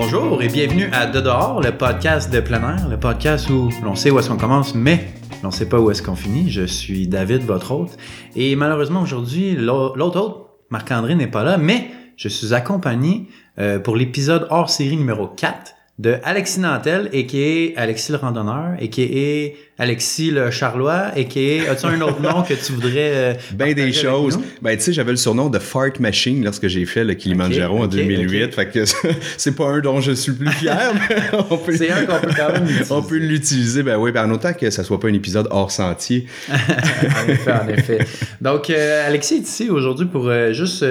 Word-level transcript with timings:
Bonjour 0.00 0.40
et 0.44 0.46
bienvenue 0.46 0.88
à 0.92 1.06
De 1.06 1.20
dehors, 1.20 1.60
le 1.60 1.76
podcast 1.76 2.32
de 2.32 2.38
plein 2.38 2.60
air, 2.76 2.88
le 2.88 3.00
podcast 3.00 3.50
où 3.50 3.68
l'on 3.82 3.96
sait 3.96 4.12
où 4.12 4.18
est-ce 4.20 4.28
qu'on 4.28 4.36
commence, 4.36 4.72
mais 4.76 5.08
l'on 5.42 5.50
sait 5.50 5.68
pas 5.68 5.80
où 5.80 5.90
est-ce 5.90 6.04
qu'on 6.04 6.14
finit. 6.14 6.50
Je 6.50 6.62
suis 6.62 7.08
David, 7.08 7.42
votre 7.42 7.72
hôte, 7.72 7.96
et 8.36 8.54
malheureusement 8.54 9.02
aujourd'hui, 9.02 9.56
l'autre 9.56 10.20
hôte, 10.20 10.46
Marc-André, 10.70 11.16
n'est 11.16 11.26
pas 11.26 11.42
là, 11.42 11.58
mais 11.58 11.90
je 12.16 12.28
suis 12.28 12.54
accompagné 12.54 13.26
euh, 13.58 13.80
pour 13.80 13.96
l'épisode 13.96 14.46
hors 14.50 14.70
série 14.70 14.96
numéro 14.96 15.26
4 15.26 15.74
de 15.98 16.16
Alexis 16.22 16.60
Nantel, 16.60 17.08
et 17.12 17.26
qui 17.26 17.42
est 17.42 17.76
Alexis 17.76 18.12
le 18.12 18.18
randonneur, 18.18 18.76
et 18.78 18.88
qui 18.88 19.02
est 19.02 19.56
Alexis 19.78 20.30
le 20.30 20.52
Charlois, 20.52 21.06
et 21.16 21.24
qui 21.24 21.40
est... 21.40 21.68
As-tu 21.68 21.86
un 21.86 22.00
autre 22.02 22.20
nom 22.20 22.42
que 22.42 22.54
tu 22.54 22.72
voudrais... 22.72 23.12
Euh, 23.14 23.34
ben 23.54 23.74
des 23.74 23.92
choses. 23.92 24.38
Ben 24.62 24.76
tu 24.76 24.84
sais, 24.84 24.92
j'avais 24.92 25.10
le 25.10 25.16
surnom 25.16 25.50
de 25.50 25.58
Fart 25.58 25.92
Machine 25.98 26.44
lorsque 26.44 26.68
j'ai 26.68 26.86
fait 26.86 27.02
le 27.02 27.14
Kilimanjaro 27.14 27.82
en 27.82 27.86
2008, 27.88 28.54
fait 28.54 28.66
que 28.66 28.84
c'est 29.36 29.56
pas 29.56 29.66
un 29.66 29.80
dont 29.80 30.00
je 30.00 30.12
suis 30.12 30.32
le 30.32 30.38
plus 30.38 30.50
fier, 30.52 30.92
mais 31.08 31.16
on 31.50 31.56
peut... 31.56 31.76
C'est 31.76 31.90
un 31.90 32.06
qu'on 32.06 32.20
peut 32.20 32.34
quand 32.36 32.52
même 32.52 32.64
utiliser. 32.64 32.84
On 32.98 33.02
peut 33.02 33.16
l'utiliser, 33.16 33.82
ben 33.82 33.96
oui, 33.96 34.12
ben 34.12 34.28
en 34.28 34.34
autant 34.34 34.52
que 34.52 34.70
ça 34.70 34.82
soit 34.82 34.98
pas 34.98 35.08
un 35.08 35.14
épisode 35.14 35.48
hors 35.50 35.70
sentier. 35.70 36.26
en 36.48 37.28
effet, 37.28 37.52
en 37.52 37.68
effet. 37.68 37.98
Donc, 38.40 38.70
euh, 38.70 39.06
Alexis 39.06 39.36
est 39.36 39.48
ici 39.48 39.68
aujourd'hui 39.68 40.06
pour 40.06 40.28
euh, 40.28 40.52
juste 40.52 40.84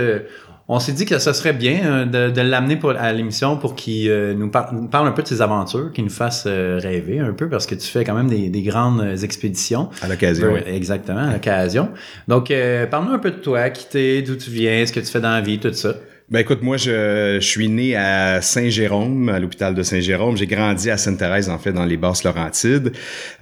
on 0.70 0.80
s'est 0.80 0.92
dit 0.92 1.06
que 1.06 1.18
ça 1.18 1.34
serait 1.34 1.54
bien 1.54 1.80
euh, 1.86 2.06
de, 2.06 2.34
de 2.34 2.42
l'amener 2.42 2.78
à 3.00 3.14
l'émission 3.14 3.58
pour 3.58 3.76
qu'il 3.76 4.10
euh, 4.10 4.34
nous, 4.34 4.50
parle 4.50 5.08
un 5.08 5.12
peu 5.12 5.24
de 5.24 5.28
ses 5.28 5.42
aventures, 5.42 5.92
qu'il 5.94 6.04
nous 6.04 6.10
fasse 6.10 6.44
euh, 6.46 6.80
rêver 6.82 7.20
un 7.20 7.34
peu, 7.34 7.48
parce 7.48 7.66
que 7.66 7.76
tu 7.76 7.88
fais 7.88 8.04
quand 8.04 8.16
même 8.16 8.30
des, 8.30 8.50
des 8.50 8.62
grandes 8.62 9.24
expéditions. 9.24 9.90
À 10.02 10.08
l'occasion. 10.08 10.56
Exactement, 10.58 11.30
à 11.30 11.34
l'occasion. 11.34 11.90
Donc, 12.28 12.54
parle-nous 12.92 13.14
un 13.14 13.20
peu 13.20 13.32
de 13.32 13.38
toi, 13.38 13.70
qui 13.70 13.88
t'es, 13.88 14.22
d'où 14.22 14.36
tu 14.36 14.50
viens, 14.50 14.86
ce 14.86 14.92
que 14.92 15.00
tu 15.00 15.08
fais 15.08 15.22
dans 15.22 15.32
la 15.32 15.42
vie, 15.42 15.60
tout 15.60 15.74
ça. 15.74 15.94
Ben 16.30 16.40
écoute, 16.40 16.62
moi 16.62 16.76
je, 16.76 17.38
je 17.40 17.48
suis 17.48 17.70
né 17.70 17.96
à 17.96 18.42
Saint-Jérôme, 18.42 19.30
à 19.30 19.40
l'hôpital 19.40 19.74
de 19.74 19.82
Saint-Jérôme. 19.82 20.36
J'ai 20.36 20.46
grandi 20.46 20.92
à 20.92 20.98
Sainte-Thérèse, 20.98 21.50
en 21.50 21.58
fait, 21.58 21.72
dans 21.72 21.86
les 21.86 21.96
Basses 21.96 22.26
Laurentides, 22.26 22.92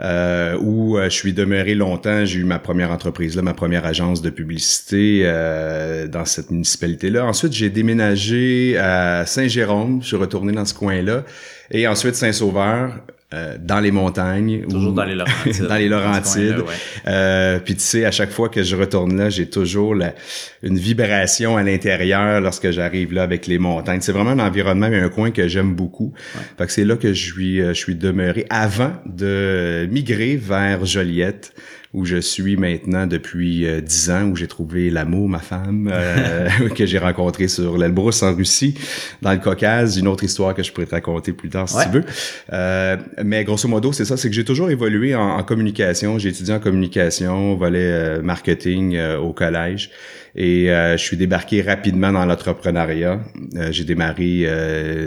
euh, 0.02 0.56
où 0.62 0.96
euh, 0.96 1.06
je 1.06 1.16
suis 1.16 1.34
demeuré 1.34 1.74
longtemps. 1.74 2.26
J'ai 2.26 2.42
eu 2.42 2.44
ma 2.44 2.60
première 2.60 2.92
entreprise 2.92 3.36
là, 3.36 3.42
ma 3.42 3.56
première 3.56 3.88
agence 3.88 4.22
de 4.22 4.30
publicité 4.30 5.24
euh, 5.24 6.08
dans 6.08 6.26
cette 6.26 6.52
municipalité-là. 6.52 7.26
Ensuite, 7.26 7.54
j'ai 7.54 7.72
déménagé 7.72 8.78
à 8.78 9.26
Saint-Jérôme. 9.26 10.04
Je 10.04 10.08
suis 10.10 10.18
retourné 10.18 10.54
dans 10.54 10.66
ce 10.66 10.76
coin-là. 10.76 11.24
Et 11.72 11.88
ensuite, 11.88 12.14
Saint-Sauveur, 12.14 13.00
euh, 13.34 13.58
dans 13.60 13.80
les 13.80 13.90
montagnes. 13.90 14.68
Toujours 14.70 14.94
dans 14.94 15.04
les 15.04 15.16
Laurentides. 15.16 15.64
dans 15.68 15.76
les 15.76 15.90
Laurentides. 15.90 16.64
euh, 17.08 17.58
puis 17.60 17.74
tu 17.74 17.82
sais, 17.82 18.06
à 18.06 18.12
chaque 18.12 18.30
fois 18.30 18.50
que 18.50 18.62
je 18.62 18.76
retourne 18.76 19.18
là, 19.18 19.30
j'ai 19.30 19.50
toujours 19.50 19.96
la, 19.96 20.14
une 20.62 20.78
vibration 20.78 21.58
à 21.58 21.64
l'intérieur 21.64 22.40
lorsque 22.40 22.70
j'arrive 22.70 23.14
là 23.14 23.24
avec 23.24 23.48
les 23.48 23.58
montagnes. 23.58 24.02
C'est 24.02 24.12
vraiment 24.12 24.32
un 24.32 24.40
environnement 24.40 24.88
et 24.88 25.00
un 25.00 25.10
coin 25.10 25.32
que 25.32 25.48
j'aime 25.48 25.74
beaucoup. 25.74 26.14
Fait 26.58 26.68
que 26.68 26.72
c'est 26.72 26.86
là 26.86 26.98
que 26.98 27.14
je 27.14 27.34
suis, 27.34 27.62
euh, 27.62 27.70
je 27.70 27.80
suis 27.80 27.96
demeuré 27.96 28.46
avant 28.52 28.94
de 29.08 29.88
migrer 29.90 30.36
vers 30.36 30.86
Joliette 30.86 31.52
où 31.96 32.04
je 32.04 32.18
suis 32.18 32.58
maintenant 32.58 33.08
depuis 33.08 33.66
euh, 33.66 33.80
dix 33.80 34.10
ans, 34.10 34.24
où 34.26 34.36
j'ai 34.36 34.48
trouvé 34.48 34.90
l'amour, 34.90 35.30
ma 35.30 35.40
femme, 35.40 35.90
euh, 35.92 36.50
que 36.76 36.86
j'ai 36.86 36.98
rencontré 36.98 37.48
sur 37.48 37.78
l'Elbrus 37.78 38.22
en 38.22 38.36
Russie, 38.36 38.76
dans 39.22 39.32
le 39.32 39.40
Caucase, 39.40 39.96
une 39.98 40.10
autre 40.10 40.26
histoire 40.26 40.54
que 40.54 40.62
je 40.62 40.74
pourrais 40.74 40.88
te 40.88 40.92
raconter 40.92 41.32
plus 41.32 41.48
tard 41.48 41.70
si 41.70 41.78
tu 41.86 41.90
veux. 41.90 42.04
Euh, 42.52 42.98
mais 43.24 43.46
grosso 43.46 43.70
modo, 43.70 43.94
c'est 43.94 44.04
ça, 44.04 44.18
c'est 44.18 44.28
que 44.28 44.36
j'ai 44.36 44.44
toujours 44.44 44.70
évolué 44.70 45.16
en, 45.16 45.42
communication. 45.44 46.20
J'ai 46.20 46.30
étudié 46.30 46.54
en 46.54 46.60
communication, 46.60 47.56
volet 47.56 48.20
marketing 48.22 49.00
au 49.22 49.32
collège. 49.32 49.92
Et 50.36 50.66
je 50.68 50.98
suis 50.98 51.18
débarqué 51.18 51.62
rapidement 51.62 52.12
dans 52.12 52.26
l'entrepreneuriat. 52.26 53.22
j'ai 53.70 53.84
démarré 53.84 54.46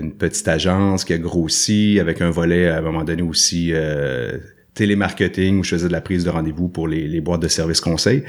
une 0.00 0.12
petite 0.12 0.46
agence 0.46 1.04
qui 1.04 1.12
a 1.12 1.18
grossi 1.18 1.98
avec 2.00 2.22
un 2.22 2.30
volet 2.30 2.68
à 2.68 2.78
un 2.78 2.82
moment 2.82 3.04
donné 3.04 3.22
aussi 3.22 3.72
télémarketing 4.78 5.58
où 5.58 5.64
je 5.64 5.70
faisais 5.70 5.88
de 5.88 5.92
la 5.92 6.00
prise 6.00 6.24
de 6.24 6.30
rendez-vous 6.30 6.68
pour 6.68 6.86
les, 6.88 7.06
les 7.06 7.20
boîtes 7.20 7.42
de 7.42 7.48
services 7.48 7.80
conseils. 7.80 8.22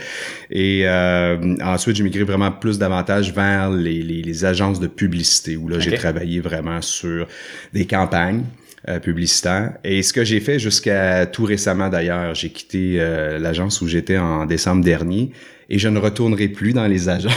Et 0.50 0.82
euh, 0.86 1.56
ensuite, 1.64 1.96
j'ai 1.96 2.04
migré 2.04 2.24
vraiment 2.24 2.52
plus 2.52 2.80
davantage 2.80 3.34
vers 3.34 3.70
les, 3.70 4.02
les, 4.02 4.22
les 4.22 4.46
agences 4.46 4.80
de 4.80 4.88
publicité 4.88 5.56
où 5.58 5.68
là, 5.68 5.80
j'ai 5.80 5.94
travaillé 5.94 6.40
vraiment 6.40 6.82
sur 6.82 7.28
des 7.74 7.86
campagnes. 7.86 8.44
Euh, 8.88 8.98
publicitaires. 8.98 9.74
Et 9.84 10.02
ce 10.04 10.14
que 10.14 10.24
j'ai 10.24 10.40
fait 10.40 10.58
jusqu'à 10.58 11.26
tout 11.26 11.44
récemment 11.44 11.90
d'ailleurs, 11.90 12.34
j'ai 12.34 12.50
quitté 12.50 12.96
euh, 12.96 13.38
l'agence 13.38 13.82
où 13.82 13.90
j'étais 13.90 14.18
en 14.18 14.46
décembre 14.46 14.86
dernier 14.86 15.32
et 15.72 15.78
je 15.78 15.88
ne 15.88 16.00
retournerai 16.00 16.48
plus 16.48 16.74
dans 16.74 16.88
les 16.88 17.10
agents. 17.10 17.30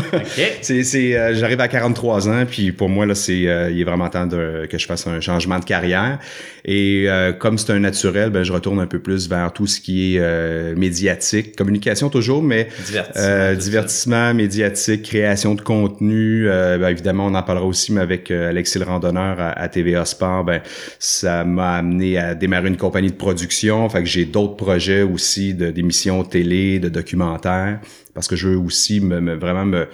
c'est, 0.60 0.82
c'est, 0.82 1.16
euh, 1.16 1.34
j'arrive 1.34 1.60
à 1.60 1.68
43 1.68 2.28
ans, 2.28 2.44
puis 2.44 2.72
pour 2.72 2.88
moi 2.88 3.06
là, 3.06 3.14
c'est, 3.14 3.46
euh, 3.46 3.70
il 3.70 3.80
est 3.80 3.84
vraiment 3.84 4.08
temps 4.08 4.26
de, 4.26 4.66
que 4.68 4.76
je 4.76 4.86
fasse 4.86 5.06
un 5.06 5.20
changement 5.20 5.60
de 5.60 5.64
carrière. 5.64 6.18
Et 6.64 7.04
euh, 7.06 7.32
comme 7.32 7.58
c'est 7.58 7.72
un 7.72 7.78
naturel, 7.78 8.30
ben 8.30 8.42
je 8.42 8.52
retourne 8.52 8.80
un 8.80 8.88
peu 8.88 8.98
plus 8.98 9.28
vers 9.28 9.52
tout 9.52 9.68
ce 9.68 9.80
qui 9.80 10.16
est 10.16 10.74
médiatique, 10.74 11.54
communication 11.54 12.10
toujours, 12.10 12.42
mais 12.42 12.68
divertissement, 12.86 13.54
divertissement 13.54 14.34
médiatique, 14.34 15.02
création 15.04 15.54
de 15.54 15.60
contenu. 15.60 16.46
Ben, 16.48 16.88
évidemment, 16.88 17.26
on 17.26 17.34
en 17.34 17.42
parlera 17.44 17.66
aussi, 17.66 17.92
mais 17.92 18.00
avec 18.00 18.32
Alexis 18.32 18.80
le 18.80 18.84
randonneur 18.84 19.38
à, 19.38 19.50
à, 19.50 19.68
TVA 19.68 20.04
Sport, 20.04 20.42
ben 20.42 20.60
ça 20.98 21.44
m'a 21.44 21.76
amené 21.76 22.18
à 22.18 22.34
démarrer 22.34 22.66
une 22.68 22.76
compagnie 22.76 23.10
de 23.10 23.16
production. 23.16 23.88
Fait 23.88 24.00
que 24.00 24.08
j'ai 24.08 24.24
d'autres 24.24 24.56
projets 24.56 25.02
aussi 25.02 25.54
de 25.54 25.70
d'émissions 25.70 26.24
télé, 26.24 26.80
de 26.80 26.88
documentaires 26.88 27.75
parce 28.14 28.28
que 28.28 28.36
je 28.36 28.48
veux 28.48 28.58
aussi 28.58 29.00
me, 29.00 29.34
vraiment 29.34 29.64
me, 29.64 29.88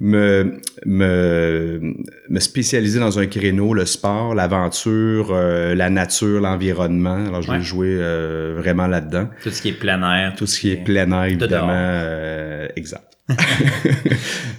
me, 0.00 0.60
me, 0.86 2.40
spécialiser 2.40 2.98
dans 2.98 3.18
un 3.18 3.26
créneau, 3.26 3.74
le 3.74 3.84
sport, 3.84 4.34
l'aventure, 4.34 5.28
euh, 5.30 5.74
la 5.74 5.90
nature, 5.90 6.40
l'environnement. 6.40 7.26
Alors, 7.26 7.42
je 7.42 7.52
veux 7.52 7.60
jouer 7.60 7.96
euh, 8.00 8.54
vraiment 8.58 8.86
là-dedans. 8.86 9.28
Tout 9.42 9.50
ce 9.50 9.60
qui 9.60 9.68
est 9.68 9.72
plein 9.72 10.02
air. 10.02 10.34
Tout 10.36 10.46
ce 10.46 10.58
qui 10.58 10.72
est 10.72 10.76
plein 10.76 11.10
air, 11.12 11.24
évidemment. 11.24 11.68
Euh, 11.70 12.68
exact. 12.76 13.18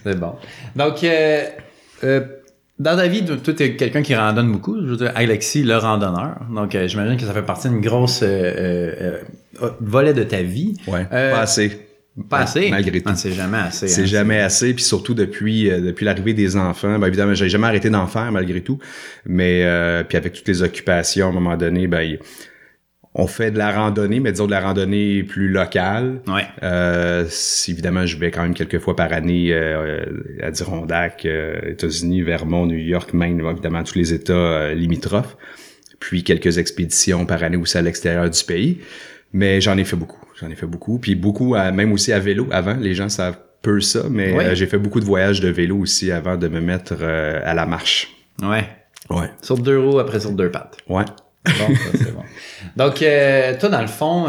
C'est 0.04 0.20
bon. 0.20 0.36
Donc, 0.76 1.06
dans 2.80 2.96
ta 2.96 3.08
vie, 3.08 3.26
toi, 3.26 3.38
tu 3.44 3.64
es 3.64 3.76
quelqu'un 3.76 4.04
qui 4.04 4.16
randonne 4.16 4.52
beaucoup. 4.52 4.80
Je 4.80 4.92
veux 4.92 4.98
dire, 4.98 5.12
Alexis, 5.16 5.64
le 5.64 5.78
randonneur. 5.78 6.38
Donc, 6.54 6.78
j'imagine 6.86 7.18
que 7.18 7.26
ça 7.26 7.34
fait 7.34 7.42
partie 7.42 7.68
d'une 7.68 7.81
grosse 7.81 8.24
volet 9.81 10.14
de 10.14 10.24
ta 10.24 10.44
vie. 10.44 10.76
Ouais, 10.88 11.06
pas 11.06 11.42
assez. 11.42 11.88
Pas 12.30 12.40
assez. 12.40 12.70
Malgré 12.70 13.00
tout. 13.00 13.10
Ah, 13.10 13.16
c'est 13.16 13.32
jamais 13.32 13.58
assez. 13.58 13.88
C'est 13.88 14.02
hein, 14.02 14.06
jamais 14.06 14.40
assez. 14.40 14.74
Puis 14.74 14.84
surtout 14.84 15.14
depuis 15.14 15.72
euh, 15.72 15.80
depuis 15.80 16.04
l'arrivée 16.04 16.34
des 16.34 16.58
enfants. 16.58 17.00
Ben, 17.00 17.08
évidemment, 17.08 17.34
j'ai 17.34 17.48
jamais 17.48 17.68
arrêté 17.68 17.90
d'en 17.90 18.06
faire 18.08 18.32
malgré 18.32 18.62
tout. 18.62 18.80
Mais 19.26 19.64
euh, 19.64 20.04
puis 20.04 20.18
avec 20.18 20.34
toutes 20.34 20.48
les 20.48 20.62
occupations, 20.62 21.28
à 21.28 21.30
un 21.30 21.34
moment 21.34 21.56
donné, 21.56 21.88
ben 21.88 22.18
on 23.14 23.28
fait 23.28 23.52
de 23.52 23.58
la 23.58 23.72
randonnée, 23.72 24.20
mais 24.20 24.32
disons 24.32 24.46
de 24.46 24.52
la 24.52 24.60
randonnée 24.60 25.24
plus 25.24 25.50
locale. 25.50 26.22
Ouais. 26.28 26.46
Euh, 26.64 27.26
évidemment, 27.68 28.06
je 28.06 28.18
vais 28.18 28.32
quand 28.32 28.42
même 28.42 28.54
quelques 28.54 28.80
fois 28.80 28.96
par 28.96 29.14
année 29.14 29.54
euh, 29.54 30.06
à 30.42 30.52
Dirondac, 30.52 31.26
États-Unis, 31.26 32.24
Vermont, 32.24 32.66
New 32.66 32.78
York, 32.78 33.14
Maine, 33.14 33.42
évidemment 33.42 33.84
tous 33.84 33.96
les 33.96 34.14
États 34.14 34.74
limitrophes. 34.74 35.38
Puis 36.00 36.24
quelques 36.24 36.58
expéditions 36.58 37.26
par 37.26 37.44
année 37.44 37.58
aussi 37.58 37.78
à 37.78 37.82
l'extérieur 37.82 38.30
du 38.30 38.44
pays. 38.44 38.80
Mais 39.34 39.62
j'en 39.62 39.78
ai 39.78 39.86
fait 39.86 39.96
beaucoup. 39.96 40.21
J'en 40.41 40.50
ai 40.50 40.56
fait 40.56 40.66
beaucoup. 40.66 40.97
Puis 40.97 41.16
beaucoup, 41.16 41.56
même 41.56 41.91
aussi 41.91 42.12
à 42.12 42.19
vélo 42.19 42.47
avant. 42.52 42.74
Les 42.74 42.96
gens 42.96 43.09
savent 43.09 43.38
peu 43.62 43.79
ça, 43.79 44.03
mais 44.09 44.34
euh, 44.34 44.56
j'ai 44.56 44.66
fait 44.66 44.78
beaucoup 44.78 45.00
de 45.00 45.06
voyages 45.06 45.40
de 45.40 45.50
vélo 45.50 45.78
aussi 45.78 46.12
avant 46.12 46.35
de 46.35 46.47
me 46.47 46.59
mettre 46.59 46.96
euh, 47.00 47.40
à 47.44 47.53
la 47.53 47.66
marche. 47.66 48.09
Ouais. 48.41 48.68
Ouais. 49.09 49.30
Sur 49.41 49.57
deux 49.57 49.80
roues, 49.80 50.00
après 50.00 50.19
sur 50.19 50.31
deux 50.31 50.50
pattes. 50.50 50.78
Ouais. 50.88 51.06
Bon, 51.46 51.75
c'est 51.94 52.13
bon. 52.13 52.24
Donc, 52.75 53.01
euh, 53.01 53.57
toi, 53.59 53.69
dans 53.69 53.81
le 53.81 53.88
fond, 53.88 54.28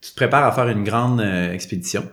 tu 0.00 0.10
te 0.10 0.16
prépares 0.16 0.44
à 0.44 0.52
faire 0.52 0.68
une 0.68 0.84
grande 0.84 1.20
expédition. 1.52 2.04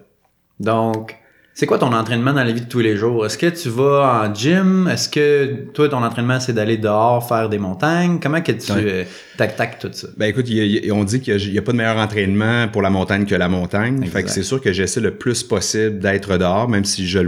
Donc, 0.59 1.15
c'est 1.57 1.65
quoi 1.65 1.79
ton 1.79 1.91
entraînement 1.91 2.33
dans 2.33 2.43
la 2.43 2.51
vie 2.51 2.61
de 2.61 2.67
tous 2.67 2.81
les 2.81 2.97
jours? 2.97 3.25
Est-ce 3.25 3.35
que 3.35 3.47
tu 3.47 3.69
vas 3.69 4.21
en 4.23 4.31
gym? 4.31 4.87
Est-ce 4.87 5.09
que 5.09 5.65
toi, 5.73 5.89
ton 5.89 6.03
entraînement, 6.03 6.39
c'est 6.39 6.53
d'aller 6.53 6.77
dehors 6.77 7.27
faire 7.27 7.49
des 7.49 7.57
montagnes? 7.57 8.19
Comment 8.21 8.41
que 8.41 8.51
tu 8.51 8.71
euh, 8.73 9.03
tac-tac 9.37 9.79
tout 9.79 9.89
ça? 9.91 10.07
Ben 10.17 10.27
écoute, 10.27 10.45
on 10.91 11.03
dit 11.03 11.19
qu'il 11.19 11.51
n'y 11.51 11.57
a, 11.57 11.61
pas 11.63 11.71
de 11.71 11.77
meilleur 11.77 11.97
entraînement 11.97 12.67
pour 12.67 12.83
la 12.83 12.91
montagne 12.91 13.25
que 13.25 13.33
la 13.33 13.49
montagne. 13.49 14.05
Fait 14.05 14.21
que 14.21 14.29
c'est 14.29 14.43
sûr 14.43 14.61
que 14.61 14.71
j'essaie 14.71 14.99
le 14.99 15.15
plus 15.17 15.41
possible 15.41 15.97
d'être 15.97 16.37
dehors, 16.37 16.69
même 16.69 16.85
si 16.85 17.07
je 17.07 17.21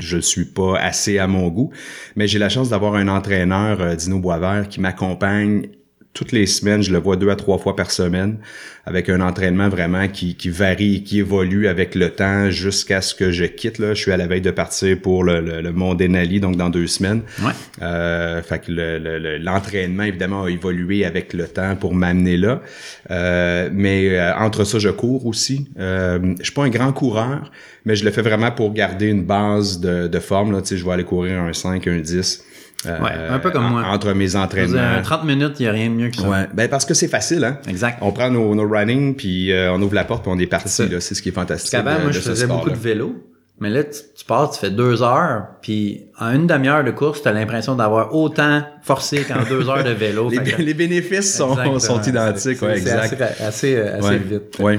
je 0.00 0.18
suis 0.18 0.46
pas 0.46 0.76
assez 0.80 1.18
à 1.18 1.28
mon 1.28 1.46
goût. 1.46 1.70
Mais 2.16 2.26
j'ai 2.26 2.40
la 2.40 2.48
chance 2.48 2.70
d'avoir 2.70 2.96
un 2.96 3.06
entraîneur, 3.06 3.80
euh, 3.80 3.94
Dino 3.94 4.18
Boisvert, 4.18 4.66
qui 4.68 4.80
m'accompagne 4.80 5.68
toutes 6.16 6.32
les 6.32 6.46
semaines, 6.46 6.82
je 6.82 6.90
le 6.92 6.98
vois 6.98 7.16
deux 7.16 7.28
à 7.28 7.36
trois 7.36 7.58
fois 7.58 7.76
par 7.76 7.90
semaine, 7.90 8.38
avec 8.86 9.10
un 9.10 9.20
entraînement 9.20 9.68
vraiment 9.68 10.08
qui, 10.08 10.34
qui 10.34 10.48
varie, 10.48 11.02
qui 11.04 11.18
évolue 11.18 11.68
avec 11.68 11.94
le 11.94 12.08
temps 12.08 12.48
jusqu'à 12.48 13.02
ce 13.02 13.14
que 13.14 13.30
je 13.30 13.44
quitte. 13.44 13.78
Là. 13.78 13.92
Je 13.92 14.00
suis 14.00 14.12
à 14.12 14.16
la 14.16 14.26
veille 14.26 14.40
de 14.40 14.50
partir 14.50 14.98
pour 14.98 15.24
le, 15.24 15.42
le, 15.42 15.60
le 15.60 15.72
Mont 15.72 15.94
Denali, 15.94 16.40
donc 16.40 16.56
dans 16.56 16.70
deux 16.70 16.86
semaines. 16.86 17.20
Ouais. 17.42 17.52
Euh, 17.82 18.40
fait 18.42 18.60
que 18.60 18.72
l'entraînement, 19.44 20.04
évidemment, 20.04 20.44
a 20.44 20.50
évolué 20.50 21.04
avec 21.04 21.34
le 21.34 21.46
temps 21.48 21.76
pour 21.76 21.94
m'amener 21.94 22.38
là. 22.38 22.62
Euh, 23.10 23.68
mais 23.70 24.18
euh, 24.18 24.34
entre 24.36 24.64
ça, 24.64 24.78
je 24.78 24.88
cours 24.88 25.26
aussi. 25.26 25.68
Euh, 25.78 26.34
je 26.38 26.44
suis 26.44 26.54
pas 26.54 26.64
un 26.64 26.70
grand 26.70 26.94
coureur, 26.94 27.52
mais 27.84 27.94
je 27.94 28.06
le 28.06 28.10
fais 28.10 28.22
vraiment 28.22 28.52
pour 28.52 28.72
garder 28.72 29.08
une 29.08 29.24
base 29.24 29.80
de, 29.80 30.08
de 30.08 30.18
forme. 30.18 30.52
Là. 30.52 30.62
Tu 30.62 30.68
sais, 30.68 30.76
je 30.78 30.84
vais 30.86 30.92
aller 30.92 31.04
courir 31.04 31.42
un 31.42 31.52
5, 31.52 31.86
un 31.88 31.98
10 31.98 32.42
Ouais, 33.02 33.10
un 33.30 33.38
peu 33.38 33.50
comme 33.50 33.68
moi. 33.68 33.82
Entre 33.86 34.12
mes 34.12 34.36
entraînements. 34.36 34.72
dire, 34.94 35.02
30 35.02 35.24
minutes, 35.24 35.54
il 35.58 35.62
n'y 35.62 35.68
a 35.68 35.72
rien 35.72 35.88
de 35.88 35.94
mieux 35.94 36.10
que 36.10 36.16
ça. 36.16 36.28
Ouais, 36.28 36.46
ben 36.54 36.68
parce 36.68 36.84
que 36.84 36.94
c'est 36.94 37.08
facile, 37.08 37.44
hein. 37.44 37.58
Exact. 37.68 37.98
On 38.00 38.12
prend 38.12 38.30
nos, 38.30 38.54
nos 38.54 38.68
running, 38.68 39.14
puis 39.16 39.52
euh, 39.52 39.72
on 39.72 39.82
ouvre 39.82 39.94
la 39.94 40.04
porte, 40.04 40.22
puis 40.22 40.32
on 40.34 40.38
est 40.38 40.46
parti. 40.46 40.68
C'est 40.68 40.86
ça. 40.86 40.92
là. 40.92 41.00
C'est 41.00 41.14
ce 41.14 41.22
qui 41.22 41.28
est 41.30 41.32
fantastique. 41.32 41.72
Parce 41.72 41.84
qu'avant, 41.84 42.02
moi, 42.02 42.12
je 42.12 42.20
faisais 42.20 42.46
beaucoup 42.46 42.70
de 42.70 42.76
vélo. 42.76 43.14
Mais 43.58 43.70
là, 43.70 43.84
tu, 43.84 44.00
tu 44.14 44.24
pars, 44.26 44.50
tu 44.50 44.60
fais 44.60 44.70
deux 44.70 45.02
heures, 45.02 45.46
puis 45.62 46.04
en 46.20 46.30
une 46.34 46.46
demi-heure 46.46 46.84
de 46.84 46.90
course, 46.90 47.22
tu 47.22 47.28
as 47.28 47.32
l'impression 47.32 47.74
d'avoir 47.74 48.14
autant 48.14 48.62
forcé 48.82 49.22
qu'en 49.22 49.44
deux 49.48 49.66
heures 49.70 49.82
de 49.82 49.92
vélo. 49.92 50.28
Les, 50.30 50.36
Fait 50.44 50.56
que- 50.56 50.62
les 50.62 50.74
bénéfices 50.74 51.34
sont, 51.34 51.78
sont 51.78 52.02
identiques, 52.02 52.58
C'est- 52.58 52.62
ouais, 52.66 52.76
exact. 52.76 53.14
Assez, 53.22 53.42
assez, 53.42 53.76
euh, 53.76 53.98
assez 53.98 54.08
ouais. 54.08 54.18
vite. 54.18 54.58
Ouais. 54.58 54.78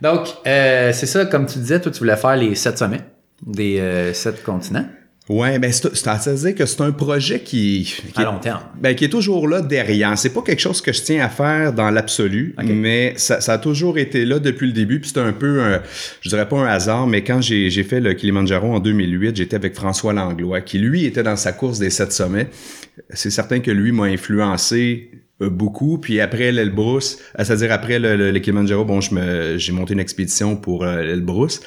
Donc, 0.00 0.28
euh, 0.46 0.92
c'est 0.94 1.04
ça, 1.04 1.26
comme 1.26 1.44
tu 1.44 1.58
disais, 1.58 1.78
toi, 1.78 1.92
tu 1.92 1.98
voulais 1.98 2.16
faire 2.16 2.36
les 2.36 2.54
sept 2.54 2.78
sommets 2.78 3.02
des 3.46 3.80
euh, 3.80 4.14
sept 4.14 4.42
continents 4.42 4.86
Ouais, 5.28 5.58
ben 5.58 5.72
c'est 5.72 6.06
à 6.06 6.16
dire 6.18 6.54
que 6.54 6.66
c'est 6.66 6.80
un 6.82 6.92
projet 6.92 7.40
qui, 7.40 7.82
qui 8.14 8.20
à 8.20 8.22
est, 8.22 8.24
long 8.26 8.38
terme. 8.38 8.60
ben, 8.80 8.94
qui 8.94 9.04
est 9.06 9.08
toujours 9.08 9.48
là 9.48 9.60
derrière. 9.60 10.16
C'est 10.16 10.30
pas 10.32 10.42
quelque 10.42 10.60
chose 10.60 10.80
que 10.80 10.92
je 10.92 11.02
tiens 11.02 11.24
à 11.24 11.28
faire 11.28 11.72
dans 11.72 11.90
l'absolu, 11.90 12.54
Ok. 12.56 12.66
mais 12.68 13.14
ça, 13.16 13.40
ça 13.40 13.54
a 13.54 13.58
toujours 13.58 13.98
été 13.98 14.24
là 14.24 14.38
depuis 14.38 14.68
le 14.68 14.72
début. 14.72 15.00
Puis 15.00 15.10
c'est 15.12 15.20
un 15.20 15.32
peu, 15.32 15.60
un- 15.62 15.82
je 16.20 16.28
dirais 16.28 16.48
pas 16.48 16.58
un 16.58 16.66
hasard, 16.66 17.08
mais 17.08 17.24
quand 17.24 17.40
j'ai 17.40 17.70
j'ai 17.70 17.82
fait 17.82 17.98
le 17.98 18.14
Kilimanjaro 18.14 18.72
en 18.72 18.78
2008, 18.78 19.34
j'étais 19.36 19.56
avec 19.56 19.74
François 19.74 20.12
Langlois, 20.12 20.60
qui 20.60 20.78
lui 20.78 21.04
était 21.06 21.24
dans 21.24 21.34
sa 21.36 21.50
course 21.52 21.80
des 21.80 21.90
sept 21.90 22.12
sommets. 22.12 22.46
C'est 23.10 23.30
certain 23.30 23.58
que 23.58 23.72
lui 23.72 23.90
m'a 23.90 24.04
influencé 24.04 25.10
beaucoup. 25.40 25.98
Puis 25.98 26.20
après 26.20 26.50
l'Elbrus, 26.52 27.18
euh, 27.38 27.44
c'est-à-dire 27.44 27.72
après 27.72 27.98
le, 27.98 28.16
le, 28.16 28.30
le 28.30 28.38
Kilimanjaro, 28.40 28.84
bon, 28.84 29.00
je 29.00 29.14
me, 29.14 29.58
j'ai 29.58 29.72
monté 29.72 29.92
une 29.94 30.00
expédition 30.00 30.56
pour 30.56 30.84
euh, 30.84 31.02
l'Elbrus. 31.02 31.60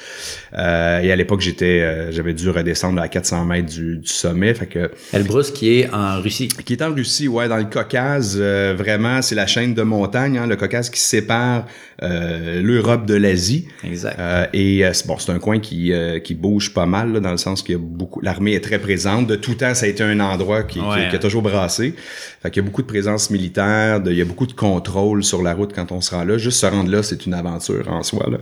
Euh, 0.58 1.00
et 1.00 1.12
à 1.12 1.16
l'époque, 1.16 1.40
j'étais, 1.40 1.80
euh, 1.80 2.10
j'avais 2.12 2.34
dû 2.34 2.48
redescendre 2.50 3.00
à 3.00 3.08
400 3.08 3.44
mètres 3.44 3.72
du, 3.72 3.98
du 3.98 4.08
sommet. 4.08 4.52
Fait 4.54 4.66
que 4.66 4.90
Elbrus 5.12 5.50
qui 5.52 5.78
est 5.80 5.90
en 5.92 6.20
Russie. 6.20 6.48
qui 6.48 6.72
est 6.72 6.82
en 6.82 6.92
Russie, 6.92 7.28
ouais, 7.28 7.48
dans 7.48 7.56
le 7.58 7.64
Caucase, 7.64 8.36
euh, 8.40 8.74
vraiment, 8.76 9.22
c'est 9.22 9.34
la 9.36 9.46
chaîne 9.46 9.74
de 9.74 9.82
montagnes, 9.82 10.38
hein, 10.38 10.46
le 10.46 10.56
Caucase 10.56 10.90
qui 10.90 10.98
sépare 11.00 11.66
euh, 12.02 12.60
l'Europe 12.62 13.06
de 13.06 13.14
l'Asie. 13.14 13.68
Exact. 13.84 14.16
Euh, 14.18 14.46
et 14.52 14.84
euh, 14.84 14.92
c'est 14.92 15.06
bon, 15.06 15.16
c'est 15.18 15.30
un 15.30 15.38
coin 15.38 15.60
qui, 15.60 15.92
euh, 15.92 16.18
qui 16.18 16.34
bouge 16.34 16.74
pas 16.74 16.86
mal, 16.86 17.12
là, 17.12 17.20
dans 17.20 17.30
le 17.30 17.36
sens 17.36 17.62
qu'il 17.62 17.74
y 17.74 17.78
a 17.78 17.80
beaucoup. 17.80 18.20
L'armée 18.20 18.54
est 18.54 18.64
très 18.64 18.78
présente. 18.78 19.26
De 19.28 19.36
tout 19.36 19.54
temps, 19.54 19.74
ça 19.74 19.86
a 19.86 19.88
été 19.88 20.02
un 20.02 20.18
endroit 20.18 20.64
qui, 20.64 20.80
qui- 20.80 20.84
Ouais. 20.84 21.08
qui 21.08 21.14
a 21.16 21.18
toujours 21.20 21.42
brassé. 21.42 21.94
Fait 22.42 22.50
qu'il 22.50 22.62
y 22.62 22.64
a 22.64 22.68
beaucoup 22.68 22.80
de 22.80 22.86
présence 22.86 23.28
militaire, 23.28 24.00
de- 24.00 24.10
il 24.10 24.16
y 24.16 24.22
a 24.22 24.24
beaucoup 24.24 24.46
de 24.46 24.54
contrôle 24.54 25.22
sur 25.22 25.42
la 25.42 25.52
route 25.52 25.72
quand 25.74 25.92
on 25.92 26.00
se 26.00 26.10
rend 26.14 26.24
là. 26.24 26.38
Juste 26.38 26.58
se 26.60 26.64
rendre 26.66 26.90
là, 26.90 27.02
c'est 27.02 27.26
une 27.26 27.34
aventure 27.34 27.86
en 27.90 28.02
soi. 28.02 28.26
Là. 28.30 28.38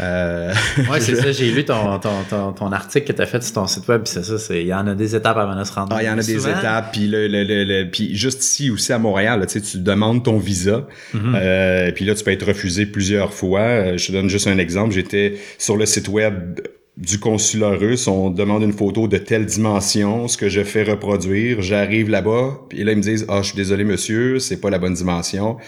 Euh, 0.00 0.52
Ouais, 0.90 1.00
c'est 1.00 1.14
ça. 1.22 1.32
J'ai 1.32 1.50
lu 1.50 1.64
ton, 1.64 1.98
ton, 1.98 2.10
ton, 2.28 2.52
ton 2.52 2.72
article 2.72 3.06
que 3.06 3.12
tu 3.12 3.22
as 3.22 3.26
fait 3.26 3.42
sur 3.42 3.54
ton 3.54 3.66
site 3.66 3.88
web. 3.88 4.02
c'est 4.04 4.22
ça. 4.22 4.38
c'est- 4.38 4.60
Il 4.60 4.66
y 4.66 4.74
en 4.74 4.86
a 4.86 4.94
des 4.94 5.16
étapes 5.16 5.38
avant 5.38 5.58
de 5.58 5.64
se 5.64 5.72
rendre. 5.72 5.96
Ah, 5.96 6.02
il 6.02 6.06
y 6.06 6.10
en 6.10 6.18
a 6.18 6.22
des 6.22 6.46
étapes, 6.46 6.92
puis 6.92 7.06
le, 7.08 7.26
le, 7.26 7.42
le, 7.44 7.64
le- 7.64 7.90
puis 7.90 8.14
juste 8.14 8.42
ici 8.44 8.70
aussi 8.70 8.92
à 8.92 8.98
Montréal, 8.98 9.40
là, 9.40 9.46
tu 9.46 9.60
demandes 9.78 10.22
ton 10.24 10.36
visa, 10.38 10.86
Mhm. 11.14 11.34
euh, 11.34 11.90
puis 11.92 12.04
là 12.04 12.14
tu 12.14 12.24
peux 12.24 12.32
être 12.32 12.46
refusé 12.46 12.84
plusieurs 12.86 13.32
fois. 13.32 13.60
Euh, 13.60 13.96
je 13.96 14.08
te 14.08 14.12
donne 14.12 14.28
juste 14.28 14.46
un 14.46 14.58
exemple. 14.58 14.92
J'étais 14.92 15.38
sur 15.58 15.76
le 15.76 15.86
site 15.86 16.08
web 16.08 16.60
du 16.98 17.20
consulat 17.20 17.70
russe, 17.70 18.08
on 18.08 18.28
demande 18.28 18.64
une 18.64 18.72
photo 18.72 19.06
de 19.06 19.18
telle 19.18 19.46
dimension, 19.46 20.26
ce 20.26 20.36
que 20.36 20.48
je 20.48 20.64
fais 20.64 20.82
reproduire, 20.82 21.62
j'arrive 21.62 22.10
là-bas, 22.10 22.58
puis 22.68 22.82
là 22.82 22.90
ils 22.90 22.98
me 22.98 23.02
disent 23.02 23.24
ah 23.28 23.38
je 23.40 23.46
suis 23.48 23.56
désolé 23.56 23.84
monsieur, 23.84 24.40
c'est 24.40 24.60
pas 24.60 24.68
la 24.68 24.78
bonne 24.80 24.94
dimension. 24.94 25.58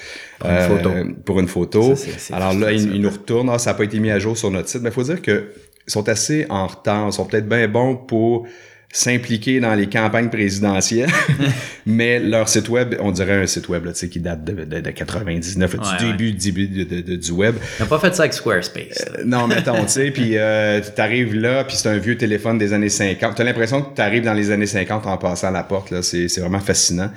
Pour 0.40 0.50
une 0.50 0.56
Euh, 0.56 0.68
photo. 0.68 0.90
pour 1.24 1.38
une 1.40 1.46
photo. 1.46 1.94
Ça, 1.94 2.34
Alors 2.34 2.52
là 2.54 2.72
ils, 2.72 3.00
nous 3.00 3.10
retournent. 3.10 3.48
Ah 3.48 3.58
ça 3.58 3.70
a 3.70 3.74
pas 3.74 3.84
été 3.84 4.00
mis 4.00 4.10
à 4.10 4.18
jour 4.18 4.36
sur 4.36 4.50
notre 4.50 4.68
site, 4.68 4.82
mais 4.82 4.90
faut 4.90 5.04
dire 5.04 5.22
que 5.22 5.50
ils 5.86 5.90
sont 5.92 6.08
assez 6.08 6.46
en 6.50 6.66
retard, 6.66 7.06
ils 7.08 7.12
sont 7.12 7.24
peut-être 7.26 7.48
bien 7.48 7.68
bons 7.68 7.94
pour 7.96 8.46
s'impliquer 8.92 9.60
dans 9.60 9.74
les 9.74 9.86
campagnes 9.88 10.28
présidentielles, 10.30 11.10
mais 11.86 12.18
leur 12.18 12.48
site 12.48 12.68
web, 12.68 12.94
on 13.00 13.12
dirait 13.12 13.40
un 13.42 13.46
site 13.46 13.68
web 13.68 13.84
là, 13.84 13.92
tu 13.92 14.00
sais, 14.00 14.08
qui 14.08 14.18
date 14.20 14.44
de, 14.44 14.64
de, 14.64 14.80
de 14.80 14.90
99, 14.90 15.74
Ouais, 15.74 15.80
du 15.98 16.06
début, 16.06 16.32
début 16.32 16.66
de- 16.84 17.16
du 17.16 17.30
web. 17.30 17.54
Ils 17.78 17.82
n'ont 17.82 17.88
pas 17.88 17.98
fait 18.00 18.14
ça 18.14 18.22
avec 18.24 18.32
Squarespace. 18.34 19.04
Euh, 19.18 19.22
Non, 19.24 19.46
mettons, 19.46 19.82
tu 19.84 19.88
sais, 19.90 20.10
puis 20.10 20.32
euh, 20.36 20.80
tu 20.80 21.00
arrives 21.00 21.34
là, 21.34 21.64
puis 21.64 21.76
c'est 21.76 21.88
un 21.88 21.98
vieux 21.98 22.16
téléphone 22.16 22.58
des 22.58 22.72
années 22.72 22.88
50. 22.88 23.36
Tu 23.36 23.42
as 23.42 23.44
l'impression 23.44 23.82
que 23.82 23.94
tu 23.94 24.00
arrives 24.02 24.24
dans 24.24 24.34
les 24.34 24.50
années 24.50 24.66
50 24.66 25.06
en 25.06 25.16
passant 25.18 25.48
à 25.48 25.52
la 25.52 25.62
porte, 25.62 25.90
là. 25.90 26.02
C'est 26.02 26.28
c'est 26.28 26.40
vraiment 26.40 26.60
fascinant. 26.60 27.10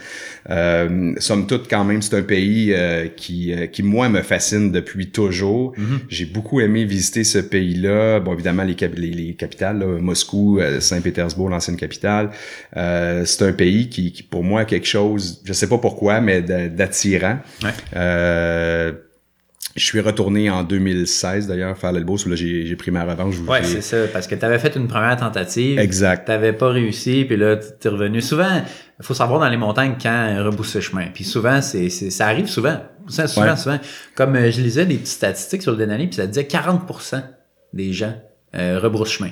Euh, 0.50 1.14
somme 1.18 1.48
toute, 1.48 1.70
quand 1.70 1.84
même, 1.86 2.02
c'est 2.02 2.16
un 2.18 2.22
pays 2.22 2.74
euh, 2.74 3.08
qui, 3.16 3.54
euh, 3.54 3.66
qui, 3.68 3.82
moi, 3.82 4.10
me 4.10 4.22
fascine 4.22 4.72
depuis 4.72 5.08
toujours. 5.10 5.74
J'ai 6.10 6.26
beaucoup 6.26 6.60
aimé 6.62 6.84
visiter 6.86 7.24
ce 7.24 7.40
pays-là. 7.40 8.20
Bon, 8.20 8.34
évidemment, 8.34 8.64
les, 8.64 8.76
cap- 8.76 8.92
les, 8.98 9.10
les 9.12 9.34
capitales, 9.36 9.80
là, 9.80 9.86
Moscou, 10.02 10.60
euh, 10.60 10.80
Saint-Pétersbourg, 10.80 11.50
l'ancienne 11.64 11.78
capitale. 11.78 12.30
Euh, 12.78 13.26
c'est 13.26 13.46
un 13.46 13.54
pays 13.54 13.90
qui, 13.90 14.12
qui, 14.12 14.24
pour 14.24 14.44
moi, 14.44 14.62
a 14.62 14.66
quelque 14.66 14.88
chose, 14.88 15.42
je 15.46 15.54
sais 15.54 15.68
pas 15.70 15.78
pourquoi, 15.78 16.22
mais 16.22 16.42
d'a- 16.42 16.68
d'attirant. 16.70 17.40
Ouais. 17.64 17.70
Euh, 17.96 18.92
je 19.76 19.84
suis 19.84 20.00
retourné 20.02 20.52
en 20.52 20.64
2016 20.64 21.48
d'ailleurs 21.48 21.76
faire 21.76 21.92
où 22.28 22.30
là 22.30 22.36
j'ai 22.36 22.76
pris 22.76 22.92
ma 22.92 23.06
revanche. 23.06 23.36
j'ai- 23.64 23.82
c'est 23.82 23.82
ça. 23.82 23.98
Parce 24.14 24.28
que 24.28 24.36
tu 24.36 24.46
avais 24.46 24.60
fait 24.60 24.76
une 24.76 24.88
première 24.88 25.16
tentative. 25.18 25.80
Exact. 25.80 26.26
T'avais 26.28 26.54
pas 26.54 26.70
réussi, 26.70 27.26
puis 27.26 27.38
là, 27.38 27.56
t'es 27.56 27.90
revenu. 27.90 28.22
Souvent, 28.22 28.62
il 29.00 29.04
faut 29.06 29.16
savoir 29.16 29.40
dans 29.40 29.50
les 29.50 29.58
montagnes 29.58 29.96
quand 30.00 30.36
rebrousser 30.46 30.80
chemin. 30.80 31.08
Puis 31.12 31.24
souvent, 31.24 31.60
c'est, 31.62 31.90
ça 31.90 32.28
arrive 32.28 32.48
souvent. 32.48 32.78
Souvent, 33.08 33.42
Ouais. 33.50 33.56
souvent. 33.58 33.80
Comme 34.16 34.36
euh, 34.36 34.52
je 34.52 34.62
lisais 34.62 34.86
des 34.86 34.96
petites 34.96 35.08
statistiques 35.08 35.64
sur 35.64 35.72
le 35.72 35.78
Denali, 35.80 36.06
puis 36.08 36.18
ça 36.18 36.28
disait 36.28 36.44
40% 36.46 37.24
des 37.74 37.94
gens 37.94 38.14
euh, 38.56 38.78
rebroussent 38.80 39.14
chemin. 39.14 39.32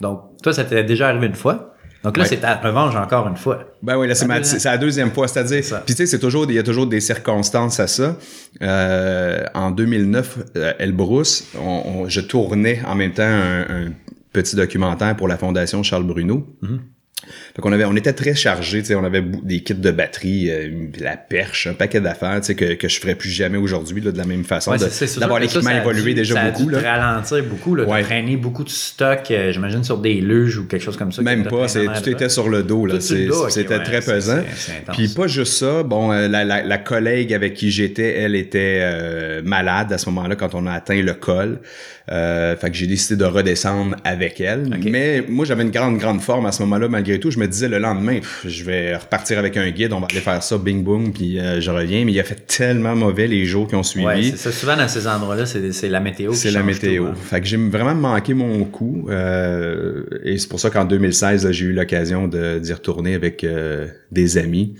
Donc, 0.00 0.40
toi, 0.42 0.52
ça 0.52 0.64
t'est 0.64 0.84
déjà 0.84 1.08
arrivé 1.08 1.26
une 1.26 1.34
fois. 1.34 1.72
Donc 2.04 2.16
là, 2.18 2.22
Ouais. 2.22 2.28
c'est 2.28 2.36
ta 2.36 2.54
revanche 2.56 2.94
encore 2.94 3.26
une 3.26 3.36
fois. 3.36 3.64
Ben 3.82 3.96
oui, 3.98 4.06
là, 4.06 4.14
c'est 4.14 4.26
La 4.28 4.34
ma- 4.34 4.38
deuxième. 4.40 4.60
c'est 4.60 4.68
la 4.68 4.78
deuxième 4.78 5.10
fois. 5.10 5.26
C'est-à-dire, 5.26 5.64
Ça. 5.64 5.82
puis 5.84 5.94
tu 5.94 6.02
sais, 6.02 6.06
c'est 6.06 6.18
toujours, 6.20 6.44
il 6.48 6.54
y 6.54 6.58
a 6.58 6.62
toujours 6.62 6.86
des 6.86 7.00
circonstances 7.00 7.80
à 7.80 7.86
ça. 7.88 8.16
Euh, 8.62 9.44
en 9.54 9.70
2009, 9.72 10.38
euh, 10.56 10.72
Elbrus, 10.78 11.44
on, 11.60 11.82
on- 12.04 12.08
je 12.08 12.20
tournais 12.20 12.80
en 12.86 12.94
même 12.94 13.12
temps 13.12 13.22
un, 13.24 13.62
un 13.62 13.92
petit 14.32 14.54
documentaire 14.54 15.16
pour 15.16 15.26
la 15.26 15.36
Fondation 15.36 15.82
Charles 15.82 16.04
Bruno. 16.04 16.46
Mhm. 16.62 16.80
Fait 17.24 17.62
qu'on 17.62 17.72
avait, 17.72 17.86
on 17.86 17.96
était 17.96 18.12
très 18.12 18.34
sais, 18.34 18.94
on 18.94 19.04
avait 19.04 19.22
des 19.22 19.60
kits 19.60 19.74
de 19.74 19.90
batterie, 19.90 20.50
euh, 20.50 20.68
la 21.00 21.16
perche, 21.16 21.66
un 21.66 21.72
paquet 21.72 22.00
d'affaires, 22.00 22.40
tu 22.40 22.48
sais, 22.48 22.54
que, 22.54 22.74
que 22.74 22.88
je 22.88 23.00
ferais 23.00 23.14
plus 23.14 23.30
jamais 23.30 23.56
aujourd'hui, 23.56 24.02
de 24.02 24.10
la 24.10 24.24
même 24.24 24.44
façon. 24.44 24.72
Ouais, 24.72 24.78
D'avoir 25.18 25.40
l'équipement 25.40 25.70
évolué 25.70 26.12
déjà 26.14 26.34
ça 26.34 26.40
a 26.42 26.50
beaucoup, 26.50 26.66
dû 26.66 26.72
là. 26.72 26.80
ralentir 26.98 27.42
beaucoup, 27.44 27.74
là. 27.74 27.84
Ouais. 27.84 28.02
traîné 28.02 28.36
beaucoup 28.36 28.64
de 28.64 28.68
stock, 28.68 29.30
euh, 29.30 29.50
j'imagine, 29.50 29.82
sur 29.82 29.98
des 29.98 30.20
luges 30.20 30.58
ou 30.58 30.66
quelque 30.66 30.82
chose 30.82 30.96
comme 30.96 31.10
ça. 31.10 31.22
Même 31.22 31.44
pas, 31.44 31.68
c'est, 31.68 31.86
tout 31.86 32.08
était 32.10 32.28
sur 32.28 32.48
le 32.48 32.62
dos, 32.62 32.84
là. 32.84 33.00
C'était 33.00 33.30
ouais, 33.30 33.82
très 33.82 34.00
pesant. 34.00 34.34
intense. 34.36 34.70
Puis 34.92 35.08
pas 35.08 35.26
juste 35.26 35.54
ça, 35.54 35.82
bon, 35.82 36.12
euh, 36.12 36.28
la, 36.28 36.44
la, 36.44 36.62
la 36.62 36.78
collègue 36.78 37.32
avec 37.32 37.54
qui 37.54 37.70
j'étais, 37.70 38.18
elle 38.18 38.34
était 38.36 39.42
malade 39.42 39.92
à 39.92 39.98
ce 39.98 40.06
moment-là 40.10 40.36
quand 40.36 40.54
on 40.54 40.66
a 40.66 40.72
atteint 40.72 41.00
le 41.00 41.14
col. 41.14 41.60
Fait 42.08 42.56
que 42.70 42.74
j'ai 42.74 42.86
décidé 42.86 43.16
de 43.16 43.24
redescendre 43.24 43.96
avec 44.04 44.40
elle. 44.40 44.68
Mais 44.84 45.24
moi, 45.26 45.44
j'avais 45.46 45.62
une 45.62 45.70
grande, 45.70 45.98
grande 45.98 46.20
forme 46.20 46.46
à 46.46 46.52
ce 46.52 46.62
moment-là, 46.62 46.88
malgré 46.88 47.05
tout. 47.14 47.30
Je 47.30 47.38
me 47.38 47.46
disais 47.46 47.68
le 47.68 47.78
lendemain, 47.78 48.20
pff, 48.20 48.46
je 48.46 48.64
vais 48.64 48.96
repartir 48.96 49.38
avec 49.38 49.56
un 49.56 49.70
guide, 49.70 49.92
on 49.92 50.00
va 50.00 50.06
aller 50.10 50.20
faire 50.20 50.42
ça, 50.42 50.58
bing 50.58 50.82
boom, 50.82 51.12
puis 51.12 51.38
euh, 51.38 51.60
je 51.60 51.70
reviens. 51.70 52.04
Mais 52.04 52.12
il 52.12 52.20
a 52.20 52.24
fait 52.24 52.46
tellement 52.46 52.94
mauvais 52.94 53.26
les 53.26 53.44
jours 53.46 53.68
qui 53.68 53.74
ont 53.74 53.82
suivi. 53.82 54.06
Ouais, 54.06 54.22
c'est 54.22 54.36
ça. 54.36 54.52
Souvent, 54.52 54.76
dans 54.76 54.88
ces 54.88 55.06
endroits-là, 55.06 55.46
c'est, 55.46 55.88
la 55.88 56.00
météo 56.00 56.32
qui 56.32 56.38
C'est 56.38 56.50
la 56.50 56.62
météo. 56.62 57.04
tout, 57.04 57.10
hein. 57.10 57.14
Fait 57.14 57.40
que 57.40 57.46
j'ai 57.46 57.56
vraiment 57.56 57.94
manqué 57.94 58.34
mon 58.34 58.64
coup. 58.64 59.06
euh, 59.08 60.04
et 60.24 60.38
c'est 60.38 60.48
pour 60.48 60.60
ça 60.60 60.70
qu'en 60.70 60.84
2016, 60.84 61.44
là, 61.44 61.52
j'ai 61.52 61.66
eu 61.66 61.72
l'occasion 61.72 62.28
de, 62.28 62.58
d'y 62.58 62.72
retourner 62.72 63.14
avec 63.14 63.44
euh, 63.44 63.86
des 64.10 64.38
amis. 64.38 64.74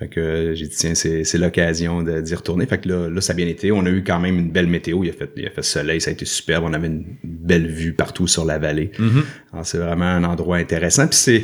Fait 0.00 0.08
que 0.08 0.18
euh, 0.18 0.54
j'ai 0.54 0.66
dit, 0.66 0.74
tiens, 0.76 0.94
c'est, 0.96 1.22
c'est 1.24 1.38
l'occasion 1.38 2.02
d'y 2.02 2.34
retourner. 2.34 2.66
Fait 2.66 2.78
que 2.78 2.88
là, 2.88 3.08
là, 3.08 3.20
ça 3.20 3.34
a 3.34 3.36
bien 3.36 3.46
été. 3.46 3.70
On 3.70 3.84
a 3.86 3.90
eu 3.90 4.02
quand 4.02 4.18
même 4.18 4.38
une 4.38 4.50
belle 4.50 4.66
météo. 4.66 5.04
Il 5.04 5.10
a 5.10 5.12
fait, 5.12 5.30
il 5.36 5.46
a 5.46 5.50
fait 5.50 5.62
soleil, 5.62 6.00
ça 6.00 6.08
a 6.10 6.12
été 6.14 6.24
superbe. 6.24 6.64
On 6.66 6.72
avait 6.72 6.88
une 6.88 7.04
belle 7.22 7.66
vue 7.68 7.92
partout 7.92 8.26
sur 8.26 8.44
la 8.46 8.58
vallée. 8.58 8.90
Mhm. 8.98 9.22
Alors, 9.52 9.66
c'est 9.66 9.78
vraiment 9.78 10.06
un 10.06 10.24
endroit 10.24 10.56
intéressant. 10.56 11.06
Puis 11.06 11.18
c'est... 11.18 11.42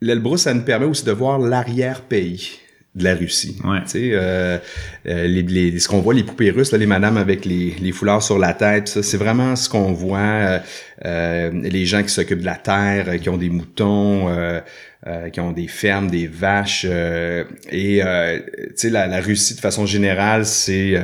L'Elbrus, 0.00 0.40
ça 0.42 0.54
nous 0.54 0.62
permet 0.62 0.86
aussi 0.86 1.04
de 1.04 1.12
voir 1.12 1.38
l'arrière-pays 1.38 2.52
de 2.94 3.04
la 3.04 3.14
Russie. 3.14 3.56
Ouais. 3.64 3.80
Tu 3.84 3.90
sais, 3.90 4.10
euh, 4.14 4.58
euh, 5.06 5.26
les, 5.26 5.42
les- 5.42 5.78
ce 5.78 5.86
qu'on 5.88 6.00
voit, 6.00 6.14
les 6.14 6.24
poupées 6.24 6.50
russes, 6.50 6.72
là, 6.72 6.78
les 6.78 6.86
madames 6.86 7.18
avec 7.18 7.44
les, 7.44 7.74
les 7.80 7.92
foulards 7.92 8.22
sur 8.22 8.38
la 8.38 8.52
tête, 8.54 8.88
ça, 8.88 9.02
c'est 9.02 9.16
vraiment 9.16 9.54
ce 9.56 9.68
qu'on 9.68 9.92
voit. 9.92 10.18
euh, 10.18 10.58
euh, 11.04 11.50
les 11.52 11.84
gens 11.86 12.02
qui 12.02 12.08
s'occupent 12.08 12.40
de 12.40 12.46
la 12.46 12.56
terre, 12.56 13.20
qui 13.20 13.28
ont 13.28 13.36
des 13.36 13.48
moutons, 13.50 14.28
euh, 14.28 14.60
euh, 15.06 15.30
qui 15.30 15.40
ont 15.40 15.52
des 15.52 15.68
fermes, 15.68 16.10
des 16.10 16.26
vaches. 16.26 16.84
euh, 16.86 17.44
et, 17.70 18.02
euh, 18.04 18.38
tu 18.38 18.72
sais, 18.76 18.90
la, 18.90 19.06
la 19.06 19.20
Russie, 19.20 19.54
de 19.54 19.60
façon 19.60 19.86
générale, 19.86 20.44
c'est... 20.44 20.94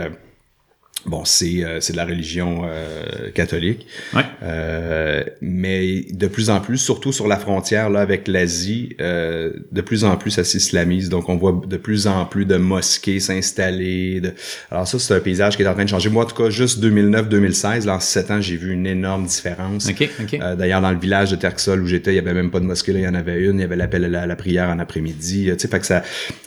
Bon, 1.07 1.25
c'est 1.25 1.65
euh, 1.65 1.81
c'est 1.81 1.93
de 1.93 1.97
la 1.99 2.05
religion 2.05 2.63
euh, 2.65 3.31
catholique, 3.33 3.87
Ouais. 4.15 4.23
Euh, 4.43 5.23
mais 5.41 6.05
de 6.11 6.27
plus 6.27 6.51
en 6.51 6.61
plus, 6.61 6.79
surtout 6.79 7.13
sur 7.13 7.29
la 7.29 7.37
frontière 7.39 7.91
là 7.91 8.01
avec 8.01 8.27
l'Asie, 8.29 8.97
euh, 9.01 9.53
de 9.71 9.81
plus 9.81 10.05
en 10.05 10.17
plus 10.17 10.33
ça 10.33 10.43
s'islamise. 10.45 11.09
Donc 11.09 11.29
on 11.29 11.37
voit 11.37 11.63
de 11.67 11.77
plus 11.77 12.07
en 12.09 12.25
plus 12.27 12.45
de 12.45 12.57
mosquées 12.57 13.21
s'installer. 13.21 14.21
De... 14.21 14.33
Alors 14.71 14.87
ça 14.89 14.99
c'est 14.99 15.15
un 15.15 15.21
paysage 15.21 15.57
qui 15.57 15.63
est 15.63 15.67
en 15.69 15.75
train 15.75 15.85
de 15.85 15.89
changer. 15.89 16.11
Moi 16.11 16.25
en 16.25 16.27
tout 16.27 16.35
cas 16.43 16.51
juste 16.51 16.83
2009-2016, 16.83 17.87
là 17.87 17.95
en 17.97 18.01
sept 18.01 18.31
ans 18.31 18.41
j'ai 18.41 18.57
vu 18.57 18.73
une 18.73 18.87
énorme 18.87 19.27
différence. 19.27 19.89
OK, 19.89 20.09
OK. 20.23 20.35
Euh, 20.41 20.55
D'ailleurs, 20.57 20.81
dans 20.81 20.91
le 20.93 20.99
village 20.99 21.31
de 21.31 21.37
Terxol 21.37 21.83
où 21.83 21.87
j'étais, 21.87 22.13
il 22.13 22.17
y 22.17 22.19
avait 22.19 22.35
même 22.35 22.51
pas 22.51 22.61
de 22.61 22.65
mosquée, 22.65 22.93
là, 22.93 22.99
il 22.99 23.05
y 23.05 23.09
en 23.09 23.15
avait 23.15 23.41
une, 23.45 23.59
il 23.59 23.63
y 23.63 23.65
avait 23.65 23.77
l'appel 23.77 24.05
à 24.05 24.09
la, 24.09 24.27
la 24.27 24.37
prière 24.37 24.69
en 24.71 24.79
après-midi. 24.79 25.51
euh, 25.51 25.55
Tu 25.55 25.61
sais, 25.61 25.69
fait 25.69 25.81
que 25.81 25.87
ça, 25.87 26.03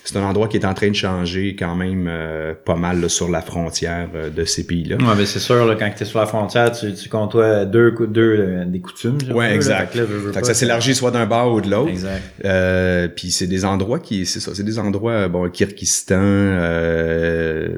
c'est 0.09 0.17
un 0.17 0.23
endroit 0.23 0.47
qui 0.47 0.57
est 0.57 0.65
en 0.65 0.73
train 0.73 0.89
de 0.89 0.95
changer 0.95 1.55
quand 1.57 1.75
même 1.75 2.07
euh, 2.09 2.53
pas 2.65 2.75
mal 2.75 2.99
là, 2.99 3.09
sur 3.09 3.29
la 3.29 3.41
frontière 3.41 4.09
euh, 4.15 4.29
de 4.31 4.43
ces 4.43 4.65
pays-là. 4.65 4.95
Ouais, 4.97 5.15
ben 5.15 5.25
c'est 5.25 5.39
sûr, 5.39 5.65
là, 5.65 5.75
quand 5.75 5.89
tu 5.95 6.03
es 6.03 6.05
sur 6.05 6.19
la 6.19 6.25
frontière, 6.25 6.71
tu, 6.71 6.93
tu 6.93 7.09
deux, 7.09 7.95
deux 8.07 8.35
euh, 8.39 8.65
des 8.65 8.79
coutumes. 8.79 9.17
Ouais, 9.31 9.49
là. 9.49 9.55
exact. 9.55 9.93
Fait 9.93 9.99
que, 9.99 10.03
là, 10.03 10.33
Fait 10.33 10.41
que 10.41 10.47
ça 10.47 10.53
s'élargit 10.55 10.95
soit 10.95 11.11
d'un 11.11 11.27
bord 11.27 11.53
ou 11.53 11.61
de 11.61 11.69
l'autre. 11.69 11.91
Exact. 11.91 12.23
Euh, 12.43 13.07
puis 13.07 13.29
c'est 13.29 13.45
des 13.45 13.65
endroits 13.65 13.99
qui, 13.99 14.25
c'est 14.25 14.39
ça, 14.39 14.51
c'est 14.55 14.63
des 14.63 14.79
endroits, 14.79 15.27
bon, 15.27 15.47
Kyrgyzstan, 15.49 16.15
euh, 16.19 17.77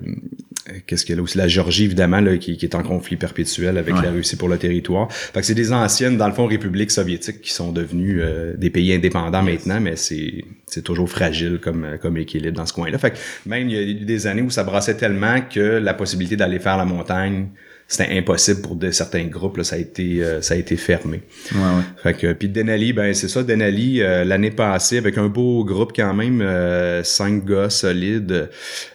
qu'est-ce 0.87 1.05
qu'il 1.05 1.15
y 1.15 1.19
a 1.19 1.21
aussi, 1.21 1.37
la 1.37 1.47
Géorgie 1.47 1.85
évidemment, 1.85 2.19
là, 2.21 2.37
qui, 2.37 2.57
qui 2.57 2.65
est 2.65 2.75
en 2.75 2.83
conflit 2.83 3.15
perpétuel 3.17 3.77
avec 3.77 3.95
Ouais. 3.95 4.01
la 4.03 4.11
Russie 4.11 4.35
pour 4.35 4.49
le 4.49 4.57
territoire. 4.57 5.11
Fait 5.11 5.39
que 5.41 5.45
c'est 5.45 5.53
des 5.55 5.71
anciennes, 5.73 6.17
dans 6.17 6.27
le 6.27 6.33
fond, 6.33 6.45
républiques 6.45 6.91
soviétiques 6.91 7.41
qui 7.41 7.51
sont 7.51 7.71
devenues 7.71 8.21
euh, 8.21 8.53
des 8.57 8.69
pays 8.69 8.93
indépendants 8.93 9.43
maintenant, 9.43 9.79
mais 9.81 9.95
c'est, 9.95 10.43
c'est 10.67 10.83
toujours 10.83 11.09
fragile 11.09 11.59
comme, 11.61 11.83
euh, 11.83 11.97
comme 11.97 12.17
équilibre 12.17 12.55
dans 12.57 12.65
ce 12.65 12.73
coin-là. 12.73 12.97
Fait 12.97 13.11
que 13.11 13.17
même 13.45 13.69
il 13.69 13.75
y 13.75 13.77
a 13.77 13.81
eu 13.81 13.93
des 13.95 14.27
années 14.27 14.41
où 14.41 14.49
ça 14.49 14.63
brassait 14.63 14.95
tellement 14.95 15.41
que 15.41 15.59
la 15.59 15.93
possibilité 15.93 16.35
d'aller 16.35 16.59
faire 16.59 16.77
la 16.77 16.85
montagne, 16.85 17.47
c'était 17.91 18.17
impossible 18.17 18.61
pour 18.61 18.77
de, 18.77 18.89
certains 18.91 19.25
groupes, 19.25 19.57
là, 19.57 19.65
ça 19.65 19.75
a 19.75 19.79
été, 19.79 20.23
euh, 20.23 20.41
ça 20.41 20.53
a 20.53 20.57
été 20.57 20.77
fermé. 20.77 21.23
Ouais, 21.53 21.59
ouais. 21.59 21.83
Fait 22.01 22.13
que 22.13 22.31
puis 22.31 22.47
Denali, 22.47 22.93
ben 22.93 23.13
c'est 23.13 23.27
ça, 23.27 23.43
Denali 23.43 24.01
euh, 24.01 24.23
l'année 24.23 24.49
passée 24.49 24.97
avec 24.97 25.17
un 25.17 25.27
beau 25.27 25.65
groupe 25.65 25.91
quand 25.93 26.13
même, 26.13 26.39
euh, 26.39 27.03
cinq 27.03 27.43
gars 27.43 27.69
solides. 27.69 28.49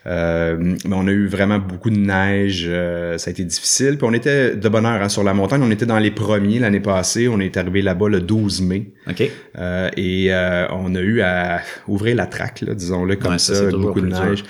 Euh, 0.06 0.56
mais 0.58 0.96
on 0.96 1.06
a 1.08 1.10
eu 1.10 1.26
vraiment 1.26 1.58
beaucoup 1.58 1.90
de 1.90 1.98
neige, 1.98 2.64
euh, 2.66 3.18
ça 3.18 3.28
a 3.28 3.32
été 3.32 3.44
difficile. 3.44 3.98
Puis 3.98 4.06
on 4.08 4.14
était 4.14 4.56
de 4.56 4.68
bonne 4.70 4.86
heure 4.86 5.02
hein, 5.02 5.10
sur 5.10 5.24
la 5.24 5.34
montagne, 5.34 5.60
on 5.62 5.70
était 5.70 5.84
dans 5.84 5.98
les 5.98 6.10
premiers 6.10 6.58
l'année 6.58 6.80
passée, 6.80 7.28
on 7.28 7.38
est 7.38 7.58
arrivé 7.58 7.82
là-bas 7.82 8.08
le 8.08 8.20
12 8.20 8.62
mai. 8.62 8.92
OK. 9.10 9.30
Euh, 9.58 9.90
et 9.98 10.32
euh, 10.32 10.68
on 10.70 10.94
a 10.94 11.00
eu 11.00 11.20
à 11.20 11.60
ouvrir 11.86 12.16
la 12.16 12.24
traque, 12.24 12.62
là, 12.62 12.72
disons-le 12.72 13.16
comme 13.16 13.32
Ouais, 13.32 13.38
ça, 13.38 13.70
beaucoup 13.72 14.00
de 14.00 14.08
dur. 14.08 14.42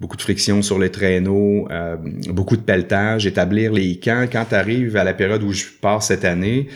Beaucoup 0.00 0.16
de 0.16 0.22
friction 0.22 0.62
sur 0.62 0.78
les 0.78 0.90
traîneaux, 0.90 1.68
euh, 1.70 1.96
beaucoup 2.30 2.56
de 2.56 2.62
pelletage, 2.62 3.26
établir 3.26 3.72
les 3.72 3.98
camps. 3.98 4.26
Quand 4.32 4.46
tu 4.48 4.54
arrives 4.54 4.96
à 4.96 5.04
la 5.04 5.12
période 5.12 5.42
où 5.42 5.52
je 5.52 5.64
pars 5.80 6.02
cette 6.02 6.24
année, 6.24 6.68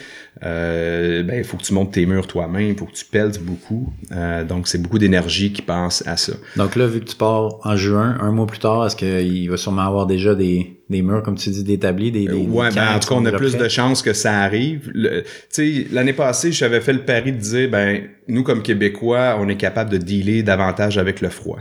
euh, 0.45 1.23
ben 1.23 1.39
il 1.39 1.45
faut 1.45 1.57
que 1.57 1.63
tu 1.63 1.73
montes 1.73 1.93
tes 1.93 2.05
murs 2.05 2.27
toi-même, 2.27 2.69
il 2.69 2.77
faut 2.77 2.85
que 2.85 2.93
tu 2.93 3.07
pelles 3.07 3.33
beaucoup. 3.41 3.91
Euh, 4.13 4.45
donc 4.45 4.69
c'est 4.69 4.83
beaucoup 4.83 4.99
d'énergie 4.99 5.53
qui 5.53 5.63
pense 5.63 6.07
à 6.07 6.19
ça. 6.19 6.35
Donc 6.57 6.77
là, 6.77 6.87
vu 6.87 7.01
que 7.01 7.07
tu 7.07 7.17
pars 7.17 7.61
en 7.65 7.77
juin, 7.77 8.19
un 8.21 8.31
mois 8.31 8.47
plus 8.47 8.59
tard, 8.59 8.85
est-ce 8.85 8.97
qu'il 8.97 9.49
va 9.49 9.57
sûrement 9.57 9.87
avoir 9.87 10.07
déjà 10.07 10.35
des, 10.35 10.83
des 10.91 11.01
murs, 11.01 11.23
comme 11.23 11.37
tu 11.37 11.49
dis, 11.49 11.65
d'établis, 11.65 12.13
des, 12.13 12.27
des, 12.27 12.33
Ouais, 12.35 12.69
des 12.69 12.75
ben, 12.75 12.85
camps 12.85 12.97
en 12.97 12.99
tout 12.99 13.09
cas, 13.09 13.15
on 13.15 13.25
a 13.25 13.33
plus 13.33 13.57
de 13.57 13.69
chances 13.69 14.03
que 14.03 14.13
ça 14.13 14.41
arrive. 14.41 14.93
Tu 14.93 15.25
sais, 15.49 15.87
l'année 15.91 16.13
passée, 16.13 16.53
j'avais 16.53 16.83
fait 16.83 16.93
le 16.93 17.07
pari 17.07 17.33
de 17.33 17.39
dire, 17.39 17.71
ben, 17.71 18.03
nous, 18.29 18.43
comme 18.43 18.61
Québécois, 18.63 19.39
on 19.41 19.49
est 19.49 19.57
capable 19.57 19.89
de 19.89 19.97
dealer 19.97 20.43
davantage 20.43 20.99
avec 20.99 21.23
le 21.23 21.31
froid. 21.31 21.61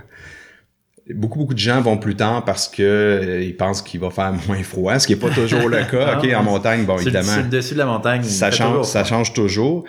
Beaucoup, 1.10 1.40
beaucoup 1.40 1.54
de 1.54 1.60
gens 1.60 1.82
vont 1.82 1.98
plus 1.98 2.16
tard 2.16 2.46
parce 2.46 2.70
que 2.70 2.82
euh, 2.82 3.42
ils 3.44 3.56
pensent 3.58 3.82
qu'il 3.82 4.00
va 4.00 4.10
faire 4.10 4.34
moins 4.48 4.64
froid, 4.64 4.98
ce 5.00 5.08
qui 5.08 5.14
est 5.14 5.18
pas 5.18 5.30
toujours 5.30 5.68
le 5.68 5.84
cas. 5.84 6.18
OK, 6.24 6.34
en 6.34 6.44
montagne, 6.44 6.86
bon, 6.86 6.98
évidemment, 6.98 7.36
le 7.38 7.44
dessus 7.50 7.74
de 7.74 7.80
la 7.80 7.86
montagne. 7.86 8.24
ça 8.24 8.52
change, 8.52 8.70
toujours 8.70 8.86
ça 8.86 9.04
change 9.04 9.34
toujours. 9.34 9.84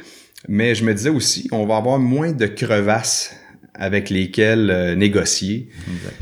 Mais 0.49 0.75
je 0.75 0.85
me 0.85 0.92
disais 0.92 1.11
aussi, 1.11 1.49
on 1.52 1.66
va 1.66 1.76
avoir 1.76 1.99
moins 1.99 2.33
de 2.33 2.47
crevasses 2.47 3.35
avec 3.75 4.11
lesquelles 4.11 4.71
euh, 4.71 4.94
négocier. 4.94 5.68
Exact. 5.88 6.16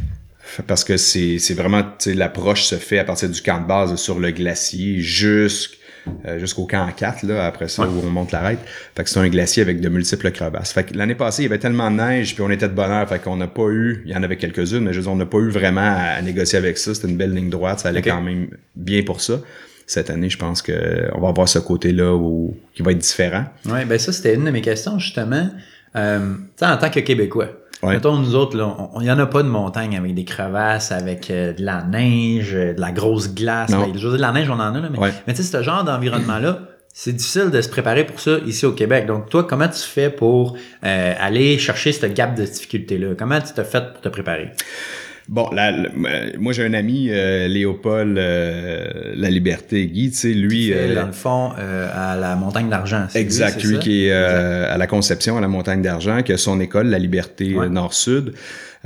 Parce 0.66 0.84
que 0.84 0.98
c'est 0.98 1.38
c'est 1.38 1.54
vraiment, 1.54 1.82
tu 1.82 2.10
sais, 2.10 2.14
l'approche 2.14 2.64
se 2.64 2.74
fait 2.74 2.98
à 2.98 3.04
partir 3.04 3.30
du 3.30 3.40
camp 3.40 3.60
de 3.62 3.66
base 3.66 3.94
sur 3.96 4.18
le 4.20 4.30
glacier 4.30 4.98
jusqu'- 5.00 5.78
euh, 6.26 6.38
jusqu'au 6.38 6.66
camp 6.66 6.88
4, 6.94 7.22
là, 7.24 7.46
après 7.46 7.68
ça, 7.68 7.82
Ouais. 7.82 7.88
où 7.88 8.06
on 8.06 8.10
monte 8.10 8.32
l'arête. 8.32 8.58
Fait 8.96 9.04
que 9.04 9.10
c'est 9.10 9.20
un 9.20 9.28
glacier 9.28 9.62
avec 9.62 9.80
de 9.80 9.88
multiples 9.88 10.30
crevasses. 10.32 10.72
Fait 10.72 10.84
que 10.84 10.94
l'année 10.96 11.14
passée, 11.14 11.42
il 11.42 11.46
y 11.46 11.48
avait 11.48 11.58
tellement 11.58 11.90
de 11.90 11.96
neige, 11.96 12.34
puis 12.34 12.42
on 12.42 12.50
était 12.50 12.68
de 12.68 12.74
bonne 12.74 12.90
heure, 12.90 13.08
fait 13.08 13.20
qu'on 13.20 13.36
n'a 13.36 13.46
pas 13.48 13.68
eu, 13.68 14.02
il 14.04 14.10
y 14.12 14.16
en 14.16 14.22
avait 14.22 14.36
quelques-unes, 14.36 14.80
mais 14.84 14.92
je 14.92 14.98
veux 14.98 15.02
dire, 15.04 15.12
on 15.12 15.16
n'a 15.16 15.26
pas 15.26 15.38
eu 15.38 15.48
vraiment 15.50 15.80
à, 15.80 16.16
à 16.16 16.22
négocier 16.22 16.58
avec 16.58 16.78
ça. 16.78 16.94
C'était 16.94 17.08
une 17.08 17.16
belle 17.16 17.34
ligne 17.34 17.50
droite, 17.50 17.80
ça 17.80 17.88
allait 17.90 18.02
quand 18.02 18.20
même 18.20 18.48
bien 18.76 19.02
pour 19.02 19.20
ça. 19.20 19.40
Cette 19.86 20.10
année, 20.10 20.30
je 20.30 20.38
pense 20.38 20.62
que 20.62 21.08
on 21.14 21.20
va 21.20 21.28
avoir 21.28 21.48
ce 21.48 21.58
côté-là 21.58 22.14
où, 22.14 22.56
qui 22.74 22.82
va 22.82 22.92
être 22.92 22.98
différent. 22.98 23.44
Ouais, 23.66 23.84
ben 23.84 23.98
ça, 23.98 24.12
c'était 24.12 24.34
une 24.34 24.44
de 24.44 24.50
mes 24.50 24.60
questions, 24.62 24.98
justement. 24.98 25.50
Euh, 25.96 26.34
tu 26.34 26.42
sais, 26.56 26.66
en 26.66 26.76
tant 26.78 26.88
que 26.88 27.00
Québécois, 27.00 27.48
Ouais. 27.82 27.94
mettons, 27.94 28.16
nous 28.16 28.34
autres, 28.36 28.56
là, 28.56 28.74
on- 28.94 29.00
il 29.00 29.06
y 29.06 29.10
en 29.10 29.18
a 29.18 29.26
pas 29.26 29.42
de 29.42 29.48
montagne 29.48 29.96
avec 29.96 30.14
des 30.14 30.24
crevasses, 30.24 30.92
avec 30.92 31.30
euh, 31.30 31.52
de 31.52 31.62
la 31.64 31.82
neige, 31.82 32.54
euh, 32.54 32.74
de 32.74 32.80
la 32.80 32.92
grosse 32.92 33.34
glace. 33.34 33.70
Ben, 33.72 33.86
je 33.94 34.06
veux 34.06 34.10
dire, 34.10 34.12
de 34.12 34.16
la 34.18 34.32
neige, 34.32 34.48
on 34.50 34.54
en 34.54 34.74
a, 34.74 34.80
là, 34.80 34.88
mais, 34.90 34.98
Ouais. 34.98 35.12
mais 35.26 35.34
tu 35.34 35.42
sais, 35.42 35.56
ce 35.58 35.62
genre 35.62 35.82
d'environnement-là, 35.82 36.60
c'est 36.94 37.12
difficile 37.12 37.50
de 37.50 37.60
se 37.60 37.68
préparer 37.68 38.04
pour 38.04 38.20
ça 38.20 38.32
ici 38.46 38.66
au 38.66 38.72
Québec. 38.72 39.06
Donc, 39.06 39.30
toi, 39.30 39.44
comment 39.44 39.66
tu 39.68 39.80
fais 39.80 40.10
pour 40.10 40.56
euh, 40.84 41.14
aller 41.18 41.58
chercher 41.58 41.90
ce 41.92 42.06
gap 42.06 42.34
de 42.36 42.44
difficulté-là? 42.44 43.14
Comment 43.18 43.40
tu 43.40 43.52
t'as 43.54 43.64
fait 43.64 43.92
pour 43.92 44.00
te 44.00 44.08
préparer? 44.10 44.50
Bon, 45.28 45.48
la- 45.52 45.70
la- 45.70 45.88
euh, 45.88 46.30
moi 46.38 46.52
j'ai 46.52 46.64
un 46.64 46.74
ami, 46.74 47.08
euh, 47.10 47.46
Léopold 47.48 48.18
euh, 48.18 49.12
La 49.16 49.30
Liberté 49.30 49.86
Guy, 49.86 50.10
tu 50.10 50.16
sais, 50.16 50.28
lui... 50.34 50.68
C'est, 50.68 50.90
euh, 50.90 50.94
dans 50.94 51.06
le 51.06 51.12
fond, 51.12 51.50
euh, 51.58 51.88
à 51.94 52.16
la 52.16 52.34
montagne 52.36 52.68
d'argent. 52.68 53.06
lui, 53.14 53.20
Exact, 53.20 53.62
lui 53.62 53.78
qui 53.78 54.06
est 54.06 54.12
euh, 54.12 54.72
à 54.72 54.76
la 54.78 54.86
Conception, 54.86 55.36
à 55.38 55.40
la 55.40 55.48
Montagne 55.48 55.80
d'Argent, 55.82 56.22
qui 56.22 56.32
a 56.32 56.36
son 56.36 56.60
école, 56.60 56.88
la 56.88 56.98
Liberté 56.98 57.54
Ouais. 57.54 57.68
Nord-Sud. 57.68 58.34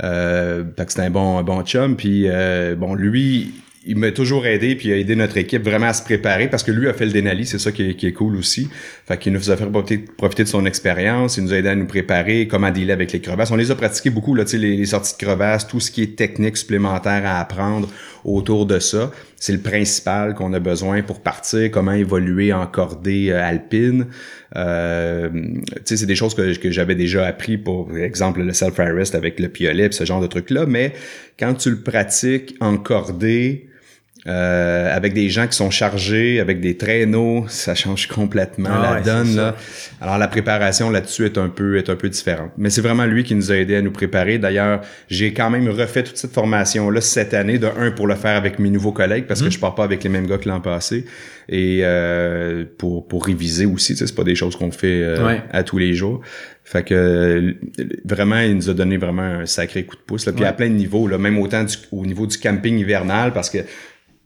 Euh, 0.03 0.63
fait 0.77 0.85
que 0.85 0.91
c'est 0.93 1.01
un 1.01 1.09
bon, 1.09 1.39
un 1.39 1.43
bon 1.43 1.63
chum. 1.63 1.95
Puis 1.95 2.25
euh, 2.27 2.75
bon, 2.75 2.93
lui, 2.93 3.53
il 3.87 3.95
m'a 3.95 4.11
toujours 4.11 4.45
aidé, 4.45 4.75
puis 4.75 4.89
il 4.89 4.93
a 4.93 4.97
aidé 4.97 5.15
notre 5.15 5.37
équipe 5.37 5.63
vraiment 5.63 5.87
à 5.87 5.93
se 5.93 6.03
préparer 6.03 6.49
parce 6.49 6.61
que 6.61 6.71
lui 6.71 6.89
a 6.89 6.93
fait 6.93 7.05
le 7.05 7.13
Denali, 7.13 7.45
c'est 7.45 7.57
ça 7.57 7.71
qui 7.71 7.83
est, 7.83 8.11
cool 8.11 8.35
aussi. 8.35 8.69
Fait 9.07 9.17
qu'il 9.17 9.31
nous 9.31 9.49
a 9.49 9.55
fait 9.55 9.65
profiter, 9.65 10.43
de 10.43 10.47
son 10.49 10.65
expérience, 10.65 11.37
il 11.37 11.45
nous 11.45 11.53
a 11.53 11.57
aidé 11.57 11.69
à 11.69 11.75
nous 11.75 11.87
préparer, 11.87 12.47
comment 12.47 12.69
dealer 12.69 12.91
avec 12.91 13.13
les 13.13 13.21
crevasses. 13.21 13.49
On 13.49 13.55
les 13.55 13.71
a 13.71 13.75
pratiqués 13.75 14.09
beaucoup, 14.09 14.35
là, 14.35 14.43
les, 14.53 14.75
les 14.75 14.85
sorties 14.85 15.13
de 15.13 15.25
crevasses, 15.25 15.67
tout 15.67 15.79
ce 15.79 15.89
qui 15.89 16.03
est 16.03 16.17
technique 16.17 16.57
supplémentaire 16.57 17.25
à 17.25 17.39
apprendre 17.39 17.87
autour 18.25 18.65
de 18.65 18.79
ça. 18.79 19.11
C'est 19.37 19.53
le 19.53 19.59
principal 19.59 20.33
qu'on 20.33 20.51
a 20.51 20.59
besoin 20.59 21.01
pour 21.01 21.21
partir, 21.21 21.71
comment 21.71 21.93
évoluer 21.93 22.51
en 22.51 22.67
cordée 22.67 23.29
euh, 23.29 23.41
alpine. 23.41 24.07
Euh, 24.55 25.29
c'est 25.85 26.05
des 26.05 26.15
choses 26.15 26.33
que, 26.33 26.57
que 26.57 26.71
j'avais 26.71 26.95
déjà 26.95 27.25
appris, 27.25 27.57
pour 27.57 27.95
exemple 27.97 28.41
le 28.41 28.51
self-arrest 28.51 29.15
avec 29.15 29.39
le 29.39 29.47
piolet, 29.47 29.89
ce 29.91 30.03
genre 30.03 30.21
de 30.21 30.27
trucs-là, 30.27 30.65
mais 30.65 30.93
quand 31.39 31.53
tu 31.53 31.69
le 31.69 31.79
pratiques 31.79 32.55
en 32.59 32.77
cordée, 32.77 33.69
euh, 34.27 34.93
avec 34.95 35.13
des 35.13 35.29
gens 35.29 35.47
qui 35.47 35.55
sont 35.55 35.69
chargés, 35.69 36.39
avec 36.39 36.59
des 36.59 36.75
traîneaux, 36.75 37.45
ça 37.47 37.75
change 37.75 38.07
complètement 38.07 38.69
Ah 38.71 38.81
la 38.81 38.93
ouais, 38.95 39.01
donne. 39.01 39.35
Là. 39.35 39.55
Alors 40.01 40.17
la 40.17 40.27
préparation 40.27 40.89
là-dessus 40.89 41.25
est 41.25 41.37
un 41.37 41.47
peu 41.49 41.77
est 41.77 41.89
un 41.89 41.95
peu 41.95 42.09
différente. 42.09 42.51
Mais 42.57 42.69
c'est 42.69 42.81
vraiment 42.81 43.05
lui 43.05 43.23
qui 43.23 43.35
nous 43.35 43.51
a 43.51 43.55
aidé 43.55 43.75
à 43.75 43.81
nous 43.81 43.91
préparer. 43.91 44.37
D'ailleurs, 44.37 44.81
j'ai 45.09 45.33
quand 45.33 45.49
même 45.49 45.67
refait 45.69 46.03
toute 46.03 46.17
cette 46.17 46.33
formation 46.33 46.89
là 46.89 46.99
cette 47.01 47.33
année 47.33 47.57
de 47.57 47.67
un 47.79 47.91
pour 47.91 48.07
le 48.07 48.15
faire 48.15 48.35
avec 48.35 48.59
mes 48.59 48.69
nouveaux 48.69 48.91
collègues 48.91 49.25
parce 49.27 49.41
que 49.41 49.49
je 49.49 49.59
pars 49.59 49.75
pas 49.75 49.83
avec 49.85 50.03
les 50.03 50.09
mêmes 50.09 50.27
gars 50.27 50.37
que 50.37 50.49
l'an 50.49 50.59
passé 50.61 51.05
et 51.49 51.79
euh, 51.83 52.65
pour 52.77 53.07
pour 53.07 53.25
réviser 53.25 53.65
aussi. 53.65 53.95
C'est 53.95 54.13
pas 54.15 54.23
des 54.25 54.35
choses 54.35 54.55
qu'on 54.55 54.71
fait 54.71 55.01
euh, 55.03 55.25
Ouais. 55.25 55.41
à 55.51 55.63
tous 55.63 55.77
les 55.77 55.93
jours. 55.93 56.21
Fait 56.65 56.83
que 56.83 57.55
vraiment, 58.03 58.39
il 58.41 58.55
nous 58.55 58.69
a 58.69 58.73
donné 58.73 58.97
vraiment 58.97 59.21
un 59.21 59.45
sacré 59.45 59.83
coup 59.85 59.95
de 59.95 60.01
pouce. 60.01 60.25
Là. 60.25 60.33
Puis 60.33 60.41
Ouais. 60.41 60.47
à 60.49 60.53
plein 60.53 60.67
de 60.67 60.73
niveaux, 60.73 61.07
là, 61.07 61.17
même 61.17 61.37
autant 61.39 61.63
du- 61.63 61.77
au 61.93 62.05
niveau 62.05 62.27
du 62.27 62.37
camping 62.37 62.77
hivernal, 62.77 63.31
parce 63.31 63.49
que 63.49 63.59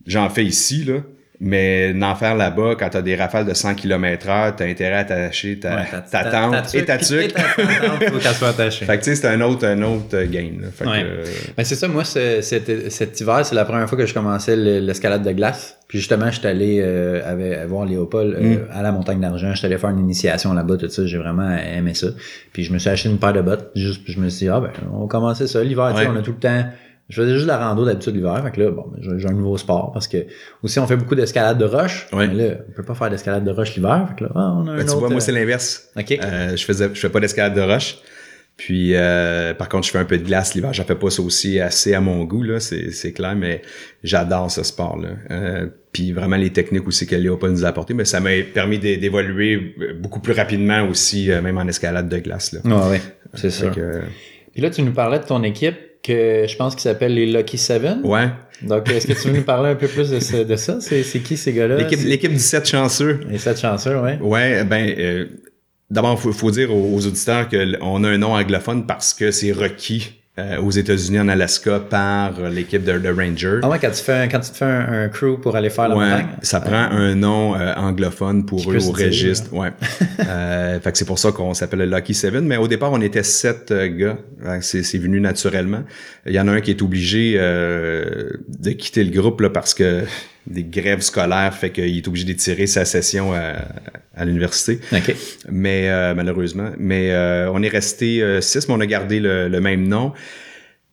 j'en 0.07 0.29
fais 0.29 0.45
ici, 0.45 0.83
là. 0.83 0.99
Mais 1.43 1.91
d'en 1.95 2.13
faire 2.13 2.35
là-bas, 2.35 2.75
quand 2.77 2.89
t'as 2.89 3.01
des 3.01 3.15
rafales 3.15 3.47
de 3.47 3.55
100 3.55 3.73
km 3.73 4.29
heure, 4.29 4.55
t'as 4.55 4.65
intérêt 4.65 4.93
à 4.97 4.99
attacher 4.99 5.57
ta, 5.57 5.75
Ouais, 5.77 5.85
ta 6.11 6.23
tente 6.25 6.75
et 6.75 6.85
ta 6.85 6.99
tuque. 6.99 7.35
faut 7.35 8.19
qu'elle 8.19 8.33
soit 8.35 8.49
attachée. 8.49 8.85
Fait 8.85 8.99
que 8.99 9.03
tu 9.03 9.09
sais, 9.09 9.15
c'est 9.15 9.27
un 9.27 9.41
autre, 9.41 9.65
un 9.65 9.81
autre 9.81 10.05
euh, 10.13 10.27
game. 10.27 10.61
Là. 10.61 10.67
Fait 10.71 10.85
Ouais. 10.85 11.01
que, 11.01 11.07
euh, 11.07 11.23
Ben, 11.57 11.63
c'est 11.63 11.73
ça, 11.73 11.87
moi, 11.87 12.03
ce- 12.03 12.41
cet, 12.41 12.91
cet 12.91 13.19
hiver, 13.19 13.43
c'est 13.43 13.55
la 13.55 13.65
première 13.65 13.89
fois 13.89 13.97
que 13.97 14.05
je 14.05 14.13
commençais 14.13 14.55
le- 14.55 14.81
l'escalade 14.81 15.23
de 15.23 15.31
glace. 15.31 15.79
Puis 15.87 15.97
justement, 15.97 16.29
je 16.29 16.37
suis 16.37 16.47
allé 16.47 16.79
euh, 16.79 17.21
avec- 17.25 17.67
voir 17.67 17.87
Léopold 17.87 18.35
euh, 18.35 18.57
Mm. 18.57 18.59
à 18.71 18.83
la 18.83 18.91
montagne 18.91 19.19
d'argent. 19.19 19.49
Je 19.53 19.57
suis 19.57 19.65
allé 19.65 19.79
faire 19.79 19.89
une 19.89 19.99
initiation 19.99 20.53
là-bas, 20.53 20.77
tout 20.77 20.89
ça. 20.89 21.07
J'ai 21.07 21.17
vraiment 21.17 21.57
aimé 21.57 21.95
ça. 21.95 22.09
Puis 22.53 22.65
je 22.65 22.71
me 22.71 22.77
suis 22.77 22.91
acheté 22.91 23.09
une 23.09 23.17
paire 23.17 23.33
de 23.33 23.41
bottes. 23.41 23.71
Juste, 23.75 24.03
puis 24.03 24.13
je 24.13 24.19
me 24.19 24.29
suis 24.29 24.45
dit, 24.45 24.49
ah 24.49 24.59
ben, 24.59 24.69
on 24.93 25.01
va 25.01 25.07
commencer 25.07 25.47
ça. 25.47 25.63
L'hiver, 25.63 25.91
tu 25.95 26.01
sais, 26.03 26.07
Ouais. 26.07 26.13
on 26.15 26.19
a 26.19 26.21
tout 26.21 26.33
le 26.33 26.37
temps. 26.37 26.65
Je 27.11 27.21
faisais 27.21 27.33
juste 27.33 27.45
la 27.45 27.57
rando 27.57 27.85
d'habitude 27.85 28.15
l'hiver. 28.15 28.41
Fait 28.43 28.51
que 28.51 28.61
là, 28.61 28.71
bon, 28.71 28.85
ben, 28.91 29.19
j'ai 29.19 29.27
un 29.27 29.33
nouveau 29.33 29.57
sport 29.57 29.91
parce 29.91 30.07
que 30.07 30.25
aussi 30.63 30.79
on 30.79 30.87
fait 30.87 30.95
beaucoup 30.95 31.15
d'escalade 31.15 31.57
de 31.57 31.65
roche. 31.65 32.07
Ouais. 32.13 32.27
Mais 32.27 32.33
là, 32.33 32.55
on 32.69 32.71
peut 32.71 32.83
pas 32.83 32.95
faire 32.95 33.09
d'escalade 33.09 33.43
de 33.43 33.51
roche 33.51 33.75
l'hiver. 33.75 34.07
Fait 34.09 34.15
que 34.15 34.23
là, 34.23 34.31
ah, 34.35 34.53
on 34.57 34.67
a 34.67 34.71
un 34.71 34.77
ben, 34.77 34.85
tu 34.85 34.91
autre. 34.91 34.99
vois, 34.99 35.09
moi, 35.09 35.17
euh, 35.17 35.19
c'est 35.19 35.31
l'inverse. 35.31 35.89
OK. 35.97 36.11
Euh, 36.11 36.55
je 36.55 36.65
faisais, 36.65 36.89
je 36.93 36.99
fais 36.99 37.09
pas 37.09 37.19
d'escalade 37.19 37.53
de 37.53 37.61
roche. 37.61 37.97
Puis, 38.61 38.93
euh, 38.93 39.55
par 39.55 39.69
contre, 39.69 39.87
je 39.87 39.91
fais 39.91 39.97
un 39.97 40.05
peu 40.05 40.19
de 40.19 40.23
glace 40.23 40.53
l'hiver. 40.53 40.71
J'en 40.71 40.83
fais 40.83 40.95
pas 40.95 41.09
ça 41.09 41.23
aussi 41.23 41.59
assez 41.59 41.95
à 41.95 41.99
mon 41.99 42.23
goût, 42.25 42.43
là, 42.43 42.59
c'est 42.59 43.11
clair, 43.11 43.35
mais 43.35 43.63
j'adore 44.03 44.51
ce 44.51 44.61
sport-là. 44.61 45.09
Euh, 45.31 45.67
puis 45.91 46.11
vraiment 46.11 46.35
les 46.35 46.51
techniques 46.51 46.87
aussi 46.87 47.07
que 47.07 47.15
Léo 47.15 47.37
pas 47.37 47.49
nous 47.49 47.65
a 47.65 47.69
apporté, 47.69 47.95
mais 47.95 48.05
ça 48.05 48.19
m'a 48.19 48.29
permis 48.53 48.77
d'évoluer 48.77 49.75
beaucoup 49.99 50.19
plus 50.19 50.33
rapidement 50.33 50.87
aussi, 50.87 51.31
euh, 51.31 51.41
même 51.41 51.57
en 51.57 51.67
escalade 51.67 52.07
de 52.07 52.19
glace. 52.19 52.53
Là. 52.53 52.59
Ah 52.65 52.89
ouais, 52.89 53.01
c'est 53.33 53.49
ça. 53.49 53.71
Puis 53.71 54.61
là, 54.61 54.69
tu 54.69 54.83
nous 54.83 54.93
parlais 54.93 55.17
de 55.17 55.25
ton 55.25 55.41
équipe 55.41 55.75
que 56.03 56.45
je 56.47 56.55
pense 56.55 56.73
qu'il 56.73 56.81
s'appelle 56.81 57.13
les 57.13 57.25
Lucky 57.25 57.57
Seven. 57.57 58.01
Ouais. 58.03 58.29
Donc, 58.61 58.89
est-ce 58.89 59.07
que 59.07 59.13
tu 59.13 59.27
veux 59.27 59.37
nous 59.37 59.43
parler 59.43 59.71
un 59.71 59.75
peu 59.75 59.87
plus 59.87 60.09
de, 60.09 60.43
de 60.43 60.55
ça? 60.55 60.79
C'est 60.81 61.03
qui 61.19 61.37
ces 61.37 61.53
gars-là? 61.53 61.77
L'équipe 61.77 62.31
du 62.31 62.39
7 62.39 62.67
chanceux. 62.67 63.19
Les 63.29 63.37
7 63.37 63.59
chanceux, 63.59 63.99
ouais. 63.99 64.17
Ouais, 64.21 64.63
ben, 64.63 64.93
euh, 64.97 65.25
d'abord, 65.89 66.19
il 66.23 66.33
faut, 66.33 66.51
dire 66.51 66.73
aux, 66.73 66.95
aux 66.95 67.07
auditeurs 67.07 67.49
qu'on 67.49 68.03
a 68.03 68.09
un 68.09 68.17
nom 68.17 68.33
anglophone 68.33 68.85
parce 68.85 69.13
que 69.13 69.31
c'est 69.31 69.51
requis 69.51 70.20
euh, 70.39 70.61
aux 70.61 70.71
États-Unis, 70.71 71.19
en 71.19 71.27
Alaska, 71.27 71.79
par 71.79 72.39
l'équipe 72.49 72.85
de, 72.85 72.97
de 72.97 73.09
Ranger. 73.09 73.59
Ah 73.63 73.69
ouais, 73.69 73.79
quand 73.79 73.91
tu 73.91 74.01
fais, 74.01 74.29
quand 74.31 74.39
tu 74.39 74.51
te 74.51 74.55
fais 74.55 74.65
un, 74.65 75.09
crew 75.09 75.37
pour 75.41 75.57
aller 75.57 75.69
faire 75.69 75.89
la 75.89 75.97
ouais, 75.97 76.25
Ça 76.41 76.61
prend 76.61 76.73
un 76.73 77.15
nom 77.15 77.53
euh, 77.53 77.73
anglophone 77.75 78.45
pour 78.45 78.71
eux 78.71 78.87
au 78.87 78.91
registre. 78.91 79.53
Ouais. 79.53 79.71
euh, 80.25 80.79
fait 80.79 80.91
que 80.93 80.97
c'est 80.97 81.05
pour 81.05 81.19
ça 81.19 81.33
qu'on 81.33 81.53
s'appelle 81.53 81.79
le 81.79 81.85
Lucky 81.85 82.13
Seven. 82.13 82.45
Mais 82.45 82.55
au 82.55 82.69
départ, 82.69 82.93
on 82.93 83.01
était 83.01 83.23
sept 83.23 83.71
euh, 83.71 83.87
gars. 83.89 84.17
C'est 84.61 84.97
venu 84.97 85.19
naturellement. 85.19 85.83
Il 86.25 86.31
y 86.31 86.39
en 86.39 86.47
a 86.47 86.51
un 86.53 86.61
qui 86.61 86.71
est 86.71 86.81
obligé 86.81 87.33
de 87.33 88.71
quitter 88.71 89.03
le 89.03 89.11
groupe 89.11 89.41
là, 89.41 89.49
parce 89.49 89.73
que 89.73 90.03
des 90.47 90.63
grèves 90.63 91.01
scolaires 91.01 91.53
fait 91.53 91.71
qu'il 91.71 91.97
est 91.97 92.07
obligé 92.07 92.25
d'étirer 92.25 92.67
sa 92.67 92.85
session 92.85 93.33
à, 93.33 94.25
l'université. 94.25 94.79
Mais 95.49 95.89
euh, 95.89 96.13
malheureusement. 96.13 96.71
Mais 96.77 97.11
euh, 97.11 97.51
on 97.51 97.61
est 97.63 97.69
resté 97.69 98.21
euh, 98.21 98.41
six, 98.41 98.67
mais 98.67 98.73
on 98.73 98.79
a 98.79 98.85
gardé 98.85 99.19
le, 99.19 99.47
le, 99.47 99.61
même 99.61 99.87
nom. 99.87 100.13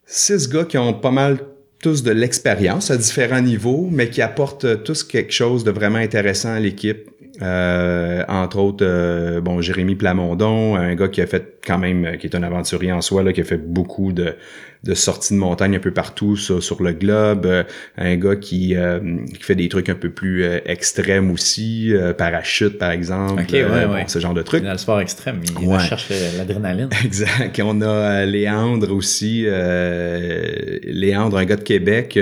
Six 0.06 0.48
gars 0.48 0.64
qui 0.64 0.78
ont 0.78 0.94
pas 0.94 1.10
mal 1.10 1.38
tous 1.82 2.02
de 2.02 2.10
l'expérience 2.10 2.90
à 2.90 2.96
différents 2.96 3.40
niveaux, 3.40 3.88
mais 3.90 4.10
qui 4.10 4.22
apportent 4.22 4.82
tous 4.82 5.04
quelque 5.04 5.32
chose 5.32 5.64
de 5.64 5.70
vraiment 5.70 5.98
intéressant 5.98 6.52
à 6.52 6.60
l'équipe. 6.60 7.08
Euh, 7.40 8.24
entre 8.28 8.58
autres, 8.58 8.84
euh, 8.84 9.40
bon, 9.40 9.60
Jérémy 9.60 9.94
Plamondon, 9.94 10.76
un 10.76 10.94
gars 10.94 11.08
qui 11.08 11.20
a 11.20 11.26
fait 11.26 11.58
quand 11.64 11.78
même, 11.78 12.16
qui 12.18 12.26
est 12.26 12.34
un 12.34 12.42
aventurier 12.42 12.92
en 12.92 13.00
soi, 13.00 13.22
là, 13.22 13.32
qui 13.32 13.40
a 13.40 13.44
fait 13.44 13.58
beaucoup 13.58 14.12
de, 14.12 14.34
de 14.84 14.94
sorties 14.94 15.34
de 15.34 15.38
montagne 15.38 15.76
un 15.76 15.80
peu 15.80 15.92
partout 15.92 16.36
sur, 16.36 16.62
sur 16.62 16.82
le 16.82 16.92
globe. 16.92 17.46
Euh, 17.46 17.62
un 17.96 18.16
gars 18.16 18.36
qui, 18.36 18.74
qui, 19.34 19.42
fait 19.42 19.54
des 19.54 19.68
trucs 19.68 19.88
un 19.88 19.94
peu 19.94 20.10
plus 20.10 20.44
extrêmes 20.66 21.30
aussi, 21.30 21.92
parachute 22.16 22.78
par 22.78 22.90
exemple, 22.90 23.42
okay, 23.42 23.64
ouais, 23.64 23.86
ouais. 23.86 24.04
ce 24.08 24.18
genre 24.18 24.34
de 24.34 24.42
trucs. 24.42 24.64
Dans 24.64 24.72
le 24.72 24.78
sport 24.78 25.00
extrême, 25.00 25.40
il 25.60 25.80
cherche 25.80 26.08
l'adrénaline. 26.36 26.88
Exact. 27.04 27.60
On 27.64 27.80
a 27.82 28.24
Léandre 28.24 28.92
aussi, 28.92 29.46
Léandre, 30.84 31.38
un 31.38 31.44
gars 31.44 31.56
de 31.56 31.62
Québec 31.62 32.18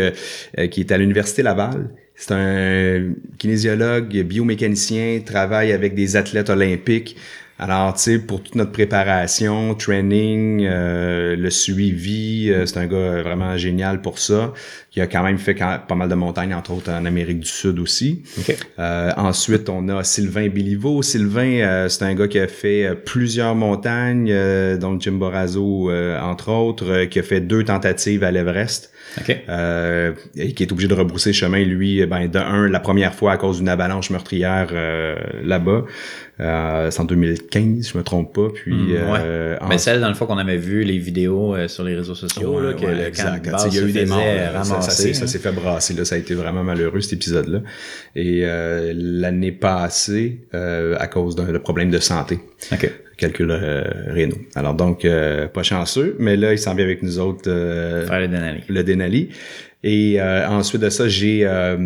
qui 0.71 0.81
est 0.81 0.93
à 0.93 0.99
l'université 0.99 1.43
Laval 1.43 1.89
c'est 2.17 2.33
un 2.33 3.13
kinésiologue, 3.39 4.23
biomécanicien, 4.23 5.21
travaille 5.25 5.73
avec 5.73 5.95
des 5.95 6.17
athlètes 6.17 6.51
olympiques. 6.51 7.17
Alors, 7.59 7.95
tu 7.95 8.03
sais, 8.03 8.19
pour 8.19 8.43
toute 8.43 8.55
notre 8.55 8.73
préparation, 8.73 9.75
training, 9.75 10.67
euh, 10.67 11.37
le 11.37 11.49
suivi, 11.49 12.51
euh, 12.51 12.67
c'est 12.67 12.79
un 12.79 12.87
gars 12.87 13.23
vraiment 13.23 13.57
génial 13.57 14.03
pour 14.03 14.19
ça. 14.19 14.53
Il 14.95 15.01
a 15.01 15.07
quand 15.07 15.23
même 15.23 15.39
fait 15.39 15.55
pas 15.55 15.95
mal 15.95 16.11
de 16.11 16.15
montagnes, 16.15 16.53
entre 16.53 16.73
autres 16.73 16.91
en 16.91 17.07
Amérique 17.07 17.41
du 17.41 17.49
Sud 17.49 17.79
aussi. 17.79 18.23
Euh, 18.79 19.11
ensuite, 19.17 19.71
on 19.71 19.89
a 19.89 20.05
Sylvain 20.05 20.49
Béliveau. 20.49 21.03
Sylvain, 21.03 21.87
c'est 21.89 22.05
un 22.05 22.15
gars 22.15 22.29
qui 22.29 22.39
a 22.39 22.49
fait 22.49 22.95
plusieurs 23.07 23.55
montagnes, 23.55 24.35
dont 24.79 24.99
Jim 25.01 25.13
Borazo, 25.13 25.91
entre 25.91 26.51
autres, 26.51 27.05
qui 27.05 27.19
a 27.19 27.23
fait 27.23 27.41
deux 27.41 27.65
tentatives 27.65 28.23
à 28.23 28.31
l'Everest. 28.31 28.91
Euh, 29.49 30.13
et 30.37 30.53
qui 30.53 30.63
est 30.63 30.73
obligé 30.73 30.89
de 30.89 30.95
rebrousser 30.95 31.33
chemin, 31.33 31.63
lui, 31.65 32.05
ben, 32.07 32.29
de 32.29 32.39
un, 32.39 32.69
la 32.69 32.81
première 32.81 33.15
fois 33.15 33.33
à 33.33 33.37
cause 33.37 33.59
d'une 33.59 33.69
avalanche 33.69 34.11
meurtrière 34.11 34.69
euh, 34.73 35.17
là-bas. 35.43 35.85
Euh, 36.39 36.91
c'est 36.91 37.01
en 37.01 37.05
2015, 37.05 37.91
je 37.93 37.99
me 37.99 38.05
trompe 38.05 38.35
pas. 38.35 38.49
Puis, 38.55 38.75
hmm, 38.75 38.95
euh, 38.95 39.57
Mais 39.69 39.79
celle, 39.79 40.01
dans 40.01 40.09
le 40.09 40.15
fond, 40.15 40.27
qu'on 40.27 40.37
avait 40.37 40.59
vu 40.59 40.85
les 40.85 40.99
vidéos 40.99 41.57
sur 41.67 41.85
les 41.85 41.97
réseaux 41.97 42.15
sociaux, 42.15 42.61
là, 42.61 42.75
que 42.75 43.07
exact. 43.07 43.49
il 43.69 43.75
y 43.75 43.79
a 43.79 43.83
eu 43.83 43.93
des 43.93 44.07
morts. 44.07 44.65
ça, 44.65 44.91
ça 44.91 45.27
s'est 45.27 45.39
fait 45.39 45.53
brasser. 45.53 45.95
Là, 45.95 46.05
ça 46.05 46.17
a 46.17 46.19
été 46.19 46.35
vraiment 46.35 46.63
malheureux, 46.63 47.01
cet 47.01 47.15
épisode-là. 47.15 47.61
Et 48.15 48.45
l'année 48.95 49.53
passée, 49.53 50.43
à 50.53 51.07
cause 51.07 51.37
d'un 51.37 51.59
problème 51.59 51.91
de 51.91 51.99
santé. 51.99 52.39
Okay 52.73 52.93
calcul 53.17 53.51
euh, 53.51 53.83
rénaux. 54.09 54.39
Alors 54.55 54.75
donc, 54.75 55.05
euh, 55.05 55.47
pas 55.49 55.63
chanceux, 55.63 56.17
mais 56.19 56.37
là, 56.37 56.53
il 56.53 56.59
s'en 56.59 56.75
vient 56.75 56.85
avec 56.85 57.03
nous 57.03 57.19
autres. 57.19 57.45
Euh, 57.47 58.07
le 58.07 58.29
Denali. 58.29 58.61
Le 58.69 58.85
Denali. 58.85 59.29
Et 59.89 60.21
euh, 60.21 60.49
ensuite 60.49 60.83
de 60.83 60.91
ça, 60.91 61.07
j'ai, 61.07 61.43
euh, 61.45 61.77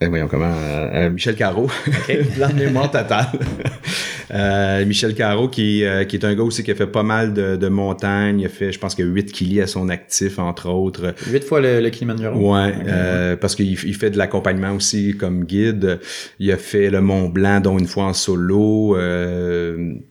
ben 0.00 0.08
voyons 0.08 0.26
comment, 0.26 0.52
euh, 0.52 1.08
Michel 1.08 1.36
Caro, 1.36 1.70
okay. 1.86 2.16
plan 2.34 2.48
de 2.48 2.54
mémoire 2.54 2.90
totale. 2.90 3.28
Michel 4.88 5.14
Caro, 5.14 5.48
qui, 5.48 5.84
qui 6.08 6.16
est 6.16 6.24
un 6.24 6.34
gars 6.34 6.42
aussi 6.42 6.64
qui 6.64 6.72
a 6.72 6.74
fait 6.74 6.88
pas 6.88 7.04
mal 7.04 7.32
de, 7.32 7.54
de 7.54 7.68
montagnes. 7.68 8.40
Il 8.40 8.46
a 8.46 8.48
fait, 8.48 8.72
je 8.72 8.80
pense 8.80 8.96
que 8.96 9.04
8 9.04 9.30
kilis 9.30 9.60
à 9.60 9.68
son 9.68 9.88
actif, 9.88 10.40
entre 10.40 10.68
autres. 10.68 11.14
8 11.30 11.44
fois 11.44 11.60
le, 11.60 11.80
le 11.80 11.90
Kilimanjaro? 11.90 12.52
Ouais, 12.52 13.36
parce 13.40 13.54
qu'il 13.54 13.70
il 13.70 13.94
fait 13.94 14.10
de 14.10 14.18
l'accompagnement 14.18 14.72
aussi 14.72 15.16
comme 15.16 15.44
guide. 15.44 16.00
Il 16.40 16.50
a 16.50 16.56
fait 16.56 16.90
le 16.90 17.00
Mont 17.00 17.28
Blanc, 17.28 17.60
dont 17.60 17.78
une 17.78 17.86
fois 17.86 18.06
en 18.06 18.14
solo, 18.14 18.96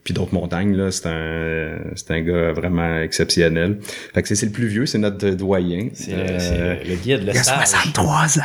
puis 0.02 0.14
d'autres 0.14 0.32
montagnes. 0.32 0.74
là 0.74 0.90
C'est 0.90 1.08
un, 1.08 1.76
c'est 1.94 2.10
un 2.10 2.22
gars 2.22 2.52
vraiment 2.52 3.00
exceptionnel. 3.00 3.76
Fait 4.14 4.22
que 4.22 4.34
c'est, 4.34 4.46
le 4.46 4.52
plus 4.52 4.68
vieux, 4.68 4.86
c'est 4.86 4.96
notre 4.96 5.28
doyen. 5.28 5.88
C'est, 5.92 6.12
le, 6.12 6.88
le 6.88 6.94
guide, 6.96 7.33
il 7.34 7.38
a 7.38 7.42
63 7.42 8.38
ans. 8.38 8.42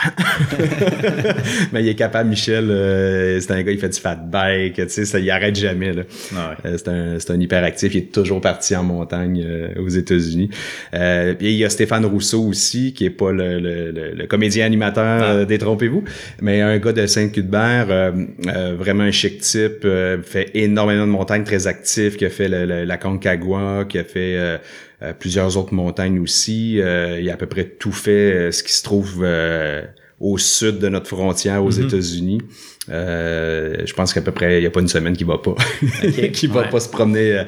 Mais 1.74 1.82
il 1.82 1.88
est 1.88 1.96
capable, 1.96 2.30
Michel. 2.30 2.70
Euh, 2.70 3.40
c'est 3.40 3.52
un 3.52 3.62
gars, 3.62 3.72
il 3.72 3.80
fait 3.80 3.90
du 3.90 4.00
fat 4.00 4.16
bike. 4.16 4.76
Tu 4.76 4.90
sais, 4.90 5.06
ça, 5.06 5.20
il 5.20 5.30
arrête 5.30 5.56
jamais. 5.56 5.94
Là. 5.94 6.04
Ah 6.36 6.56
euh, 6.66 6.76
c'est 6.78 6.88
un, 6.88 7.20
c'est 7.20 7.32
un 7.32 7.40
hyperactif. 7.40 7.94
Il 7.94 7.98
est 7.98 8.12
toujours 8.12 8.42
parti 8.42 8.76
en 8.76 8.84
montagne 8.84 9.44
euh, 9.46 9.82
aux 9.82 9.90
États-Unis. 9.90 10.50
et 10.94 11.36
il 11.40 11.56
y 11.56 11.66
a 11.66 11.70
Stéphane 11.70 12.06
Rousseau 12.06 12.44
aussi, 12.44 12.94
qui 12.94 13.06
est 13.06 13.10
pas 13.10 13.32
le, 13.32 13.60
le, 13.60 13.92
le, 13.92 14.28
comédien 14.28 14.66
animateur, 14.66 15.24
ah. 15.24 15.46
détrompez-vous, 15.46 16.04
mais 16.42 16.62
un 16.62 16.78
gars 16.78 16.94
de 16.94 17.06
Saint-Cuthbert, 17.06 18.14
vraiment 18.78 19.04
un 19.04 19.12
chic 19.12 19.40
type, 19.40 19.88
fait 20.24 20.52
énormément 20.54 21.06
de 21.06 21.12
montagnes, 21.12 21.44
très 21.44 21.68
actif, 21.68 22.18
qui 22.18 22.26
a 22.26 22.30
fait 22.30 22.48
la 22.48 22.98
Concagua, 22.98 23.86
qui 23.88 23.98
a 23.98 24.04
fait 24.04 24.36
euh, 24.38 24.58
plusieurs 25.14 25.58
autres 25.58 25.74
montagnes 25.74 26.20
aussi. 26.20 26.82
Euh, 26.82 27.20
il 27.20 27.30
a 27.30 27.34
à 27.34 27.38
peu 27.38 27.48
près 27.48 27.66
tout 27.66 27.92
fait 27.92 28.34
euh, 28.34 28.52
ce 28.52 28.64
qui 28.64 28.74
se 28.74 28.84
trouve 28.84 29.26
au 30.20 30.38
sud 30.38 30.80
de 30.80 30.90
notre 30.90 31.08
frontière 31.08 31.64
aux 31.64 31.72
mm-hmm. 31.72 31.88
États-Unis. 31.88 32.42
je 32.88 33.94
pense 33.94 34.14
qu'à 34.14 34.22
peu 34.22 34.32
près, 34.32 34.58
il 34.58 34.62
n'y 34.62 34.68
a 34.68 34.72
pas 34.72 34.82
une 34.82 34.88
semaine 34.88 35.16
qui 35.16 35.24
va 35.24 35.38
pas, 35.38 35.56
qui 36.34 36.48
va 36.48 36.64
pas 36.64 36.80
se 36.80 36.90
promener 36.90 37.44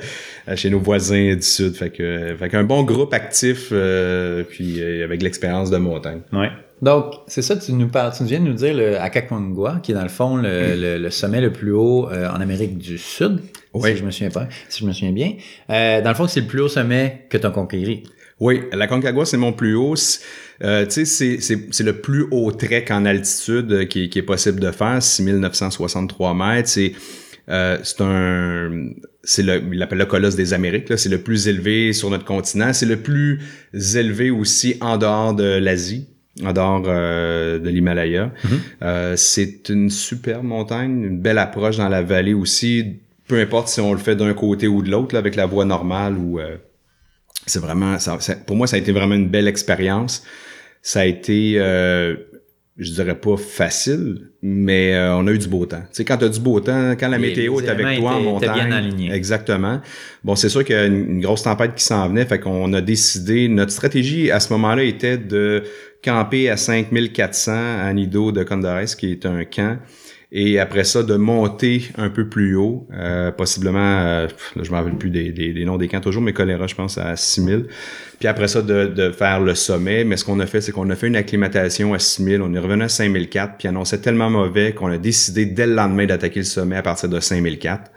chez 0.55 0.69
nos 0.69 0.79
voisins 0.79 1.35
du 1.35 1.41
sud. 1.41 1.75
Fait 1.75 1.89
que, 1.89 2.35
fait 2.37 2.49
qu'un 2.49 2.63
bon 2.63 2.83
groupe 2.83 3.13
actif, 3.13 3.73
puis 4.49 4.81
avec 5.03 5.21
l'expérience 5.21 5.69
de 5.69 5.77
montagne. 5.77 6.21
Ouais. 6.31 6.49
Donc, 6.81 7.13
c'est 7.27 7.43
ça, 7.43 7.55
tu 7.55 7.73
nous 7.73 7.87
parles, 7.87 8.11
tu 8.15 8.23
viens 8.23 8.39
de 8.39 8.45
nous 8.45 8.53
dire 8.53 8.73
le 8.73 8.99
Aconcagua, 8.99 9.79
qui 9.83 9.91
est 9.91 9.95
dans 9.95 10.01
le 10.01 10.09
fond 10.09 10.37
le, 10.37 10.97
le, 10.97 11.09
sommet 11.11 11.39
le 11.39 11.51
plus 11.51 11.73
haut 11.73 12.09
euh, 12.09 12.27
en 12.27 12.41
Amérique 12.41 12.79
du 12.79 12.97
Sud, 12.97 13.39
oui. 13.75 13.91
si 13.91 13.97
je 13.97 14.03
me 14.03 14.09
souviens 14.09 14.31
pas, 14.31 14.47
si 14.67 14.81
je 14.81 14.87
me 14.87 14.91
souviens 14.91 15.11
bien. 15.11 15.33
Euh, 15.69 16.01
dans 16.01 16.09
le 16.09 16.15
fond, 16.15 16.27
c'est 16.27 16.41
le 16.41 16.47
plus 16.47 16.61
haut 16.61 16.67
sommet 16.67 17.27
que 17.29 17.37
tu 17.37 17.45
as 17.45 17.51
conquéri. 17.51 18.03
Oui, 18.41 18.61
la 18.73 18.87
Concagua, 18.87 19.23
c'est 19.23 19.37
mon 19.37 19.53
plus 19.53 19.75
haut. 19.75 19.93
Euh, 20.63 20.85
tu 20.85 21.05
sais, 21.05 21.39
c'est 21.39 21.83
le 21.83 21.93
plus 21.93 22.25
haut 22.31 22.51
trek 22.51 22.85
en 22.89 23.05
altitude 23.05 23.71
euh, 23.71 23.85
qui, 23.85 24.09
qui 24.09 24.19
est 24.19 24.23
possible 24.23 24.59
de 24.59 24.71
faire, 24.71 25.01
6963 25.01 26.33
mètres. 26.33 26.67
C'est 26.67 26.93
euh, 27.49 27.77
c'est 27.83 28.01
un 28.01 28.89
c'est 29.23 29.43
le 29.43 29.61
il 29.71 29.81
appelle 29.81 29.97
le 29.99 30.05
colosse 30.05 30.35
des 30.35 30.53
Amériques 30.53 30.97
c'est 30.97 31.09
le 31.09 31.17
plus 31.17 31.47
élevé 31.47 31.91
sur 31.91 32.09
notre 32.11 32.23
continent 32.23 32.71
c'est 32.71 32.85
le 32.85 32.97
plus 32.97 33.41
élevé 33.95 34.29
aussi 34.29 34.77
en 34.79 34.97
dehors 34.97 35.33
de 35.33 35.57
l'Asie 35.57 36.07
en 36.43 36.53
dehors 36.53 36.83
euh, 36.87 37.59
de 37.59 37.69
l'Himalaya. 37.69 38.31
Mhm. 38.43 38.59
Euh, 38.83 39.15
c'est 39.15 39.69
une 39.69 39.89
super 39.89 40.43
montagne, 40.43 41.03
une 41.03 41.19
belle 41.19 41.37
approche 41.37 41.77
dans 41.77 41.89
la 41.89 42.01
vallée 42.01 42.33
aussi, 42.33 42.99
peu 43.27 43.39
importe 43.39 43.67
si 43.67 43.81
on 43.81 43.91
le 43.91 43.99
fait 43.99 44.15
d'un 44.15 44.33
côté 44.33 44.67
ou 44.67 44.81
de 44.81 44.89
l'autre, 44.89 45.17
avec 45.17 45.35
la 45.35 45.45
voie 45.45 45.65
normale 45.65 46.17
ou... 46.17 46.39
Euh, 47.41 47.45
c'est 47.47 47.59
vraiment... 47.59 47.99
Ça, 47.99 48.17
pour 48.45 48.55
moi, 48.55 48.67
ça 48.67 48.75
a 48.75 48.79
été 48.79 48.91
vraiment 48.91 49.15
une 49.15 49.29
belle 49.29 49.47
expérience. 49.47 50.23
Ça 50.81 51.01
a 51.01 51.05
été 51.05 51.57
je 52.81 52.91
dirais 52.93 53.15
pas 53.15 53.37
facile, 53.37 54.31
mais 54.41 54.95
euh, 54.95 55.15
on 55.15 55.27
a 55.27 55.31
eu 55.31 55.37
du 55.37 55.47
beau 55.47 55.65
temps. 55.67 55.81
Tu 55.81 55.97
sais, 55.97 56.05
quand 56.05 56.17
tu 56.17 56.25
as 56.25 56.29
du 56.29 56.39
beau 56.39 56.59
temps, 56.61 56.95
quand 56.99 57.09
la 57.09 57.19
météo 57.19 57.59
est 57.59 57.69
avec 57.69 57.99
toi 57.99 58.13
en 58.13 58.21
montagne. 58.21 58.93
Bien 58.95 59.13
exactement. 59.13 59.81
Bon, 60.23 60.35
c'est 60.35 60.49
sûr 60.49 60.63
qu'il 60.63 60.75
y 60.75 60.79
a 60.79 60.85
une, 60.85 61.21
grosse 61.21 61.43
tempête 61.43 61.75
qui 61.75 61.83
s'en 61.83 62.07
venait, 62.09 62.25
fait 62.25 62.39
qu'on 62.39 62.73
a 62.73 62.81
décidé, 62.81 63.47
notre 63.49 63.71
stratégie 63.71 64.31
à 64.31 64.39
ce 64.39 64.51
moment-là 64.53 64.83
était 64.83 65.17
de 65.17 65.63
camper 66.03 66.49
à 66.49 66.57
5400 66.57 67.51
à 67.53 67.93
Nido 67.93 68.31
de 68.31 68.43
Condorès, 68.43 68.95
qui 68.95 69.11
est 69.11 69.25
un 69.27 69.43
camp 69.45 69.77
et 70.33 70.59
après 70.59 70.85
ça 70.85 71.03
de 71.03 71.15
monter 71.15 71.89
un 71.97 72.09
peu 72.09 72.29
plus 72.29 72.55
haut, 72.55 72.87
euh, 72.93 73.31
possiblement, 73.31 73.99
euh, 73.99 74.27
là, 74.55 74.63
je 74.63 74.71
m'en 74.71 74.77
rappelle 74.77 74.95
plus 74.95 75.09
des, 75.09 75.33
des, 75.33 75.51
des, 75.51 75.65
noms 75.65 75.77
des 75.77 75.89
camps 75.89 75.99
toujours, 75.99 76.21
mais 76.21 76.31
choléra, 76.31 76.67
je 76.67 76.75
pense, 76.75 76.97
à 76.97 77.17
6000. 77.17 77.65
Puis 78.17 78.29
après 78.29 78.47
ça, 78.47 78.61
de, 78.61 78.87
de 78.87 79.11
faire 79.11 79.41
le 79.41 79.55
sommet. 79.55 80.05
Mais 80.05 80.15
ce 80.15 80.23
qu'on 80.23 80.39
a 80.39 80.45
fait, 80.45 80.61
c'est 80.61 80.71
qu'on 80.71 80.89
a 80.89 80.95
fait 80.95 81.07
une 81.07 81.17
acclimatation 81.17 81.93
à 81.93 81.99
6000, 81.99 82.41
on 82.41 82.53
est 82.53 82.59
revenu 82.59 82.83
à 82.83 82.89
5004, 82.89 83.57
puis 83.57 83.67
annonçait 83.67 83.97
tellement 83.97 84.29
mauvais 84.29 84.71
qu'on 84.71 84.87
a 84.87 84.97
décidé 84.97 85.45
dès 85.45 85.67
le 85.67 85.73
lendemain 85.73 86.05
d'attaquer 86.05 86.39
le 86.39 86.45
sommet 86.45 86.77
à 86.77 86.81
partir 86.81 87.09
de 87.09 87.19
5004. 87.19 87.91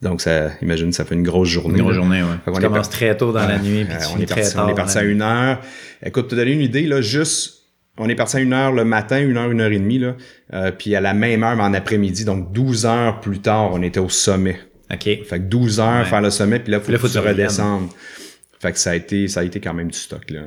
Donc, 0.00 0.22
ça, 0.22 0.50
imagine, 0.62 0.92
ça 0.92 1.04
fait 1.04 1.14
une 1.14 1.24
grosse 1.24 1.48
journée. 1.48 1.78
Une 1.78 1.84
grosse 1.84 1.96
journée, 1.96 2.22
oui. 2.22 2.36
On 2.46 2.58
commence 2.58 2.88
très 2.88 3.14
tôt 3.18 3.32
dans 3.32 3.46
la 3.46 3.58
nuit, 3.58 3.84
puis 3.84 3.96
on, 4.14 4.20
est 4.20 4.26
parti, 4.26 4.56
on 4.56 4.68
est 4.68 4.74
parti 4.74 4.96
à 4.96 5.02
une 5.02 5.20
heure. 5.20 5.60
Écoute, 6.02 6.28
te 6.28 6.34
donner 6.34 6.52
une 6.52 6.60
idée, 6.62 6.86
là, 6.86 7.02
juste 7.02 7.55
on 7.98 8.08
est 8.08 8.14
parti 8.14 8.36
à 8.36 8.40
une 8.40 8.52
heure 8.52 8.72
le 8.72 8.84
matin, 8.84 9.20
une 9.20 9.36
heure, 9.36 9.50
une 9.50 9.60
heure 9.60 9.72
et 9.72 9.78
demie, 9.78 9.98
là. 9.98 10.14
Euh, 10.52 10.70
puis 10.70 10.94
à 10.94 11.00
la 11.00 11.14
même 11.14 11.42
heure, 11.42 11.56
mais 11.56 11.62
en 11.62 11.74
après-midi, 11.74 12.24
donc 12.24 12.52
12 12.52 12.86
heures 12.86 13.20
plus 13.20 13.40
tard, 13.40 13.70
on 13.72 13.82
était 13.82 14.00
au 14.00 14.08
sommet. 14.08 14.58
OK. 14.92 15.02
Fait 15.02 15.24
que 15.24 15.38
12 15.38 15.80
heures 15.80 16.06
faire 16.06 16.20
le 16.20 16.30
sommet, 16.30 16.60
puis 16.60 16.72
là, 16.72 16.80
faut, 16.80 16.92
là, 16.92 16.98
faut 16.98 17.08
tu 17.08 17.18
redescendre. 17.18 17.88
Fait 18.60 18.72
que 18.72 18.78
ça 18.78 18.90
a 18.90 18.94
été, 18.94 19.28
ça 19.28 19.40
a 19.40 19.44
été 19.44 19.60
quand 19.60 19.74
même 19.74 19.90
du 19.90 19.98
stock, 19.98 20.30
là. 20.30 20.42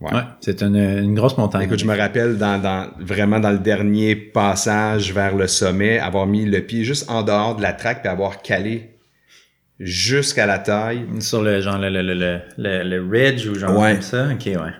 Ouais, 0.00 0.12
ouais 0.12 0.22
c'est 0.40 0.62
une, 0.62 0.76
une, 0.76 1.14
grosse 1.14 1.38
montagne. 1.38 1.62
Écoute, 1.62 1.78
je 1.78 1.86
me 1.86 1.96
rappelle 1.96 2.36
dans, 2.36 2.60
dans, 2.60 2.90
vraiment 3.00 3.40
dans 3.40 3.50
le 3.50 3.58
dernier 3.58 4.14
passage 4.14 5.14
vers 5.14 5.34
le 5.34 5.46
sommet, 5.46 5.98
avoir 5.98 6.26
mis 6.26 6.44
le 6.44 6.60
pied 6.60 6.84
juste 6.84 7.10
en 7.10 7.22
dehors 7.22 7.56
de 7.56 7.62
la 7.62 7.72
traque 7.72 8.02
puis 8.02 8.10
avoir 8.10 8.42
calé 8.42 8.90
jusqu'à 9.80 10.44
la 10.44 10.58
taille. 10.58 11.06
Sur 11.20 11.42
le 11.42 11.62
genre 11.62 11.78
le, 11.78 11.88
le, 11.88 12.02
le, 12.02 12.40
le, 12.58 12.82
le 12.82 13.08
ridge 13.10 13.46
ou 13.46 13.54
genre 13.54 13.78
ouais. 13.78 13.94
comme 13.94 14.02
ça? 14.02 14.28
Ok, 14.30 14.44
ouais. 14.44 14.72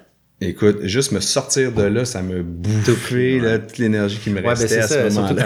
Écoute, 0.43 0.81
juste 0.83 1.13
me 1.13 1.21
sortir 1.21 1.73
de 1.73 1.85
là, 1.85 2.05
ça 2.05 2.21
me 2.21 2.43
bouffait 2.43 3.39
là, 3.39 3.59
toute 3.59 3.79
l'énergie 3.79 4.19
qui 4.19 4.29
me 4.29 4.43
ouais, 4.43 4.51
restait 4.51 4.77
ben 4.77 4.83
à 4.83 4.89
ce 4.89 4.99
moment-là. 5.15 5.29
Surtout 5.29 5.43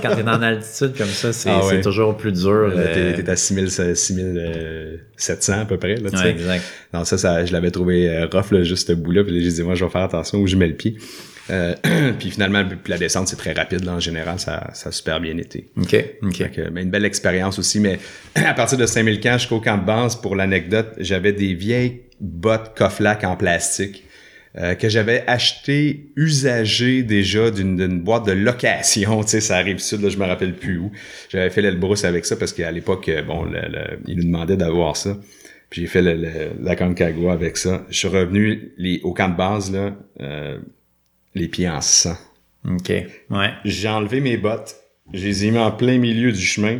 quand 0.00 0.16
t'es 0.16 0.22
en, 0.22 0.28
en, 0.28 0.42
altitude 0.42 0.96
comme 0.96 1.08
ça, 1.08 1.34
c'est 1.34 1.50
ah 1.50 1.66
ouais. 1.66 1.82
toujours 1.82 2.16
plus 2.16 2.32
dur. 2.32 2.72
Euh... 2.74 3.14
T'es 3.14 3.28
à 3.28 3.36
6700 3.36 5.52
à 5.52 5.66
peu 5.66 5.76
près. 5.76 5.96
Là, 5.96 6.08
ouais, 6.08 6.30
exact. 6.30 6.64
Non, 6.94 7.04
ça, 7.04 7.18
ça 7.18 7.44
je 7.44 7.52
l'avais 7.52 7.70
trouvé 7.70 8.24
rough, 8.32 8.50
là, 8.50 8.62
juste 8.62 8.88
ce 8.88 8.94
bout-là. 8.94 9.24
Puis 9.24 9.44
j'ai 9.44 9.50
dit, 9.50 9.62
moi, 9.62 9.74
je 9.74 9.84
vais 9.84 9.90
faire 9.90 10.04
attention 10.04 10.38
où 10.38 10.46
je 10.46 10.56
mets 10.56 10.68
le 10.68 10.76
pied. 10.76 10.96
Euh, 11.50 11.74
puis 12.18 12.30
finalement, 12.30 12.64
la 12.86 12.96
descente, 12.96 13.28
c'est 13.28 13.36
très 13.36 13.52
rapide. 13.52 13.84
Là, 13.84 13.92
en 13.92 14.00
général, 14.00 14.38
ça, 14.38 14.70
ça 14.72 14.88
a 14.88 14.92
super 14.92 15.20
bien 15.20 15.36
été. 15.36 15.70
OK. 15.76 15.94
OK. 16.22 16.50
Que, 16.50 16.70
mais 16.70 16.82
une 16.82 16.90
belle 16.90 17.04
expérience 17.04 17.58
aussi. 17.58 17.78
Mais 17.78 17.98
à 18.34 18.54
partir 18.54 18.78
de 18.78 18.86
5000 18.86 19.20
camps 19.20 19.36
jusqu'au 19.36 19.60
camp 19.60 19.76
de 19.76 19.84
base, 19.84 20.16
pour 20.16 20.34
l'anecdote, 20.34 20.94
j'avais 20.98 21.34
des 21.34 21.52
vieilles 21.52 22.04
bottes 22.20 22.72
Koflak 22.74 23.22
en 23.24 23.36
plastique 23.36 24.06
euh, 24.58 24.74
que 24.74 24.88
j'avais 24.88 25.24
acheté 25.26 26.10
usagé 26.16 27.02
déjà 27.02 27.50
d'une 27.50 28.00
boîte 28.00 28.26
de 28.26 28.32
location, 28.32 29.20
tu 29.22 29.28
sais, 29.30 29.40
ça 29.40 29.56
arrive 29.56 29.78
sud, 29.78 30.02
là, 30.02 30.08
je 30.08 30.18
me 30.18 30.26
rappelle 30.26 30.54
plus 30.54 30.78
où. 30.78 30.90
J'avais 31.28 31.50
fait 31.50 31.62
l'Elbrus 31.62 32.04
avec 32.04 32.26
ça 32.26 32.36
parce 32.36 32.52
qu'à 32.52 32.70
l'époque, 32.70 33.10
bon, 33.26 33.44
le, 33.44 33.60
le, 33.60 34.00
il 34.06 34.16
nous 34.16 34.24
demandait 34.24 34.56
d'avoir 34.56 34.96
ça. 34.96 35.16
Puis 35.70 35.82
j'ai 35.82 35.86
fait 35.86 36.02
le, 36.02 36.50
la 36.60 36.74
Concagua 36.74 37.32
avec 37.32 37.56
ça. 37.56 37.86
Je 37.88 37.96
suis 37.96 38.08
revenu 38.08 38.72
les, 38.76 39.00
au 39.04 39.14
camp 39.14 39.28
de 39.28 39.36
base, 39.36 39.72
là, 39.72 39.96
euh, 40.20 40.58
les 41.36 41.46
pieds 41.46 41.68
en 41.68 41.80
sang. 41.80 42.16
OK, 42.68 42.90
ouais. 42.90 43.50
J'ai 43.64 43.88
enlevé 43.88 44.20
mes 44.20 44.36
bottes, 44.36 44.76
je 45.14 45.24
les 45.24 45.46
ai 45.46 45.50
mis 45.52 45.58
en 45.58 45.70
plein 45.70 45.98
milieu 45.98 46.32
du 46.32 46.40
chemin, 46.40 46.76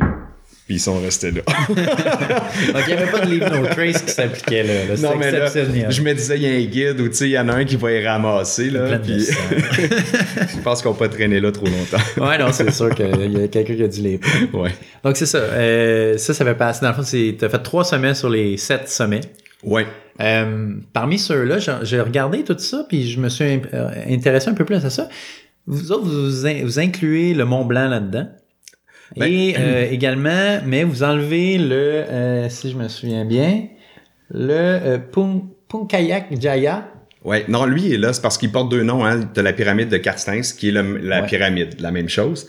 puis 0.71 0.77
ils 0.77 0.79
sont 0.79 1.01
restés 1.01 1.31
là. 1.31 1.41
Donc, 1.67 2.83
il 2.87 2.87
n'y 2.87 2.93
avait 2.93 3.11
pas 3.11 3.25
de 3.25 3.29
leave 3.29 3.51
no 3.51 3.67
trace 3.67 4.01
qui 4.03 4.11
s'appliquait 4.13 4.63
là. 4.63 4.85
là. 4.85 5.01
Non, 5.01 5.17
mais 5.17 5.29
là, 5.29 5.47
je 5.49 6.01
me 6.01 6.13
disais, 6.13 6.37
il 6.37 6.43
y 6.43 6.47
a 6.47 6.51
un 6.51 6.63
guide 6.63 7.01
ou 7.01 7.09
tu 7.09 7.15
sais, 7.15 7.25
il 7.25 7.31
y 7.31 7.39
en 7.39 7.49
a 7.49 7.55
un 7.55 7.65
qui 7.65 7.75
va 7.75 7.91
y 7.91 8.07
ramasser. 8.07 8.69
Là, 8.69 8.97
puis... 8.99 9.19
je 9.25 10.61
pense 10.63 10.81
qu'on 10.81 10.93
peut 10.93 11.09
pas 11.09 11.13
traîner 11.13 11.41
là 11.41 11.51
trop 11.51 11.65
longtemps. 11.65 12.25
ouais, 12.25 12.37
non, 12.37 12.53
c'est 12.53 12.71
sûr 12.71 12.95
qu'il 12.95 13.05
y 13.05 13.43
a 13.43 13.47
quelqu'un 13.49 13.75
qui 13.75 13.83
a 13.83 13.87
dû 13.89 14.01
les 14.01 14.17
prendre. 14.17 14.61
Ouais. 14.61 14.71
Donc, 15.03 15.17
c'est 15.17 15.25
ça. 15.25 15.39
Euh, 15.39 16.17
ça, 16.17 16.33
ça 16.33 16.45
fait 16.45 16.55
passer. 16.55 16.79
Dans 16.83 16.89
le 16.89 16.95
fond, 16.95 17.03
tu 17.03 17.35
as 17.41 17.49
fait 17.49 17.63
trois 17.63 17.83
sommets 17.83 18.13
sur 18.13 18.29
les 18.29 18.55
sept 18.55 18.87
sommets. 18.87 19.19
Ouais. 19.63 19.85
Euh, 20.21 20.75
parmi 20.93 21.19
ceux-là, 21.19 21.57
j'ai 21.81 21.99
regardé 21.99 22.45
tout 22.45 22.57
ça, 22.57 22.85
puis 22.87 23.09
je 23.09 23.19
me 23.19 23.27
suis 23.27 23.59
intéressé 24.09 24.47
un 24.47 24.53
peu 24.53 24.63
plus 24.63 24.77
à 24.77 24.89
ça. 24.89 25.09
Vous 25.67 25.91
autres, 25.91 26.05
vous, 26.05 26.65
vous 26.65 26.79
incluez 26.79 27.33
le 27.33 27.43
Mont 27.43 27.65
Blanc 27.65 27.89
là-dedans. 27.89 28.27
Ben, 29.15 29.31
Et 29.31 29.55
euh, 29.59 29.89
également, 29.89 30.59
mais 30.65 30.83
vous 30.83 31.03
enlevez 31.03 31.57
le, 31.57 31.75
euh, 31.75 32.49
si 32.49 32.71
je 32.71 32.77
me 32.77 32.87
souviens 32.87 33.25
bien, 33.25 33.67
le 34.29 34.53
euh, 34.53 34.97
Punk, 34.97 35.43
Punkayak 35.67 36.39
Jaya. 36.39 36.87
Ouais, 37.23 37.45
non, 37.47 37.65
lui 37.65 37.85
il 37.85 37.93
est 37.93 37.97
là, 37.97 38.13
c'est 38.13 38.21
parce 38.21 38.37
qu'il 38.37 38.51
porte 38.51 38.69
deux 38.69 38.83
noms, 38.83 39.05
hein, 39.05 39.19
de 39.33 39.41
la 39.41 39.53
pyramide 39.53 39.89
de 39.89 39.97
Carstens, 39.97 40.53
qui 40.57 40.69
est 40.69 40.71
le, 40.71 40.97
la 40.97 41.21
ouais. 41.21 41.27
pyramide, 41.27 41.79
la 41.79 41.91
même 41.91 42.09
chose. 42.09 42.47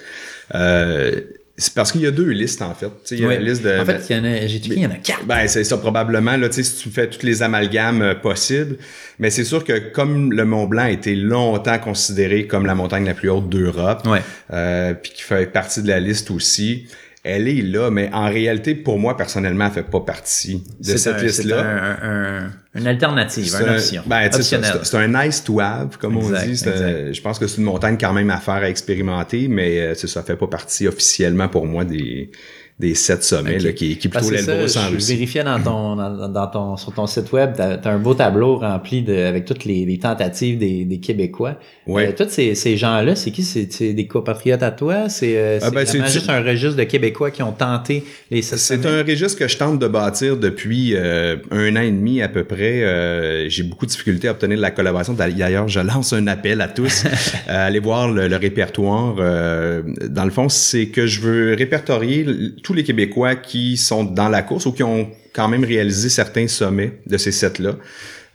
Euh, 0.54 1.20
c'est 1.58 1.74
parce 1.74 1.92
qu'il 1.92 2.00
y 2.00 2.06
a 2.06 2.10
deux 2.10 2.30
listes, 2.30 2.62
en 2.62 2.74
fait. 2.74 2.90
il 3.10 3.20
y 3.20 3.24
a 3.24 3.28
oui. 3.28 3.34
la 3.34 3.40
liste 3.40 3.62
de, 3.62 3.78
en 3.78 3.84
fait, 3.84 4.06
il 4.08 4.16
y 4.16 4.18
en 4.18 4.24
a, 4.24 4.46
j'ai 4.46 4.56
il 4.56 4.78
y 4.78 4.86
en 4.86 4.90
a 4.90 4.94
quatre. 4.94 5.26
Ben, 5.26 5.46
c'est 5.46 5.64
ça, 5.64 5.76
probablement, 5.76 6.36
là, 6.36 6.48
tu 6.48 6.56
sais, 6.56 6.62
si 6.62 6.82
tu 6.82 6.88
fais 6.88 7.08
toutes 7.08 7.24
les 7.24 7.42
amalgames 7.42 8.00
euh, 8.00 8.14
possibles. 8.14 8.78
Mais 9.18 9.28
c'est 9.28 9.44
sûr 9.44 9.62
que 9.62 9.90
comme 9.90 10.32
le 10.32 10.44
Mont 10.46 10.66
Blanc 10.66 10.84
a 10.84 10.90
été 10.90 11.14
longtemps 11.14 11.78
considéré 11.78 12.46
comme 12.46 12.64
la 12.64 12.74
montagne 12.74 13.04
la 13.04 13.14
plus 13.14 13.28
haute 13.28 13.50
d'Europe, 13.50 14.06
ouais. 14.06 14.22
euh, 14.52 14.94
puis 14.94 15.12
qui 15.12 15.22
fait 15.22 15.46
partie 15.52 15.82
de 15.82 15.88
la 15.88 16.00
liste 16.00 16.30
aussi, 16.30 16.86
elle 17.24 17.46
est 17.46 17.62
là, 17.62 17.90
mais 17.90 18.10
en 18.12 18.28
réalité, 18.28 18.74
pour 18.74 18.98
moi, 18.98 19.16
personnellement, 19.16 19.66
elle 19.66 19.72
fait 19.72 19.82
pas 19.84 20.00
partie 20.00 20.64
de 20.80 20.96
cette 20.96 21.22
liste-là. 21.22 21.56
C'est 22.00 22.06
un, 22.06 22.10
un, 22.10 22.50
une 22.74 22.86
alternative, 22.86 23.54
une 23.60 23.68
option. 23.68 24.02
Ben, 24.06 24.28
c'est 24.32 24.96
un 24.96 25.24
nice 25.24 25.44
to 25.44 25.60
have, 25.60 25.98
comme 25.98 26.16
exact, 26.16 26.42
on 26.42 26.50
dit. 26.50 27.14
Je 27.14 27.20
pense 27.20 27.38
que 27.38 27.46
c'est 27.46 27.58
une 27.58 27.64
montagne 27.64 27.96
quand 28.00 28.12
même 28.12 28.30
à 28.30 28.38
faire 28.38 28.54
à 28.54 28.68
expérimenter, 28.68 29.46
mais 29.46 29.94
ça 29.94 30.22
fait 30.22 30.36
pas 30.36 30.48
partie 30.48 30.88
officiellement 30.88 31.48
pour 31.48 31.66
moi 31.66 31.84
des 31.84 32.30
des 32.78 32.94
sept 32.94 33.22
sommets 33.22 33.56
okay. 33.56 33.64
là, 33.64 33.72
qui, 33.72 33.96
qui 33.96 34.08
plutôt 34.08 34.30
l'Elbrus 34.30 34.76
en 34.76 34.88
Je 34.88 34.94
Russie. 34.94 35.12
vérifiais 35.14 35.44
dans 35.44 35.60
ton, 35.60 35.94
dans, 35.94 36.28
dans, 36.28 36.46
ton, 36.48 36.76
sur 36.76 36.92
ton 36.92 37.06
site 37.06 37.30
web, 37.30 37.52
t'as 37.56 37.76
as 37.76 37.88
un 37.90 37.98
beau 37.98 38.14
tableau 38.14 38.56
rempli 38.56 39.02
de, 39.02 39.14
avec 39.14 39.44
toutes 39.44 39.64
les, 39.64 39.84
les 39.84 39.98
tentatives 39.98 40.58
des, 40.58 40.84
des 40.84 40.98
Québécois. 40.98 41.58
Ouais. 41.86 42.08
Euh, 42.08 42.12
tous 42.16 42.30
ces, 42.30 42.54
ces 42.54 42.76
gens-là, 42.76 43.14
c'est 43.14 43.30
qui? 43.30 43.42
C'est 43.42 43.92
des 43.92 44.06
compatriotes 44.06 44.62
à 44.62 44.70
toi? 44.70 45.08
C'est 45.08 45.36
euh, 45.36 45.58
ah 45.62 45.70
ben, 45.70 45.86
juste 45.86 46.28
un 46.28 46.42
registre 46.42 46.76
de 46.76 46.84
Québécois 46.84 47.30
qui 47.30 47.42
ont 47.42 47.52
tenté 47.52 48.04
les 48.30 48.42
sept 48.42 48.58
C'est 48.58 48.86
un 48.86 49.02
registre 49.04 49.38
que 49.38 49.48
je 49.48 49.56
tente 49.58 49.78
de 49.78 49.86
bâtir 49.86 50.36
depuis 50.36 50.94
euh, 50.96 51.36
un 51.50 51.76
an 51.76 51.82
et 51.82 51.90
demi 51.90 52.22
à 52.22 52.28
peu 52.28 52.44
près. 52.44 53.48
J'ai 53.48 53.62
beaucoup 53.62 53.86
de 53.86 53.90
difficultés 53.90 54.28
à 54.28 54.32
obtenir 54.32 54.56
de 54.56 54.62
la 54.62 54.70
collaboration. 54.70 55.12
D'ailleurs, 55.12 55.68
je 55.68 55.80
lance 55.80 56.12
un 56.12 56.26
appel 56.26 56.60
à 56.60 56.68
tous 56.68 57.04
à 57.46 57.64
aller 57.66 57.80
voir 57.80 58.10
le, 58.10 58.28
le 58.28 58.36
répertoire. 58.36 59.16
Dans 59.16 60.24
le 60.24 60.30
fond, 60.30 60.48
c'est 60.48 60.86
que 60.86 61.06
je 61.06 61.20
veux 61.20 61.54
répertorier 61.54 62.24
tous 62.62 62.74
les 62.74 62.84
Québécois 62.84 63.34
qui 63.36 63.76
sont 63.76 64.04
dans 64.04 64.28
la 64.28 64.42
course 64.42 64.66
ou 64.66 64.72
qui 64.72 64.82
ont 64.82 65.10
quand 65.32 65.48
même 65.48 65.64
réalisé 65.64 66.08
certains 66.08 66.48
sommets 66.48 66.92
de 67.06 67.16
ces 67.16 67.32
sets-là. 67.32 67.76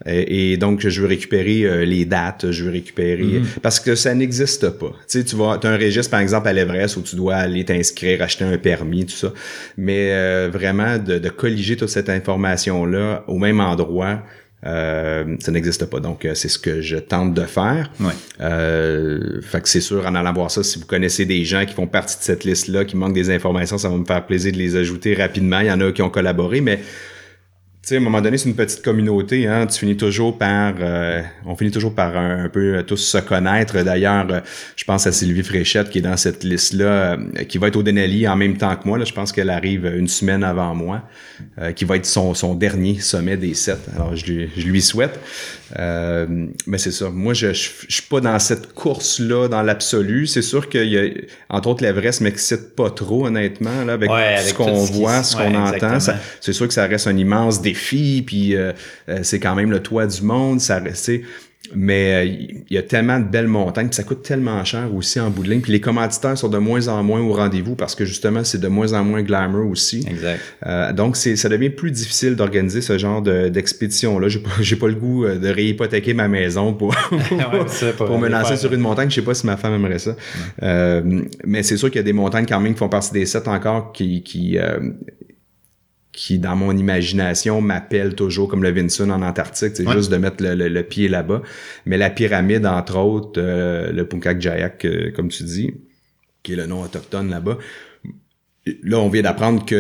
Et, 0.06 0.52
et 0.54 0.58
donc, 0.58 0.88
je 0.88 1.02
veux 1.02 1.08
récupérer 1.08 1.64
euh, 1.64 1.84
les 1.84 2.06
dates, 2.06 2.52
je 2.52 2.64
veux 2.66 2.72
récupérer... 2.72 3.24
Mhm. 3.24 3.40
Mm 3.40 3.44
-hmm. 3.44 3.60
Parce 3.62 3.80
que 3.80 3.96
ça 3.96 4.14
n'existe 4.14 4.70
pas. 4.70 4.92
Tu 5.10 5.20
sais, 5.20 5.24
tu 5.24 5.36
vas... 5.36 5.60
as 5.64 5.68
un 5.68 5.78
registre, 5.78 6.12
par 6.12 6.20
exemple, 6.20 6.48
à 6.48 6.54
l'Everest 6.54 6.98
où 6.98 7.02
tu 7.02 7.16
dois 7.16 7.36
aller 7.36 7.64
t'inscrire, 7.66 8.22
acheter 8.22 8.46
un 8.46 8.58
permis, 8.58 9.06
tout 9.06 9.20
ça. 9.26 9.34
Mais 9.76 10.12
euh, 10.12 10.50
vraiment, 10.52 10.94
de, 11.00 11.18
de 11.26 11.30
colliger 11.30 11.76
toute 11.78 11.90
cette 11.90 12.10
information-là 12.10 13.24
au 13.28 13.38
même 13.40 13.60
endroit, 13.60 14.22
euh, 14.68 15.36
ça 15.40 15.52
n'existe 15.52 15.86
pas. 15.86 16.00
Donc, 16.00 16.26
euh, 16.26 16.36
c'est 16.36 16.50
ce 16.50 16.60
que 16.60 16.82
je 16.82 16.98
tente 16.98 17.34
de 17.34 17.44
faire. 17.44 17.90
Ouais. 18.00 18.14
Euh, 18.42 19.42
fait 19.42 19.62
que 19.62 19.70
c'est 19.70 19.82
sûr, 19.82 20.06
en 20.06 20.14
allant 20.14 20.34
voir 20.34 20.52
ça, 20.52 20.64
si 20.64 20.78
vous 20.78 20.86
connaissez 20.86 21.26
des 21.26 21.46
gens 21.46 21.66
qui 21.66 21.74
font 21.74 21.88
partie 21.88 22.18
de 22.18 22.24
cette 22.24 22.44
liste-là, 22.44 22.84
qui 22.84 22.98
manquent 22.98 23.14
des 23.14 23.30
informations, 23.30 23.78
ça 23.78 23.90
va 23.90 23.96
me 23.96 24.06
faire 24.06 24.26
plaisir 24.26 24.52
de 24.52 24.58
les 24.58 24.76
ajouter 24.76 25.14
rapidement. 25.16 25.60
Il 25.62 25.68
y 25.68 25.72
en 25.72 25.80
a 25.80 25.92
qui 25.92 26.02
ont 26.02 26.10
collaboré, 26.10 26.62
mais 26.62 26.82
sais, 27.88 27.96
à 27.96 28.00
un 28.00 28.02
moment 28.02 28.22
donné, 28.22 28.38
c'est 28.38 28.50
une 28.50 28.56
petite 28.56 28.82
communauté. 28.82 29.48
Hein, 29.48 29.66
tu 29.68 29.80
finis 29.80 29.96
toujours 29.96 30.38
par, 30.38 30.74
euh, 30.80 31.22
on 31.46 31.56
finit 31.56 31.72
toujours 31.72 31.96
par 31.96 32.18
un, 32.18 32.50
peu 32.50 32.84
tous 32.86 32.98
se 32.98 33.18
connaître. 33.20 33.82
D'ailleurs, 33.82 34.28
euh, 34.30 34.40
je 34.76 34.84
pense 34.84 35.08
à 35.08 35.12
Sylvie 35.12 35.44
Fréchette 35.44 35.90
qui 35.90 36.00
est 36.00 36.02
dans 36.02 36.18
cette 36.18 36.44
liste-là, 36.44 36.86
euh, 36.86 37.44
qui 37.48 37.58
va 37.58 37.68
être 37.68 37.78
au 37.78 37.84
Denali 37.84 38.28
en 38.28 38.36
même 38.36 38.58
temps 38.58 38.76
que 38.76 38.86
moi. 38.88 39.02
Je 39.04 39.14
pense 39.14 39.32
qu'elle 39.32 39.50
arrive 39.50 39.86
une 39.86 40.10
semaine 40.10 40.44
avant 40.44 40.76
moi, 40.76 41.04
euh, 41.60 41.72
qui 41.72 41.86
va 41.86 41.96
être 41.96 42.06
son, 42.06 42.56
dernier 42.56 43.00
sommet 43.00 43.38
des 43.38 43.54
sept. 43.54 43.80
Alors, 43.96 44.16
je 44.16 44.68
lui 44.68 44.82
souhaite. 44.82 45.20
Euh, 45.78 46.48
mais 46.66 46.78
c'est 46.78 46.92
ça. 46.92 47.10
Moi, 47.10 47.34
je, 47.34 47.54
je, 47.54 47.70
je, 47.88 47.94
suis 47.94 48.04
pas 48.04 48.22
dans 48.22 48.40
cette 48.40 48.74
course-là 48.74 49.48
dans 49.48 49.62
l'absolu. 49.62 50.28
C'est 50.28 50.42
sûr 50.42 50.70
qu'il 50.70 50.88
y 50.88 50.98
a, 50.98 51.10
entre 51.50 51.70
autres, 51.70 51.84
l'Everest 51.84 52.22
m'excite 52.22 52.76
pas 52.76 52.90
trop, 52.90 53.28
honnêtement, 53.28 53.84
là, 53.84 53.94
avec, 53.94 54.10
ouais, 54.10 54.36
avec 54.36 54.50
ce 54.50 54.54
qu'on 54.54 54.84
voit, 54.86 55.24
ce 55.24 55.36
qu'on 55.36 55.52
ouais, 55.52 55.58
entend. 55.58 56.00
C'est 56.40 56.54
sûr 56.54 56.68
que 56.68 56.74
ça 56.74 56.86
reste 56.86 57.08
un 57.08 57.18
immense 57.18 57.62
défi, 57.62 58.24
puis 58.26 58.56
euh, 58.56 58.72
euh, 59.10 59.20
c'est 59.24 59.40
quand 59.40 59.56
même 59.56 59.72
le 59.72 59.82
toit 59.82 60.08
du 60.08 60.22
monde. 60.22 60.62
Ça 60.62 60.80
reste, 60.80 61.12
mais 61.76 62.14
euh, 62.14 62.26
il 62.26 62.64
y 62.70 62.78
a 62.78 62.84
tellement 62.84 63.20
de 63.20 63.26
belles 63.26 63.48
montagnes, 63.48 63.88
puis 63.88 63.96
ça 63.96 64.04
coûte 64.04 64.22
tellement 64.24 64.64
cher 64.66 64.94
aussi 64.94 65.20
en 65.20 65.30
bout 65.30 65.44
de 65.44 65.50
ligne. 65.50 65.62
Puis 65.62 65.72
les 65.72 65.82
commanditaires 65.82 66.38
sont 66.38 66.50
de 66.50 66.58
moins 66.58 66.88
en 66.88 67.04
moins 67.04 67.20
au 67.22 67.34
rendez-vous 67.34 67.76
parce 67.76 67.96
que 67.96 68.06
justement, 68.06 68.44
c'est 68.44 68.60
de 68.60 68.68
moins 68.68 68.94
en 68.94 69.04
moins 69.04 69.22
glamour 69.22 69.70
aussi. 69.70 70.06
Exact. 70.10 70.40
Euh, 70.66 70.94
donc, 70.94 71.18
c'est, 71.18 71.36
ça 71.36 71.50
devient 71.50 71.70
plus 71.70 71.92
difficile 71.92 72.36
d'organiser 72.36 72.82
ce 72.82 72.98
genre 72.98 73.22
de, 73.22 73.50
d'expédition-là. 73.50 74.28
J'ai 74.28 74.40
pas, 74.40 74.50
j'ai 74.62 74.76
pas 74.76 74.88
le 74.88 74.96
goût 74.96 75.26
euh, 75.26 75.38
de 75.38 75.48
réhypothéquer 75.50 76.14
ma 76.14 76.28
maison 76.28 76.74
pour, 76.74 76.96
pour, 77.52 77.70
ça, 77.70 77.94
pour 77.94 78.08
pour 78.08 78.20
me 78.20 78.30
lancer 78.30 78.50
faire- 78.50 78.58
sur 78.58 78.74
une 78.74 78.82
montagne. 78.82 79.10
Je 79.10 79.16
sais 79.16 79.22
pas 79.22 79.34
si 79.34 79.46
ma 79.46 79.58
femme 79.58 79.74
aimerait 79.74 80.00
ça. 80.00 80.16
Euh, 80.64 81.22
mais 81.46 81.64
c'est 81.64 81.78
sûr 81.78 81.90
qu'il 81.90 81.98
y 81.98 82.02
a 82.02 82.04
des 82.04 82.14
montagnes 82.14 82.46
quand 82.48 82.60
même 82.60 82.74
qui 82.74 82.80
font 82.80 82.90
partie 82.90 83.12
des 83.14 83.26
sept 83.26 83.48
encore 83.48 83.92
qui, 83.92 84.24
qui, 84.24 84.58
euh, 84.58 84.80
qui 86.18 86.40
dans 86.40 86.56
mon 86.56 86.76
imagination 86.76 87.62
m'appellent 87.62 88.16
toujours 88.16 88.48
comme 88.50 88.64
le 88.64 88.72
Vinson 88.72 89.12
en 89.12 89.22
Antarctique, 89.22 89.74
c'est 89.76 89.86
Ouais. 89.88 89.94
juste 89.94 90.12
de 90.12 90.18
mettre 90.18 90.44
le, 90.44 90.56
le- 90.56 90.68
le 90.68 90.82
pied 90.84 91.08
là-bas. 91.10 91.44
Mais 91.86 91.96
la 91.96 92.10
pyramide, 92.10 92.66
entre 92.66 92.98
autres, 92.98 93.40
euh, 93.40 93.92
le 93.92 94.04
Punkak 94.08 94.42
Jayak, 94.42 94.84
euh, 94.86 95.12
comme 95.16 95.28
tu 95.30 95.44
dis, 95.44 95.76
qui 96.42 96.54
est 96.54 96.56
le 96.56 96.66
nom 96.66 96.82
autochtone 96.82 97.30
là-bas, 97.30 97.58
Là, 98.84 99.00
on 99.00 99.08
vient 99.08 99.22
d'apprendre 99.22 99.64
qu'il 99.64 99.78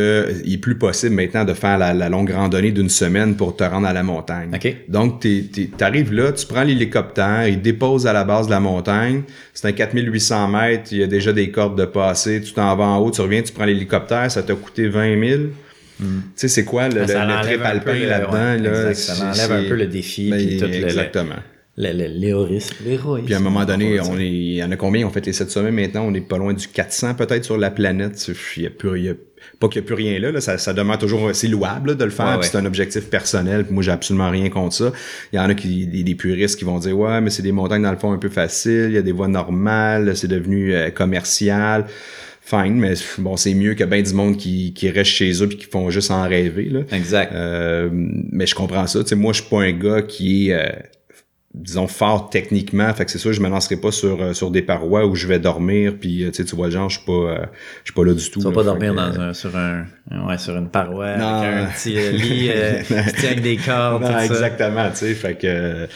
est 0.54 0.62
plus 0.62 0.78
possible 0.78 1.14
maintenant 1.14 1.44
de 1.44 1.54
faire 1.54 1.78
la, 1.78 1.94
la 1.94 2.08
longue 2.08 2.30
randonnée 2.32 2.72
d'une 2.72 2.88
semaine 2.88 3.36
pour 3.36 3.54
te 3.58 3.66
rendre 3.66 3.86
à 3.86 3.92
la 3.92 4.02
montagne. 4.02 4.50
Donc, 4.88 5.20
tu 5.20 5.50
arrives 5.82 6.14
là, 6.14 6.32
tu 6.32 6.46
prends 6.46 6.64
l'hélicoptère, 6.64 7.50
il 7.50 7.62
dépose 7.62 8.08
à 8.08 8.14
la 8.14 8.24
base 8.24 8.46
de 8.46 8.52
la 8.52 8.62
montagne. 8.62 9.24
C'est 9.54 9.68
un 9.68 9.74
4800 9.74 10.48
mètres, 10.48 10.94
il 10.94 11.00
y 11.00 11.04
a 11.04 11.08
déjà 11.08 11.34
des 11.34 11.52
cordes 11.52 11.78
de 11.78 11.84
passé. 11.84 12.40
Tu 12.42 12.54
t'en 12.54 12.74
vas 12.78 12.86
en 12.86 13.00
haut, 13.00 13.12
tu 13.12 13.20
reviens, 13.20 13.42
tu 13.42 13.52
prends 13.52 13.66
l'hélicoptère, 13.66 14.32
ça 14.32 14.42
t'a 14.42 14.56
coûté 14.56 14.88
20 14.88 15.20
000. 15.22 15.42
Tu 16.00 16.06
sais, 16.36 16.48
c'est 16.48 16.64
quoi 16.66 16.90
le, 16.90 17.02
le, 17.02 17.08
Ça 17.08 17.26
le 17.26 17.44
trip 17.44 17.62
alpin 17.64 17.94
là-dedans? 17.94 18.32
ouais, 18.34 18.58
là, 18.60 18.90
exact, 18.90 18.96
ça 18.96 19.26
l'enlève 19.26 19.52
un 19.66 19.70
peu 19.70 19.76
le 19.76 19.88
défi, 19.88 20.30
Ben, 20.30 20.38
puis 20.46 20.58
tout 20.58 20.66
Exactement. 20.66 21.36
Le. 21.80 21.92
L'héroïsme. 22.08 22.74
Puis 23.26 23.34
à 23.36 23.38
un 23.38 23.40
moment 23.40 23.64
donné, 23.64 24.00
on 24.00 24.18
est, 24.18 24.28
il 24.28 24.54
y 24.56 24.64
en 24.64 24.72
a 24.72 24.76
combien? 24.78 25.06
On 25.06 25.12
fait 25.12 25.24
les 25.28 25.34
7 25.34 25.52
sommets 25.52 25.70
maintenant, 25.72 26.06
on 26.08 26.14
est 26.16 26.22
pas 26.22 26.38
loin 26.40 26.54
du 26.54 26.68
400 26.68 27.14
peut-être 27.14 27.44
sur 27.46 27.56
la 27.58 27.70
planète. 27.70 28.28
Il 28.58 28.64
y 28.64 28.66
a 28.66 28.70
plus, 28.72 29.00
il 29.00 29.06
y 29.06 29.10
a- 29.10 29.14
pas 29.60 29.68
qu'il 29.70 29.80
n'y 29.82 29.86
a 29.86 29.88
plus 29.88 29.96
rien 29.96 30.20
là, 30.20 30.32
là, 30.32 30.42
ça, 30.42 30.58
ça 30.58 30.74
demeure 30.74 30.98
toujours, 30.98 31.30
c'est 31.34 31.48
louable 31.48 31.90
là, 31.92 31.96
de 31.96 32.04
le 32.04 32.10
faire, 32.10 32.26
Ouais, 32.26 32.32
puis 32.34 32.40
ouais. 32.42 32.48
c'est 32.52 32.58
un 32.58 32.66
objectif 32.66 33.10
personnel, 33.10 33.64
puis 33.64 33.74
moi 33.76 33.84
j'ai 33.84 33.92
absolument 33.92 34.30
rien 34.32 34.50
contre 34.50 34.74
ça. 34.76 34.92
Il 35.32 35.36
y 35.36 35.40
en 35.40 35.48
a 35.50 35.54
qui, 35.54 35.86
des, 35.88 36.04
des 36.04 36.16
puristes 36.16 36.58
qui 36.58 36.66
vont 36.66 36.80
dire, 36.80 36.98
ouais, 36.98 37.22
mais 37.22 37.30
c'est 37.30 37.44
des 37.44 37.52
montagnes 37.52 37.84
dans 37.84 37.92
le 37.92 37.98
fond 37.98 38.12
un 38.12 38.18
peu 38.18 38.30
faciles, 38.30 38.88
il 38.90 38.94
y 38.94 38.98
a 38.98 39.02
des 39.04 39.12
voies 39.12 39.28
normales, 39.28 40.18
c'est 40.18 40.28
devenu 40.28 40.74
euh, 40.74 40.90
commercial. 40.90 41.86
Fine, 42.50 42.76
mais 42.76 42.94
bon, 43.18 43.36
c'est 43.36 43.54
mieux 43.54 43.74
que 43.74 43.84
ben 43.84 44.02
du 44.02 44.14
monde 44.14 44.38
qui, 44.38 44.74
qui 44.74 44.90
reste 44.90 45.12
chez 45.12 45.44
eux 45.44 45.50
puis 45.50 45.58
qui 45.58 45.66
font 45.66 45.90
juste 45.90 46.12
en 46.12 46.26
rêver. 46.26 46.70
Là. 46.70 46.80
Exact. 46.94 47.34
Euh, 47.34 47.90
mais 47.92 48.46
je 48.46 48.56
comprends 48.56 48.88
ça. 48.88 49.04
Tu 49.04 49.10
sais, 49.10 49.16
moi, 49.16 49.34
je 49.34 49.42
suis 49.42 49.50
pas 49.50 49.64
un 49.64 49.74
gars 49.74 50.02
qui 50.02 50.50
est, 50.50 50.54
euh, 50.54 50.70
disons, 51.54 51.88
fort 51.88 52.30
techniquement. 52.30 52.94
Fait 52.94 53.04
que 53.04 53.12
c'est 53.12 53.18
sûr, 53.18 53.34
je 53.34 53.42
me 53.42 53.50
lancerai 53.50 53.76
pas 53.76 53.92
sur, 53.92 54.22
euh, 54.22 54.32
sur 54.32 54.50
des 54.50 54.62
parois 54.62 55.06
où 55.06 55.14
je 55.14 55.28
vais 55.28 55.40
dormir. 55.40 55.96
Puis, 56.00 56.24
euh, 56.24 56.28
tu 56.32 56.36
sais, 56.38 56.46
tu 56.46 56.56
vois 56.56 56.70
genre, 56.70 56.90
je 56.90 57.00
suis 57.00 57.06
pas, 57.06 57.12
euh, 57.12 57.46
je 57.84 57.92
suis 57.92 57.94
pas 57.94 58.06
là 58.06 58.14
du 58.14 58.30
tout. 58.32 58.40
Tu 58.40 58.46
vas 58.46 58.54
pas 58.54 58.64
dormir 58.64 58.92
que, 58.92 58.96
dans 58.98 59.20
un, 59.20 59.34
sur 59.34 59.54
un, 59.58 59.86
ouais, 60.26 60.38
sur 60.38 60.56
une 60.56 60.70
paroi 60.70 61.18
Non. 61.18 61.26
avec 61.42 61.54
un 61.54 61.66
petit 61.66 61.98
euh, 61.98 62.12
lit 62.12 62.50
euh, 62.50 62.80
qui 62.82 63.14
tient 63.20 63.30
avec 63.32 63.42
des 63.42 63.58
cordes, 63.58 64.04
Non, 64.04 64.08
tout 64.08 64.14
ça. 64.14 64.26
exactement, 64.26 64.90
tu 64.92 64.96
sais, 65.00 65.14
fait 65.16 65.36
que 65.38 65.88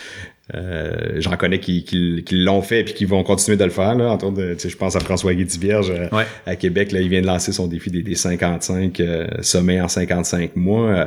euh, 0.56 1.14
j'en 1.18 1.38
connais 1.38 1.60
qui, 1.60 1.84
qui, 1.84 2.24
qui 2.26 2.36
l'ont 2.36 2.62
fait 2.62 2.84
puis 2.84 2.94
qui 2.94 3.06
vont 3.06 3.24
continuer 3.24 3.58
de 3.58 3.64
le 3.64 3.70
faire 3.70 3.96
là. 3.96 4.10
Entre 4.12 4.26
autres, 4.26 4.38
de- 4.38 4.54
tu 4.54 4.60
sais, 4.60 4.70
je 4.70 4.78
pense 4.78 4.96
à 4.96 5.00
François 5.00 5.34
Guédivierge 5.34 5.92
euh, 5.92 6.08
Ouais. 6.12 6.26
à 6.46 6.56
Québec 6.56 6.92
là, 6.92 7.00
il 7.02 7.10
vient 7.10 7.22
de 7.22 7.28
lancer 7.28 7.52
son 7.52 7.68
défi 7.68 7.90
des, 7.92 8.02
des 8.04 8.16
55 8.16 9.00
euh, 9.00 9.28
sommets 9.42 9.80
en 9.82 9.88
55 9.88 10.56
mois. 10.56 10.90
Euh, 10.90 11.06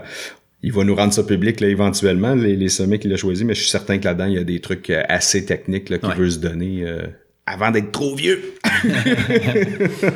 il 0.63 0.73
va 0.73 0.83
nous 0.85 0.95
rendre 0.95 1.13
ça 1.13 1.23
public 1.23 1.61
là, 1.61 1.69
éventuellement, 1.69 2.35
les, 2.35 2.57
les 2.57 2.69
sommets 2.71 2.99
qu'il 2.99 3.13
a 3.13 3.17
choisis, 3.17 3.45
mais 3.45 3.55
je 3.55 3.61
suis 3.61 3.69
certain 3.71 3.99
que 3.99 4.05
là-dedans, 4.05 4.27
il 4.27 4.35
y 4.35 4.39
a 4.39 4.45
des 4.45 4.61
trucs 4.61 4.89
euh, 4.89 5.03
assez 5.09 5.45
techniques 5.45 5.91
là, 5.91 5.99
qu'il 5.99 6.09
Ouais. 6.09 6.15
veut 6.15 6.31
se 6.31 6.39
donner 6.39 6.85
euh, 6.85 7.03
avant 7.47 7.71
d'être 7.71 7.93
trop 7.93 8.15
vieux. 8.15 8.55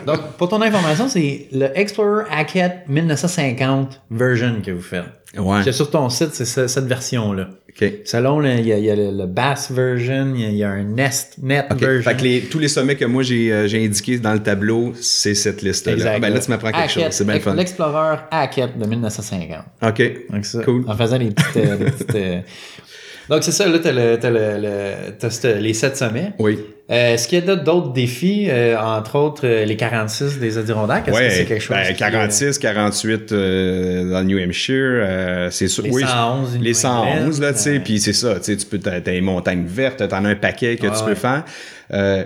Donc, 0.07 0.21
pour 0.39 0.49
ton 0.49 0.63
information, 0.63 1.09
c'est 1.09 1.47
le 1.53 1.69
Explorer 1.79 2.25
Hackett 2.31 2.89
1950 2.89 4.01
version 4.11 4.57
que 4.65 4.71
vous 4.71 4.83
faites. 4.83 5.05
Ouais. 5.37 5.61
C'est 5.63 5.73
sur 5.73 5.91
ton 5.91 6.09
site, 6.09 6.31
c'est 6.33 6.47
ce- 6.47 6.67
cette 6.69 6.87
version-là. 6.87 7.51
OK. 7.69 7.93
Selon, 8.07 8.43
il 8.43 8.67
y, 8.67 8.73
a, 8.73 8.79
il 8.79 8.85
y 8.85 8.91
a 8.91 8.97
le, 8.97 9.11
le 9.17 9.27
Bass 9.27 9.71
version, 9.71 10.33
il 10.35 10.41
y 10.41 10.45
a, 10.47 10.49
il 10.49 10.57
y 10.57 10.65
a 10.65 10.71
un 10.71 10.83
Nest, 10.85 11.37
Net 11.43 11.67
version. 11.75 12.11
Fait 12.11 12.17
que 12.17 12.23
les, 12.23 12.41
tous 12.43 12.59
les 12.59 12.67
sommets 12.69 12.97
que 12.97 13.05
moi 13.05 13.23
j'ai 13.23 13.53
euh, 13.53 13.69
j'ai 13.69 13.85
indiqués 13.85 14.19
dans 14.19 14.33
le 14.33 14.43
tableau, 14.43 14.95
c'est 14.99 15.35
cette 15.35 15.61
liste-là. 15.61 15.93
Exact. 15.93 16.21
Ben 16.21 16.33
là, 16.33 16.41
tu 16.41 16.51
m'apprends 16.51 16.73
quelque 16.73 16.85
Hackett, 16.85 17.05
chose. 17.05 17.13
C'est 17.13 17.27
bien 17.27 17.39
fun. 17.41 17.55
L'Explorer 17.55 18.17
Hackett 18.31 18.79
de 18.79 18.87
1950. 18.87 19.59
OK. 19.83 20.03
Donc 20.33 20.45
ça, 20.47 20.63
Cool. 20.65 20.85
En 20.89 20.97
faisant 20.97 21.19
des 21.19 21.31
petites... 21.31 21.57
euh, 21.59 21.77
des 21.77 21.85
petites, 21.91 22.15
euh, 22.15 22.41
Donc 23.29 23.43
c'est 23.45 23.53
ça, 23.53 23.69
là, 23.69 23.79
t'as, 23.79 23.93
le, 23.93 24.17
t'as, 24.19 24.31
le, 24.31 24.59
le- 24.61 25.59
les 25.61 25.75
sept 25.75 25.97
sommets. 25.97 26.33
Oui. 26.39 26.59
Euh, 26.91 27.13
est-ce 27.15 27.29
qu'il 27.29 27.45
y 27.45 27.51
a 27.51 27.57
d'autres 27.57 27.93
défis, 27.93 28.47
euh, 28.49 28.75
entre 28.79 29.17
autres 29.19 29.43
euh, 29.47 29.67
les 29.67 29.77
46 29.77 30.39
des 30.39 30.57
Adirondacks? 30.57 31.07
Est-ce 31.09 31.19
que 31.19 31.31
c'est 31.31 31.45
quelque 31.45 31.61
chose 31.63 31.77
ben, 31.77 31.85
qui, 31.95 32.03
euh, 32.03 32.07
46, 32.07 32.59
48 32.59 33.33
euh, 33.33 34.11
dans 34.11 34.21
le 34.21 34.25
New 34.25 34.39
Hampshire, 34.39 35.49
c'est 35.51 35.69
sûr. 35.69 35.85
Les 35.85 35.91
oui, 35.91 36.03
111 36.07 36.53
du 36.53 36.59
les 36.65 36.71
New 36.71 36.75
111 36.75 37.41
là, 37.43 37.53
tu 37.53 37.59
sais, 37.59 37.81
puis 37.81 38.01
c'est 38.01 38.15
ça, 38.15 38.37
tu 38.37 38.45
sais, 38.45 38.57
tu 38.57 38.65
peux 38.65 38.79
t'as 38.79 39.01
les 39.01 39.21
montagnes 39.21 39.67
vertes, 39.67 40.09
t'en 40.09 40.25
as 40.25 40.29
un 40.31 40.35
paquet 40.35 40.77
que 40.77 40.87
Ouais, 40.87 40.93
tu 40.97 41.05
ouais. 41.05 41.11
peux 41.11 41.15
faire. 41.15 41.45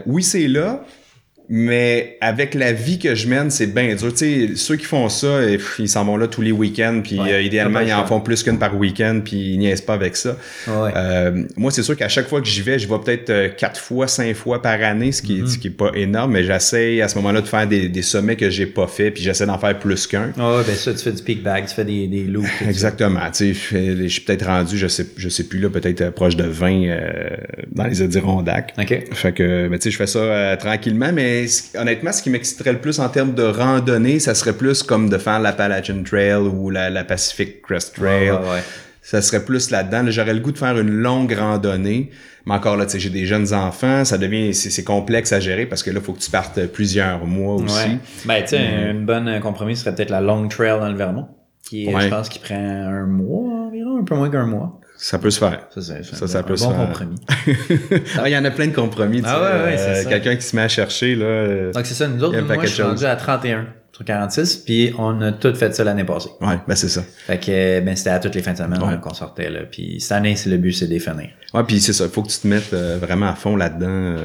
Oui, 0.07 0.23
c'est 0.23 0.47
là. 0.47 0.85
Mais 1.55 2.17
avec 2.23 2.55
la 2.55 2.73
vie 2.73 2.99
que 2.99 3.15
je 3.15 3.29
mène, 3.29 3.51
c'est 3.51 3.67
bien 3.67 3.95
dur. 3.95 4.15
Tu 4.15 4.17
sais, 4.17 4.57
ceux 4.57 4.77
qui 4.77 4.87
font 4.87 5.11
ça, 5.11 5.45
eh, 5.47 5.59
ils 5.79 5.89
s'en 5.89 6.03
vont 6.03 6.17
là 6.17 6.27
tous 6.27 6.41
les 6.41 6.51
week-ends, 6.51 7.03
puis 7.05 7.21
Ouais, 7.21 7.31
euh, 7.31 7.43
idéalement, 7.43 7.81
ils 7.81 7.93
en 7.93 8.07
font 8.07 8.23
plus 8.23 8.43
qu'une 8.43 8.59
par 8.59 8.75
week-end, 8.75 9.21
puis 9.23 9.53
ils 9.53 9.59
niaisent 9.59 9.83
pas 9.83 9.93
avec 9.93 10.17
ça. 10.17 10.39
Ouais. 10.67 10.91
Euh, 10.97 11.45
moi, 11.59 11.71
c'est 11.71 11.83
sûr 11.83 11.95
qu'à 11.95 12.09
chaque 12.09 12.27
fois 12.27 12.41
que 12.41 12.47
j'y 12.49 12.63
vais, 12.63 12.79
je 12.79 12.89
vais 12.89 12.99
peut-être 13.05 13.29
euh, 13.29 13.49
quatre 13.51 13.79
fois, 13.79 14.09
cinq 14.09 14.35
fois 14.35 14.63
par 14.63 14.83
année, 14.83 15.13
ce 15.13 15.21
qui, 15.21 15.41
est, 15.41 15.47
ce 15.47 15.59
qui 15.59 15.67
est 15.67 15.73
pas 15.73 15.91
énorme, 15.95 16.33
mais 16.33 16.43
j'essaye 16.43 17.03
à 17.03 17.09
ce 17.09 17.17
moment-là 17.17 17.43
de 17.43 17.47
faire 17.47 17.67
des, 17.67 17.91
des 17.91 18.01
sommets 18.01 18.37
que 18.37 18.49
j'ai 18.49 18.65
pas 18.65 18.87
fait, 18.87 19.11
puis 19.11 19.23
j'essaie 19.23 19.45
d'en 19.45 19.59
faire 19.59 19.79
plus 19.79 20.07
qu'un. 20.07 20.33
Ah 20.39 20.57
ouais, 20.57 20.63
ben 20.67 20.75
ça, 20.75 20.95
tu 20.95 21.01
fais 21.01 21.13
du 21.13 21.23
peak 21.23 21.43
bag, 21.43 21.67
tu 21.67 21.75
fais 21.75 21.85
des, 21.85 22.07
des 22.07 22.25
loops. 22.25 22.49
Exactement. 22.67 23.31
Tu 23.31 23.55
sais, 23.55 23.97
je 24.01 24.09
suis 24.09 24.23
peut-être 24.23 24.47
rendu, 24.47 24.79
je 24.79 24.87
sais, 24.87 25.05
je 25.19 25.29
sais 25.29 25.45
plus 25.45 25.59
là, 25.59 25.69
peut-être 25.69 26.09
proche 26.15 26.35
de 26.35 26.45
20 26.45 26.85
euh, 26.87 27.37
dans 27.73 27.85
les 27.85 28.01
Adirondacks. 28.01 28.73
OK. 28.79 29.05
Fait 29.13 29.33
que, 29.33 29.69
ben, 29.69 29.79
tu 29.79 29.83
sais, 29.83 29.91
je 29.91 29.99
fais 29.99 30.07
ça 30.07 30.57
tranquillement, 30.57 31.13
mais 31.13 31.42
honnêtement, 31.77 32.13
ce 32.13 32.23
qui 32.23 32.31
m'exciterait 32.31 32.73
le 32.73 32.81
plus 32.81 32.99
en 33.01 33.09
termes 33.09 33.35
de 33.35 33.43
randonnée, 33.45 34.19
ça 34.21 34.35
serait 34.35 34.53
plus 34.55 34.83
comme 34.83 35.09
de 35.09 35.19
faire 35.19 35.41
l'Appalachian 35.41 36.03
Trail 36.05 36.35
ou 36.35 36.71
la, 36.71 36.91
la 36.91 37.05
Pacific 37.05 37.63
Crest 37.63 37.95
Trail. 37.97 38.31
Ouais, 38.31 38.37
ouais, 38.37 38.51
ouais. 38.51 38.63
Ça 39.05 39.21
serait 39.21 39.45
plus 39.45 39.71
là-dedans. 39.71 40.05
Là, 40.05 40.11
J'aurais 40.13 40.33
le 40.35 40.39
goût 40.41 40.53
de 40.53 40.59
faire 40.59 40.79
une 40.79 40.91
longue 40.91 41.33
randonnée. 41.33 42.11
Mais 42.47 42.55
encore 42.55 42.77
là, 42.77 42.87
tu 42.87 42.93
sais, 42.93 42.99
j'ai 43.01 43.11
des 43.11 43.25
jeunes 43.27 43.53
enfants, 43.55 44.05
ça 44.05 44.19
devient, 44.19 44.53
c'est 44.53 44.83
complexe 44.85 45.33
à 45.33 45.39
gérer 45.39 45.65
parce 45.67 45.83
que 45.85 45.91
là, 45.91 45.99
il 46.01 46.05
faut 46.05 46.13
que 46.13 46.19
tu 46.21 46.31
partes 46.31 46.67
plusieurs 46.67 47.25
mois 47.25 47.55
aussi. 47.55 47.99
Ben, 48.25 48.43
tu 48.43 48.49
sais, 48.49 48.91
une 48.91 49.05
bonne 49.07 49.39
compromis 49.41 49.77
serait 49.77 49.95
peut-être 49.95 50.11
la 50.11 50.21
Long 50.21 50.49
Trail 50.49 50.81
dans 50.81 50.89
le 50.89 50.97
Vermont, 50.97 51.29
qui 51.69 51.87
est, 51.87 51.95
Ouais. 51.95 52.03
je 52.03 52.09
pense, 52.09 52.29
qui 52.29 52.41
prend 52.41 52.57
un 52.57 53.07
mois 53.07 53.67
environ, 53.69 53.99
un 54.01 54.05
peu 54.05 54.17
moins 54.17 54.29
qu'un 54.29 54.47
mois. 54.47 54.81
Ça 55.05 55.19
peut 55.19 55.31
se 55.31 55.39
faire. 55.41 55.67
Ça, 55.75 55.81
Ça, 55.83 55.95
un, 55.95 56.27
ça 56.29 56.39
un 56.39 56.43
peut 56.45 56.57
se 56.57 56.65
bon 56.65 56.71
faire. 56.77 56.87
compromis. 56.87 57.17
Ah, 58.19 58.29
Il 58.29 58.33
y 58.33 58.37
en 58.37 58.45
a 58.45 58.51
plein 58.53 58.69
de 58.69 58.73
compromis. 58.75 59.21
Ah 59.25 59.41
ouais, 59.41 59.65
ouais, 59.65 59.77
c'est 59.77 59.85
Euh, 59.89 60.03
ça. 60.05 60.09
Quelqu'un 60.09 60.37
qui 60.37 60.43
se 60.47 60.55
met 60.55 60.63
à 60.63 60.69
chercher, 60.69 61.17
là. 61.17 61.25
euh, 61.25 61.73
Donc, 61.73 61.87
c'est 61.87 61.95
ça, 61.95 62.07
nous 62.07 62.23
autres, 62.23 62.39
un 62.39 62.43
moi, 62.43 62.57
je 62.65 62.71
suis 62.71 62.83
rendu 62.83 63.05
à 63.05 63.17
31 63.17 63.67
sur 63.93 64.05
46, 64.05 64.59
puis 64.59 64.95
on 64.99 65.21
a 65.21 65.33
tout 65.33 65.53
fait 65.55 65.75
ça 65.75 65.83
l'année 65.85 66.05
passée. 66.05 66.31
Ouais, 66.41 66.55
ben 66.67 66.75
c'est 66.77 66.89
ça. 66.89 67.03
Fait 67.27 67.39
que, 67.39 67.81
ben, 67.81 67.95
c'était 67.97 68.11
à 68.11 68.21
toutes 68.21 68.35
les 68.37 68.43
fins 68.43 68.53
de 68.53 68.59
semaine 68.59 68.81
Ouais. 68.83 68.95
qu'on 69.03 69.13
sortait, 69.13 69.51
là. 69.51 69.61
Puis 69.71 70.01
cette 70.01 70.13
année, 70.13 70.37
c'est 70.37 70.49
le 70.51 70.57
but, 70.57 70.73
c'est 70.73 70.87
de 70.87 70.93
les 70.93 71.01
finir. 71.01 71.29
Ouais, 71.53 71.65
puis 71.67 71.81
c'est 71.81 71.93
ça. 71.93 72.05
Il 72.05 72.11
faut 72.11 72.23
que 72.23 72.29
tu 72.31 72.39
te 72.39 72.47
mettes 72.47 72.73
euh, 72.73 72.99
vraiment 73.01 73.27
à 73.29 73.35
fond 73.35 73.57
là-dedans 73.57 73.89
euh, 73.89 74.19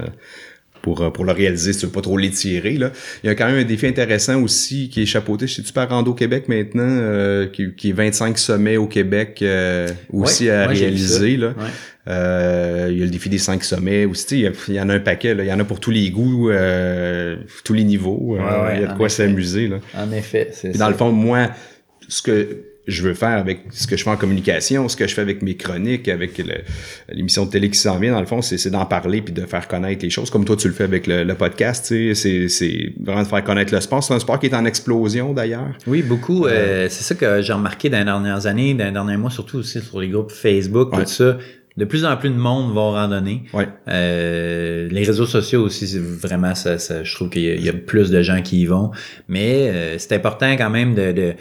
pour, 0.82 1.02
euh, 1.02 1.10
pour 1.10 1.26
le 1.26 1.32
réaliser, 1.32 1.74
si 1.74 1.80
tu 1.80 1.86
veux 1.86 1.92
pas 1.92 2.02
trop 2.02 2.18
l'étirer. 2.18 2.78
Là. 2.78 2.92
Il 3.24 3.28
y 3.28 3.30
a 3.30 3.36
quand 3.36 3.48
même 3.48 3.60
un 3.60 3.63
défi 3.63 3.88
intéressant 3.88 4.42
aussi 4.42 4.90
qui 4.90 5.02
est 5.02 5.06
chapeauté 5.06 5.48
chez 5.48 5.63
Super 5.63 5.90
Rando 5.90 6.13
Québec 6.13 6.48
maintenant, 6.48 6.84
euh, 6.88 7.48
qui, 7.48 7.74
qui 7.76 7.90
est 7.90 7.94
25 7.94 8.38
sommets 8.38 8.78
au 8.78 8.88
Québec 8.88 9.40
euh, 9.42 9.88
aussi 10.12 10.46
Ouais, 10.46 10.52
à 10.52 10.68
ouais, 10.68 10.74
réaliser. 10.74 11.38
Là. 11.38 11.48
Ouais. 11.48 11.66
Euh, 12.08 12.88
il 12.90 13.00
y 13.00 13.02
a 13.02 13.06
le 13.06 13.12
défi 13.12 13.30
des 13.30 13.38
5 13.38 13.63
sommets 13.63 14.06
aussi. 14.06 14.46
Il 14.68 14.74
y, 14.76 14.80
en 14.80 14.90
a 14.90 14.96
un 14.96 15.00
paquet. 15.00 15.34
Là. 15.34 15.44
Il 15.44 15.48
y 15.48 15.54
en 15.54 15.60
a 15.60 15.66
pour 15.66 15.80
tous 15.80 15.92
les 15.92 16.10
goûts, 16.10 16.50
euh, 16.50 17.38
tous 17.66 17.74
les 17.74 17.84
niveaux. 17.84 18.38
Euh, 18.40 18.72
il 18.76 18.82
y 18.82 18.86
a 18.86 18.88
de 18.88 18.98
quoi 18.98 19.10
s'amuser. 19.10 19.68
Là. 19.68 19.78
En 19.96 20.12
effet, 20.12 20.50
c'est 20.54 20.74
ça. 20.74 20.80
dans 20.80 20.90
le 20.90 20.96
fond, 20.96 21.12
moi, 21.12 21.50
ce 22.08 22.22
que 22.22 22.48
je 22.88 23.04
veux 23.04 23.13
faire 23.13 23.38
avec 23.38 23.60
ce 23.71 23.86
que 23.86 23.97
je 23.97 24.04
fais 24.04 24.10
en 24.10 24.15
communication, 24.17 24.88
ce 24.88 24.95
que 24.95 25.08
je 25.08 25.13
fais 25.13 25.21
avec 25.21 25.41
mes 25.41 25.56
chroniques, 25.56 26.08
avec 26.08 26.41
l'émission 27.12 27.45
de 27.45 27.52
télé 27.52 27.69
qui 27.69 27.78
s'en 27.78 28.00
vient, 28.00 28.13
dans 28.13 28.19
le 28.21 28.26
fond, 28.26 28.41
c'est 28.41 28.69
d'en 28.69 28.86
parler 28.86 29.21
puis 29.21 29.34
de 29.34 29.41
faire 29.45 29.67
connaître 29.67 30.04
les 30.04 30.10
choses, 30.10 30.30
comme 30.30 30.45
toi 30.45 30.56
tu 30.56 30.67
le 30.67 30.73
fais 30.73 30.86
avec 30.86 31.06
le, 31.08 31.23
le 31.23 31.36
podcast, 31.36 31.86
tu 31.88 32.15
sais, 32.15 32.47
c'est- 32.47 32.93
vraiment 33.04 33.23
de 33.23 33.28
faire 33.28 33.43
connaître 33.43 33.73
le 33.73 33.82
sport. 33.82 34.04
C'est 34.04 34.13
un 34.13 34.19
sport 34.19 34.39
qui 34.39 34.45
est 34.47 34.56
en 34.56 34.65
explosion 34.65 35.34
d'ailleurs. 35.34 35.73
Oui, 35.86 36.02
beaucoup. 36.02 36.45
euh, 36.47 36.88
c'est 36.89 37.04
ça 37.04 37.15
que 37.15 37.41
j'ai 37.41 37.54
remarqué 37.54 37.89
dans 37.89 38.00
les 38.00 38.06
dernières 38.06 38.45
années, 38.47 38.73
dans 38.73 38.86
les 38.86 38.91
derniers 38.91 39.17
mois, 39.17 39.32
surtout 39.32 39.58
aussi 39.58 39.82
sur 39.82 40.00
les 40.00 40.08
groupes 40.10 40.32
Facebook, 40.32 40.93
Ouais. 40.93 41.04
tout 41.04 41.10
ça. 41.10 41.38
De 41.76 41.86
plus 41.86 42.06
en 42.06 42.17
plus 42.17 42.30
de 42.32 42.36
monde 42.36 42.73
vont 42.73 42.91
randonner. 42.91 43.43
Ouais. 43.54 43.67
Euh, 43.88 44.88
les 44.89 45.04
réseaux 45.04 45.28
sociaux 45.28 45.62
aussi, 45.63 45.88
c'est 45.88 46.02
vraiment 46.02 46.56
ça, 46.56 46.80
ça- 46.80 47.04
je 47.04 47.13
trouve 47.13 47.30
qu'il 47.30 47.43
y, 47.43 47.52
a- 47.52 47.56
y 47.56 47.69
a 47.69 47.73
plus 47.73 48.10
de 48.10 48.21
gens 48.23 48.41
qui 48.41 48.62
y 48.62 48.65
vont. 48.65 48.91
Mais 49.28 49.69
euh, 49.69 49.95
c'est 50.00 50.13
important 50.15 50.52
quand 50.58 50.69
même 50.71 50.95
de, 50.95 51.12
de- 51.12 51.34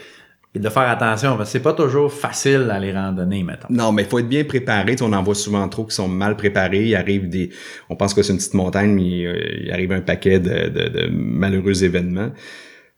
et 0.57 0.59
de 0.59 0.69
faire 0.69 0.89
attention 0.89 1.37
parce 1.37 1.49
que 1.49 1.53
c'est 1.53 1.63
pas 1.63 1.73
toujours 1.73 2.11
facile 2.11 2.65
d'aller 2.67 2.91
randonner 2.91 3.43
maintenant. 3.43 3.67
Non, 3.69 3.91
mais 3.91 4.03
il 4.03 4.09
faut 4.09 4.19
être 4.19 4.27
bien 4.27 4.43
préparé. 4.43 4.95
on 5.01 5.13
en 5.13 5.23
voit 5.23 5.35
souvent 5.35 5.67
trop 5.69 5.85
qui 5.85 5.95
sont 5.95 6.07
mal 6.07 6.35
préparés. 6.35 6.85
Il 6.85 6.95
arrive 6.95 7.29
des, 7.29 7.51
on 7.89 7.95
pense 7.95 8.13
que 8.13 8.23
c'est 8.23 8.33
une 8.33 8.39
petite 8.39 8.55
montagne, 8.55 8.93
mais 8.93 9.25
euh, 9.25 9.63
il 9.63 9.71
arrive 9.71 9.91
un 9.91 10.01
paquet 10.01 10.39
de, 10.39 10.69
de, 10.69 10.89
de 10.89 11.09
malheureux 11.11 11.83
événements. 11.83 12.31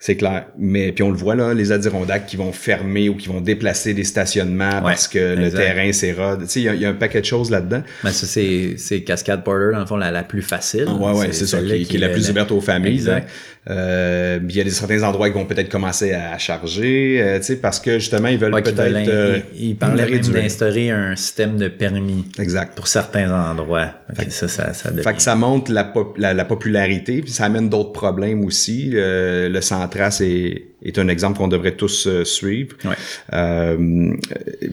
C'est 0.02 0.15
clair. 0.15 0.45
Mais 0.58 0.93
puis 0.93 1.04
on 1.04 1.12
le 1.12 1.17
voit 1.17 1.36
là, 1.36 1.54
les 1.54 1.74
Adirondacks 1.74 2.26
qui 2.26 2.38
vont 2.38 2.54
fermer 2.54 3.10
ou 3.10 3.15
qui 3.15 3.28
vont 3.28 3.41
déplacer 3.41 3.93
des 3.93 4.06
stationnements 4.06 4.82
parce 4.82 5.10
que 5.10 5.36
le 5.36 5.52
terrain 5.52 5.91
s'érode. 5.91 6.43
Tu 6.43 6.48
sais, 6.48 6.62
il 6.62 6.82
y, 6.82 6.86
a 6.86 6.89
un 6.89 6.93
paquet 6.93 7.19
de 7.19 7.26
choses 7.26 7.52
là-dedans. 7.52 7.84
Mais 8.06 8.13
ça, 8.13 8.26
c'est, 8.26 8.76
c'est 8.78 9.02
Cascade 9.02 9.43
Porter, 9.43 9.72
dans 9.74 9.82
le 9.82 9.86
fond, 9.86 9.98
la, 9.98 10.10
la 10.10 10.24
plus 10.24 10.41
facile. 10.41 10.88
Ouais, 10.88 11.12
ouais, 11.12 11.34
c'est, 11.34 11.45
ça, 11.45 11.62
qui, 11.62 11.84
qui, 11.84 11.98
est 11.98 12.00
la 12.00 12.08
plus 12.08 12.30
ouverte 12.30 12.50
aux 12.54 12.62
familles. 12.62 12.93
Exact. 12.93 13.30
Euh, 13.69 14.39
il 14.48 14.56
y 14.56 14.62
a 14.62 14.63
des, 14.63 14.69
certains 14.69 15.04
endroits 15.04 15.30
qui 15.30 15.36
vont 15.36 15.45
peut-être 15.45 15.69
commencer 15.69 16.13
à 16.13 16.38
charger, 16.38 17.22
euh, 17.22 17.38
tu 17.39 17.45
sais, 17.45 17.56
parce 17.58 17.80
que 17.80 18.00
justement, 18.00 18.30
ils 18.30 18.38
veulent 18.38 18.52
peut-être... 18.63 18.80
Euh, 18.80 19.39
ils, 19.56 19.76
parlaient 19.76 20.10
même 20.10 20.22
d'instaurer 20.22 20.91
un 20.91 21.15
système 21.15 21.58
de 21.58 21.67
permis. 21.67 22.26
Exact. 22.39 22.76
Pour 22.76 22.88
certains 22.88 23.30
endroits. 23.32 23.91
Fait, 24.15 24.32
ça, 24.32 24.48
ça, 24.48 24.74
ça 24.74 24.91
Fait 24.91 25.13
que 25.13 25.22
ça 25.22 25.36
monte 25.36 25.69
la, 25.69 25.93
la, 26.17 26.45
popularité, 26.45 27.22
puis 27.22 27.32
ça 27.32 27.45
amène 27.45 27.69
d'autres 27.69 27.91
problèmes 27.91 28.45
aussi. 28.45 28.91
Euh, 28.93 29.50
le 29.50 29.62
Centras 29.62 30.22
est, 30.22 30.63
est 30.84 30.98
un 30.98 31.10
exemple 31.10 31.38
qu'on 31.38 31.50
devrait 31.50 31.76
tous 31.76 32.08
suivre. 32.24 32.76
Ouais. 32.86 33.78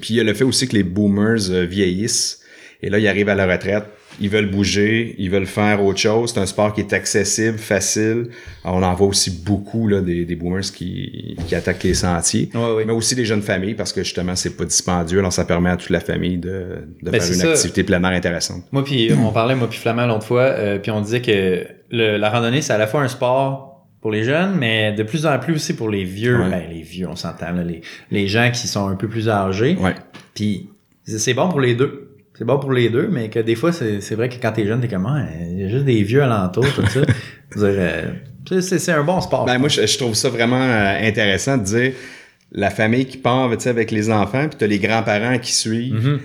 puis 0.00 0.14
il 0.14 0.16
y 0.16 0.20
a 0.20 0.24
le 0.24 0.32
fait 0.32 0.44
aussi 0.44 0.68
que 0.68 0.76
les 0.76 0.84
boomers 0.84 1.50
vieillissent, 1.68 2.40
et 2.82 2.88
là, 2.88 2.98
ils 2.98 3.08
arrivent 3.08 3.28
à 3.28 3.34
la 3.34 3.46
retraite 3.46 3.84
ils 4.20 4.30
veulent 4.30 4.50
bouger, 4.50 5.14
ils 5.18 5.30
veulent 5.30 5.46
faire 5.46 5.84
autre 5.84 5.98
chose. 5.98 6.32
C'est 6.32 6.40
un 6.40 6.46
sport 6.46 6.72
qui 6.72 6.80
est 6.80 6.92
accessible, 6.92 7.58
facile. 7.58 8.28
on 8.64 8.82
en 8.82 8.94
voit 8.94 9.08
aussi 9.08 9.30
beaucoup 9.30 9.88
là, 9.88 10.00
des, 10.00 10.24
des 10.24 10.36
boomers 10.36 10.62
qui, 10.62 11.36
qui 11.46 11.54
attaquent 11.54 11.82
les 11.84 11.94
sentiers, 11.94 12.50
mais 12.54 12.92
aussi 12.92 13.14
des 13.14 13.24
jeunes 13.24 13.42
familles 13.42 13.74
parce 13.74 13.92
que 13.92 14.02
justement 14.02 14.36
c'est 14.36 14.56
pas 14.56 14.64
dispendieux. 14.64 15.18
Alors 15.18 15.32
ça 15.32 15.44
permet 15.44 15.70
à 15.70 15.76
toute 15.76 15.90
la 15.90 16.00
famille 16.00 16.38
de, 16.38 16.88
de 17.02 17.10
ben, 17.10 17.20
faire 17.20 17.34
une 17.34 17.50
activité 17.50 17.84
plein 17.84 18.02
air 18.02 18.10
intéressante. 18.10 18.64
Moi 18.72 18.84
puis 18.84 19.10
on 19.12 19.32
parlait 19.32 19.54
moi 19.54 19.68
puis 19.68 19.78
Flamand 19.78 20.06
l'autre 20.06 20.26
fois, 20.26 20.42
euh, 20.42 20.78
puis 20.78 20.90
on 20.90 21.00
disait 21.00 21.20
que 21.20 21.66
le, 21.90 22.16
la 22.16 22.30
randonnée 22.30 22.62
c'est 22.62 22.72
à 22.72 22.78
la 22.78 22.86
fois 22.86 23.02
un 23.02 23.08
sport 23.08 23.86
pour 24.00 24.12
les 24.12 24.22
jeunes, 24.22 24.56
mais 24.56 24.92
de 24.92 25.02
plus 25.02 25.26
en 25.26 25.36
plus 25.38 25.54
aussi 25.54 25.74
pour 25.74 25.88
les 25.88 26.04
vieux. 26.04 26.38
Ben, 26.38 26.62
les 26.70 26.82
vieux, 26.82 27.08
on 27.08 27.16
s'entend, 27.16 27.52
les, 27.52 27.80
les 28.12 28.28
gens 28.28 28.50
qui 28.52 28.68
sont 28.68 28.86
un 28.86 28.94
peu 28.94 29.08
plus 29.08 29.28
âgés. 29.28 29.76
Ouais. 29.80 29.94
Puis 30.32 30.70
c'est 31.04 31.34
bon 31.34 31.48
pour 31.48 31.60
les 31.60 31.74
deux 31.74 32.05
c'est 32.36 32.44
bon 32.44 32.58
pour 32.58 32.72
les 32.72 32.90
deux, 32.90 33.08
mais 33.10 33.30
que 33.30 33.38
des 33.38 33.54
fois, 33.54 33.72
c'est 33.72 34.14
vrai 34.14 34.28
que 34.28 34.34
quand 34.40 34.52
t'es 34.52 34.66
jeune, 34.66 34.80
t'es 34.80 34.88
comme, 34.88 35.06
ah, 35.06 35.24
il 35.50 35.58
y 35.58 35.64
a 35.64 35.68
juste 35.68 35.84
des 35.84 36.02
vieux 36.02 36.22
alentours, 36.22 36.66
tout 36.74 36.86
ça. 36.86 37.00
Euh, 37.58 38.12
c'est 38.60 38.92
un 38.92 39.04
bon 39.04 39.20
sport. 39.20 39.46
Ben, 39.46 39.58
moi, 39.58 39.68
je, 39.68 39.96
trouve 39.96 40.14
ça 40.14 40.28
vraiment 40.28 40.60
euh, 40.60 41.08
intéressant 41.08 41.56
de 41.56 41.62
dire 41.62 41.92
la 42.52 42.70
famille 42.70 43.06
qui 43.06 43.16
part 43.16 43.50
avec 43.66 43.90
les 43.90 44.10
enfants, 44.10 44.48
puis 44.48 44.58
t'as 44.58 44.66
les 44.66 44.78
grands-parents 44.78 45.38
qui 45.38 45.52
suivent, 45.52 45.94
mm-hmm. 45.94 46.18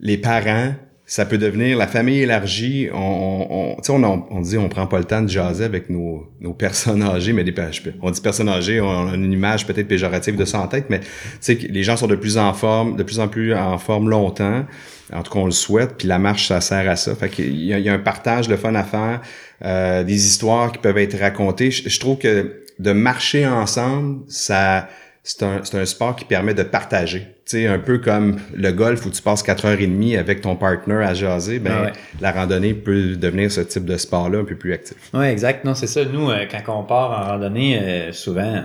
les 0.00 0.16
parents, 0.16 0.74
ça 1.08 1.24
peut 1.24 1.38
devenir 1.38 1.78
la 1.78 1.86
famille 1.86 2.20
élargie. 2.20 2.88
On, 2.92 3.76
on, 3.88 4.02
on, 4.04 4.24
on, 4.28 4.40
dit 4.40 4.58
on 4.58 4.68
prend 4.68 4.88
pas 4.88 4.98
le 4.98 5.04
temps 5.04 5.22
de 5.22 5.28
jaser 5.28 5.64
avec 5.64 5.88
nos, 5.88 6.26
nos 6.40 6.52
personnes 6.52 7.02
âgées, 7.02 7.32
mais 7.32 7.44
des, 7.44 7.54
on 8.02 8.10
dit 8.10 8.20
personnes 8.20 8.48
âgées, 8.48 8.80
on 8.80 9.08
a 9.08 9.14
une 9.14 9.32
image 9.32 9.66
peut-être 9.66 9.86
péjorative 9.86 10.34
de 10.36 10.44
ça 10.44 10.58
en 10.60 10.66
tête, 10.66 10.86
mais 10.90 11.00
les 11.48 11.82
gens 11.84 11.96
sont 11.96 12.08
de 12.08 12.16
plus 12.16 12.38
en 12.38 12.52
forme, 12.52 12.96
de 12.96 13.04
plus 13.04 13.20
en 13.20 13.28
plus 13.28 13.54
en 13.54 13.78
forme 13.78 14.10
longtemps. 14.10 14.64
En 15.12 15.22
tout 15.22 15.32
cas, 15.32 15.38
on 15.38 15.46
le 15.46 15.52
souhaite, 15.52 15.94
puis 15.98 16.08
la 16.08 16.18
marche, 16.18 16.48
ça 16.48 16.60
sert 16.60 16.90
à 16.90 16.96
ça. 16.96 17.14
Fait 17.14 17.28
qu'il 17.28 17.54
y, 17.54 17.68
y 17.68 17.88
a 17.88 17.92
un 17.92 17.98
partage 18.00 18.48
de 18.48 18.56
fun 18.56 18.74
à 18.74 18.82
faire, 18.82 19.20
euh, 19.64 20.02
des 20.02 20.26
histoires 20.26 20.72
qui 20.72 20.78
peuvent 20.78 20.98
être 20.98 21.16
racontées. 21.16 21.70
je 21.70 22.00
trouve 22.00 22.18
que 22.18 22.62
de 22.80 22.92
marcher 22.92 23.46
ensemble, 23.46 24.24
ça 24.28 24.88
c'est 25.26 25.42
un, 25.42 25.60
un, 25.72 25.84
sport 25.84 26.14
qui 26.14 26.24
permet 26.24 26.54
de 26.54 26.62
partager. 26.62 27.22
Tu 27.46 27.58
sais, 27.58 27.66
un 27.66 27.80
peu 27.80 27.98
comme 27.98 28.36
le 28.54 28.70
golf 28.70 29.04
où 29.06 29.10
tu 29.10 29.20
passes 29.20 29.42
4 29.42 29.64
heures 29.64 29.80
et 29.80 29.86
demie 29.88 30.16
avec 30.16 30.40
ton 30.40 30.54
partner 30.54 31.02
à 31.04 31.14
jaser, 31.14 31.58
ben, 31.58 31.90
la 32.20 32.30
randonnée 32.30 32.74
peut 32.74 33.16
devenir 33.16 33.50
ce 33.50 33.60
type 33.60 33.84
de 33.84 33.96
sport-là 33.96 34.38
un 34.38 34.44
peu 34.44 34.54
plus 34.54 34.72
actif. 34.72 34.96
Oui, 35.12 35.26
exact. 35.26 35.64
Non, 35.64 35.74
c'est 35.74 35.88
ça. 35.88 36.04
Nous, 36.04 36.30
euh, 36.30 36.44
quand 36.48 36.78
on 36.78 36.84
part 36.84 37.10
en 37.10 37.32
randonnée, 37.32 37.76
euh, 37.76 38.12
souvent, 38.12 38.62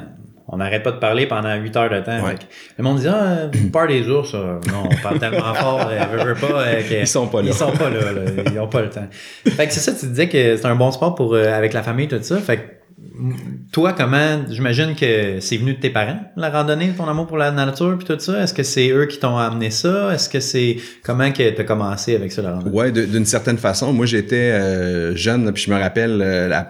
on 0.48 0.58
n'arrête 0.58 0.84
pas 0.84 0.92
de 0.92 0.98
parler 0.98 1.26
pendant 1.26 1.56
8 1.56 1.76
heures 1.78 1.90
de 1.90 2.00
temps. 2.00 2.20
le 2.78 2.84
monde 2.84 3.00
dit 3.00 3.08
Ah, 3.08 3.50
peur 3.74 3.88
des 3.88 4.08
ours, 4.08 4.36
non, 4.36 4.84
on 4.86 5.02
parle 5.02 5.18
tellement 5.18 5.56
fort, 5.56 5.90
euh, 5.90 6.36
pas. 6.36 6.80
ils 6.80 7.08
sont 7.08 7.26
pas 7.26 7.42
là. 7.42 7.48
Ils 7.48 7.54
sont 7.56 7.72
pas 7.72 7.90
là, 7.90 8.00
ils 8.52 8.60
ont 8.60 8.68
pas 8.68 8.82
le 8.82 8.90
temps. 8.92 9.08
Fait 9.48 9.66
que 9.66 9.74
c'est 9.74 9.80
ça, 9.80 9.94
tu 9.94 10.06
disais 10.06 10.30
que 10.30 10.58
c'est 10.58 10.68
un 10.68 10.76
bon 10.76 10.92
sport 10.92 11.16
pour 11.16 11.36
avec 11.36 11.74
la 11.74 11.82
famille, 11.82 12.08
tout 12.08 12.22
ça. 12.22 12.38
Fait 12.38 12.58
que 12.58 12.81
toi, 13.72 13.94
comment, 13.94 14.42
j'imagine 14.50 14.96
que 14.96 15.40
c'est 15.40 15.58
venu 15.58 15.74
de 15.74 15.80
tes 15.80 15.90
parents, 15.90 16.20
la 16.36 16.50
randonnée, 16.50 16.92
ton 16.96 17.08
amour 17.08 17.28
pour 17.28 17.38
la 17.38 17.52
nature 17.52 17.98
puis 17.98 18.08
tout 18.08 18.20
ça? 18.20 18.44
Est-ce 18.44 18.54
que 18.54 18.64
c'est 18.64 18.90
eux 18.90 19.06
qui 19.06 19.20
t'ont 19.20 19.38
amené 19.38 19.70
ça? 19.70 20.14
Est-ce 20.14 20.30
que 20.30 20.40
c'est, 20.40 20.78
comment 21.04 21.32
que 21.32 21.50
t'as 21.50 21.64
commencé 21.64 22.16
avec 22.16 22.32
ça, 22.32 22.42
la 22.42 22.54
randonnée? 22.54 22.76
Ouais, 22.76 22.92
d'une 22.92 23.26
certaine 23.26 23.58
façon. 23.58 23.94
Moi, 23.94 24.06
j'étais 24.06 24.36
euh, 24.36 25.16
jeune, 25.16 25.52
puis 25.52 25.64
je 25.64 25.72
me 25.72 25.80
rappelle, 25.80 26.22
euh, 26.22 26.62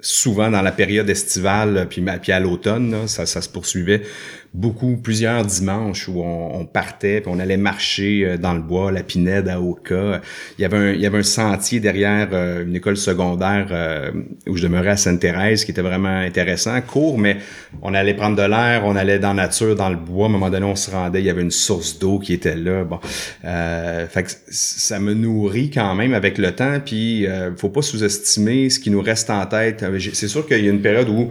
souvent 0.00 0.50
dans 0.50 0.62
la 0.62 0.72
période 0.72 1.10
estivale, 1.10 1.86
puis, 1.88 2.02
à 2.32 2.40
l'automne, 2.40 3.06
ça 3.06 3.26
se 3.26 3.48
poursuivait 3.48 4.02
beaucoup, 4.52 4.96
plusieurs 4.96 5.44
dimanches 5.44 6.08
où 6.08 6.22
on, 6.22 6.64
partait, 6.64 7.20
puis 7.20 7.30
on 7.32 7.38
allait 7.38 7.56
marcher 7.56 8.24
euh, 8.24 8.36
dans 8.36 8.54
le 8.54 8.60
bois, 8.60 8.90
la 8.90 9.02
Pinède 9.02 9.48
à 9.48 9.60
Oka. 9.60 10.20
Il 10.58 10.62
y 10.62 10.64
avait 10.64 10.76
un, 10.76 10.92
il 10.92 11.00
y 11.00 11.06
avait 11.06 11.18
un 11.18 11.22
sentier 11.22 11.80
derrière 11.80 12.28
euh, 12.32 12.64
une 12.64 12.76
école 12.76 12.96
secondaire 12.96 13.68
euh, 13.70 14.10
où 14.46 14.56
je 14.56 14.62
demeurais 14.62 14.90
à 14.90 14.96
Sainte-Thérèse 14.96 15.64
qui 15.64 15.70
était 15.70 15.82
vraiment 15.82 16.08
intéressant, 16.08 16.80
court, 16.80 17.18
mais 17.18 17.38
on 17.82 17.94
allait 17.94 18.14
prendre 18.14 18.36
de 18.36 18.42
l'air, 18.42 18.82
on 18.84 18.96
allait 18.96 19.18
dans 19.18 19.34
la 19.34 19.44
nature, 19.44 19.74
dans 19.74 19.88
le 19.88 19.96
bois. 19.96 20.26
À 20.26 20.28
un 20.28 20.32
moment 20.32 20.50
donné, 20.50 20.66
on 20.66 20.76
se 20.76 20.90
rendait, 20.90 21.20
il 21.20 21.26
y 21.26 21.30
avait 21.30 21.42
une 21.42 21.50
source 21.50 21.98
d'eau 21.98 22.18
qui 22.18 22.32
était 22.32 22.56
là. 22.56 22.84
Bon, 22.84 22.98
euh, 23.44 24.06
fait 24.06 24.22
que 24.24 24.30
ça 24.50 24.98
me 24.98 25.14
nourrit 25.14 25.70
quand 25.70 25.94
même 25.94 26.14
avec 26.14 26.38
le 26.38 26.52
temps, 26.52 26.78
puis 26.84 27.26
euh, 27.26 27.54
faut 27.56 27.68
pas 27.68 27.82
sous-estimer 27.82 28.70
ce 28.70 28.78
qui 28.78 28.90
nous 28.90 29.02
reste 29.02 29.30
en 29.30 29.44
tête. 29.46 29.84
C'est 30.12 30.28
sûr 30.28 30.46
qu'il 30.46 30.64
y 30.64 30.68
a 30.68 30.70
une 30.70 30.82
période 30.82 31.08
où 31.08 31.30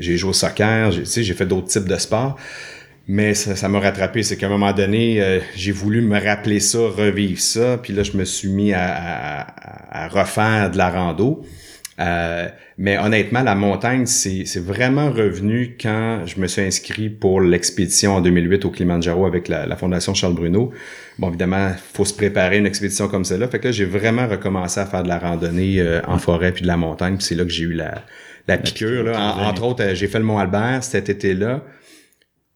j'ai 0.00 0.16
joué 0.16 0.30
au 0.30 0.34
soccer, 0.34 0.90
j'ai, 0.90 1.34
fait 1.34 1.46
d'autres 1.46 1.68
types 1.68 1.88
de 1.88 1.96
sports. 1.96 2.36
Mais 3.06 3.34
ça, 3.34 3.68
m'a 3.68 3.80
rattrapé. 3.80 4.22
C'est 4.22 4.36
qu'à 4.36 4.46
un 4.46 4.50
moment 4.50 4.72
donné, 4.72 5.20
euh, 5.20 5.40
j'ai 5.56 5.72
voulu 5.72 6.00
me 6.00 6.20
rappeler 6.20 6.60
ça, 6.60 6.78
revivre 6.78 7.40
ça. 7.40 7.78
Puis 7.82 7.92
là, 7.92 8.04
je 8.04 8.16
me 8.16 8.24
suis 8.24 8.48
mis 8.48 8.72
à, 8.72 9.46
à, 9.90 10.08
refaire 10.08 10.70
de 10.70 10.78
la 10.78 10.90
rando. 10.90 11.44
Euh, 11.98 12.48
mais 12.78 12.98
honnêtement, 12.98 13.42
la 13.42 13.54
montagne, 13.54 14.06
c'est, 14.06 14.44
vraiment 14.58 15.10
revenu 15.10 15.76
quand 15.78 16.22
je 16.24 16.40
me 16.40 16.46
suis 16.46 16.62
inscrit 16.62 17.10
pour 17.10 17.40
l'expédition 17.40 18.14
en 18.14 18.20
2008 18.20 18.64
au 18.64 18.70
Kilimanjaro 18.70 19.26
avec 19.26 19.48
la, 19.48 19.66
la 19.66 19.76
Fondation 19.76 20.14
Charles 20.14 20.34
Bruno. 20.34 20.70
Bon, 21.18 21.28
évidemment, 21.28 21.72
faut 21.92 22.06
se 22.06 22.14
préparer 22.14 22.58
une 22.58 22.66
expédition 22.66 23.08
comme 23.08 23.24
celle-là. 23.24 23.48
Fait 23.48 23.58
que 23.58 23.66
là, 23.66 23.72
j'ai 23.72 23.84
vraiment 23.84 24.26
recommencé 24.26 24.80
à 24.80 24.86
faire 24.86 25.02
de 25.02 25.08
la 25.08 25.18
randonnée 25.18 25.80
euh, 25.80 26.00
en 26.06 26.18
forêt 26.18 26.52
puis 26.52 26.62
de 26.62 26.68
la 26.68 26.76
montagne. 26.76 27.16
C'est 27.18 27.34
là 27.34 27.44
que 27.44 27.50
j'ai 27.50 27.64
eu 27.64 27.74
la, 27.74 28.04
la 28.50 28.58
piqûre. 28.58 29.04
Là. 29.04 29.36
entre 29.48 29.64
autres, 29.64 29.82
euh, 29.82 29.94
j'ai 29.94 30.08
fait 30.08 30.18
le 30.18 30.24
Mont 30.24 30.38
Albert 30.38 30.84
cet 30.84 31.08
été-là. 31.08 31.62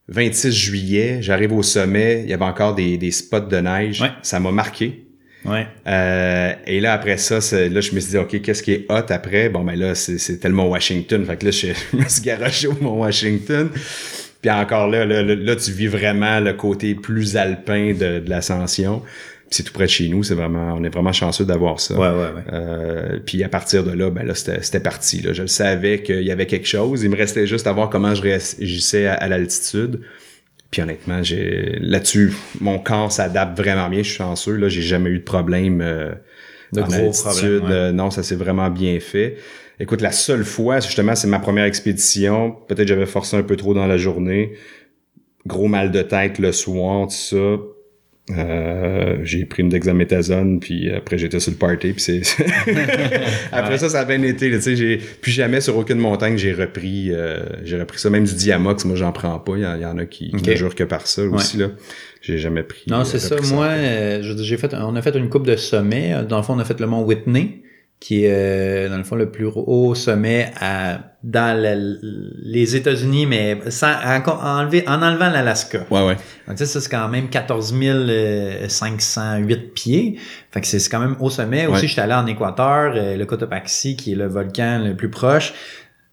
26 0.09 0.53
juillet, 0.53 1.19
j'arrive 1.23 1.53
au 1.53 1.63
sommet, 1.63 2.23
il 2.25 2.31
y 2.31 2.35
avait 2.35 2.45
encore 2.45 2.75
des, 2.75 2.99
des 2.99 3.11
spots 3.11 3.41
de 3.41 3.57
neige. 3.57 4.05
Ça 4.23 4.39
m'a 4.39 4.53
marqué. 4.53 5.07
Ouais. 5.47 5.67
Euh, 5.87 6.53
et 6.67 6.81
là, 6.81 6.93
après 6.93 7.17
ça, 7.17 7.37
là, 7.37 7.81
je 7.81 7.93
me 7.95 8.01
suis 8.01 8.11
dit, 8.11 8.19
OK, 8.19 8.41
qu'est-ce 8.43 8.63
qui 8.63 8.73
est 8.73 8.87
hot 8.91 9.07
après? 9.09 9.49
Bon, 9.49 9.63
ben 9.63 9.79
là, 9.79 9.95
c'est 9.95 10.39
tellement 10.39 10.69
Washington. 10.69 11.25
Fait 11.25 11.37
que 11.37 11.47
là, 11.47 11.51
je, 11.51 11.69
me 11.97 12.09
suis 12.09 12.23
garoché 12.23 12.67
au 12.67 12.77
Mont 12.81 13.01
Washington. 13.01 13.71
Puis 14.43 14.51
encore 14.51 14.89
là, 14.89 15.07
là, 15.07 15.23
là, 15.23 15.57
tu 15.57 15.71
vis 15.73 15.87
vraiment 15.87 16.39
le 16.41 16.53
côté 16.53 16.95
plus 16.95 17.37
alpin 17.37 17.93
de, 17.93 18.21
de 18.21 18.29
l'ascension 18.29 19.03
c'est 19.55 19.63
tout 19.63 19.73
près 19.73 19.85
de 19.85 19.91
chez 19.91 20.09
nous, 20.09 20.25
c'est 20.25 20.35
vraiment, 20.35 20.75
on 20.77 20.83
est 20.83 20.89
vraiment 20.89 21.13
chanceux 21.13 21.45
d'avoir 21.45 21.79
ça. 21.79 21.95
Ouais, 21.95 22.09
ouais, 22.09 22.35
ouais. 22.35 22.43
Euh, 22.53 23.19
puis 23.25 23.45
à 23.45 23.49
partir 23.49 23.85
de 23.85 23.93
là, 23.93 24.11
ben 24.11 24.27
là, 24.27 24.35
c'était 24.35 24.81
parti. 24.81 25.23
Là. 25.23 25.33
Je 25.33 25.43
le 25.43 25.49
savais 25.49 26.03
qu'il 26.03 26.23
y 26.23 26.33
avait 26.33 26.47
quelque 26.47 26.67
chose. 26.67 27.05
Il 27.05 27.11
me 27.11 27.17
restait 27.17 27.47
juste 27.47 27.69
à 27.69 27.73
voir 27.73 27.89
comment 27.89 28.17
je 28.17 28.23
réagissais 28.23 29.07
à, 29.07 29.29
l'altitude. 29.29 30.01
Puis 30.73 30.83
honnêtement, 30.83 31.23
j'ai 31.23 31.79
là-dessus, 31.81 32.33
mon 32.61 32.81
corps 32.81 33.13
s'adapte 33.13 33.57
vraiment 33.57 33.89
bien. 33.89 34.03
Je 34.03 34.09
suis 34.09 34.17
chanceux. 34.17 34.57
Là, 34.57 34.69
j'ai 34.69 34.83
jamais 34.83 35.11
eu 35.11 35.19
de 35.19 35.25
problème 35.25 35.81
euh, 35.81 36.13
de 36.73 36.83
gros 36.83 36.93
altitude. 36.93 37.63
Euh, 37.71 37.93
non, 37.93 38.11
ça 38.11 38.25
s'est 38.25 38.35
vraiment 38.35 38.71
bien 38.71 38.99
fait. 38.99 39.37
Écoute, 39.79 40.01
la 40.01 40.13
seule 40.13 40.45
fois, 40.45 40.81
justement, 40.81 41.15
c'est 41.15 41.29
ma 41.29 41.39
première 41.39 41.67
expédition. 41.67 42.57
Peut-être 42.67 42.89
j'avais 42.89 43.07
forcé 43.07 43.37
un 43.37 43.45
peu 43.45 43.55
trop 43.55 43.73
dans 43.73 43.87
la 43.87 43.99
journée. 43.99 44.55
Gros 45.47 45.69
mal 45.69 45.93
de 45.93 46.03
tête 46.03 46.41
le 46.41 46.51
soir, 46.51 47.07
tout 47.07 47.15
ça 47.15 47.59
euh, 48.31 49.19
j'ai 49.23 49.45
pris 49.45 49.63
une 49.63 49.69
dexaméthasone 49.69 50.59
puis 50.59 50.91
après 50.91 51.19
j'étais 51.19 51.41
sur 51.41 51.53
le 51.53 51.59
party 51.59 51.93
puis 51.93 52.01
c'est 52.01 52.23
après 53.53 53.77
ça 53.77 53.91
ça 53.91 54.01
a 54.01 54.05
bien 54.07 54.23
été 54.23 54.51
tu 54.51 54.63
sais 54.63 54.77
j'ai 54.77 54.97
plus 54.97 55.31
jamais 55.31 55.61
sur 55.61 55.77
aucune 55.77 55.99
montagne 55.99 56.39
j'ai 56.39 56.55
repris 56.55 57.13
euh, 57.13 57.45
j'ai 57.65 57.79
repris 57.79 57.99
ça. 57.99 58.09
Même 58.09 58.25
du 58.25 58.33
diamox 58.33 58.87
moi 58.87 58.97
j'en 58.97 59.13
prends 59.13 59.39
pas. 59.39 59.59
Il 59.59 59.83
y, 59.83 59.85
en 59.85 59.99
a 59.99 60.07
qui, 60.07 60.33
ne 60.33 60.55
jurent 60.55 60.75
que 60.75 60.85
par 60.85 61.07
ça 61.07 61.23
aussi 61.23 61.59
là. 61.59 61.69
J'ai 62.23 62.39
jamais 62.39 62.63
pris 62.63 62.85
non 62.89 63.05
c'est 63.05 63.19
ça. 63.19 63.37
moi 63.53 63.67
euh, 63.67 64.23
j'ai 64.23 64.57
fait 64.57 64.73
on 64.73 64.97
a 64.97 65.03
fait 65.03 65.15
une 65.17 65.29
coupe 65.29 65.47
de 65.47 65.57
sommet. 65.57 66.15
Dans 66.27 66.39
le 66.39 66.43
fond 66.43 66.55
on 66.55 66.61
a 66.61 66.65
fait 66.65 66.81
le 66.81 66.87
mont 66.87 67.03
Whitney 67.03 67.64
qui 68.07 68.27
est, 68.27 68.31
euh, 68.31 68.89
dans 68.91 68.99
le 68.99 69.03
fond, 69.05 69.17
le 69.17 69.31
plus 69.31 69.47
haut 69.55 69.95
sommet 69.95 70.51
à, 70.61 70.99
dans 71.23 71.59
le- 71.59 71.99
les 72.43 72.77
États-Unis, 72.77 73.25
mais 73.25 73.59
sans, 73.71 73.93
en, 73.93 74.21
enlever- 74.61 74.85
en 74.87 75.01
enlevant 75.01 75.31
l'Alaska. 75.31 75.87
Ouais, 75.91 76.07
ouais. 76.07 76.17
Donc, 76.47 76.59
ça, 76.59 76.67
c'est 76.67 76.91
quand 76.91 77.09
même 77.09 77.31
14 77.31 77.73
508 78.69 79.73
pieds. 79.75 80.19
Fait 80.51 80.61
que 80.61 80.67
c'est 80.67 80.79
c'est 80.79 80.91
quand 80.91 81.01
même 81.01 81.17
au 81.21 81.31
sommet. 81.31 81.67
Aussi, 81.67 81.83
Ouais. 81.83 81.89
j'étais 81.89 82.03
allé 82.03 82.13
en 82.15 82.27
Équateur, 82.27 82.93
euh, 82.95 83.17
le 83.17 83.25
Cotopaxi, 83.27 83.97
qui 83.97 84.13
est 84.13 84.17
le 84.17 84.27
volcan 84.27 84.83
le 84.85 84.95
plus 84.95 85.09
proche. 85.11 85.55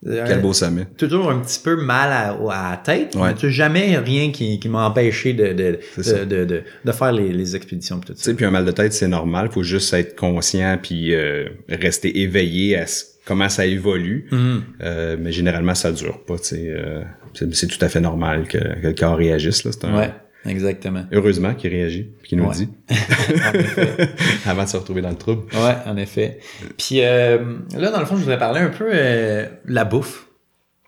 Quel 0.04 0.41
beau 0.41 0.52
sommet. 0.54 0.88
toujours 0.97 1.30
un 1.30 1.39
petit 1.39 1.60
peu 1.64 1.76
mal 1.76 2.12
à, 2.12 2.30
à 2.32 2.72
la 2.72 2.78
tête, 2.78 3.14
Ouais. 3.16 3.28
mais 3.30 3.34
tu 3.36 3.41
sais, 3.41 3.52
jamais 3.52 3.97
rien 3.99 4.32
qui, 4.32 4.60
qui 4.60 4.68
m'a 4.68 4.86
empêché 4.88 5.34
de, 5.34 5.54
de, 5.54 5.80
de, 5.97 6.45
de, 6.45 6.64
de, 6.86 6.91
faire 6.91 7.12
les, 7.12 7.30
les 7.32 7.56
expéditions 7.56 7.99
tout 7.99 8.14
Tu 8.14 8.20
ça. 8.20 8.26
sais, 8.26 8.34
puis 8.34 8.45
un 8.45 8.49
mal 8.52 8.66
de 8.66 8.72
tête, 8.72 8.93
c'est 8.93 9.08
normal. 9.08 9.49
Faut 9.52 9.62
juste 9.64 9.93
être 9.93 10.16
conscient 10.16 10.80
puis 10.82 11.14
euh, 11.14 11.49
rester 11.70 12.22
éveillé 12.22 12.78
à 12.78 12.88
ce- 12.88 13.04
comment 13.26 13.47
ça 13.49 13.66
évolue. 13.68 14.28
Mhm. 14.32 14.64
Euh, 14.82 15.18
mais 15.20 15.32
généralement, 15.32 15.76
ça 15.76 15.91
dure 15.91 16.24
pas. 16.26 16.38
euh, 16.54 17.04
c'est 17.34 17.54
c'est 17.54 17.68
tout 17.68 17.84
à 17.86 17.88
fait 17.88 18.02
normal 18.02 18.47
que, 18.47 18.58
que 18.58 18.88
le 18.88 18.93
corps 18.93 19.18
réagisse. 19.18 19.64
Là. 19.66 19.72
C'est 19.72 19.86
un- 19.86 19.95
Ouais, 19.97 20.10
exactement. 20.46 21.06
Heureusement 21.12 21.54
qu'il 21.54 21.70
réagit, 21.72 22.12
puis 22.20 22.30
qu'il 22.30 22.38
nous 22.39 22.46
Ouais. 22.46 22.56
dit, 22.56 22.70
avant 24.46 24.64
de 24.64 24.70
se 24.70 24.78
retrouver 24.78 25.02
dans 25.02 25.10
le 25.10 25.16
trouble. 25.16 25.44
Ouais, 25.54 25.76
en 25.86 25.98
effet. 25.98 26.39
Puis 26.78 27.02
euh, 27.02 27.38
là, 27.78 27.92
dans 27.92 28.00
le 28.00 28.06
fond, 28.06 28.16
je 28.16 28.22
voudrais 28.22 28.39
parler 28.39 28.60
un 28.62 28.70
peu 28.70 28.89
euh, 28.92 29.46
de 29.66 29.74
la 29.74 29.86
bouffe. 29.86 30.28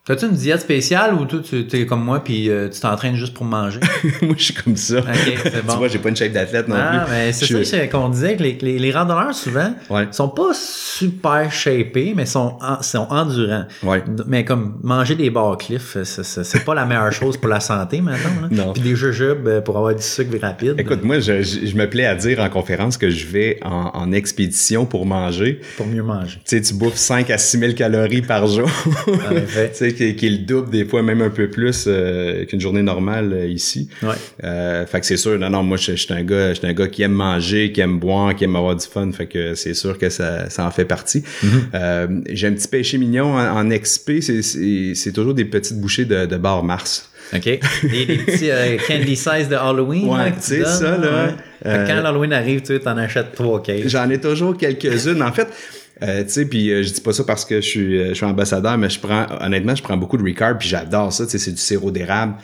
T'as-tu 0.05 0.25
une 0.25 0.33
diète 0.33 0.59
spéciale 0.59 1.13
ou 1.13 1.23
toi, 1.23 1.39
tu 1.41 1.65
es 1.71 1.85
comme 1.85 2.03
moi 2.03 2.21
puis 2.21 2.49
euh, 2.49 2.67
tu 2.67 2.77
t'entraînes 2.81 3.15
juste 3.15 3.33
pour 3.33 3.45
manger? 3.45 3.79
Moi, 4.21 4.35
je 4.37 4.43
suis 4.43 4.53
comme 4.53 4.75
ça. 4.75 4.97
Ok, 4.97 5.05
c'est 5.43 5.61
bon. 5.65 5.71
Tu 5.71 5.77
vois, 5.77 5.87
j'ai 5.87 5.97
pas 5.99 6.09
une 6.09 6.15
shape 6.17 6.33
d'athlète 6.33 6.67
non 6.67 6.75
Ah, 6.77 7.05
plus. 7.05 7.11
mais 7.13 7.31
c'est 7.31 7.45
Je- 7.45 7.63
ça 7.63 7.87
qu'on 7.87 8.09
disait 8.09 8.35
que 8.35 8.43
les, 8.43 8.57
les, 8.61 8.79
les 8.79 8.91
randonneurs, 8.91 9.33
souvent, 9.33 9.73
Ouais. 9.89 10.07
sont 10.11 10.27
pas 10.27 10.51
super 10.53 11.49
shapés, 11.53 12.11
mais 12.17 12.25
sont, 12.25 12.57
en- 12.61 12.81
sont 12.81 13.07
endurants. 13.09 13.63
Ouais. 13.81 14.03
Mais 14.27 14.43
comme 14.43 14.77
manger 14.83 15.15
des 15.15 15.29
bar 15.29 15.57
cliff, 15.57 15.95
c'est- 16.03 16.65
pas 16.65 16.75
la 16.75 16.85
meilleure 16.85 17.13
chose 17.13 17.37
pour 17.37 17.47
la 17.47 17.61
santé 17.61 18.01
maintenant. 18.01 18.41
Là. 18.41 18.47
Non. 18.51 18.73
Puis 18.73 18.81
des 18.81 18.97
jujubes 18.97 19.47
euh, 19.47 19.61
pour 19.61 19.77
avoir 19.77 19.95
du 19.95 20.01
sucre 20.01 20.37
rapide. 20.41 20.75
Écoute, 20.79 21.03
moi, 21.05 21.21
je, 21.21 21.41
je, 21.43 21.65
je 21.65 21.75
me 21.77 21.89
plais 21.89 22.05
à 22.05 22.15
dire 22.15 22.39
en 22.41 22.49
conférence 22.49 22.97
que 22.97 23.09
je 23.09 23.25
vais 23.25 23.57
en, 23.63 23.91
en 23.93 24.11
expédition 24.11 24.85
pour 24.85 25.05
manger. 25.05 25.61
pour 25.77 25.87
mieux 25.87 26.03
manger. 26.03 26.39
Tu 26.45 26.57
sais, 26.57 26.61
tu 26.61 26.73
bouffes 26.73 26.97
5 26.97 27.29
à 27.29 27.37
6 27.37 27.57
000 27.57 27.71
calories 27.73 28.21
par 28.21 28.47
jour. 28.47 28.69
En 29.07 29.31
effet. 29.31 29.71
sais, 29.97 30.11
qui, 30.11 30.15
qui 30.15 30.27
est 30.27 30.29
le 30.29 30.37
double, 30.39 30.69
des 30.69 30.85
fois 30.85 31.01
même 31.03 31.21
un 31.21 31.29
peu 31.29 31.49
plus 31.49 31.85
euh, 31.87 32.45
qu'une 32.45 32.59
journée 32.61 32.81
normale 32.81 33.33
euh, 33.33 33.47
ici. 33.47 33.89
Ouais. 34.01 34.15
Euh, 34.43 34.85
fait 34.85 34.99
que 34.99 35.05
c'est 35.05 35.17
sûr, 35.17 35.37
non, 35.39 35.49
non, 35.49 35.63
moi, 35.63 35.77
je 35.77 35.91
je 35.91 36.01
suis 36.01 36.13
un 36.13 36.23
gars, 36.23 36.49
je 36.53 36.59
suis 36.59 36.67
un 36.67 36.73
gars 36.73 36.87
qui 36.87 37.01
aime 37.03 37.11
manger, 37.13 37.71
qui 37.71 37.81
aime 37.81 37.99
boire, 37.99 38.35
qui 38.35 38.43
aime 38.43 38.55
avoir 38.55 38.75
du 38.75 38.85
fun. 38.85 39.11
Fait 39.11 39.27
que 39.27 39.53
c'est 39.55 39.73
sûr 39.73 39.97
que 39.97 40.09
ça, 40.09 40.49
ça 40.49 40.65
en 40.65 40.71
fait 40.71 40.85
partie. 40.85 41.23
Mm-hmm. 41.43 42.23
J'ai 42.29 42.47
un 42.47 42.53
petit 42.53 42.67
péché 42.67 42.97
mignon 42.97 43.35
en, 43.35 43.59
en 43.59 43.69
XP, 43.69 44.19
c'est- 44.21 45.11
toujours 45.13 45.33
des 45.33 45.45
petites 45.45 45.79
bouchées 45.79 46.05
de, 46.05 46.25
de 46.25 46.37
bar 46.37 46.63
Mars. 46.63 47.09
OK. 47.33 47.43
Des, 47.43 47.59
des 48.05 48.17
petits 48.17 48.49
euh, 48.51 48.77
candy 48.87 49.15
size 49.15 49.47
de 49.49 49.55
Halloween. 49.55 50.07
Ouais, 50.07 50.31
tu 50.31 50.37
c'est 50.41 50.59
donnes, 50.59 50.65
ça, 50.67 50.97
là. 50.97 51.25
ouais. 51.27 51.31
Euh, 51.65 51.87
quand 51.87 52.01
l'Halloween 52.01 52.33
arrive, 52.33 52.61
tu 52.61 52.77
t'en 52.79 52.97
achètes 52.97 53.33
trois 53.35 53.61
cases. 53.63 53.87
J'en 53.87 54.09
ai 54.09 54.19
toujours 54.19 54.57
quelques-unes. 54.57 55.21
En 55.23 55.31
fait, 55.31 55.47
euh, 56.03 56.23
tu 56.23 56.29
sais, 56.29 56.45
puis 56.45 56.69
euh, 56.69 56.83
je 56.83 56.91
dis 56.91 57.01
pas 57.01 57.13
ça 57.13 57.23
parce 57.23 57.45
que 57.45 57.61
je 57.61 57.67
suis, 57.67 57.97
euh, 57.97 58.09
je 58.09 58.13
suis 58.15 58.25
ambassadeur, 58.25 58.77
mais 58.77 58.89
je 58.89 58.99
prends, 58.99 59.25
honnêtement, 59.39 59.73
je 59.73 59.83
prends 59.83 59.95
beaucoup 59.95 60.17
de 60.17 60.23
Ricard, 60.23 60.57
puis 60.57 60.67
j'adore 60.67 61.13
ça. 61.13 61.25
Tu 61.25 61.31
sais, 61.31 61.37
c'est 61.37 61.51
du 61.51 61.57
sirop 61.57 61.91
d'érable 61.91 62.35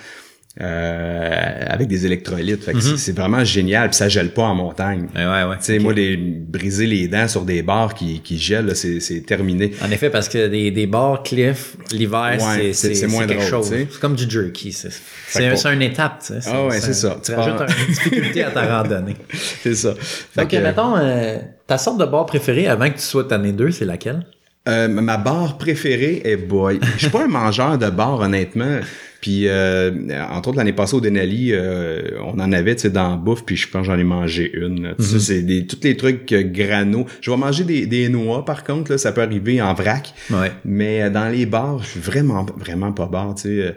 euh, 0.62 1.66
avec 1.68 1.88
des 1.88 2.06
électrolytes. 2.06 2.64
Fait 2.64 2.74
que 2.74 2.80
c'est- 2.82 2.98
c'est 2.98 3.12
vraiment 3.18 3.44
génial, 3.44 3.90
puis 3.90 3.98
ça 3.98 4.10
gèle 4.10 4.32
pas 4.34 4.44
en 4.44 4.56
montagne. 4.56 5.08
Ouais, 5.16 5.26
ouais, 5.26 5.44
ouais. 5.44 5.58
Tu 5.58 5.64
sais, 5.66 5.80
moi, 5.80 5.94
les, 5.94 6.18
briser 6.18 6.86
les 6.86 7.08
dents 7.08 7.28
sur 7.28 7.44
des 7.44 7.62
barres 7.62 7.94
qui, 7.94 8.20
qui 8.22 8.38
gèlent, 8.38 8.76
c'est 8.76 9.26
terminé. 9.26 9.72
En 9.84 9.92
effet, 9.92 10.10
parce 10.10 10.28
que 10.30 10.48
des, 10.48 10.72
des 10.72 10.86
bars 10.88 11.24
cliff, 11.24 11.78
l'hiver, 11.92 12.38
Ouais, 12.40 12.74
c'est- 12.74 13.08
moins 13.08 13.26
quelque 13.26 13.40
drôle, 13.40 13.50
chose. 13.64 13.70
C'est 13.70 14.00
comme 14.00 14.16
du 14.16 14.30
jerky. 14.30 14.72
C'est 14.74 15.74
une 15.74 15.82
étape. 15.82 16.20
tu 16.26 16.34
sais. 16.34 16.50
Ah 16.52 16.66
ouais, 16.66 16.80
c'est 16.80 16.94
ça. 16.94 17.18
Tu 17.24 17.34
rajoutes 17.34 17.62
une 17.70 17.94
difficulté 17.94 18.44
à 18.44 18.52
ta 18.52 18.78
randonnée. 18.82 19.16
C'est 19.62 19.76
ça. 19.76 19.94
Fait 20.00 20.42
Donc, 20.42 20.50
que, 20.52 20.58
mettons, 20.58 20.96
euh, 20.98 21.38
ta 21.68 21.78
sorte 21.78 22.00
de 22.00 22.06
bar 22.06 22.26
préférée 22.26 22.68
avant 22.68 22.90
que 22.90 22.96
tu 22.96 23.02
sois 23.02 23.32
année 23.34 23.52
2, 23.52 23.72
c'est 23.72 23.86
laquelle? 23.86 24.26
Euh, 24.68 24.88
ma 24.88 25.18
barre 25.18 25.58
préférée 25.58 26.22
est 26.26 26.38
boy. 26.38 26.80
Je 26.96 27.00
suis 27.04 27.10
pas 27.10 27.24
un 27.24 27.28
mangeur 27.28 27.78
de 27.78 27.90
bar, 27.90 28.20
honnêtement. 28.20 28.80
Puis, 29.22 29.48
euh, 29.48 29.92
entre 30.32 30.50
autres, 30.50 30.58
l'année 30.58 30.72
passée 30.72 30.96
au 30.96 31.02
Denali, 31.02 31.50
euh, 31.52 32.02
on 32.24 32.40
en 32.40 32.52
avait, 32.54 32.76
tu 32.76 32.84
sais, 32.84 32.90
dans 32.90 33.10
la 33.10 33.16
bouffe, 33.18 33.44
puis 33.44 33.58
je 33.58 33.68
pense 33.68 33.82
que 33.86 33.92
j'en 33.92 34.00
ai 34.00 34.04
mangé 34.04 34.50
une. 34.54 34.96
Tu 34.98 35.04
sais, 35.04 35.20
c'est 35.20 35.42
des, 35.42 35.68
tous 35.68 35.80
les 35.84 35.98
trucs 35.98 36.32
euh, 36.32 36.44
grano. 36.44 37.06
Je 37.20 37.30
vais 37.30 37.36
manger 37.38 37.66
des, 37.66 37.86
des 37.86 38.08
noix, 38.08 38.46
par 38.46 38.64
contre, 38.64 38.92
là, 38.92 38.98
ça 38.98 39.12
peut 39.12 39.22
arriver 39.22 39.62
en 39.62 39.74
vrac. 39.74 40.14
Ouais. 40.32 40.52
Mais 40.64 41.04
euh, 41.04 41.10
dans 41.10 41.28
les 41.28 41.46
bars, 41.46 41.84
je 41.84 41.90
suis 41.90 42.00
vraiment, 42.00 42.46
vraiment 42.58 42.94
pas 42.94 43.08
bar, 43.08 43.36
tu 43.36 43.42
sais. 43.42 43.50
Euh, 43.50 43.72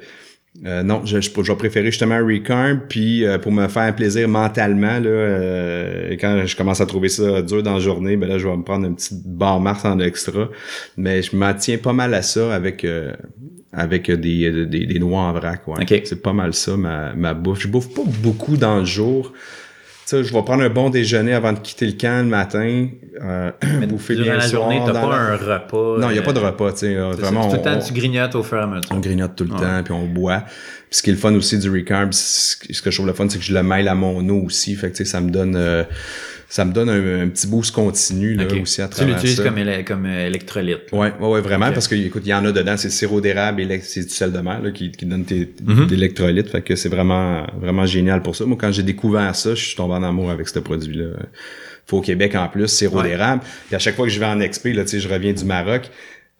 euh, 0.66 0.82
non, 0.82 1.00
je, 1.06 1.18
je, 1.18 1.30
je 1.34 1.50
vais 1.50 1.56
préférer 1.56 1.86
justement 1.86 2.14
un 2.14 2.26
recarb, 2.26 2.80
puis 2.86 3.24
euh, 3.24 3.38
pour 3.38 3.52
me 3.52 3.68
faire 3.68 3.96
plaisir 3.96 4.28
mentalement, 4.28 4.98
là, 5.00 5.08
euh, 5.08 6.10
quand 6.20 6.42
je 6.44 6.54
commence 6.54 6.82
à 6.82 6.86
trouver 6.86 7.08
ça 7.08 7.40
dur 7.40 7.62
dans 7.62 7.72
la 7.72 7.80
journée, 7.80 8.18
ben 8.18 8.28
là, 8.28 8.36
je 8.36 8.46
vais 8.46 8.56
me 8.56 8.62
prendre 8.62 8.86
une 8.86 8.94
petite 8.94 9.26
barre 9.26 9.60
Mars 9.60 9.84
en 9.86 9.98
extra. 9.98 10.50
Mais 10.98 11.22
je 11.22 11.34
m'en 11.34 11.54
tiens 11.54 11.78
pas 11.78 11.94
mal 11.94 12.12
à 12.12 12.20
ça 12.20 12.54
avec 12.54 12.84
euh, 12.84 13.12
avec 13.72 14.10
des, 14.10 14.66
des, 14.66 14.86
des 14.86 14.98
noix 14.98 15.22
en 15.22 15.32
vrac, 15.32 15.66
ouais. 15.68 15.82
Ok. 15.82 16.02
C'est 16.04 16.20
pas 16.22 16.32
mal 16.32 16.52
ça, 16.54 16.76
ma, 16.76 17.12
ma 17.14 17.34
bouffe. 17.34 17.60
Je 17.60 17.68
bouffe 17.68 17.94
pas 17.94 18.02
beaucoup 18.22 18.56
dans 18.56 18.78
le 18.78 18.84
jour. 18.84 19.32
Tu 19.32 20.16
sais, 20.18 20.24
je 20.24 20.32
vais 20.34 20.42
prendre 20.42 20.62
un 20.64 20.68
bon 20.68 20.90
déjeuner 20.90 21.32
avant 21.32 21.52
de 21.52 21.60
quitter 21.60 21.86
le 21.86 21.92
camp 21.92 22.24
le 22.24 22.28
matin, 22.28 22.88
euh, 23.22 23.50
bouffer 23.88 24.14
Durant 24.16 24.26
bien 24.26 24.36
la 24.36 24.40
soir, 24.48 24.62
journée, 24.62 24.80
t'as 24.84 24.92
pas 25.00 25.08
la- 25.08 25.16
un 25.32 25.36
repas. 25.36 25.98
Non, 26.00 26.10
il 26.10 26.12
n'y 26.14 26.18
a 26.18 26.22
euh, 26.22 26.24
pas 26.24 26.32
de 26.32 26.40
repas, 26.40 26.72
tu 26.72 26.78
sais. 26.78 26.96
euh. 26.96 27.12
Vraiment, 27.12 27.48
Tout 27.48 27.56
le 27.56 27.62
temps, 27.62 27.76
on- 27.76 27.78
tu 27.82 27.92
grignotes 27.94 28.34
au 28.34 28.42
fur 28.42 28.58
et 28.58 28.62
à 28.62 28.66
mesure. 28.66 28.82
on 28.90 28.98
grignote 28.98 29.36
tout 29.36 29.44
le 29.44 29.50
temps, 29.50 29.82
puis 29.84 29.92
on 29.94 30.06
boit. 30.06 30.40
Puis 30.90 30.98
ce 30.98 31.02
qui 31.02 31.10
est 31.10 31.14
le 31.14 31.18
fun 31.18 31.32
aussi 31.34 31.56
du 31.58 31.70
recarb, 31.70 32.12
ce 32.12 32.56
que 32.82 32.90
je 32.90 32.96
trouve 32.96 33.06
le 33.06 33.14
fun, 33.14 33.26
c'est 33.30 33.38
que 33.38 33.44
je 33.44 33.54
le 33.54 33.62
mêle 33.62 33.88
à 33.88 33.94
mon 33.94 34.28
eau 34.28 34.42
aussi. 34.44 34.74
Fait 34.74 34.88
que 34.90 34.96
tu 34.96 35.04
sais, 35.04 35.10
ça 35.10 35.20
me 35.22 35.30
donne 35.30 35.54
euh, 35.56 35.84
ça 36.54 36.66
me 36.66 36.72
donne 36.74 36.90
un, 36.90 37.22
un 37.22 37.28
petit 37.28 37.46
boost 37.46 37.74
continu 37.74 38.34
là, 38.34 38.44
Ok. 38.44 38.58
aussi 38.60 38.82
à 38.82 38.88
Tu 38.88 38.96
travers 38.96 39.14
l'utilises 39.14 39.38
ça. 39.38 39.42
comme, 39.44 39.56
éle- 39.56 39.84
comme 39.84 40.04
euh, 40.04 40.26
électrolyte. 40.26 40.92
là. 40.92 40.98
Ouais, 40.98 41.12
ouais, 41.18 41.28
ouais, 41.28 41.40
vraiment, 41.40 41.72
parce 41.72 41.88
que 41.88 41.94
écoute, 41.94 42.24
il 42.26 42.28
y 42.28 42.34
en 42.34 42.44
a 42.44 42.52
dedans, 42.52 42.76
c'est 42.76 42.90
sirop 42.90 43.22
d'érable 43.22 43.62
et 43.62 43.80
c'est 43.80 44.02
du 44.02 44.10
sel 44.10 44.32
de 44.32 44.38
mer 44.38 44.60
là, 44.60 44.70
qui, 44.70 44.90
qui 44.92 45.06
donne 45.06 45.24
tes, 45.24 45.48
Mhm. 45.64 45.88
électrolytes. 45.90 46.50
Fait 46.50 46.60
que 46.60 46.76
c'est 46.76 46.90
vraiment, 46.90 47.46
vraiment 47.58 47.86
génial 47.86 48.20
pour 48.20 48.36
ça. 48.36 48.44
Moi, 48.44 48.58
quand 48.60 48.70
j'ai 48.70 48.82
découvert 48.82 49.34
ça, 49.34 49.54
je 49.54 49.64
suis 49.64 49.76
tombé 49.76 49.94
en 49.94 50.02
amour 50.02 50.30
avec 50.30 50.46
ce 50.46 50.58
produit-là. 50.58 51.06
Faut 51.86 51.98
au 51.98 52.00
Québec 52.02 52.34
en 52.34 52.46
plus, 52.48 52.68
sirop 52.68 52.98
Ouais. 52.98 53.08
d'érable. 53.08 53.42
Puis 53.68 53.74
à 53.74 53.78
chaque 53.78 53.96
fois 53.96 54.04
que 54.04 54.12
je 54.12 54.20
vais 54.20 54.26
en 54.26 54.40
expé, 54.40 54.74
là, 54.74 54.82
tu 54.82 54.90
sais, 54.90 55.00
je 55.00 55.08
reviens 55.08 55.32
du 55.32 55.44
Maroc. 55.46 55.90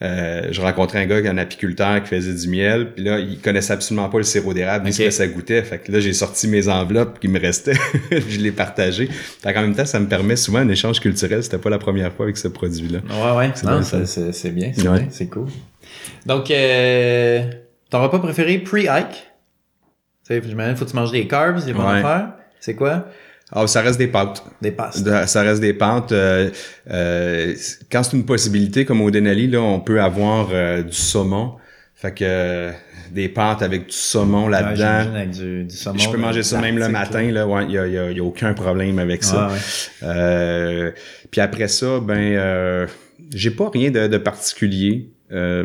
Euh, 0.03 0.49
je 0.51 0.61
rencontrais 0.61 0.99
un 1.01 1.07
gars, 1.07 1.17
un 1.31 1.39
apiculteur 1.39 2.03
qui 2.03 2.09
faisait 2.09 2.35
du 2.35 2.49
miel, 2.49 2.93
puis 2.93 3.05
là, 3.05 3.21
il 3.21 3.39
connaissait 3.39 3.73
absolument 3.73 4.09
pas 4.09 4.19
le 4.19 4.25
sirop 4.25 4.53
d'érable, 4.53 4.85
ni 4.87 4.93
ce 4.93 5.03
que 5.05 5.11
ça 5.11 5.27
goûtait. 5.29 5.63
Fait 5.63 5.79
que 5.79 5.93
là, 5.93 6.01
j'ai 6.01 6.13
sorti 6.13 6.49
mes 6.49 6.67
enveloppes 6.69 7.21
qui 7.21 7.29
me 7.29 7.39
restaient, 7.39 7.77
je 8.11 8.39
les 8.41 8.51
partagé. 8.51 9.07
Fait 9.07 9.53
qu'en 9.53 9.63
même 9.63 9.77
temps, 9.77 9.87
ça 9.87 10.01
me 10.01 10.09
permet 10.09 10.35
souvent 10.35 10.59
un 10.59 10.69
échange 10.69 10.99
culturel. 10.99 11.43
C'était 11.45 11.59
pas 11.59 11.71
la 11.71 11.79
première 11.79 12.13
fois 12.13 12.25
avec 12.27 12.37
ce 12.37 12.49
produit-là. 12.49 12.99
Ouais, 13.09 13.37
ouais. 13.37 13.51
C'est 13.55 14.33
c'est 14.33 14.51
bien, 14.51 14.73
c'est 14.75 14.89
Ouais. 14.89 14.99
bien, 15.01 15.09
c'est 15.11 15.29
cool. 15.29 15.47
Donc, 16.27 16.51
euh, 16.51 17.43
ton 17.91 18.03
repas 18.03 18.19
préféré 18.19 18.59
pre-hike? 18.59 19.13
Tu 20.27 20.35
sais, 20.35 20.43
j'imagine, 20.45 20.75
faut 20.77 20.85
que 20.85 20.91
tu 20.91 20.97
manges 20.97 21.13
des 21.13 21.27
carbs, 21.29 21.65
des 21.65 21.73
bonnes 21.73 21.85
Ouais. 21.87 21.99
affaires. 21.99 22.33
C'est 22.61 22.75
quoi? 22.75 23.07
Ah, 23.55 23.67
ça 23.67 23.83
reste 23.83 23.99
des 23.99 24.09
pâtes. 24.09 24.43
Des 24.63 24.73
pastes. 24.73 25.05
De- 25.05 25.27
ça 25.27 25.43
reste 25.43 25.61
des 25.61 25.75
pentes. 25.75 26.13
euh, 26.13 26.49
euh, 26.91 27.55
quand 27.91 28.03
c'est 28.03 28.17
une 28.17 28.25
possibilité, 28.25 28.85
comme 28.85 29.01
au 29.03 29.11
Denali, 29.11 29.47
là, 29.47 29.61
on 29.61 29.79
peut 29.81 30.01
avoir 30.01 30.49
euh, 30.53 30.83
du 30.83 30.93
saumon. 30.97 31.57
Fait 31.95 32.13
que 32.13 32.25
euh, 32.27 32.73
des 33.13 33.29
pâtes 33.29 33.63
avec 33.63 33.87
du 33.87 33.93
saumon 33.93 34.47
Ouais, 34.47 34.51
là-dedans. 34.53 35.15
avec 35.15 35.31
du, 35.31 35.65
du 35.65 35.77
saumon. 35.77 35.99
je 35.99 36.09
peux 36.11 36.17
manger 36.17 36.43
ça 36.43 36.61
même 36.61 36.79
le 36.79 36.89
matin, 36.89 37.31
là. 37.31 37.47
Ouais, 37.47 37.67
y 37.67 37.77
a, 37.79 37.87
y 37.87 37.99
a- 37.99 38.11
y 38.11 38.19
a 38.21 38.25
aucun 38.25 38.55
problème 38.55 38.99
avec 38.99 39.23
ça. 39.23 39.49
Ouais, 39.49 39.53
ouais. 39.53 39.59
Euh, 40.03 40.91
puis 41.31 41.41
après 41.41 41.69
ça, 41.69 42.01
ben, 42.01 42.17
euh, 42.19 42.87
j'ai 43.35 43.51
pas 43.51 43.69
rien 43.71 43.91
de, 43.91 44.07
de 44.09 44.19
particulier. 44.19 45.11
Euh, 45.31 45.65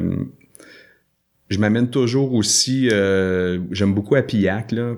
je 1.50 1.58
m'amène 1.60 1.90
toujours 1.90 2.34
aussi. 2.34 2.90
euh, 2.92 3.60
J'aime 3.72 3.94
beaucoup 3.94 4.16
Apillac 4.16 4.72
là, 4.74 4.94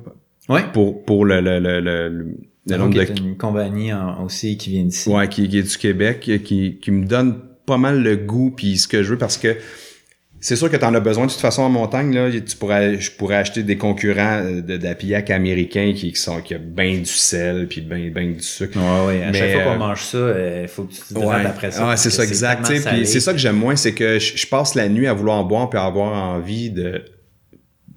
Ouais. 0.49 0.63
pour 0.73 1.05
pour 1.05 1.25
le 1.25 1.41
le 1.41 1.59
le, 1.59 1.79
le, 1.79 2.35
nombre 2.77 2.93
de 2.95 3.05
c'est 3.05 3.17
une 3.19 3.37
compagnie 3.37 3.91
en- 3.93 4.23
aussi 4.23 4.57
qui 4.57 4.69
vient 4.71 4.83
d'ici. 4.83 5.09
Ouais, 5.09 5.27
qui, 5.27 5.47
qui 5.47 5.57
est 5.59 5.63
du 5.63 5.77
Québec, 5.77 6.19
qui, 6.43 6.77
qui 6.81 6.91
me 6.91 7.05
donne 7.05 7.39
pas 7.65 7.77
mal 7.77 8.01
le 8.01 8.15
goût 8.17 8.51
puis 8.55 8.77
ce 8.77 8.87
que 8.87 9.03
je 9.03 9.11
veux 9.11 9.17
parce 9.17 9.37
que 9.37 9.55
c'est 10.41 10.55
sûr 10.55 10.71
que 10.71 10.77
tu 10.77 10.85
en 10.85 10.93
as 10.95 11.01
besoin 11.01 11.25
de 11.25 11.31
toute 11.31 11.41
façon 11.41 11.63
en 11.63 11.69
montagne 11.69 12.13
là, 12.15 12.29
tu 12.31 12.55
pourrais 12.55 12.97
je 12.99 13.11
pourrais 13.11 13.35
acheter 13.35 13.61
des 13.61 13.77
concurrents 13.77 14.39
euh, 14.41 14.61
de 14.61 14.77
d'Apillac 14.77 15.29
américains 15.31 15.91
qui, 15.93 16.13
qui 16.13 16.19
sont 16.19 16.39
qui 16.41 16.55
a 16.55 16.57
bien 16.57 16.97
du 16.99 17.05
sel 17.05 17.67
puis 17.67 17.81
ben 17.81 18.09
ben 18.11 18.33
du 18.35 18.41
sucre. 18.41 18.77
Ouais, 18.77 19.07
ouais. 19.17 19.23
À 19.23 19.31
Mais, 19.31 19.37
chaque 19.37 19.51
fois 19.51 19.63
qu'on 19.63 19.71
euh, 19.71 19.77
mange 19.77 20.01
ça, 20.01 20.61
il 20.63 20.67
faut 20.69 20.83
que 20.85 20.93
tu 20.93 21.01
te 21.13 21.19
Ouais, 21.19 21.45
après 21.45 21.71
ça. 21.71 21.81
Ah, 21.81 21.85
parce 21.87 22.01
c'est 22.03 22.09
ça 22.09 22.23
exact, 22.23 22.65
puis 22.65 23.05
c'est 23.05 23.19
ça 23.19 23.33
que 23.33 23.37
j'aime 23.39 23.57
moins, 23.57 23.75
c'est 23.75 23.93
que 23.93 24.17
je, 24.17 24.37
je 24.37 24.47
passe 24.47 24.75
la 24.75 24.87
nuit 24.87 25.07
à 25.07 25.13
vouloir 25.13 25.43
boire 25.43 25.69
puis 25.69 25.77
à 25.77 25.83
avoir 25.83 26.13
envie 26.13 26.69
de 26.71 27.03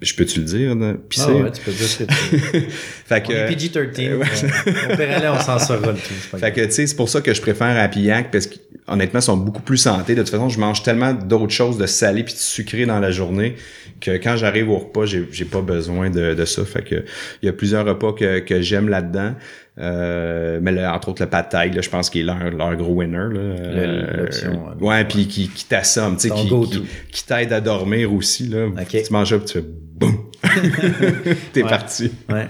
je 0.03 0.14
peux-tu 0.14 0.40
le 0.40 0.44
dire, 0.44 0.74
là? 0.74 0.94
pisser? 1.09 1.26
Ah 1.28 1.32
ouais, 1.34 1.53
tu 1.53 1.61
peux 1.62 1.70
dire 1.70 1.86
ce 1.86 2.03
que 2.03 2.05
tu 2.05 2.36
veux. 2.36 2.61
Fait 3.07 3.22
que, 3.22 3.32
On 3.32 3.36
est 3.36 3.55
PG-13. 3.55 4.00
euh, 4.00 5.30
on 5.32 5.36
on 5.36 5.40
s'en 5.40 5.59
saura 5.59 5.92
le 5.92 5.98
tout. 5.98 6.36
Fait 6.38 6.53
que, 6.53 6.61
tu 6.64 6.72
sais, 6.72 6.86
c'est 6.86 6.96
pour 6.96 7.09
ça 7.09 7.20
que 7.20 7.32
je 7.32 7.40
préfère 7.40 7.80
à 7.82 7.88
Pillac 7.88 8.30
parce 8.30 8.46
qu'honnêtement, 8.46 9.20
ils 9.20 9.24
sont 9.24 9.36
beaucoup 9.36 9.62
plus 9.62 9.78
santé. 9.78 10.14
De 10.14 10.22
toute 10.22 10.30
façon, 10.30 10.48
je 10.48 10.59
mange 10.59 10.82
tellement 10.82 11.12
d'autres 11.14 11.53
choses 11.53 11.78
de 11.78 11.86
salé 11.86 12.24
puis 12.24 12.34
de 12.34 12.38
sucré 12.38 12.84
dans 12.86 13.00
la 13.00 13.11
journée 13.11 13.55
que 14.00 14.11
quand 14.12 14.36
j'arrive 14.36 14.68
au 14.68 14.78
repas, 14.78 15.07
j'ai, 15.07 15.28
j'ai 15.30 15.44
pas 15.44 15.61
besoin 15.61 16.11
de, 16.11 16.34
de 16.34 16.44
ça. 16.44 16.64
Fait 16.64 16.82
que, 16.82 17.05
il 17.42 17.46
y 17.46 17.48
a 17.48 17.53
plusieurs 17.53 17.86
repas 17.86 18.12
que, 18.12 18.40
que 18.40 18.61
j'aime 18.61 18.88
là-dedans. 18.88 19.34
Euh, 19.79 20.59
mais 20.61 20.85
entre 20.87 21.09
autres, 21.09 21.23
le 21.23 21.31
pad 21.31 21.47
là, 21.53 21.81
je 21.81 21.89
pense 21.89 22.11
qu'il 22.11 22.20
est 22.20 22.25
leur, 22.25 22.51
leur 22.51 22.77
gros 22.77 22.93
winner. 22.95 23.16
Là. 23.16 23.41
Euh, 23.41 24.27
euh, 24.45 24.75
ouais, 24.81 25.05
puis 25.05 25.27
qui, 25.27 25.49
qui 25.49 25.64
t'assomme, 25.64 26.16
tu 26.16 26.29
sais, 26.29 26.35
qui, 26.35 26.49
qui, 26.49 26.83
qui 27.11 27.27
t'aide 27.27 27.53
à 27.55 27.61
dormir 27.61 28.12
aussi. 28.12 28.49
Là. 28.49 28.66
Ok. 28.66 29.03
Tu 29.03 29.12
manges 29.12 29.35
puis 29.37 29.45
tu 29.47 29.53
fais 29.55 29.64
boum! 29.66 30.31
T'es 31.53 31.62
Ouais. 31.62 31.68
parti. 31.70 32.12
Ouais. 32.29 32.49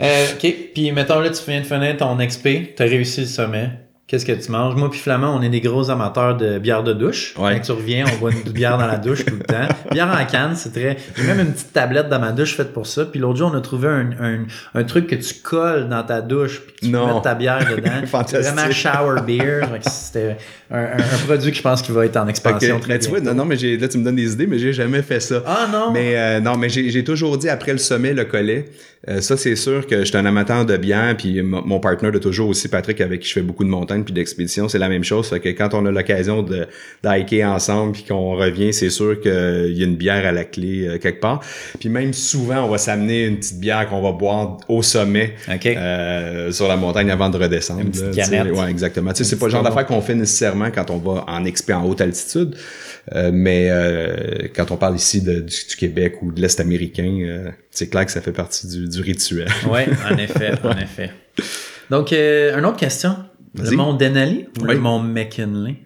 Euh, 0.00 0.26
OK. 0.34 0.54
Puis, 0.74 0.92
mettons, 0.92 1.20
là, 1.20 1.30
tu 1.30 1.42
viens 1.46 1.60
de 1.60 1.66
finir 1.66 1.96
ton 1.96 2.16
XP. 2.16 2.74
Tu 2.76 2.82
as 2.82 2.86
réussi 2.86 3.20
le 3.20 3.26
sommet. 3.26 3.70
Qu'est-ce 4.08 4.24
que 4.24 4.30
tu 4.30 4.52
manges? 4.52 4.76
Moi 4.76 4.88
puis 4.88 5.00
Flamand, 5.00 5.36
on 5.36 5.42
est 5.42 5.48
des 5.48 5.60
gros 5.60 5.90
amateurs 5.90 6.36
de 6.36 6.60
bière 6.60 6.84
de 6.84 6.92
douche. 6.92 7.34
Ouais. 7.36 7.54
Quand 7.56 7.60
tu 7.60 7.72
reviens, 7.72 8.04
on 8.14 8.18
boit 8.20 8.30
une 8.30 8.52
bière 8.52 8.78
dans 8.78 8.86
la 8.86 8.98
douche 8.98 9.24
tout 9.24 9.34
le 9.34 9.42
temps. 9.42 9.66
Bière 9.90 10.16
en 10.16 10.24
canne, 10.30 10.54
c'est 10.54 10.70
très... 10.70 10.96
J'ai 11.16 11.24
même 11.24 11.40
une 11.40 11.52
petite 11.52 11.72
tablette 11.72 12.08
dans 12.08 12.20
ma 12.20 12.30
douche 12.30 12.54
faite 12.54 12.72
pour 12.72 12.86
ça. 12.86 13.04
Puis 13.04 13.18
l'autre 13.18 13.38
jour, 13.38 13.50
on 13.52 13.56
a 13.56 13.60
trouvé 13.60 13.88
un, 13.88 14.10
un, 14.20 14.38
un 14.76 14.84
truc 14.84 15.08
que 15.08 15.16
tu 15.16 15.34
colles 15.42 15.88
dans 15.88 16.04
ta 16.04 16.20
douche 16.20 16.60
puis 16.64 16.74
que 16.76 16.80
tu 16.86 16.92
Non. 16.92 17.06
mettre 17.08 17.22
ta 17.22 17.34
bière 17.34 17.58
dedans. 17.68 17.90
C'est 18.02 18.06
Fantastique. 18.06 18.54
vraiment 18.54 18.70
shower 18.72 19.20
beer. 19.26 19.62
C'était 19.82 20.36
un, 20.70 20.84
un- 20.84 21.26
produit 21.26 21.50
que 21.50 21.56
je 21.56 21.62
pense 21.62 21.82
qui 21.82 21.90
va 21.90 22.06
être 22.06 22.16
en 22.16 22.28
expansion 22.28 22.78
très 22.78 22.92
Mais 22.92 22.98
tu 23.00 23.08
vois, 23.08 23.20
non, 23.20 23.34
non, 23.34 23.44
mais 23.44 23.56
là, 23.56 23.88
tu 23.88 23.98
me 23.98 24.04
donnes 24.04 24.14
des 24.14 24.32
idées, 24.34 24.46
mais 24.46 24.60
j'ai 24.60 24.72
jamais 24.72 25.02
fait 25.02 25.18
ça. 25.18 25.42
Ah 25.44 25.66
non! 25.72 25.90
Mais 25.92 26.16
euh, 26.16 26.38
non, 26.38 26.56
mais 26.56 26.68
j'ai 26.68 27.02
toujours 27.02 27.38
dit 27.38 27.48
après 27.48 27.72
le 27.72 27.78
sommet, 27.78 28.12
le 28.14 28.24
collet. 28.24 28.66
euh, 29.08 29.20
ça, 29.20 29.36
c'est 29.36 29.56
sûr 29.56 29.84
que 29.86 30.04
j'étais 30.04 30.18
un 30.18 30.26
amateur 30.26 30.64
de 30.64 30.76
bière, 30.76 31.16
puis 31.16 31.42
mon 31.42 31.80
partner 31.80 32.12
de 32.12 32.18
toujours 32.18 32.48
aussi, 32.50 32.68
Patrick, 32.68 33.00
avec 33.00 33.20
qui 33.22 33.28
je 33.28 33.32
fais 33.34 33.42
beaucoup 33.42 33.64
de 33.64 33.68
puis 34.04 34.14
d'expéditions, 34.14 34.68
c'est 34.68 34.78
la 34.78 34.88
même 34.88 35.04
chose. 35.04 35.28
Fait 35.28 35.40
que 35.40 35.48
quand 35.50 35.74
on 35.74 35.86
a 35.86 35.90
l'occasion 35.90 36.42
de 36.42 36.66
d'hiker 37.04 37.44
ensemble 37.44 37.92
puis 37.92 38.04
qu'on 38.04 38.36
revient, 38.36 38.72
c'est 38.72 38.90
sûr 38.90 39.20
qu'il 39.20 39.76
y 39.76 39.82
a 39.82 39.86
une 39.86 39.96
bière 39.96 40.26
à 40.26 40.32
la 40.32 40.44
clé 40.44 40.86
euh, 40.86 40.98
quelque 40.98 41.20
part. 41.20 41.40
Puis 41.78 41.88
même 41.88 42.12
souvent, 42.12 42.64
on 42.64 42.68
va 42.68 42.78
s'amener 42.78 43.24
une 43.26 43.36
petite 43.36 43.58
bière 43.58 43.88
qu'on 43.88 44.02
va 44.02 44.12
boire 44.12 44.58
au 44.68 44.82
sommet 44.82 45.34
euh, 45.48 46.50
sur 46.50 46.68
la 46.68 46.76
montagne 46.76 47.10
avant 47.10 47.30
de 47.30 47.38
redescendre. 47.38 47.80
Une 47.80 47.90
petite 47.90 48.30
là. 48.30 48.44
Ouais, 48.44 48.70
exactement. 48.70 49.12
Tu 49.12 49.18
sais, 49.18 49.30
c'est 49.30 49.38
pas 49.38 49.46
le 49.46 49.52
genre 49.52 49.62
d'affaire 49.62 49.86
qu'on 49.86 50.00
fait 50.00 50.14
nécessairement 50.14 50.70
quand 50.70 50.90
on 50.90 50.98
va 50.98 51.24
en 51.26 51.44
expé 51.44 51.72
en 51.72 51.84
haute 51.84 52.00
altitude. 52.00 52.56
Euh, 53.14 53.30
mais 53.32 53.68
euh, 53.70 54.48
quand 54.54 54.70
on 54.70 54.76
parle 54.76 54.96
ici 54.96 55.22
de, 55.22 55.40
du, 55.40 55.66
du 55.68 55.76
Québec 55.76 56.16
ou 56.22 56.32
de 56.32 56.40
l'Est 56.40 56.58
américain, 56.58 57.18
euh, 57.22 57.50
c'est 57.70 57.88
clair 57.88 58.04
que 58.04 58.10
ça 58.10 58.20
fait 58.20 58.32
partie 58.32 58.66
du, 58.66 58.88
du 58.88 59.00
rituel. 59.00 59.48
Oui, 59.70 59.82
en 60.10 60.16
effet, 60.16 60.52
en 60.64 60.76
effet. 60.78 61.12
Donc, 61.90 62.12
euh, 62.12 62.58
une 62.58 62.64
autre 62.64 62.78
question. 62.78 63.16
Le 63.62 63.70
mont 63.76 63.94
Denali 63.94 64.46
ou 64.60 64.64
Oui. 64.66 64.74
le 64.74 64.80
mont 64.80 64.98
McKinley? 65.00 65.76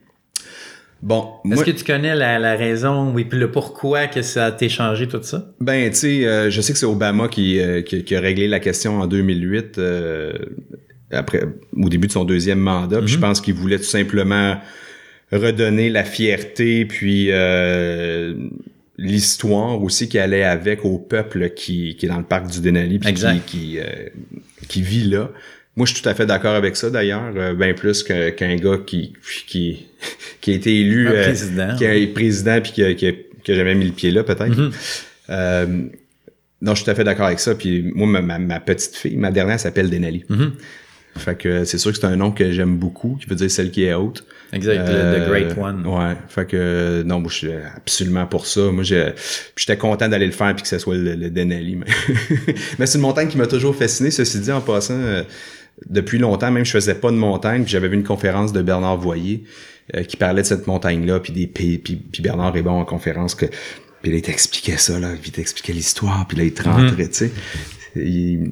Bon, 1.02 1.28
Est-ce 1.46 1.54
moi, 1.54 1.64
que 1.64 1.70
tu 1.70 1.82
connais 1.84 2.14
la, 2.14 2.38
la 2.38 2.56
raison, 2.56 3.10
oui, 3.14 3.24
puis 3.24 3.38
le 3.38 3.50
pourquoi 3.50 4.06
que 4.06 4.20
ça 4.20 4.46
a 4.46 4.50
été 4.50 4.68
changé, 4.68 5.08
tout 5.08 5.22
ça? 5.22 5.50
ben, 5.58 5.88
tu 5.90 5.96
sais, 5.96 6.26
euh, 6.26 6.50
je 6.50 6.60
sais 6.60 6.74
que 6.74 6.78
c'est 6.78 6.84
Obama 6.86 7.28
qui, 7.28 7.58
euh, 7.58 7.80
qui, 7.80 8.04
qui 8.04 8.14
a 8.14 8.20
réglé 8.20 8.48
la 8.48 8.60
question 8.60 9.00
en 9.00 9.06
2008, 9.06 9.78
euh, 9.78 10.32
après, 11.10 11.44
au 11.74 11.88
début 11.88 12.06
de 12.06 12.12
son 12.12 12.24
deuxième 12.26 12.58
mandat. 12.60 12.98
Puis 12.98 13.08
je 13.08 13.14
Mhm. 13.16 13.20
pense 13.22 13.40
qu'il 13.40 13.54
voulait 13.54 13.78
tout 13.78 13.84
simplement 13.84 14.58
redonner 15.32 15.88
la 15.88 16.04
fierté, 16.04 16.84
puis 16.84 17.30
l'histoire 18.98 19.82
aussi 19.82 20.08
qui 20.08 20.18
allait 20.18 20.44
avec 20.44 20.84
au 20.84 20.98
peuple 20.98 21.50
qui, 21.50 21.96
qui 21.96 22.06
est 22.06 22.08
dans 22.08 22.18
le 22.18 22.24
parc 22.24 22.50
du 22.50 22.60
Denali, 22.60 22.98
puis 22.98 23.06
qui, 23.06 23.10
Exact. 23.10 23.44
qui, 23.46 23.78
qui 24.68 24.82
vit 24.82 25.04
là. 25.04 25.30
Moi, 25.76 25.86
je 25.86 25.94
suis 25.94 26.02
tout 26.02 26.08
à 26.08 26.14
fait 26.14 26.26
d'accord 26.26 26.54
avec 26.54 26.76
ça, 26.76 26.90
d'ailleurs, 26.90 27.32
euh, 27.36 27.54
bien 27.54 27.74
plus 27.74 28.02
qu'un 28.02 28.56
gars 28.56 28.78
qui, 28.84 29.12
qui, 29.46 29.86
qui 30.40 30.50
a 30.50 30.54
été 30.54 30.80
élu 30.80 31.08
Un 31.08 31.12
euh, 31.12 31.22
président. 31.24 31.76
qui 31.76 31.84
est 31.84 32.06
président 32.08 32.60
puis 32.60 32.72
qui 32.72 32.84
a, 32.84 32.94
qui 32.94 33.06
a, 33.06 33.12
qui 33.42 33.52
a 33.52 33.54
jamais 33.54 33.74
mis 33.74 33.86
le 33.86 33.92
pied 33.92 34.10
là, 34.10 34.24
peut-être. 34.24 34.56
Mhm. 34.56 34.70
Euh, 35.30 35.66
non, 36.60 36.72
je 36.72 36.76
suis 36.76 36.84
tout 36.84 36.90
à 36.90 36.94
fait 36.94 37.04
d'accord 37.04 37.26
avec 37.26 37.40
ça. 37.40 37.54
Puis 37.54 37.90
moi, 37.94 38.20
ma, 38.20 38.60
petite 38.60 38.96
fille, 38.96 39.16
ma 39.16 39.30
dernière 39.30 39.58
s'appelle 39.58 39.88
Denali. 39.88 40.24
Mhm. 40.28 40.52
Fait 41.16 41.36
que 41.36 41.64
c'est 41.64 41.78
sûr 41.78 41.90
que 41.90 41.98
c'est 41.98 42.06
un 42.06 42.16
nom 42.16 42.30
que 42.30 42.52
j'aime 42.52 42.76
beaucoup, 42.76 43.18
qui 43.20 43.26
veut 43.28 43.34
dire 43.34 43.50
celle 43.50 43.70
qui 43.70 43.84
est 43.84 43.94
haute. 43.94 44.24
Exact, 44.52 44.78
Euh, 44.78 45.24
the 45.24 45.28
Great 45.28 45.58
One. 45.58 45.84
Ouais. 45.86 46.14
Fait 46.28 46.46
que 46.46 47.02
non, 47.04 47.18
moi 47.20 47.30
je 47.30 47.36
suis 47.36 47.50
absolument 47.76 48.26
pour 48.26 48.46
ça. 48.46 48.70
Moi 48.70 48.84
j'étais 48.84 49.76
content 49.76 50.08
d'aller 50.08 50.26
le 50.26 50.32
faire 50.32 50.54
puis 50.54 50.62
que 50.62 50.68
ce 50.68 50.78
soit 50.78 50.96
le, 50.96 51.14
le 51.14 51.30
Denali. 51.30 51.76
Mais, 51.76 51.86
mais 52.78 52.86
c'est 52.86 52.98
une 52.98 53.02
montagne 53.02 53.28
qui 53.28 53.38
m'a 53.38 53.48
toujours 53.48 53.74
fasciné. 53.74 54.10
Ceci 54.10 54.38
dit, 54.38 54.52
en 54.52 54.60
passant, 54.60 54.94
euh, 54.94 55.22
depuis 55.88 56.18
longtemps, 56.18 56.50
même 56.50 56.64
je 56.64 56.70
faisais 56.72 56.94
pas 56.94 57.10
de 57.10 57.16
montagne. 57.16 57.62
Puis 57.62 57.72
j'avais 57.72 57.88
vu 57.88 57.94
une 57.96 58.04
conférence 58.04 58.52
de 58.52 58.62
Bernard 58.62 58.98
Voyer 58.98 59.44
euh, 59.94 60.02
qui 60.04 60.16
parlait 60.16 60.42
de 60.42 60.46
cette 60.46 60.66
montagne-là, 60.66 61.20
puis 61.20 61.32
des 61.32 61.46
puis, 61.46 61.78
puis, 61.78 62.22
Bernard 62.22 62.56
est 62.56 62.62
bon 62.62 62.78
en 62.80 62.84
conférence 62.84 63.34
que 63.34 63.46
puis 64.02 64.10
là, 64.12 64.16
il 64.18 64.22
t'expliquait 64.22 64.78
ça, 64.78 64.98
là, 64.98 65.08
puis 65.20 65.28
il 65.30 65.32
t'expliquait 65.32 65.74
l'histoire, 65.74 66.26
puis 66.26 66.38
là, 66.38 66.44
il 66.44 66.54
te 66.54 66.62
rentrait, 66.62 67.08
tu 67.08 67.14
sais. 67.14 67.30
Il- 67.96 68.50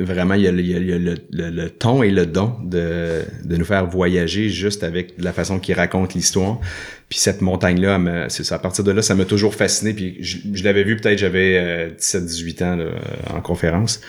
Vraiment, 0.00 0.34
il 0.34 0.42
y 0.42 0.46
a, 0.46 0.52
le, 0.52 0.60
il 0.60 0.68
y 0.70 0.74
a- 0.76 0.78
il 0.78 0.88
y 0.88 0.92
a 0.92 0.98
le, 0.98 1.16
le- 1.32 1.50
le 1.50 1.70
ton 1.70 2.04
et 2.04 2.12
le 2.12 2.24
don 2.24 2.54
de, 2.64 3.22
de 3.44 3.56
nous 3.56 3.64
faire 3.64 3.84
voyager 3.88 4.48
juste 4.48 4.84
avec 4.84 5.14
la 5.18 5.32
façon 5.32 5.58
qu'il 5.58 5.74
raconte 5.74 6.14
l'histoire. 6.14 6.60
Puis 7.08 7.18
cette 7.18 7.40
montagne-là, 7.40 8.26
c'est 8.28 8.44
ça, 8.44 8.54
à 8.54 8.58
partir 8.60 8.84
de 8.84 8.92
là, 8.92 9.02
ça 9.02 9.16
m'a 9.16 9.24
toujours 9.24 9.56
fasciné. 9.56 9.94
Puis 9.94 10.16
je, 10.20 10.38
je 10.52 10.62
l'avais 10.62 10.84
vu 10.84 10.94
peut-être, 10.94 11.18
j'avais 11.18 11.58
euh, 11.58 11.90
17-18 11.98 12.62
ans 12.64 12.76
là, 12.76 12.84
en 13.34 13.40
conférence. 13.40 14.00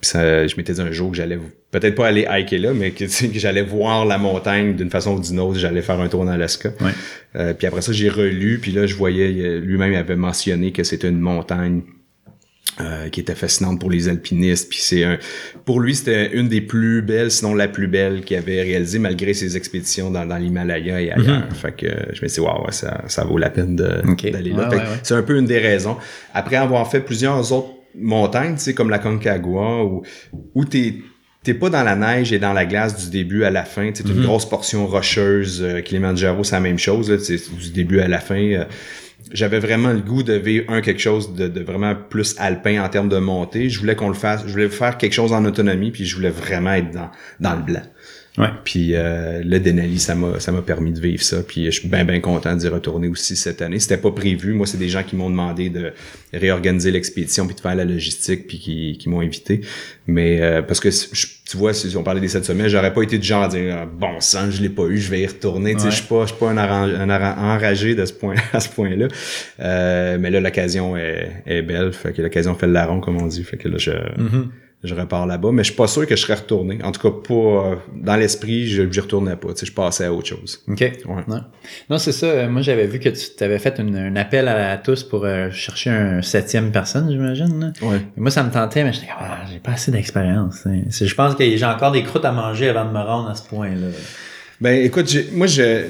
Puis 0.00 0.10
ça, 0.10 0.46
je 0.46 0.56
m'étais 0.56 0.72
dit 0.72 0.80
un 0.80 0.92
jour 0.92 1.10
que 1.10 1.16
j'allais 1.16 1.38
peut-être 1.70 1.94
pas 1.94 2.06
aller 2.06 2.26
hiker 2.28 2.58
là, 2.58 2.72
mais 2.72 2.92
que, 2.92 3.04
que 3.32 3.38
j'allais 3.38 3.62
voir 3.62 4.06
la 4.06 4.18
montagne 4.18 4.74
d'une 4.74 4.90
façon 4.90 5.16
ou 5.16 5.20
d'une 5.20 5.40
autre. 5.40 5.58
J'allais 5.58 5.82
faire 5.82 6.00
un 6.00 6.08
tour 6.08 6.20
en 6.20 6.28
Alaska. 6.28 6.70
Ouais. 6.80 6.92
Euh, 7.36 7.54
puis 7.54 7.66
après 7.66 7.82
ça, 7.82 7.92
j'ai 7.92 8.08
relu, 8.08 8.58
puis 8.60 8.72
là, 8.72 8.86
je 8.86 8.94
voyais, 8.94 9.32
euh, 9.44 9.60
lui-même 9.60 9.94
avait 9.94 10.16
mentionné 10.16 10.72
que 10.72 10.84
c'était 10.84 11.08
une 11.08 11.20
montagne 11.20 11.82
euh, 12.80 13.08
qui 13.08 13.20
était 13.20 13.34
fascinante 13.34 13.78
pour 13.80 13.90
les 13.90 14.08
alpinistes. 14.08 14.70
Puis 14.70 14.78
c'est 14.80 15.04
un, 15.04 15.18
pour 15.64 15.80
lui, 15.80 15.94
c'était 15.94 16.32
une 16.32 16.48
des 16.48 16.60
plus 16.60 17.02
belles, 17.02 17.30
sinon 17.30 17.54
la 17.54 17.68
plus 17.68 17.88
belle 17.88 18.22
qu'il 18.22 18.36
avait 18.36 18.62
réalisée 18.62 18.98
malgré 18.98 19.34
ses 19.34 19.56
expéditions 19.56 20.10
dans, 20.10 20.24
dans 20.24 20.36
l'Himalaya 20.36 21.00
et 21.00 21.10
ailleurs. 21.10 21.52
Fait 21.52 21.72
que 21.72 21.86
euh, 21.86 21.94
je 22.14 22.22
me 22.22 22.28
suis 22.28 22.40
dit, 22.40 22.46
waouh, 22.46 22.70
ça, 22.70 23.02
ça 23.08 23.24
vaut 23.24 23.38
la 23.38 23.50
peine 23.50 23.76
d'aller 23.76 24.52
là. 24.52 24.68
Ouais. 24.70 24.78
C'est 25.02 25.14
un 25.14 25.22
peu 25.22 25.36
une 25.36 25.46
des 25.46 25.58
raisons. 25.58 25.96
Après 26.32 26.56
avoir 26.56 26.90
fait 26.90 27.00
plusieurs 27.00 27.52
autres 27.52 27.70
montagnes, 27.98 28.54
tu 28.54 28.60
sais, 28.60 28.74
comme 28.74 28.90
la 28.90 28.98
Concagua, 28.98 29.84
où, 29.84 30.02
où 30.54 30.64
t'es 30.64 30.94
T'es 31.42 31.54
pas 31.54 31.70
dans 31.70 31.82
la 31.82 31.96
neige 31.96 32.34
et 32.34 32.38
dans 32.38 32.52
la 32.52 32.66
glace 32.66 33.02
du 33.02 33.08
début 33.10 33.44
à 33.44 33.50
la 33.50 33.64
fin. 33.64 33.90
C'est 33.94 34.04
Mhm. 34.06 34.16
une 34.18 34.22
grosse 34.24 34.46
portion 34.46 34.86
rocheuse. 34.86 35.62
Euh, 35.62 35.80
Kilimanjaro, 35.80 36.44
c'est 36.44 36.54
la 36.54 36.60
même 36.60 36.78
chose. 36.78 37.10
là. 37.10 37.16
Du 37.16 37.70
début 37.70 38.00
à 38.00 38.08
la 38.08 38.18
fin. 38.18 38.34
Euh, 38.36 38.64
j'avais 39.32 39.58
vraiment 39.58 39.90
le 39.94 40.00
goût 40.00 40.22
de 40.22 40.34
vivre 40.34 40.66
un 40.70 40.82
quelque 40.82 41.00
chose 41.00 41.34
de, 41.34 41.48
de 41.48 41.60
vraiment 41.62 41.94
plus 41.94 42.34
alpin 42.38 42.84
en 42.84 42.90
termes 42.90 43.08
de 43.08 43.16
montée. 43.16 43.70
Je 43.70 43.80
voulais 43.80 43.96
qu'on 43.96 44.08
le 44.08 44.14
fasse. 44.14 44.42
Je 44.46 44.52
voulais 44.52 44.68
faire 44.68 44.98
quelque 44.98 45.14
chose 45.14 45.32
en 45.32 45.42
autonomie, 45.46 45.90
puis 45.90 46.04
je 46.04 46.14
voulais 46.14 46.28
vraiment 46.28 46.74
être 46.74 46.90
dans, 46.90 47.10
dans 47.40 47.56
le 47.56 47.62
blanc. 47.62 47.82
Ouais. 48.38 48.46
Puis 48.64 48.94
euh, 48.94 49.42
le 49.44 49.58
Denali, 49.58 49.98
ça 49.98 50.14
m'a 50.14 50.38
ça 50.38 50.52
m'a 50.52 50.62
permis 50.62 50.92
de 50.92 51.00
vivre 51.00 51.22
ça. 51.22 51.42
Puis 51.42 51.66
je 51.66 51.70
suis 51.80 51.88
bien 51.88 52.04
bien 52.04 52.20
content 52.20 52.54
d'y 52.54 52.68
retourner 52.68 53.08
aussi 53.08 53.34
cette 53.34 53.60
année. 53.60 53.80
C'était 53.80 53.96
pas 53.96 54.12
prévu. 54.12 54.52
Moi, 54.52 54.66
c'est 54.66 54.78
des 54.78 54.88
gens 54.88 55.02
qui 55.02 55.16
m'ont 55.16 55.30
demandé 55.30 55.68
de 55.68 55.92
réorganiser 56.32 56.92
l'expédition 56.92 57.46
puis 57.46 57.56
de 57.56 57.60
faire 57.60 57.74
la 57.74 57.84
logistique 57.84 58.46
puis 58.46 58.58
qui, 58.60 58.96
qui 58.98 59.08
m'ont 59.08 59.20
invité. 59.20 59.62
Mais 60.06 60.40
euh, 60.40 60.62
parce 60.62 60.78
que 60.78 60.90
je- 60.90 61.26
tu 61.50 61.56
vois, 61.56 61.74
si 61.74 61.94
on 61.96 62.04
parlait 62.04 62.20
des 62.20 62.28
sept 62.28 62.44
semaines, 62.44 62.68
j'aurais 62.68 62.94
pas 62.94 63.02
été 63.02 63.18
du 63.18 63.26
genre 63.26 63.42
à 63.42 63.48
dire 63.48 63.76
Ah, 63.80 63.86
bon 63.86 64.20
sang, 64.20 64.48
je 64.52 64.62
l'ai 64.62 64.68
pas 64.68 64.84
eu, 64.86 64.98
je 64.98 65.10
vais 65.10 65.22
y 65.22 65.26
retourner. 65.26 65.74
Tu 65.74 65.80
sais, 65.80 65.90
je 65.90 65.96
suis 65.96 66.06
pas 66.06 66.22
je 66.22 66.28
suis 66.28 66.38
pas 66.38 66.50
un, 66.50 66.56
un 66.56 67.10
enragé 67.10 67.96
de 67.96 68.04
ce 68.04 68.12
point 68.12 68.36
à 68.52 68.60
ce 68.60 68.68
point-là. 68.68 69.08
Euh, 69.58 70.18
mais 70.20 70.30
là, 70.30 70.40
l'occasion 70.40 70.96
est, 70.96 71.42
est 71.46 71.62
belle. 71.62 71.92
Fait 71.92 72.12
que 72.12 72.22
l'occasion 72.22 72.54
fait 72.54 72.66
le 72.68 72.72
larron, 72.74 73.00
comme 73.00 73.20
on 73.20 73.26
dit. 73.26 73.42
Fait 73.42 73.56
que 73.56 73.68
là, 73.68 73.76
je 73.78 73.90
Mhm. 73.90 74.50
Je 74.82 74.94
repars 74.94 75.26
là-bas, 75.26 75.50
mais 75.52 75.62
je 75.62 75.68
suis 75.68 75.76
pas 75.76 75.86
sûr 75.86 76.06
que 76.06 76.16
je 76.16 76.22
serais 76.22 76.34
retourné. 76.34 76.78
En 76.82 76.90
tout 76.92 77.00
cas, 77.02 77.14
pas 77.28 77.34
euh, 77.34 77.76
dans 77.94 78.16
l'esprit, 78.16 78.66
je 78.66 78.90
j'y 78.90 79.00
retournais 79.00 79.36
pas. 79.36 79.48
Tu 79.48 79.56
sais, 79.60 79.66
je 79.66 79.72
passais 79.72 80.06
à 80.06 80.12
autre 80.12 80.28
chose. 80.28 80.62
OK. 80.68 80.80
Ouais. 80.80 80.92
Non, 81.28 81.44
non 81.90 81.98
c'est 81.98 82.12
ça. 82.12 82.26
Euh, 82.26 82.48
Moi, 82.48 82.62
j'avais 82.62 82.86
vu 82.86 82.98
que 82.98 83.10
tu 83.10 83.44
avais 83.44 83.58
fait 83.58 83.78
une- 83.78 83.94
un 83.96 84.16
appel 84.16 84.48
à, 84.48 84.78
tous 84.78 85.04
pour 85.04 85.24
euh, 85.26 85.50
chercher 85.50 85.90
un 85.90 86.22
septième 86.22 86.72
personne, 86.72 87.10
j'imagine. 87.10 87.72
Ouais. 87.82 87.96
Et 88.16 88.20
Moi, 88.20 88.30
ça 88.30 88.42
me 88.42 88.50
tentait, 88.50 88.82
mais 88.84 88.92
j'étais 88.94 89.06
comme, 89.08 89.16
ah, 89.20 89.44
j'ai 89.52 89.58
pas 89.58 89.72
assez 89.72 89.90
d'expérience. 89.90 90.66
hein. 90.66 90.80
Je 90.90 91.14
pense 91.14 91.34
que 91.34 91.44
j'ai 91.44 91.64
encore 91.66 91.92
des 91.92 92.02
croûtes 92.02 92.24
à 92.24 92.32
manger 92.32 92.70
avant 92.70 92.86
de 92.86 92.92
me 92.92 93.02
rendre 93.02 93.28
à 93.30 93.34
ce 93.34 93.46
point-là. 93.48 93.88
Ben, 94.62 94.82
écoute, 94.84 95.08
j'ai- 95.10 95.28
moi, 95.32 95.46
je 95.46 95.84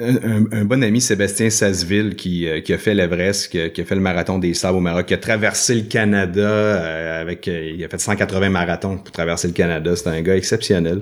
un, 0.00 0.64
bon 0.64 0.82
ami, 0.82 1.00
Sébastien 1.00 1.50
Sasseville, 1.50 2.14
qui, 2.14 2.46
euh, 2.46 2.60
a 2.68 2.78
fait 2.78 2.94
l'Everest, 2.94 3.50
qui, 3.50 3.60
a- 3.60 3.84
fait 3.84 3.94
le 3.94 4.00
marathon 4.00 4.38
des 4.38 4.54
sables 4.54 4.78
au 4.78 4.80
Maroc, 4.80 5.06
qui 5.06 5.14
a 5.14 5.18
traversé 5.18 5.74
le 5.74 5.82
Canada 5.82 6.40
euh, 6.40 7.20
avec, 7.20 7.48
euh, 7.48 7.72
il 7.76 7.82
a 7.84 7.88
fait 7.88 7.98
180 7.98 8.48
marathons 8.50 8.98
pour 8.98 9.10
traverser 9.10 9.48
le 9.48 9.54
Canada. 9.54 9.96
C'est 9.96 10.08
un 10.08 10.22
gars 10.22 10.36
exceptionnel. 10.36 11.00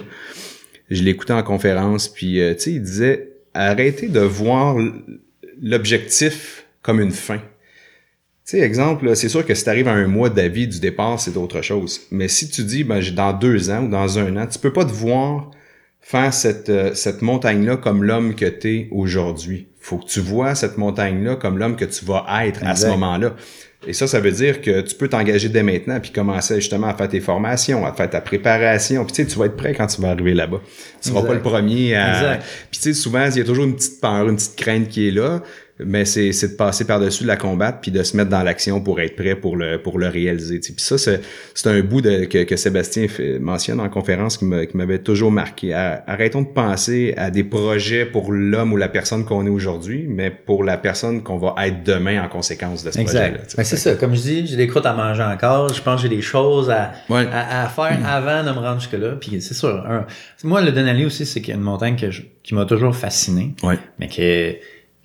Je 0.91 1.03
l'écoutais 1.03 1.35
en 1.35 1.43
conférence, 1.43 2.09
puis 2.09 2.41
euh, 2.41 2.55
tu 2.55 2.61
sais, 2.61 2.73
il 2.73 2.83
disait 2.83 3.33
arrêtez 3.53 4.09
de 4.09 4.21
voir 4.21 4.77
l'objectif 5.61 6.65
comme 6.83 7.01
une 7.01 7.11
fin. 7.11 7.41
sais, 8.45 8.61
exemple, 8.61 9.15
c'est 9.17 9.29
sûr 9.29 9.45
que 9.45 9.55
si 9.55 9.65
tu 9.65 9.71
à 9.71 9.93
un 9.93 10.07
mois 10.07 10.31
d'avis 10.31 10.69
du 10.69 10.79
départ, 10.79 11.21
c'est 11.21 11.37
autre 11.37 11.61
chose. 11.63 12.03
Mais 12.11 12.29
si 12.29 12.49
tu 12.49 12.63
dis, 12.63 12.85
ben, 12.85 13.03
dans 13.15 13.33
deux 13.33 13.71
ans 13.71 13.85
ou 13.85 13.89
dans 13.89 14.19
un 14.19 14.37
an, 14.37 14.47
tu 14.47 14.59
peux 14.59 14.73
pas 14.73 14.85
te 14.85 14.93
voir 14.93 15.51
faire 16.07 16.33
cette, 16.33 16.69
euh, 16.69 16.95
cette 16.95 17.21
montagne-là 17.21 17.77
comme 17.79 18.05
l'homme 18.05 18.37
que 18.37 18.47
tu 18.47 18.69
es 18.69 18.89
aujourd'hui. 18.93 19.67
faut 19.81 19.99
que 19.99 20.07
tu 20.07 20.21
vois 20.21 20.55
cette 20.55 20.79
montagne-là 20.79 21.35
comme 21.35 21.59
l'homme 21.59 21.75
que 21.75 21.85
tu 21.85 22.05
vas 22.05 22.25
être 22.45 22.61
à 22.65 22.77
ce 22.77 22.87
moment-là. 22.87 23.35
Et 23.89 23.93
ça, 23.93 24.07
ça 24.07 24.21
veut 24.21 24.31
dire 24.31 24.61
que 24.61 24.83
tu 24.83 24.95
peux 24.95 25.09
t'engager 25.09 25.49
dès 25.49 25.65
maintenant 25.65 25.99
puis 25.99 26.13
commencer 26.13 26.57
justement 26.57 26.87
à 26.87 26.95
faire 26.95 27.09
tes 27.09 27.21
formations, 27.21 27.85
à 27.85 27.93
faire 27.93 28.09
ta 28.09 28.21
préparation. 28.21 29.05
Puis 29.05 29.15
tu 29.15 29.23
sais, 29.23 29.29
tu 29.29 29.37
vas 29.37 29.47
être 29.47 29.57
prêt 29.57 29.75
quand 29.75 29.89
tu 29.89 30.01
vas 30.01 30.11
arriver 30.11 30.35
là-bas. 30.35 30.61
Tu 31.03 31.09
seras 31.09 31.23
pas 31.23 31.35
le 31.35 31.43
premier 31.43 31.97
à... 31.97 32.17
Exact. 32.17 32.45
Puis 32.71 32.81
tu 32.81 32.95
sais, 32.95 32.95
souvent, 32.95 33.27
il 33.27 33.37
y 33.37 33.41
a 33.41 33.45
toujours 33.45 33.65
une 33.65 33.75
petite 33.75 34.01
peur, 34.01 34.29
une 34.29 34.37
petite 34.37 34.57
crainte 34.57 34.89
qui 34.89 35.09
est 35.09 35.13
là 35.13 35.43
mais 35.79 36.05
c'est, 36.05 36.33
c'est 36.33 36.49
de 36.49 36.55
passer 36.55 36.87
par-dessus 36.87 37.25
de 37.25 37.29
la 37.29 37.37
combattre 37.37 37.81
puis 37.81 37.91
de 37.91 38.03
se 38.03 38.17
mettre 38.17 38.31
dans 38.31 38.43
l'action 38.43 38.81
pour 38.81 39.01
être 39.01 39.15
prêt 39.15 39.35
pour 39.35 39.57
le 39.57 39.81
pour 39.83 39.99
le 39.99 40.09
réaliser. 40.09 40.59
Puis 40.61 40.75
ça, 40.79 40.97
c'est, 40.97 41.21
c'est 41.55 41.69
un 41.69 41.81
bout 41.81 42.01
de, 42.01 42.25
que, 42.25 42.45
que 42.45 42.57
Sébastien 42.57 43.09
fait, 43.09 43.39
mentionne 43.39 43.81
en 43.81 43.89
conférence 43.89 44.39
qui, 44.39 44.47
qui 44.67 44.77
m'avait 44.77 44.99
toujours 44.99 45.31
marqué. 45.31 45.75
Arrêtons 45.75 46.43
de 46.43 46.49
penser 46.49 47.15
à 47.17 47.31
des 47.31 47.45
projets 47.45 48.07
pour 48.07 48.33
l'homme 48.33 48.73
ou 48.73 48.77
la 48.77 48.89
personne 48.89 49.25
qu'on 49.25 49.47
est 49.47 49.51
aujourd'hui, 49.51 50.07
mais 50.09 50.31
pour 50.31 50.65
la 50.65 50.79
personne 50.79 51.23
qu'on 51.23 51.37
va 51.37 51.55
être 51.67 51.85
demain 51.85 52.25
en 52.25 52.29
conséquence 52.29 52.83
de 52.83 52.91
ce 52.91 53.01
projet-là. 53.01 53.39
Ben, 53.57 53.65
c'est 53.65 53.77
ça. 53.77 53.95
Comme 53.95 54.15
je 54.15 54.21
dis, 54.21 54.47
j'ai 54.47 54.57
des 54.57 54.69
croûtes 54.69 54.87
à 54.87 54.95
manger 54.95 55.23
encore. 55.23 55.73
Je 55.73 55.83
pense 55.83 56.03
que 56.03 56.09
j'ai 56.09 56.15
des 56.15 56.23
choses 56.23 56.71
à, 56.71 56.93
à, 57.11 57.69
faire 57.69 57.99
avant 58.07 58.43
de 58.43 58.51
me 58.51 58.61
rendre 58.65 58.81
jusque-là. 58.81 59.17
Puis 59.21 59.43
c'est 59.43 59.55
sûr. 59.55 59.85
moi, 60.43 60.63
le 60.63 60.73
Denali 60.73 61.05
aussi, 61.05 61.27
c'est 61.27 61.41
qu'il 61.41 61.51
y 61.51 61.53
a 61.53 61.57
une 61.57 61.65
montagne 61.65 61.97
que 61.97 62.07
qui 62.47 62.55
m'a 62.55 62.65
toujours 62.65 62.95
fasciné. 62.95 63.55
Ouais. 63.65 63.77
Mais 63.99 64.07
que 64.07 64.55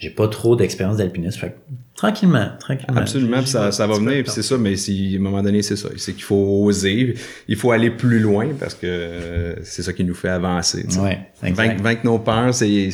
j'ai 0.01 0.09
pas 0.09 0.27
trop 0.27 0.55
d'expérience 0.55 0.97
d'alpinisme. 0.97 1.39
Fait 1.39 1.55
tranquillement, 1.95 2.49
tranquillement. 2.59 2.99
Absolument, 2.99 3.45
ça, 3.45 3.71
ça 3.71 3.85
va 3.85 3.93
venir, 3.95 4.23
puis 4.23 4.31
c'est 4.31 4.41
ça, 4.41 4.57
mais 4.57 4.75
si, 4.75 5.13
à 5.13 5.19
un 5.19 5.21
moment 5.21 5.43
donné, 5.43 5.61
c'est 5.61 5.75
ça. 5.75 5.89
C'est 5.95 6.13
qu'il 6.13 6.23
faut 6.23 6.63
oser, 6.65 7.13
il 7.47 7.55
faut 7.55 7.71
aller 7.71 7.91
plus 7.91 8.19
loin 8.19 8.47
parce 8.59 8.73
que 8.73 9.55
c'est 9.63 9.83
ça 9.83 9.93
qui 9.93 10.03
nous 10.03 10.15
fait 10.15 10.29
avancer. 10.29 10.87
Ouais, 10.99 11.19
vaincre, 11.43 11.83
vaincre, 11.83 12.01
nos 12.03 12.17
peurs, 12.17 12.51
c'est 12.51 12.89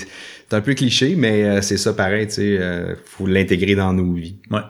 un 0.52 0.60
peu 0.60 0.74
cliché, 0.74 1.16
mais 1.18 1.46
euh, 1.46 1.62
c'est 1.62 1.78
ça 1.78 1.94
pareil, 1.94 2.28
tu 2.28 2.34
sais, 2.34 2.58
euh, 2.60 2.96
faut 3.06 3.26
l'intégrer 3.26 3.76
dans 3.76 3.94
nos 3.94 4.14
vies. 4.14 4.36
Ouais. 4.52 4.62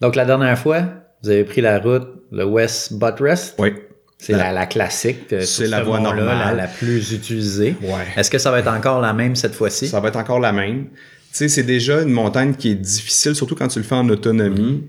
Donc 0.00 0.16
la 0.16 0.24
dernière 0.24 0.58
fois, 0.58 0.82
vous 1.22 1.30
avez 1.30 1.44
pris 1.44 1.60
la 1.60 1.78
route, 1.78 2.08
le 2.32 2.44
West 2.44 2.94
Buttress. 2.94 3.54
Oui. 3.58 3.74
C'est 4.18 4.34
la, 4.34 4.52
la, 4.52 4.66
classique. 4.66 5.34
C'est 5.40 5.66
la 5.66 5.82
voie 5.82 5.98
normale. 5.98 6.26
La, 6.26 6.52
la, 6.52 6.66
plus 6.66 7.12
utilisée. 7.12 7.74
Ouais. 7.80 8.04
Est-ce 8.16 8.30
que 8.30 8.36
ça 8.36 8.50
va 8.50 8.58
être 8.58 8.68
encore 8.70 9.00
la 9.00 9.14
même 9.14 9.34
cette 9.34 9.54
fois-ci? 9.54 9.88
Ça 9.88 9.98
va 9.98 10.08
être 10.08 10.18
encore 10.18 10.40
la 10.40 10.52
même. 10.52 10.88
Tu 11.32 11.36
sais, 11.36 11.48
c'est 11.48 11.62
déjà 11.62 12.02
une 12.02 12.10
montagne 12.10 12.54
qui 12.54 12.70
est 12.70 12.74
difficile, 12.74 13.34
surtout 13.34 13.54
quand 13.54 13.68
tu 13.68 13.78
le 13.78 13.84
fais 13.84 13.94
en 13.94 14.08
autonomie. 14.08 14.82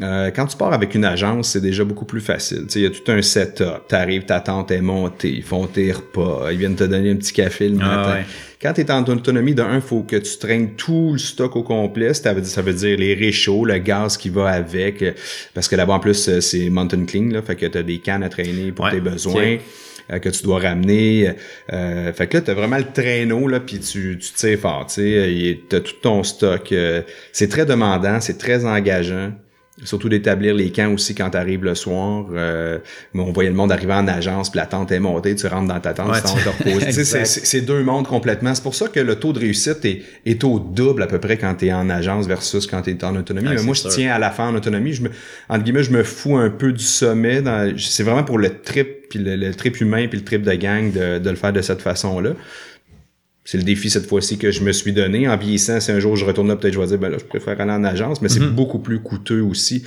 Euh, 0.00 0.30
quand 0.34 0.46
tu 0.46 0.56
pars 0.56 0.72
avec 0.72 0.94
une 0.94 1.04
agence, 1.04 1.50
c'est 1.50 1.60
déjà 1.60 1.84
beaucoup 1.84 2.04
plus 2.04 2.20
facile. 2.20 2.66
Il 2.74 2.82
y 2.82 2.86
a 2.86 2.90
tout 2.90 3.10
un 3.10 3.20
setup. 3.20 3.88
T'arrives, 3.88 4.24
ta 4.24 4.40
tente 4.40 4.70
est 4.70 4.80
montée, 4.80 5.30
ils 5.30 5.42
font 5.42 5.66
tes 5.66 5.92
repas, 5.92 6.50
ils 6.50 6.58
viennent 6.58 6.76
te 6.76 6.84
donner 6.84 7.10
un 7.10 7.16
petit 7.16 7.32
café 7.32 7.68
le 7.68 7.78
ah 7.82 7.96
matin. 7.96 8.22
Quand 8.60 8.72
tu 8.72 8.82
es 8.82 8.90
en 8.90 9.04
autonomie, 9.04 9.54
d'un, 9.54 9.74
il 9.74 9.80
faut 9.80 10.02
que 10.02 10.16
tu 10.16 10.38
traînes 10.38 10.74
tout 10.76 11.10
le 11.12 11.18
stock 11.18 11.56
au 11.56 11.62
complet. 11.62 12.14
Ça 12.14 12.32
veut, 12.32 12.44
ça 12.44 12.62
veut 12.62 12.72
dire 12.72 12.96
les 12.96 13.14
réchauds, 13.14 13.64
le 13.64 13.78
gaz 13.78 14.16
qui 14.16 14.30
va 14.30 14.50
avec. 14.50 15.04
Parce 15.52 15.68
que 15.68 15.76
là-bas, 15.76 15.94
en 15.94 16.00
plus, 16.00 16.38
c'est 16.40 16.70
mountain 16.70 17.04
clean, 17.04 17.28
là, 17.30 17.42
fait 17.42 17.56
que 17.56 17.66
tu 17.66 17.76
as 17.76 17.82
des 17.82 17.98
cannes 17.98 18.22
à 18.22 18.28
traîner 18.28 18.70
pour 18.72 18.88
tes 18.88 19.00
besoins. 19.00 19.42
Euh, 19.42 19.58
que 20.08 20.28
tu 20.28 20.42
dois 20.42 20.60
ramener. 20.60 21.34
Euh, 21.72 22.12
fait 22.12 22.26
que 22.26 22.38
là, 22.38 22.42
tu 22.42 22.50
as 22.50 22.54
vraiment 22.54 22.78
le 22.78 22.92
traîneau, 22.92 23.48
là, 23.48 23.60
puis 23.60 23.80
tu, 23.80 24.18
tu 24.18 24.32
tires 24.32 24.58
fort, 24.58 24.86
tu 24.86 24.94
sais, 24.94 25.60
tu 25.68 25.76
as 25.76 25.80
tout 25.80 25.94
ton 26.02 26.22
stock. 26.22 26.72
Euh, 26.72 27.02
c'est 27.32 27.48
très 27.48 27.66
demandant, 27.66 28.20
c'est 28.20 28.38
très 28.38 28.64
engageant. 28.64 29.32
Surtout 29.84 30.10
d'établir 30.10 30.54
les 30.54 30.70
camps 30.70 30.92
aussi 30.92 31.14
quand 31.14 31.30
tu 31.30 31.38
arrives 31.38 31.64
le 31.64 31.74
soir. 31.74 32.26
Euh, 32.32 32.78
on 33.14 33.32
voyait 33.32 33.48
le 33.48 33.56
monde 33.56 33.72
arriver 33.72 33.94
en 33.94 34.06
agence, 34.06 34.50
puis 34.50 34.58
la 34.58 34.66
tente 34.66 34.92
est 34.92 35.00
montée, 35.00 35.34
tu 35.34 35.46
rentres 35.46 35.72
dans 35.72 35.80
ta 35.80 35.94
tente, 35.94 36.14
tu 36.14 36.22
te 36.22 37.24
c'est 37.24 37.60
deux 37.62 37.82
mondes 37.82 38.06
complètement. 38.06 38.54
C'est 38.54 38.62
pour 38.62 38.74
ça 38.74 38.88
que 38.88 39.00
le 39.00 39.16
taux 39.16 39.32
de 39.32 39.38
réussite 39.38 39.82
est, 39.86 40.02
est 40.26 40.44
au 40.44 40.58
double 40.58 41.02
à 41.02 41.06
peu 41.06 41.18
près 41.18 41.38
quand 41.38 41.54
tu 41.54 41.66
es 41.66 41.72
en 41.72 41.88
agence 41.88 42.26
versus 42.26 42.66
quand 42.66 42.82
tu 42.82 42.90
es 42.90 43.04
en 43.04 43.16
autonomie. 43.16 43.48
Mais 43.48 43.62
moi, 43.62 43.74
je 43.74 43.88
tiens 43.88 44.12
à 44.12 44.18
la 44.18 44.30
fin 44.30 44.48
en 44.48 44.54
autonomie. 44.54 44.92
Je 44.92 45.04
me, 45.04 45.10
entre 45.48 45.64
guillemets, 45.64 45.84
je 45.84 45.92
me 45.92 46.02
fous 46.02 46.36
un 46.36 46.50
peu 46.50 46.72
du 46.72 46.84
sommet. 46.84 47.42
C'est 47.78 48.02
vraiment 48.02 48.24
pour 48.24 48.38
le 48.38 48.60
trip, 48.60 49.08
puis 49.08 49.20
le, 49.20 49.54
trip 49.54 49.80
humain, 49.80 50.06
puis 50.06 50.18
le 50.18 50.24
trip 50.24 50.42
de 50.42 50.52
gang 50.52 50.92
de, 50.92 51.18
de 51.18 51.30
le 51.30 51.36
faire 51.36 51.52
de 51.54 51.62
cette 51.62 51.80
façon-là 51.80 52.32
c'est 53.44 53.58
le 53.58 53.64
défi 53.64 53.90
cette 53.90 54.06
fois-ci 54.06 54.38
que 54.38 54.52
je 54.52 54.62
me 54.62 54.70
suis 54.70 54.92
donné. 54.92 55.28
En 55.28 55.36
vieillissant, 55.36 55.80
si 55.80 55.90
un 55.90 55.98
jour 55.98 56.14
je 56.14 56.24
retourne 56.24 56.46
là, 56.46 56.54
peut-être 56.54 56.74
je 56.74 56.80
vais 56.80 56.86
dire, 56.86 56.98
ben 56.98 57.08
là, 57.08 57.18
je 57.18 57.24
préfère 57.24 57.60
aller 57.60 57.72
en 57.72 57.82
agence, 57.82 58.22
mais 58.22 58.28
c'est 58.28 58.40
mhm. 58.40 58.50
beaucoup 58.50 58.78
plus 58.78 59.00
coûteux 59.00 59.40
aussi. 59.40 59.84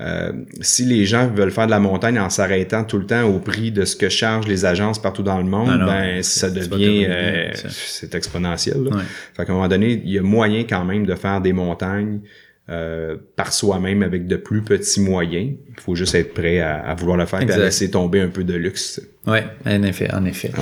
Euh, 0.00 0.32
si 0.60 0.84
les 0.84 1.06
gens 1.06 1.26
veulent 1.26 1.50
faire 1.50 1.64
de 1.66 1.70
la 1.70 1.80
montagne 1.80 2.20
en 2.20 2.28
s'arrêtant 2.28 2.84
tout 2.84 2.98
le 2.98 3.06
temps 3.06 3.22
au 3.22 3.38
prix 3.38 3.72
de 3.72 3.86
ce 3.86 3.96
que 3.96 4.10
chargent 4.10 4.46
les 4.46 4.66
agences 4.66 5.00
partout 5.00 5.22
dans 5.22 5.38
le 5.38 5.44
monde, 5.44 5.84
ben 5.86 6.22
ça 6.22 6.50
devient, 6.50 7.06
euh, 7.08 7.50
c'est 7.54 8.14
exponentiel. 8.14 8.84
Là. 8.84 8.98
Fait 9.34 9.46
qu'à 9.46 9.52
un 9.52 9.56
moment 9.56 9.68
donné, 9.68 10.02
il 10.04 10.12
y 10.12 10.18
a 10.18 10.22
moyen 10.22 10.64
quand 10.64 10.84
même 10.84 11.06
de 11.06 11.14
faire 11.14 11.40
des 11.40 11.54
montagnes 11.54 12.20
euh, 12.68 13.16
par 13.36 13.54
soi-même 13.54 14.02
avec 14.02 14.26
de 14.26 14.36
plus 14.36 14.60
petits 14.60 15.00
moyens. 15.00 15.52
Il 15.70 15.80
faut 15.80 15.94
juste 15.94 16.14
être 16.14 16.34
prêt 16.34 16.60
à, 16.60 16.94
vouloir 16.94 17.16
le 17.16 17.24
faire 17.24 17.40
et 17.40 17.50
à 17.50 17.56
laisser 17.56 17.90
tomber 17.90 18.20
un 18.20 18.28
peu 18.28 18.44
de 18.44 18.52
luxe. 18.52 19.00
Oui, 19.26 19.38
en 19.64 19.82
effet, 19.82 20.12
en 20.12 20.26
effet. 20.26 20.52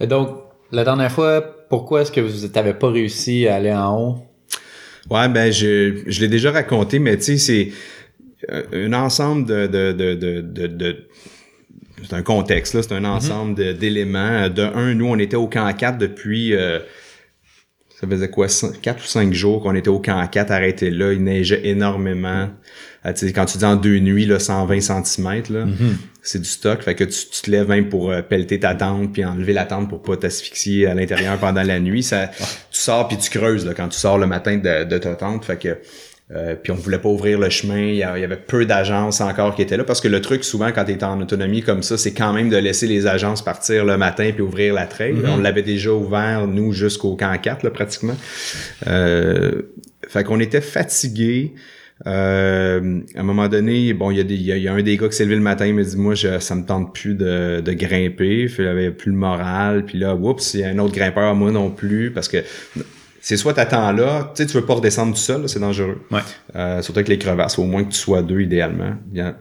Et 0.00 0.08
donc, 0.08 0.40
la 0.72 0.82
dernière 0.82 1.12
fois, 1.12 1.53
pourquoi 1.68 2.02
est-ce 2.02 2.12
que 2.12 2.20
vous 2.20 2.46
n'avez 2.48 2.74
pas 2.74 2.90
réussi 2.90 3.46
à 3.46 3.56
aller 3.56 3.72
en 3.72 3.98
haut? 3.98 4.18
Ouais, 5.10 5.28
ben 5.28 5.52
je, 5.52 6.02
je 6.06 6.20
l'ai 6.20 6.28
déjà 6.28 6.50
raconté, 6.50 6.98
mais 6.98 7.16
tu 7.16 7.38
sais, 7.38 7.72
c'est 8.48 8.64
un 8.72 8.92
ensemble 8.92 9.46
de, 9.46 9.66
de, 9.66 9.92
de, 9.92 10.14
de, 10.14 10.66
de 10.66 10.96
c'est 12.02 12.14
un 12.14 12.22
contexte, 12.22 12.74
là, 12.74 12.82
c'est 12.82 12.92
un 12.92 13.00
mhm. 13.00 13.06
ensemble 13.06 13.76
d'éléments. 13.78 14.48
De 14.48 14.62
un, 14.62 14.94
nous, 14.94 15.06
on 15.06 15.18
était 15.18 15.36
au 15.36 15.48
camp 15.48 15.72
4 15.72 15.98
depuis 15.98 16.54
euh, 16.54 16.78
ça 18.00 18.06
faisait 18.06 18.28
quoi, 18.28 18.46
4 18.82 19.02
ou 19.02 19.06
5 19.06 19.32
jours 19.32 19.62
qu'on 19.62 19.74
était 19.74 19.88
au 19.88 20.00
camp 20.00 20.26
4 20.26 20.50
arrêté 20.50 20.90
là, 20.90 21.12
il 21.12 21.22
neigeait 21.22 21.66
énormément. 21.66 22.48
Euh, 23.06 23.12
quand 23.34 23.44
tu 23.46 23.58
dis 23.58 23.64
en 23.64 23.76
deux 23.76 23.98
nuits, 23.98 24.26
là, 24.26 24.38
120 24.38 24.80
cm, 24.80 25.42
là, 25.50 25.64
mm-hmm. 25.64 25.96
C'est 26.24 26.40
du 26.40 26.48
stock. 26.48 26.82
Fait 26.82 26.94
que 26.94 27.04
tu, 27.04 27.26
te 27.42 27.50
lèves 27.50 27.68
même 27.68 27.88
pour 27.88 28.10
euh, 28.10 28.22
pelleter 28.22 28.58
ta 28.58 28.74
tente 28.74 29.12
puis 29.12 29.24
enlever 29.24 29.52
la 29.52 29.66
tente 29.66 29.88
pour 29.88 30.02
pas 30.02 30.16
t'asphyxier 30.16 30.86
à 30.86 30.94
l'intérieur 30.94 31.38
pendant 31.38 31.62
la 31.62 31.78
nuit. 31.78 32.02
Ça, 32.02 32.28
tu 32.28 32.44
sors 32.70 33.06
puis 33.06 33.18
tu 33.18 33.30
creuses 33.30 33.66
là, 33.66 33.74
quand 33.74 33.88
tu 33.88 33.98
sors 33.98 34.18
le 34.18 34.26
matin 34.26 34.56
de, 34.56 34.84
de 34.84 34.98
ta 34.98 35.14
tente. 35.14 35.44
Fait 35.44 35.58
que 35.58 35.78
euh, 36.32 36.54
puis 36.60 36.72
on 36.72 36.76
voulait 36.76 36.98
pas 36.98 37.10
ouvrir 37.10 37.38
le 37.38 37.50
chemin, 37.50 37.82
il 37.82 37.96
y 37.96 38.02
avait 38.02 38.36
peu 38.36 38.64
d'agences 38.64 39.20
encore 39.20 39.54
qui 39.54 39.60
étaient 39.60 39.76
là 39.76 39.84
parce 39.84 40.00
que 40.00 40.08
le 40.08 40.22
truc 40.22 40.42
souvent 40.42 40.72
quand 40.72 40.86
tu 40.86 40.92
es 40.92 41.04
en 41.04 41.20
autonomie 41.20 41.60
comme 41.60 41.82
ça, 41.82 41.98
c'est 41.98 42.14
quand 42.14 42.32
même 42.32 42.48
de 42.48 42.56
laisser 42.56 42.86
les 42.86 43.06
agences 43.06 43.42
partir 43.42 43.84
le 43.84 43.98
matin 43.98 44.30
puis 44.32 44.40
ouvrir 44.40 44.72
la 44.72 44.86
trail. 44.86 45.12
Mm-hmm. 45.12 45.30
On 45.30 45.36
l'avait 45.36 45.62
déjà 45.62 45.92
ouvert 45.92 46.46
nous 46.46 46.72
jusqu'au 46.72 47.14
camp 47.14 47.38
4 47.38 47.62
là, 47.64 47.70
pratiquement. 47.70 48.16
Euh, 48.86 49.62
fait 50.08 50.24
qu'on 50.24 50.40
était 50.40 50.62
fatigués. 50.62 51.52
Euh, 52.06 53.00
à 53.14 53.20
un 53.20 53.22
moment 53.22 53.48
donné, 53.48 53.94
bon, 53.94 54.10
il 54.10 54.18
y, 54.18 54.20
a 54.20 54.24
des, 54.24 54.36
y, 54.36 54.68
a 54.68 54.72
un 54.72 54.82
des 54.82 54.96
gars 54.96 55.08
qui 55.08 55.16
s'est 55.16 55.24
levé 55.24 55.36
le 55.36 55.40
matin, 55.40 55.66
il 55.66 55.74
m'a 55.74 55.82
dit 55.82 55.96
moi 55.96 56.14
je, 56.14 56.38
ça 56.38 56.54
me 56.54 56.64
tente 56.64 56.92
plus 56.92 57.14
de, 57.14 57.62
de 57.64 57.72
grimper, 57.72 58.50
il 58.58 58.66
avait 58.66 58.90
plus 58.90 59.10
le 59.10 59.16
moral, 59.16 59.86
puis 59.86 59.98
là, 59.98 60.14
oups, 60.14 60.54
il 60.54 60.60
y 60.60 60.64
a 60.64 60.68
un 60.68 60.78
autre 60.78 60.94
grimpeur, 60.94 61.34
moi 61.34 61.50
non 61.50 61.70
plus, 61.70 62.10
parce 62.10 62.28
que 62.28 62.44
c'est 63.22 63.38
soit 63.38 63.54
t'attends 63.54 63.90
là, 63.92 64.32
tu 64.34 64.42
sais, 64.42 64.46
tu 64.46 64.54
veux 64.54 64.66
pas 64.66 64.74
redescendre 64.74 65.14
tout 65.14 65.20
seul, 65.20 65.48
c'est 65.48 65.60
dangereux. 65.60 66.02
Ouais. 66.10 66.20
Euh, 66.56 66.82
surtout 66.82 66.98
avec 66.98 67.08
les 67.08 67.18
crevasses, 67.18 67.58
au 67.58 67.64
moins 67.64 67.84
que 67.84 67.90
tu 67.90 67.98
sois 67.98 68.20
deux 68.20 68.40
idéalement. 68.40 68.96
Bien. 69.06 69.38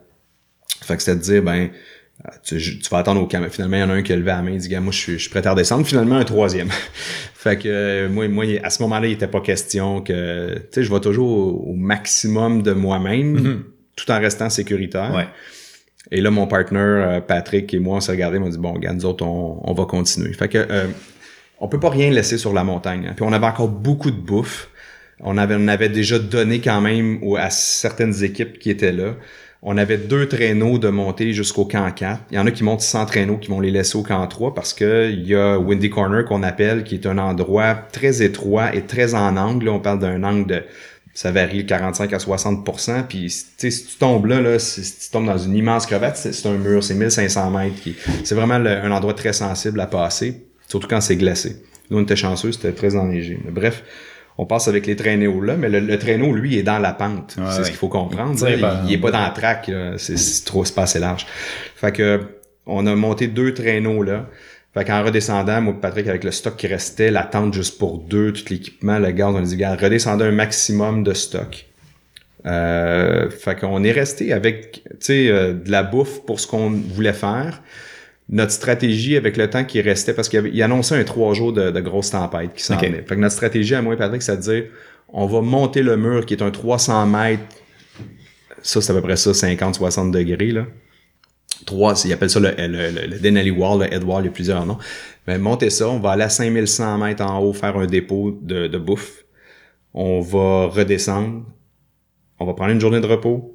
Fait 0.82 0.96
que 0.96 1.04
c'est 1.04 1.18
de 1.18 1.22
dire, 1.22 1.44
ben, 1.44 1.70
tu, 2.44 2.58
tu, 2.58 2.90
vas 2.90 3.00
attendre 3.00 3.22
au 3.22 3.28
camp. 3.28 3.44
Finalement, 3.50 3.78
il 3.78 3.80
y 3.80 3.84
en 3.84 3.90
a 3.90 3.94
un 3.94 4.02
qui 4.02 4.14
a 4.14 4.16
levé 4.16 4.28
la 4.28 4.42
main 4.42 4.54
et 4.54 4.58
dit, 4.58 4.76
moi, 4.78 4.92
je 4.92 4.98
suis, 4.98 5.14
je 5.14 5.18
suis 5.20 5.30
prêt 5.30 5.46
à 5.46 5.52
redescendre. 5.52 5.86
Finalement, 5.86 6.16
un 6.16 6.24
troisième. 6.24 6.70
fait 7.34 7.58
que 7.58 7.68
euh, 7.68 8.10
moi, 8.10 8.28
moi, 8.28 8.46
à 8.64 8.70
ce 8.70 8.82
moment-là, 8.84 9.08
il 9.08 9.14
était 9.14 9.28
pas 9.28 9.42
question 9.42 10.02
que, 10.02 10.56
tu 10.56 10.62
sais, 10.72 10.84
je 10.84 10.94
vais 10.94 11.00
toujours 11.00 11.68
au, 11.68 11.74
maximum 11.74 12.62
de 12.62 12.72
moi-même, 12.72 13.38
mm-hmm. 13.38 13.60
tout 13.96 14.12
en 14.12 14.20
restant 14.20 14.50
sécuritaire. 14.50 15.14
Ouais. 15.14 15.28
Et 16.12 16.22
là, 16.22 16.32
mon 16.32 16.48
partner, 16.48 17.20
Patrick 17.28 17.74
et 17.74 17.80
moi, 17.80 17.98
on 17.98 18.00
s'est 18.00 18.12
regardé, 18.12 18.38
on 18.38 18.42
m'a 18.42 18.50
dit, 18.50 18.58
bon, 18.58 18.74
gars, 18.78 18.94
nous 18.94 19.06
autres, 19.06 19.26
on, 19.26 19.62
on 19.64 19.74
va 19.74 19.86
continuer. 19.86 20.34
Fait 20.34 20.48
que, 20.48 20.68
on 21.64 21.70
peut 21.70 21.80
pas 21.80 21.90
rien 21.90 22.12
laisser 22.12 22.38
sur 22.38 22.52
la 22.52 22.66
montagne. 22.66 23.08
Hein. 23.08 23.14
Puis 23.16 23.26
on 23.26 23.32
avait 23.32 23.46
encore 23.46 23.70
beaucoup 23.70 24.12
de 24.12 24.20
bouffe. 24.20 24.70
On 25.22 25.38
avait, 25.38 25.56
on 25.58 25.70
avait 25.70 25.88
déjà 25.88 26.20
donné 26.20 26.60
quand 26.60 26.82
même 26.82 27.20
à 27.38 27.50
certaines 27.50 28.22
équipes 28.24 28.60
qui 28.60 28.70
étaient 28.70 28.92
là. 28.92 29.16
On 29.66 29.78
avait 29.78 29.98
deux 29.98 30.28
traîneaux 30.28 30.78
de 30.78 30.90
montée 30.90 31.32
jusqu'au 31.32 31.64
camp 31.64 31.90
4. 31.90 32.22
Il 32.32 32.36
y 32.36 32.40
en 32.40 32.46
a 32.46 32.52
qui 32.52 32.64
montent 32.64 32.82
sans 32.82 33.06
traîneaux, 33.06 33.38
qui 33.38 33.50
vont 33.50 33.62
les 33.62 33.72
laisser 33.72 33.98
au 33.98 34.04
camp 34.04 34.28
3 34.28 34.54
parce 34.54 34.74
que 34.74 35.10
il 35.10 35.26
y 35.26 35.36
a 35.36 35.58
Windy 35.58 35.90
Corner 35.90 36.26
qu'on 36.26 36.44
appelle, 36.44 36.84
qui 36.84 36.96
est 36.96 37.06
un 37.06 37.18
endroit 37.18 37.76
très 37.92 38.22
étroit 38.22 38.76
et 38.76 38.82
très 38.82 39.16
en 39.16 39.38
angle. 39.38 39.70
on 39.70 39.80
parle 39.80 40.00
d'un 40.00 40.24
angle 40.24 40.48
de 40.48 40.64
ça 41.14 41.32
varie 41.32 41.64
de 41.64 41.70
45 41.70 42.12
à 42.12 42.18
60% 42.18 43.04
Puis 43.08 43.30
si 43.30 43.86
tu 43.86 43.98
tombes 44.00 44.26
là, 44.26 44.42
là 44.42 44.60
si, 44.60 44.82
tu 44.82 45.12
tombes 45.12 45.28
dans 45.28 45.38
une 45.38 45.56
immense 45.56 45.86
crevette, 45.86 46.18
c'est 46.18 46.48
un 46.48 46.58
mur, 46.58 46.84
c'est 46.84 46.96
1500 46.96 47.52
mètres. 47.52 47.76
C'est 48.24 48.36
vraiment 48.36 48.56
un 48.56 48.92
endroit 48.92 49.14
très 49.14 49.32
sensible 49.32 49.80
à 49.80 49.86
passer 49.86 50.44
surtout 50.68 50.88
quand 50.88 51.02
c'est 51.02 51.18
glacé. 51.18 51.58
Nous, 51.90 52.00
on 52.00 52.02
était 52.02 52.16
chanceux, 52.16 52.52
c'était 52.52 52.72
très 52.72 52.96
enneigé. 52.96 53.40
Mais 53.46 53.52
bref, 53.52 53.84
on 54.38 54.46
passe 54.46 54.68
avec 54.68 54.88
les 54.88 54.96
traîneaux 54.96 55.42
là, 55.42 55.56
mais 55.56 55.70
le, 55.70 55.98
traîneau, 55.98 56.34
lui, 56.34 56.58
est 56.58 56.64
dans 56.64 56.80
la 56.80 56.94
pente. 56.94 57.38
c'est 57.52 57.64
ce 57.64 57.70
qu'il 57.70 57.78
faut 57.78 57.90
comprendre. 57.90 58.38
Il, 58.88 58.94
est 58.94 58.98
pas 58.98 59.12
dans 59.12 59.22
la 59.22 59.30
track, 59.30 59.72
c'est 59.98 60.46
trop, 60.46 60.66
c'est 60.66 60.76
pas 60.76 60.84
assez 60.84 61.00
large. 61.00 61.26
Fait 61.76 61.92
que 61.92 62.22
on 62.66 62.88
a 62.88 62.96
monté 62.96 63.28
deux 63.28 63.54
traîneaux 63.54 64.04
là. 64.04 64.28
Fait 64.74 64.86
qu'en 64.86 65.04
redescendant, 65.04 65.62
moi 65.62 65.76
Patrick, 65.80 66.08
avec 66.08 66.24
le 66.24 66.32
stock 66.32 66.56
qui 66.56 66.66
restait, 66.66 67.12
la 67.12 67.24
tente 67.24 67.54
juste 67.54 67.78
pour 67.78 68.00
deux, 68.00 68.34
tout 68.34 68.46
l'équipement, 68.50 68.98
le 68.98 69.12
gaz, 69.12 69.34
on 69.36 69.38
a 69.38 69.42
dit, 69.42 69.54
regarde, 69.54 69.80
redescendant 69.80 70.26
un 70.26 70.32
maximum 70.32 71.04
de 71.04 71.14
stock. 71.14 71.68
Euh, 72.46 73.30
fait 73.30 73.60
qu'on 73.60 73.84
est 73.84 73.92
resté 73.92 74.34
avec, 74.34 74.84
tu 74.84 74.98
sais, 75.00 75.28
euh, 75.30 75.54
de 75.54 75.72
la 75.72 75.84
bouffe 75.84 76.26
pour 76.26 76.40
ce 76.40 76.48
qu'on 76.48 76.72
voulait 76.72 77.14
faire. 77.14 77.62
Notre 78.30 78.52
stratégie 78.52 79.18
avec 79.18 79.38
le 79.38 79.50
temps 79.50 79.66
qui 79.66 79.82
restait, 79.82 80.14
parce 80.14 80.30
qu'il 80.30 80.62
annonçait 80.64 80.96
un 80.96 81.04
trois 81.04 81.34
jours 81.34 81.52
de, 81.54 81.72
de 81.72 81.80
grosse 81.82 82.12
tempête 82.12 82.54
qui 82.56 82.64
s'en 82.64 82.78
Fait 82.78 83.04
que 83.06 83.16
notre 83.16 83.36
stratégie 83.36 83.76
à 83.76 83.82
moi 83.82 83.94
et 83.94 83.98
Patrick, 83.98 84.22
c'est 84.22 84.38
de 84.38 84.42
dire, 84.42 84.64
on 85.10 85.28
va 85.28 85.42
monter 85.42 85.84
le 85.84 85.98
mur 85.98 86.26
qui 86.26 86.34
est 86.34 86.42
un 86.42 86.52
300 86.52 87.06
mètres. 87.06 87.44
Ça, 88.62 88.82
c'est 88.82 88.92
à 88.92 88.96
peu 88.96 89.02
près 89.02 89.18
ça, 89.18 89.32
50-60 89.32 90.12
degrés, 90.12 90.52
là. 90.52 90.66
Trois, 91.66 91.94
ils 92.06 92.14
appellent 92.14 92.30
ça 92.30 92.40
le, 92.40 92.54
le, 92.58 93.08
le, 93.08 93.20
Denali 93.20 93.52
Wall, 93.52 93.82
le 93.82 93.94
Head 93.94 94.04
Wall, 94.04 94.24
il 94.24 94.26
y 94.26 94.30
a 94.30 94.32
plusieurs 94.32 94.66
noms. 94.66 94.78
Mais 95.28 95.38
monter 95.38 95.70
ça, 95.70 95.88
on 95.88 96.00
va 96.00 96.12
aller 96.12 96.24
à 96.24 96.30
5100 96.30 96.98
mètres 96.98 97.24
en 97.24 97.40
haut 97.40 97.54
faire 97.54 97.78
un 97.78 97.86
dépôt 97.86 98.38
de, 98.42 98.68
de 98.68 98.78
bouffe. 98.78 99.24
On 99.94 100.22
va 100.22 100.68
redescendre. 100.68 101.44
On 102.40 102.46
va 102.46 102.54
prendre 102.54 102.72
une 102.72 102.82
journée 102.82 103.00
de 103.00 103.06
repos. 103.06 103.53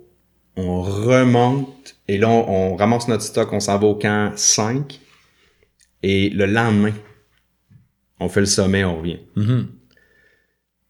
On 0.58 0.82
remonte. 0.82 1.96
Et 2.08 2.18
là, 2.18 2.28
on, 2.28 2.74
ramasse 2.74 3.06
notre 3.06 3.22
stock. 3.22 3.52
On 3.52 3.60
s'en 3.60 3.78
va 3.78 3.86
au 3.86 3.94
camp 3.94 4.32
5. 4.36 5.00
Et 6.02 6.30
le 6.30 6.46
lendemain, 6.46 6.92
on 8.18 8.28
fait 8.28 8.40
le 8.40 8.46
sommet, 8.46 8.84
on 8.84 8.98
revient. 8.98 9.20
Mm-hmm. 9.36 9.66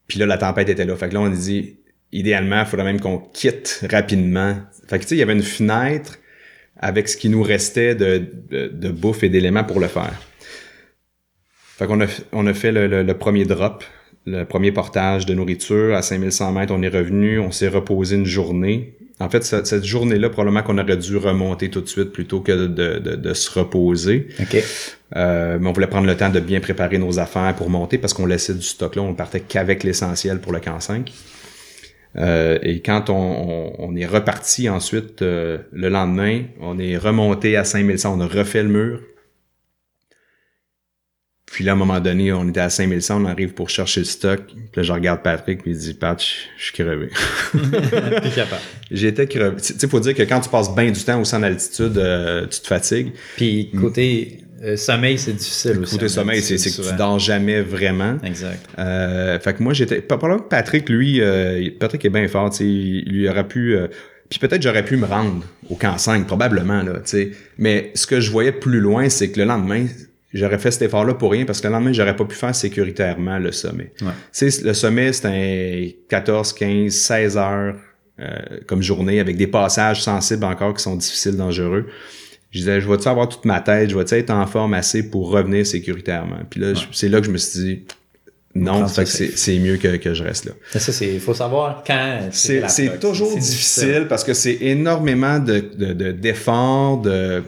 Puis 0.07 0.17
là, 0.17 0.25
la 0.25 0.39
tempête 0.39 0.69
était 0.69 0.85
là. 0.85 0.95
Fait 0.95 1.09
que 1.09 1.13
là, 1.13 1.21
on 1.21 1.29
dit, 1.29 1.77
idéalement, 2.11 2.61
il 2.61 2.65
faudrait 2.65 2.85
même 2.85 2.99
qu'on 2.99 3.19
quitte 3.19 3.85
rapidement. 3.91 4.57
Fait 4.87 4.97
que 4.97 5.03
tu 5.03 5.09
sais, 5.09 5.15
il 5.15 5.19
y 5.19 5.21
avait 5.21 5.33
une 5.33 5.43
fenêtre 5.43 6.17
avec 6.77 7.07
ce 7.07 7.15
qui 7.15 7.29
nous 7.29 7.43
restait 7.43 7.93
de, 7.93 8.25
de, 8.49 8.89
bouffe 8.89 9.23
et 9.23 9.29
d'éléments 9.29 9.63
pour 9.63 9.79
le 9.79 9.87
faire. 9.87 10.19
Fait 11.77 11.85
qu'on 11.85 12.01
a, 12.01 12.07
on 12.31 12.47
a 12.47 12.53
fait 12.53 12.71
le, 12.71 13.13
premier 13.13 13.45
drop, 13.45 13.83
le 14.25 14.43
premier 14.43 14.71
portage 14.71 15.25
de 15.25 15.33
nourriture 15.33 15.95
à 15.95 16.01
5100 16.01 16.51
mètres. 16.51 16.73
On 16.75 16.81
est 16.81 16.89
revenu, 16.89 17.39
on 17.39 17.51
s'est 17.51 17.67
reposé 17.67 18.15
une 18.15 18.25
journée. 18.25 18.95
En 19.19 19.29
fait, 19.29 19.43
cette, 19.43 19.83
journée-là, 19.83 20.29
probablement 20.29 20.63
qu'on 20.63 20.77
aurait 20.77 20.95
dû 20.95 21.17
remonter 21.17 21.69
tout 21.69 21.81
de 21.81 21.87
suite 21.87 22.13
plutôt 22.13 22.39
que 22.39 22.67
de, 22.67 22.99
de, 22.99 23.15
de 23.15 23.33
se 23.33 23.59
reposer. 23.59 24.27
OK. 24.39 24.63
Euh, 25.15 25.57
mais 25.59 25.67
on 25.67 25.73
voulait 25.73 25.87
prendre 25.87 26.07
le 26.07 26.15
temps 26.15 26.29
de 26.29 26.39
bien 26.39 26.59
préparer 26.59 26.97
nos 26.99 27.19
affaires 27.19 27.53
pour 27.55 27.69
monter 27.69 27.97
parce 27.97 28.13
qu'on 28.13 28.25
laissait 28.25 28.53
du 28.53 28.61
stock 28.61 28.95
là. 28.95 29.01
On 29.01 29.13
partait 29.13 29.41
qu'avec 29.41 29.83
l'essentiel 29.83 30.39
pour 30.39 30.51
le 30.51 30.59
camp 30.59 30.79
5. 30.79 31.11
Euh, 32.17 32.57
et 32.63 32.81
quand 32.81 33.09
on, 33.09 33.95
est 33.95 34.05
reparti 34.05 34.69
ensuite 34.69 35.21
euh, 35.21 35.59
le 35.71 35.89
lendemain, 35.89 36.43
on 36.59 36.79
est 36.79 36.97
remonté 36.97 37.55
à 37.55 37.63
5100, 37.63 38.17
on 38.17 38.21
a 38.21 38.27
refait 38.27 38.63
le 38.63 38.69
mur. 38.69 39.01
Puis 41.51 41.63
là, 41.63 41.71
à 41.71 41.75
un 41.75 41.77
moment 41.77 41.99
donné, 41.99 42.31
on 42.31 42.47
était 42.47 42.59
à 42.59 42.69
5100, 42.69 43.23
on 43.23 43.25
arrive 43.25 43.53
pour 43.53 43.69
chercher 43.69 44.01
le 44.01 44.05
stock. 44.05 44.41
Puis 44.45 44.67
là, 44.75 44.83
je 44.83 44.93
regarde 44.93 45.21
Patrick, 45.23 45.63
puis 45.63 45.71
il 45.71 45.77
dit, 45.77 45.93
Pat, 45.93 46.19
je 46.19 46.63
suis 46.63 46.73
crevé. 46.73 47.09
T'es 47.53 48.29
capable. 48.29 48.61
J'étais 48.91 49.27
crevé. 49.27 49.55
Tu 49.57 49.73
sais, 49.77 49.87
faut 49.87 49.99
dire 49.99 50.13
que 50.13 50.23
quand 50.23 50.39
tu 50.41 50.49
passes 50.49 50.73
bien 50.73 50.91
du 50.91 51.03
temps 51.03 51.21
au 51.21 51.35
en 51.35 51.43
altitude, 51.43 51.97
euh, 51.97 52.45
tu 52.47 52.59
te 52.61 52.67
fatigues. 52.67 53.13
Puis 53.35 53.71
côté 53.71 54.43
euh, 54.63 54.75
sommeil, 54.75 55.17
c'est 55.17 55.33
difficile 55.33 55.79
aussi. 55.79 55.95
Côté 55.95 56.09
sommeil, 56.09 56.41
c'est 56.41 56.57
que 56.57 56.89
tu 56.89 56.95
dors 56.95 57.19
jamais 57.19 57.61
vraiment. 57.61 58.17
Exact. 58.23 58.65
Euh, 58.77 59.39
fait 59.39 59.53
que 59.53 59.63
moi, 59.63 59.73
j'étais. 59.73 60.01
Probablement 60.01 60.43
que 60.43 60.49
Patrick, 60.49 60.89
lui, 60.89 61.21
euh, 61.21 61.69
Patrick 61.79 62.03
est 62.05 62.09
bien 62.09 62.27
fort, 62.27 62.49
tu 62.49 62.57
sais, 62.57 62.65
il 62.65 63.11
lui 63.11 63.29
aurait 63.29 63.47
pu. 63.47 63.75
Euh, 63.75 63.87
puis 64.29 64.39
peut-être 64.39 64.61
j'aurais 64.61 64.85
pu 64.85 64.95
me 64.95 65.05
rendre 65.05 65.43
au 65.69 65.75
camp 65.75 65.97
5, 65.97 66.27
probablement, 66.27 66.83
là, 66.83 66.93
tu 66.95 67.01
sais. 67.05 67.31
Mais 67.57 67.91
ce 67.95 68.05
que 68.05 68.19
je 68.19 68.29
voyais 68.29 68.51
plus 68.51 68.79
loin, 68.79 69.09
c'est 69.09 69.29
que 69.31 69.39
le 69.39 69.45
lendemain, 69.45 69.87
j'aurais 70.33 70.59
fait 70.59 70.71
cet 70.71 70.83
effort-là 70.83 71.13
pour 71.13 71.31
rien 71.31 71.45
parce 71.45 71.61
que 71.61 71.67
le 71.67 71.73
lendemain, 71.73 71.93
j'aurais 71.93 72.15
pas 72.15 72.25
pu 72.25 72.35
faire 72.35 72.53
sécuritairement 72.55 73.39
le 73.39 73.51
sommet. 73.51 73.91
Ouais. 74.01 74.11
Tu 74.33 74.51
sais, 74.51 74.63
le 74.63 74.73
sommet, 74.73 75.13
c'est 75.13 75.27
un 75.27 75.91
14, 76.07 76.53
15, 76.53 76.93
16 76.93 77.37
heures 77.37 77.75
comme 78.67 78.81
journée 78.81 79.21
avec 79.21 79.37
des 79.37 79.47
passages 79.47 80.03
sensibles 80.03 80.43
encore 80.43 80.73
qui 80.73 80.83
sont 80.83 80.97
difficiles, 80.97 81.37
dangereux 81.37 81.85
je 82.51 82.59
disais, 82.59 82.81
je 82.81 82.89
vais-tu 82.89 83.07
avoir 83.07 83.29
toute 83.29 83.45
ma 83.45 83.61
tête, 83.61 83.89
je 83.91 83.97
vais-tu 83.97 84.15
être 84.15 84.31
en 84.31 84.45
forme 84.47 84.73
assez 84.73 85.09
pour 85.09 85.29
revenir 85.29 85.65
sécuritairement? 85.65 86.39
Puis 86.49 86.59
là, 86.59 86.73
c'est 86.91 87.09
là 87.09 87.19
que 87.19 87.27
je 87.27 87.31
me 87.31 87.37
suis 87.37 87.59
dit, 87.59 87.83
non, 88.55 88.87
c'est 88.87 89.59
mieux 89.59 89.77
que, 89.77 89.97
que 89.97 90.13
je 90.15 90.23
reste 90.23 90.45
là. 90.45 90.53
Ça, 90.71 90.79
c'est, 90.79 91.13
il 91.13 91.19
faut 91.19 91.35
savoir 91.35 91.83
quand. 91.85 92.29
C'est 92.31 92.99
toujours 92.99 93.37
difficile, 93.37 94.07
parce 94.09 94.23
que 94.23 94.33
c'est 94.33 94.57
énormément 94.61 95.39
de, 95.39 95.59
de, 95.59 96.11
d'efforts, 96.11 97.01
de, 97.01 97.43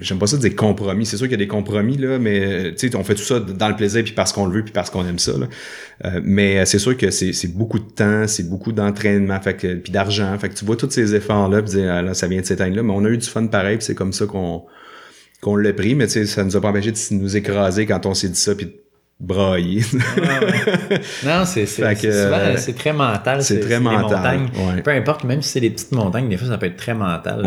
j'aime 0.00 0.18
pas 0.18 0.26
ça 0.26 0.36
dire 0.36 0.54
compromis. 0.54 1.06
C'est 1.06 1.16
sûr 1.16 1.26
qu'il 1.26 1.32
y 1.32 1.42
a 1.42 1.44
des 1.44 1.48
compromis, 1.48 1.96
là, 1.96 2.18
mais 2.18 2.74
on 2.94 3.04
fait 3.04 3.14
tout 3.14 3.22
ça 3.22 3.40
dans 3.40 3.68
le 3.68 3.76
plaisir, 3.76 4.02
puis 4.04 4.12
parce 4.12 4.32
qu'on 4.32 4.46
le 4.46 4.52
veut, 4.52 4.62
puis 4.62 4.72
parce 4.72 4.90
qu'on 4.90 5.06
aime 5.06 5.18
ça. 5.18 5.32
Là. 5.38 5.48
Euh, 6.04 6.20
mais 6.22 6.64
c'est 6.66 6.78
sûr 6.78 6.96
que 6.96 7.10
c'est 7.10 7.54
beaucoup 7.54 7.78
de 7.78 7.90
temps, 7.90 8.26
c'est 8.26 8.48
beaucoup 8.48 8.72
d'entraînement, 8.72 9.38
puis 9.38 9.92
d'argent. 9.92 10.36
Fait 10.38 10.48
que 10.48 10.54
tu 10.54 10.64
vois 10.64 10.76
tous 10.76 10.90
ces 10.90 11.14
efforts-là, 11.14 11.62
puis 11.62 11.82
ah, 11.82 12.02
là, 12.02 12.14
ça 12.14 12.26
vient 12.26 12.40
de 12.40 12.46
s'éteindre 12.46 12.76
là. 12.76 12.82
Mais 12.82 12.92
on 12.92 13.04
a 13.04 13.08
eu 13.08 13.18
du 13.18 13.26
fun 13.26 13.46
pareil, 13.46 13.78
puis 13.78 13.86
c'est 13.86 13.94
comme 13.94 14.12
ça 14.12 14.26
qu'on 14.26 14.64
qu'on 15.40 15.56
l'a 15.56 15.72
pris, 15.72 15.94
mais 15.94 16.06
ça 16.06 16.44
nous 16.44 16.54
a 16.54 16.60
pas 16.60 16.68
empêché 16.68 16.92
de 16.92 17.14
nous 17.14 17.34
écraser 17.34 17.86
quand 17.86 18.04
on 18.04 18.12
s'est 18.12 18.28
dit 18.28 18.38
ça, 18.38 18.54
puis 18.54 18.76
brailler. 19.20 19.82
Non, 21.24 21.44
c'est 21.44 21.66
euh, 21.80 22.56
c'est 22.56 22.76
très 22.76 22.92
mental. 22.92 23.42
C'est 23.42 23.60
très 23.60 23.78
mental. 23.78 24.40
Peu 24.82 24.90
importe, 24.90 25.24
même 25.24 25.42
si 25.42 25.50
c'est 25.50 25.60
des 25.60 25.70
petites 25.70 25.92
montagnes, 25.92 26.28
des 26.28 26.36
fois 26.36 26.48
ça 26.48 26.58
peut 26.58 26.66
être 26.66 26.76
très 26.76 26.94
mental. 26.94 27.42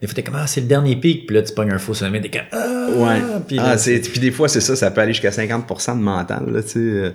Des 0.00 0.06
fois 0.06 0.14
t'es 0.14 0.22
comme 0.22 0.36
ah 0.36 0.46
c'est 0.46 0.60
le 0.60 0.66
dernier 0.66 0.96
pic, 0.96 1.26
puis 1.26 1.36
là 1.36 1.42
tu 1.42 1.54
pognes 1.54 1.70
un 1.70 1.78
faux 1.78 1.94
sommet, 1.94 2.20
t'es 2.20 2.30
comme 2.30 2.42
ah. 2.52 2.88
Ouais. 2.96 3.22
Puis, 3.46 3.58
ah, 3.58 3.76
puis 3.76 4.20
des 4.20 4.30
fois 4.30 4.48
c'est 4.48 4.60
ça, 4.60 4.76
ça 4.76 4.90
peut 4.90 5.00
aller 5.00 5.12
jusqu'à 5.12 5.30
50% 5.30 5.98
de 5.98 6.02
mental 6.02 6.44
là, 6.50 6.62
tu 6.62 6.68
sais. 6.68 7.14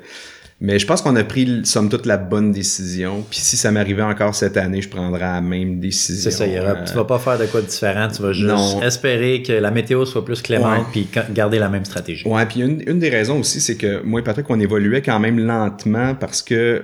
Mais 0.59 0.79
je 0.79 0.87
pense 0.87 1.03
qu'on 1.03 1.15
a 1.15 1.23
pris, 1.23 1.61
somme 1.65 1.87
toute, 1.87 2.07
la 2.07 2.17
bonne 2.17 2.51
décision. 2.51 3.23
Puis 3.29 3.39
si 3.39 3.57
ça 3.57 3.71
m'arrivait 3.71 4.01
encore 4.01 4.33
cette 4.33 4.57
année, 4.57 4.81
je 4.81 4.89
prendrais 4.89 5.19
la 5.19 5.39
même 5.39 5.79
décision. 5.79 6.31
C'est 6.31 6.35
ça, 6.35 6.47
y 6.47 6.59
aura, 6.59 6.75
tu 6.83 6.93
vas 6.93 7.05
pas 7.05 7.19
faire 7.19 7.37
de 7.37 7.45
quoi 7.45 7.61
de 7.61 7.67
différent. 7.67 8.07
Tu 8.07 8.21
vas 8.23 8.33
juste 8.33 8.81
espérer 8.83 9.43
que 9.43 9.53
la 9.53 9.69
météo 9.69 10.05
soit 10.05 10.25
plus 10.25 10.41
clémente 10.41 10.87
puis 10.91 11.07
garder 11.31 11.59
la 11.59 11.69
même 11.69 11.85
stratégie. 11.85 12.27
Ouais, 12.27 12.45
puis 12.47 12.61
une, 12.61 12.83
une 12.87 12.99
des 12.99 13.09
raisons 13.09 13.39
aussi, 13.39 13.61
c'est 13.61 13.77
que 13.77 14.01
moi 14.03 14.21
et 14.21 14.23
Patrick, 14.23 14.49
on 14.49 14.59
évoluait 14.59 15.03
quand 15.03 15.19
même 15.19 15.39
lentement 15.39 16.15
parce 16.15 16.41
que 16.41 16.83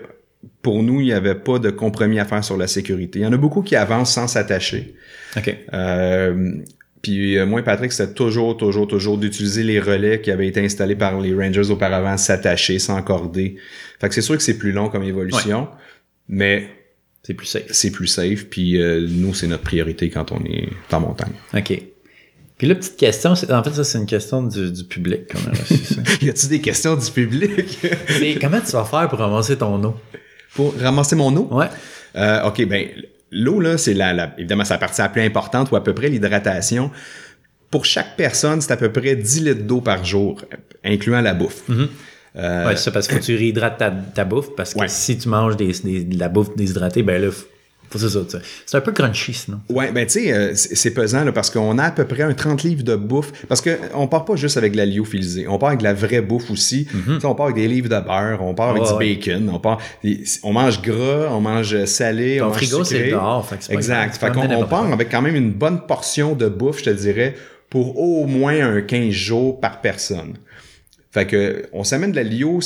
pour 0.61 0.83
nous, 0.83 1.01
il 1.01 1.05
n'y 1.05 1.13
avait 1.13 1.35
pas 1.35 1.57
de 1.57 1.69
compromis 1.69 2.19
à 2.19 2.25
faire 2.25 2.43
sur 2.43 2.57
la 2.57 2.67
sécurité. 2.67 3.19
Il 3.19 3.21
y 3.23 3.25
en 3.25 3.33
a 3.33 3.37
beaucoup 3.37 3.61
qui 3.61 3.75
avancent 3.75 4.13
sans 4.13 4.27
s'attacher. 4.27 4.95
OK. 5.37 5.55
Euh, 5.73 6.53
puis 7.03 7.37
euh, 7.37 7.45
moi 7.45 7.59
et 7.59 7.63
Patrick, 7.63 7.91
c'était 7.91 8.13
toujours, 8.13 8.55
toujours, 8.55 8.87
toujours 8.87 9.17
d'utiliser 9.17 9.61
les 9.63 9.79
relais 9.79 10.21
qui 10.21 10.31
avaient 10.31 10.47
été 10.47 10.63
installés 10.63 10.95
par 10.95 11.19
les 11.19 11.35
Rangers 11.35 11.69
auparavant, 11.69 12.15
s'attacher, 12.15 12.79
s'encorder. 12.79 13.57
Fait 13.99 14.07
que 14.07 14.15
c'est 14.15 14.21
sûr 14.21 14.37
que 14.37 14.41
c'est 14.41 14.57
plus 14.57 14.71
long 14.71 14.87
comme 14.87 15.03
évolution, 15.03 15.67
mais 16.29 16.69
c'est 17.21 17.33
plus 17.33 17.45
safe. 17.45 17.65
C'est 17.71 17.91
plus 17.91 18.07
safe, 18.07 18.45
puis 18.45 18.81
euh, 18.81 19.05
nous, 19.09 19.33
c'est 19.33 19.47
notre 19.47 19.63
priorité 19.63 20.09
quand 20.09 20.31
on 20.31 20.45
est 20.45 20.69
en 20.93 21.01
montagne. 21.01 21.33
OK. 21.53 21.81
Puis 22.57 22.67
la 22.67 22.75
petite 22.75 22.95
question, 22.95 23.31
en 23.31 23.63
fait, 23.63 23.73
ça, 23.73 23.83
c'est 23.83 23.97
une 23.97 24.05
question 24.05 24.41
du, 24.41 24.85
public 24.85 25.27
qu'on 25.27 25.49
a 25.49 25.51
reçu 25.51 25.75
ça. 25.83 26.01
y 26.21 26.29
a-tu 26.29 26.47
des 26.47 26.61
questions 26.61 26.95
du 26.95 27.11
public? 27.11 27.79
comment 28.39 28.61
tu 28.61 28.71
vas 28.71 28.85
faire 28.85 29.09
pour 29.09 29.19
ramasser 29.19 29.57
ton 29.57 29.83
eau? 29.83 29.95
Pour 30.55 30.73
ramasser 30.79 31.17
mon 31.17 31.35
eau? 31.35 31.49
Ouais. 31.51 31.67
Euh, 32.15 32.47
OK, 32.47 32.65
ben 32.65 32.87
L'eau, 33.33 33.59
là, 33.59 33.77
c'est 33.77 33.93
la, 33.93 34.33
évidemment, 34.37 34.63
c'est 34.63 34.73
la 34.73 34.79
partie 34.79 35.01
la 35.01 35.09
plus 35.09 35.21
importante 35.21 35.71
ou 35.71 35.75
à 35.75 35.83
peu 35.83 35.93
près 35.93 36.07
l'hydratation. 36.07 36.91
Pour 37.69 37.85
chaque 37.85 38.15
personne, 38.15 38.61
c'est 38.61 38.71
à 38.71 38.77
peu 38.77 38.91
près 38.91 39.15
10 39.15 39.43
litres 39.43 39.63
d'eau 39.63 39.81
par 39.81 40.05
jour, 40.05 40.41
incluant 40.83 41.21
la 41.21 41.33
bouffe. 41.33 41.63
Mm-hmm. 41.69 41.87
Euh, 42.35 42.67
ouais, 42.67 42.75
c'est 42.75 42.83
ça, 42.83 42.91
parce 42.91 43.07
que 43.07 43.17
tu 43.17 43.35
réhydrates 43.35 43.81
ta, 44.13 44.23
bouffe, 44.25 44.55
parce 44.55 44.73
que 44.73 44.87
si 44.87 45.17
tu 45.17 45.29
manges 45.29 45.57
des, 45.57 45.71
de 46.03 46.19
la 46.19 46.29
bouffe 46.29 46.55
déshydratée, 46.55 47.03
ben 47.03 47.21
là, 47.21 47.29
c'est 48.65 48.77
un 48.77 48.81
peu 48.81 48.91
crunchy, 48.91 49.33
sinon. 49.33 49.59
Ouais, 49.69 49.91
ben 49.91 50.05
tu 50.05 50.13
sais, 50.13 50.33
euh, 50.33 50.51
c'est 50.55 50.91
pesant 50.91 51.23
là, 51.23 51.31
parce 51.31 51.49
qu'on 51.49 51.77
a 51.77 51.83
à 51.83 51.91
peu 51.91 52.05
près 52.05 52.23
un 52.23 52.33
30 52.33 52.63
livres 52.63 52.83
de 52.83 52.95
bouffe. 52.95 53.45
Parce 53.47 53.61
qu'on 53.61 53.77
on 53.93 54.07
part 54.07 54.25
pas 54.25 54.35
juste 54.35 54.57
avec 54.57 54.71
de 54.73 54.77
la 54.77 54.85
lyophilisée. 54.85 55.47
On 55.47 55.57
part 55.57 55.69
avec 55.69 55.79
de 55.79 55.83
la 55.83 55.93
vraie 55.93 56.21
bouffe 56.21 56.49
aussi. 56.49 56.87
Mm-hmm. 56.93 57.25
On 57.25 57.35
part 57.35 57.47
avec 57.47 57.57
des 57.57 57.67
livres 57.67 57.89
de 57.89 57.99
beurre, 57.99 58.39
on 58.41 58.53
part 58.53 58.69
avec 58.69 58.83
du 58.83 58.97
bacon, 58.97 59.49
on 59.53 59.59
part. 59.59 59.79
On 60.43 60.53
mange 60.53 60.81
gras, 60.81 61.27
on 61.31 61.41
mange 61.41 61.85
salé, 61.85 62.37
Ton 62.37 62.45
on 62.45 62.47
mange 62.49 62.57
frigo, 62.57 62.83
c'est 62.83 63.09
dehors. 63.09 63.47
exact. 63.69 64.17
Fait 64.17 64.31
qu'on 64.31 64.49
on 64.49 64.65
part 64.65 64.91
avec 64.91 65.09
quand 65.09 65.21
même 65.21 65.35
une 65.35 65.51
bonne 65.51 65.85
portion 65.85 66.33
de 66.35 66.47
bouffe, 66.47 66.79
je 66.79 66.85
te 66.85 66.89
dirais, 66.89 67.35
pour 67.69 67.99
au 67.99 68.25
moins 68.25 68.75
un 68.75 68.81
15 68.81 69.11
jours 69.11 69.59
par 69.59 69.81
personne. 69.81 70.37
Fait 71.11 71.27
que 71.27 71.63
on 71.73 71.83
s'amène 71.83 72.11
de 72.11 72.15
la 72.15 72.23
lyo 72.23 72.59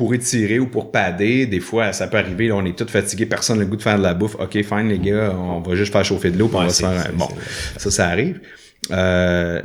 pour 0.00 0.14
étirer 0.14 0.58
ou 0.58 0.66
pour 0.66 0.90
pader, 0.90 1.44
des 1.44 1.60
fois, 1.60 1.92
ça 1.92 2.06
peut 2.06 2.16
arriver, 2.16 2.48
là, 2.48 2.56
on 2.56 2.64
est 2.64 2.74
tous 2.74 2.90
fatigués, 2.90 3.26
personne 3.26 3.58
n'a 3.58 3.64
le 3.64 3.68
goût 3.68 3.76
de 3.76 3.82
faire 3.82 3.98
de 3.98 4.02
la 4.02 4.14
bouffe. 4.14 4.34
OK, 4.36 4.52
fine, 4.52 4.88
les 4.88 4.98
gars, 4.98 5.34
on 5.36 5.60
va 5.60 5.74
juste 5.74 5.92
faire 5.92 6.06
chauffer 6.06 6.30
de 6.30 6.38
l'eau, 6.38 6.50
on 6.54 6.58
va 6.58 6.70
se 6.70 6.82
faire... 6.82 7.12
Bon, 7.12 7.28
ça, 7.76 7.90
ça 7.90 8.08
arrive. 8.08 8.40
Euh... 8.92 9.60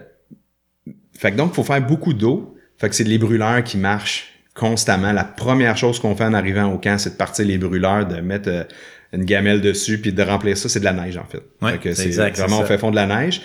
Fait 1.18 1.32
que 1.32 1.38
donc, 1.38 1.52
il 1.54 1.56
faut 1.56 1.64
faire 1.64 1.80
beaucoup 1.80 2.14
d'eau. 2.14 2.58
Fait 2.78 2.90
que 2.90 2.96
c'est 2.96 3.06
les 3.06 3.18
brûleurs 3.18 3.64
qui 3.64 3.78
marchent 3.78 4.26
constamment. 4.54 5.14
La 5.14 5.24
première 5.24 5.78
chose 5.78 6.00
qu'on 6.02 6.18
fait 6.18 6.26
en 6.26 6.34
arrivant 6.34 6.66
au 6.66 6.80
camp, 6.80 6.98
c'est 6.98 7.12
de 7.12 7.16
partir 7.16 7.46
les 7.46 7.58
brûleurs, 7.58 8.06
de 8.06 8.20
mettre 8.20 8.50
euh, 8.50 8.64
une 9.14 9.24
gamelle 9.24 9.62
dessus, 9.62 10.02
puis 10.02 10.12
de 10.12 10.22
remplir 10.22 10.58
ça, 10.58 10.68
c'est 10.68 10.82
de 10.82 10.86
la 10.86 10.92
neige 10.92 11.16
en 11.16 11.24
fait. 11.24 11.44
Ouais, 11.62 11.80
Fait 11.80 11.96
c'est 11.96 12.10
vraiment 12.10 12.60
on 12.60 12.66
fait 12.66 12.78
fond 12.78 12.92
de 12.92 12.98
la 12.98 13.06
neige. 13.06 13.42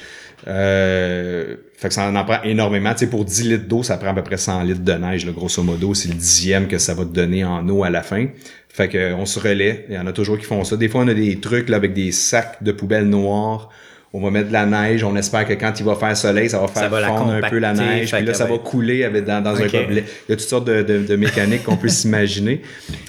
Euh, 0.48 1.54
fait 1.80 1.88
que 1.88 1.94
ça 1.94 2.10
en 2.10 2.24
prend 2.24 2.42
énormément. 2.42 2.92
Tu 2.92 2.98
sais, 2.98 3.06
pour 3.06 3.24
10 3.24 3.48
litres 3.48 3.66
d'eau, 3.66 3.82
ça 3.82 3.96
prend 3.96 4.10
à 4.10 4.12
peu 4.12 4.22
près 4.22 4.36
100 4.36 4.64
litres 4.64 4.84
de 4.84 4.92
neige, 4.92 5.24
là, 5.24 5.32
grosso 5.32 5.62
modo. 5.62 5.94
C'est 5.94 6.08
le 6.08 6.14
dixième 6.14 6.68
que 6.68 6.76
ça 6.76 6.92
va 6.92 7.06
te 7.06 7.10
donner 7.10 7.42
en 7.42 7.66
eau 7.70 7.84
à 7.84 7.88
la 7.88 8.02
fin. 8.02 8.26
Fait 8.68 8.88
que 8.88 9.14
on 9.14 9.24
se 9.24 9.40
relaie. 9.40 9.86
Il 9.88 9.94
y 9.94 9.98
en 9.98 10.06
a 10.06 10.12
toujours 10.12 10.36
qui 10.36 10.44
font 10.44 10.62
ça. 10.62 10.76
Des 10.76 10.90
fois, 10.90 11.00
on 11.00 11.08
a 11.08 11.14
des 11.14 11.40
trucs 11.40 11.70
là, 11.70 11.78
avec 11.78 11.94
des 11.94 12.12
sacs 12.12 12.62
de 12.62 12.72
poubelles 12.72 13.08
noirs. 13.08 13.70
On 14.12 14.20
va 14.20 14.30
mettre 14.30 14.48
de 14.48 14.52
la 14.52 14.66
neige. 14.66 15.04
On 15.04 15.16
espère 15.16 15.46
que 15.46 15.54
quand 15.54 15.72
il 15.80 15.86
va 15.86 15.94
faire 15.94 16.14
soleil, 16.14 16.50
ça 16.50 16.58
va 16.58 16.68
faire 16.68 16.90
va 16.90 17.00
fondre 17.06 17.32
un 17.32 17.48
peu 17.48 17.58
la 17.58 17.72
neige. 17.72 18.12
Puis 18.12 18.26
là, 18.26 18.34
ça 18.34 18.44
va 18.44 18.58
couler 18.58 19.04
avec, 19.04 19.24
dans, 19.24 19.46
un 19.46 19.66
gobelet. 19.66 20.04
Il 20.28 20.32
y 20.32 20.34
a 20.34 20.36
toutes 20.36 20.40
sortes 20.40 20.66
de, 20.66 20.82
de, 20.82 20.98
de 20.98 21.16
mécaniques 21.16 21.62
qu'on 21.62 21.78
peut 21.78 21.88
s'imaginer. 22.00 22.60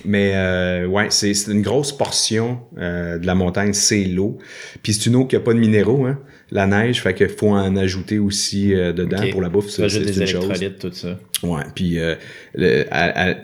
Mais 0.05 0.31
euh, 0.35 0.85
ouais, 0.85 1.07
c'est 1.09 1.33
c'est 1.33 1.51
une 1.51 1.61
grosse 1.61 1.91
portion 1.91 2.59
euh, 2.77 3.17
de 3.17 3.27
la 3.27 3.35
montagne, 3.35 3.73
c'est 3.73 4.05
l'eau. 4.05 4.37
Puis 4.81 4.93
c'est 4.93 5.07
une 5.07 5.17
eau 5.17 5.25
qui 5.25 5.35
a 5.35 5.41
pas 5.41 5.53
de 5.53 5.59
minéraux, 5.59 6.05
hein, 6.05 6.19
la 6.51 6.67
neige, 6.67 7.01
fait 7.01 7.13
qu'il 7.13 7.29
faut 7.29 7.49
en 7.49 7.75
ajouter 7.77 8.19
aussi 8.19 8.73
euh, 8.75 8.91
dedans 8.93 9.21
pour 9.31 9.41
la 9.41 9.49
bouffe. 9.49 9.69
Ça, 9.69 9.87
C'est 9.89 9.99
des 10.01 10.19
une 10.19 10.27
chose. 10.27 10.49
tout 10.79 10.91
ça. 10.91 11.17
Ouais, 11.43 11.63
puis 11.73 11.99
euh, 11.99 12.15
le- 12.55 12.85
à- 12.91 13.29
à- 13.31 13.35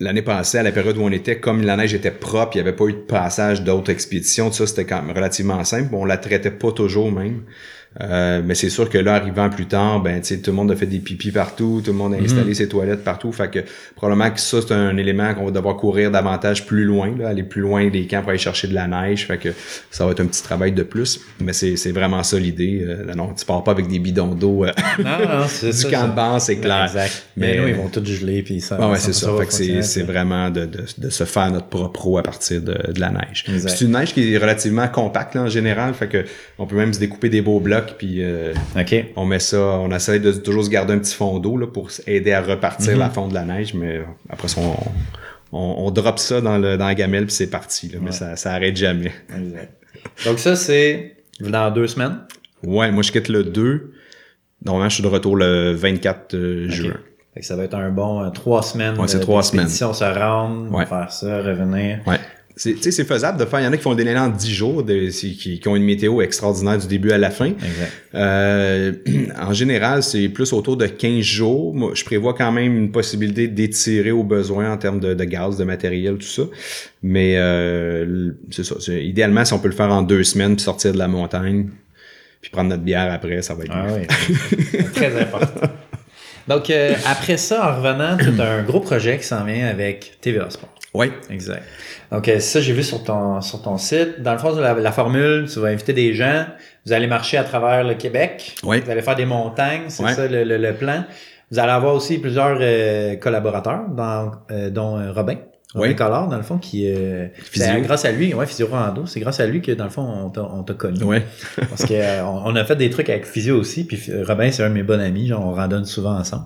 l'année 0.00 0.22
passée, 0.22 0.58
à 0.58 0.62
la 0.62 0.72
période 0.72 0.96
où 0.98 1.02
on 1.02 1.10
était, 1.10 1.40
comme 1.40 1.62
la 1.62 1.76
neige 1.76 1.94
était 1.94 2.10
propre, 2.10 2.52
il 2.56 2.58
n'y 2.62 2.68
avait 2.68 2.76
pas 2.76 2.84
eu 2.86 2.92
de 2.92 2.98
passage 2.98 3.62
d'autres 3.62 3.90
expéditions, 3.90 4.50
tout 4.50 4.56
ça, 4.56 4.66
c'était 4.66 4.84
quand 4.84 5.02
même 5.02 5.14
relativement 5.16 5.62
simple. 5.64 5.94
On 5.94 6.04
la 6.04 6.18
traitait 6.18 6.50
pas 6.50 6.70
toujours 6.72 7.10
même. 7.10 7.42
Euh, 8.00 8.42
mais 8.44 8.54
c'est 8.54 8.68
sûr 8.68 8.88
que 8.90 8.98
là, 8.98 9.14
arrivant 9.14 9.48
plus 9.48 9.66
tard, 9.66 10.00
ben, 10.00 10.20
tu 10.20 10.34
sais, 10.34 10.40
tout 10.40 10.50
le 10.50 10.56
monde 10.56 10.70
a 10.70 10.76
fait 10.76 10.86
des 10.86 10.98
pipis 10.98 11.30
partout, 11.30 11.80
tout 11.84 11.92
le 11.92 11.96
monde 11.96 12.14
a 12.14 12.18
installé 12.18 12.52
ses 12.54 12.68
toilettes 12.68 13.02
partout. 13.04 13.32
Fait 13.32 13.50
que 13.50 13.60
probablement 13.94 14.30
que 14.30 14.40
ça, 14.40 14.58
c'est 14.60 14.74
un 14.74 14.96
élément 14.96 15.32
qu'on 15.34 15.46
va 15.46 15.50
devoir 15.50 15.76
courir 15.76 16.10
davantage 16.10 16.66
plus 16.66 16.84
loin, 16.84 17.14
là, 17.18 17.28
aller 17.28 17.42
plus 17.42 17.62
loin 17.62 17.88
des 17.88 18.06
camps 18.06 18.20
pour 18.20 18.30
aller 18.30 18.38
chercher 18.38 18.68
de 18.68 18.74
la 18.74 18.86
neige. 18.86 19.26
Fait 19.26 19.38
que 19.38 19.48
ça 19.90 20.04
va 20.04 20.12
être 20.12 20.20
un 20.20 20.26
petit 20.26 20.42
travail 20.42 20.72
de 20.72 20.82
plus. 20.82 21.20
Mais 21.40 21.52
c'est 21.52 21.76
c'est 21.76 21.92
vraiment 21.92 22.22
ça 22.22 22.38
l'idée. 22.38 22.84
Euh, 22.86 23.14
non, 23.14 23.32
tu 23.34 23.44
pars 23.44 23.64
pas 23.64 23.70
avec 23.72 23.88
des 23.88 23.98
bidons 23.98 24.34
d'eau 24.34 24.64
euh, 24.64 24.72
du 25.62 25.72
ça. 25.72 25.90
camp 25.90 26.08
de 26.08 26.14
base, 26.14 26.44
c'est 26.44 26.56
clair. 26.56 26.84
Exact. 26.84 27.26
Mais, 27.36 27.54
Mais- 27.54 27.60
nous, 27.62 27.68
ils 27.68 27.74
vont 27.74 27.88
tous 27.88 28.04
geler, 28.04 28.42
puis 28.42 28.60
ça. 28.60 28.78
Ah 28.80 28.90
ouais, 28.90 28.98
c'est 28.98 29.12
ça. 29.12 29.30
Fait 29.38 29.46
que 29.46 29.82
c'est, 29.82 30.02
vraiment 30.02 30.50
de, 30.50 30.66
de, 30.66 30.84
de 30.98 31.08
se 31.10 31.24
faire 31.24 31.50
notre 31.50 31.66
propre 31.68 32.06
eau 32.06 32.18
à 32.18 32.22
partir 32.22 32.60
de, 32.60 32.92
de 32.92 33.00
la 33.00 33.10
neige. 33.10 33.44
C'est 33.66 33.84
une 33.84 33.92
neige 33.92 34.12
qui 34.12 34.34
est 34.34 34.38
relativement 34.38 34.86
compacte 34.88 35.34
là, 35.34 35.42
en 35.42 35.48
général, 35.48 35.94
fait 35.94 36.08
que 36.08 36.24
on 36.58 36.66
peut 36.66 36.76
même 36.76 36.92
se 36.92 36.98
découper 37.00 37.28
des 37.28 37.40
beaux 37.42 37.60
blocs 37.60 37.85
puis 37.94 38.22
euh, 38.24 38.52
on 39.16 39.24
met 39.24 39.38
ça, 39.38 39.58
on 39.60 39.90
essaie 39.90 40.18
de 40.20 40.32
toujours 40.32 40.64
se 40.64 40.70
garder 40.70 40.94
un 40.94 40.98
petit 40.98 41.14
fond 41.14 41.38
d'eau 41.38 41.56
là, 41.56 41.66
pour 41.66 41.90
aider 42.06 42.32
à 42.32 42.40
repartir 42.42 42.92
Mhm. 42.94 42.98
la 42.98 43.10
fonte 43.10 43.28
de 43.30 43.34
la 43.34 43.44
neige, 43.44 43.74
mais 43.74 44.00
après 44.28 44.48
ça, 44.48 44.60
on, 44.60 44.76
on, 45.56 45.86
on 45.86 45.90
drop 45.90 46.18
ça 46.18 46.40
dans, 46.40 46.58
le, 46.58 46.76
dans 46.76 46.86
la 46.86 46.94
gamelle 46.94 47.26
puis 47.26 47.34
c'est 47.34 47.50
parti. 47.50 47.88
Là, 47.88 47.98
Mais 48.00 48.06
Ouais. 48.06 48.12
ça, 48.12 48.36
ça 48.36 48.52
arrête 48.52 48.76
jamais. 48.76 49.12
Exact. 49.36 49.72
Donc 50.24 50.38
ça, 50.38 50.56
c'est 50.56 51.16
dans 51.40 51.70
deux 51.70 51.86
semaines? 51.86 52.18
Ouais, 52.64 52.90
moi 52.90 53.02
je 53.02 53.12
quitte 53.12 53.28
le 53.28 53.44
2. 53.44 53.92
Normalement, 54.64 54.88
je 54.88 54.94
suis 54.94 55.02
de 55.02 55.08
retour 55.08 55.36
le 55.36 55.72
24 55.72 56.34
euh, 56.34 56.68
juin. 56.68 56.94
Fait 57.34 57.40
que 57.40 57.46
ça 57.46 57.54
va 57.56 57.64
être 57.64 57.74
un 57.74 57.90
bon 57.90 58.22
euh, 58.24 58.30
trois 58.30 58.62
semaines. 58.62 58.98
Ouais, 58.98 59.06
c'est 59.08 59.20
trois 59.20 59.42
d'expédition, 59.42 59.92
se 59.92 60.04
rendre, 60.04 60.72
Ouais. 60.74 60.86
faire 60.86 61.12
ça, 61.12 61.42
revenir. 61.42 61.98
Ouais. 62.06 62.16
C'est, 62.58 62.72
tu 62.72 62.82
sais, 62.84 62.90
c'est 62.90 63.04
faisable 63.04 63.38
de 63.38 63.44
faire. 63.44 63.60
Il 63.60 63.64
y 63.64 63.66
en 63.66 63.72
a 63.72 63.76
qui 63.76 63.82
font 63.82 63.94
des 63.94 64.02
délais 64.02 64.18
en 64.18 64.28
10 64.28 64.50
jours, 64.50 64.82
de- 64.82 65.10
qui, 65.10 65.60
qui 65.60 65.68
ont 65.68 65.76
une 65.76 65.84
météo 65.84 66.22
extraordinaire 66.22 66.78
du 66.78 66.86
début 66.86 67.10
à 67.12 67.18
la 67.18 67.30
fin. 67.30 67.48
Exact. 67.48 67.92
Euh, 68.14 68.92
en 69.38 69.52
général, 69.52 70.02
c'est 70.02 70.28
plus 70.30 70.54
autour 70.54 70.78
de 70.78 70.86
15 70.86 71.20
jours. 71.20 71.74
Moi, 71.74 71.90
je 71.94 72.02
prévois 72.04 72.32
quand 72.32 72.50
même 72.52 72.74
une 72.74 72.90
possibilité 72.92 73.46
d'étirer 73.48 74.10
au 74.10 74.22
besoin 74.24 74.72
en 74.72 74.78
termes 74.78 75.00
de, 75.00 75.12
de 75.12 75.24
gaz, 75.24 75.58
de 75.58 75.64
matériel, 75.64 76.14
tout 76.16 76.22
ça. 76.26 76.44
Mais 77.02 77.34
euh, 77.36 78.30
c'est 78.50 78.64
ça. 78.64 78.76
Idéalement, 78.90 79.44
si 79.44 79.52
on 79.52 79.58
peut 79.58 79.68
le 79.68 79.74
faire 79.74 79.92
en 79.92 80.00
deux 80.00 80.24
semaines, 80.24 80.56
puis 80.56 80.64
sortir 80.64 80.92
de 80.94 80.98
la 80.98 81.08
montagne, 81.08 81.68
puis 82.40 82.50
prendre 82.50 82.70
notre 82.70 82.82
bière 82.84 83.12
après, 83.12 83.42
ça 83.42 83.52
va 83.54 83.64
être 83.64 83.72
Ah 83.74 83.86
mieux. 83.86 84.06
oui. 84.70 84.78
Très 84.94 85.20
important. 85.20 85.60
Donc, 86.48 86.70
euh, 86.70 86.94
après 87.10 87.36
ça, 87.36 87.70
en 87.72 87.76
revenant, 87.76 88.16
tu 88.16 88.40
as 88.40 88.44
un 88.58 88.62
gros 88.62 88.80
projet 88.80 89.18
qui 89.18 89.24
s'en 89.24 89.44
vient 89.44 89.66
avec 89.68 90.18
TVA 90.20 90.48
Sport. 90.50 90.68
Ouais. 90.94 91.10
Exact. 91.28 91.62
Donc, 92.10 92.28
euh, 92.28 92.38
ça, 92.38 92.60
j'ai 92.60 92.72
vu 92.72 92.82
sur 92.82 93.02
ton, 93.02 93.40
sur 93.40 93.60
ton 93.62 93.76
site. 93.78 94.22
Dans 94.22 94.32
le 94.32 94.38
fond, 94.38 94.54
la, 94.56 94.74
la 94.74 94.92
formule, 94.92 95.46
tu 95.52 95.58
vas 95.58 95.68
inviter 95.68 95.92
des 95.92 96.14
gens, 96.14 96.46
vous 96.86 96.92
allez 96.92 97.06
marcher 97.08 97.36
à 97.36 97.44
travers 97.44 97.84
le 97.84 97.94
Québec, 97.94 98.54
Ouais. 98.62 98.80
vous 98.80 98.90
allez 98.90 99.02
faire 99.02 99.16
des 99.16 99.26
montagnes, 99.26 99.84
c'est 99.88 100.06
ça 100.14 100.26
le, 100.28 100.44
le- 100.44 100.56
le 100.56 100.72
plan. 100.74 101.04
Vous 101.50 101.58
allez 101.58 101.72
avoir 101.72 101.94
aussi 101.94 102.18
plusieurs 102.18 102.58
euh, 102.60 103.16
collaborateurs, 103.16 103.82
dans, 103.88 104.32
euh, 104.50 104.70
dont 104.70 104.98
euh, 104.98 105.12
Robin. 105.12 105.36
Ouais. 105.74 105.94
Collard, 105.94 106.28
dans 106.28 106.36
le 106.36 106.42
fond, 106.42 106.58
qui 106.58 106.86
euh, 106.88 107.26
c'est 107.52 107.80
grâce 107.82 108.04
à 108.06 108.12
lui, 108.12 108.32
ouais, 108.32 108.46
Physio 108.46 108.66
Rando, 108.68 109.04
c'est 109.06 109.20
grâce 109.20 109.40
à 109.40 109.46
lui 109.46 109.60
que 109.60 109.72
dans 109.72 109.84
le 109.84 109.90
fond 109.90 110.02
on 110.02 110.30
t'a, 110.30 110.42
on 110.42 110.62
t'a 110.62 110.74
connu. 110.74 111.02
Ouais. 111.02 111.22
Parce 111.68 111.84
que 111.84 111.92
euh, 111.94 112.24
on, 112.24 112.52
on 112.52 112.56
a 112.56 112.64
fait 112.64 112.76
des 112.76 112.88
trucs 112.88 113.10
avec 113.10 113.26
Physio 113.26 113.58
aussi, 113.58 113.84
puis 113.84 114.00
euh, 114.08 114.24
Robin 114.26 114.50
c'est 114.52 114.62
un 114.62 114.68
de 114.70 114.74
mes 114.74 114.82
bons 114.84 115.00
amis, 115.00 115.26
genre 115.28 115.44
on 115.44 115.52
randonne 115.52 115.84
souvent 115.84 116.14
ensemble. 116.16 116.44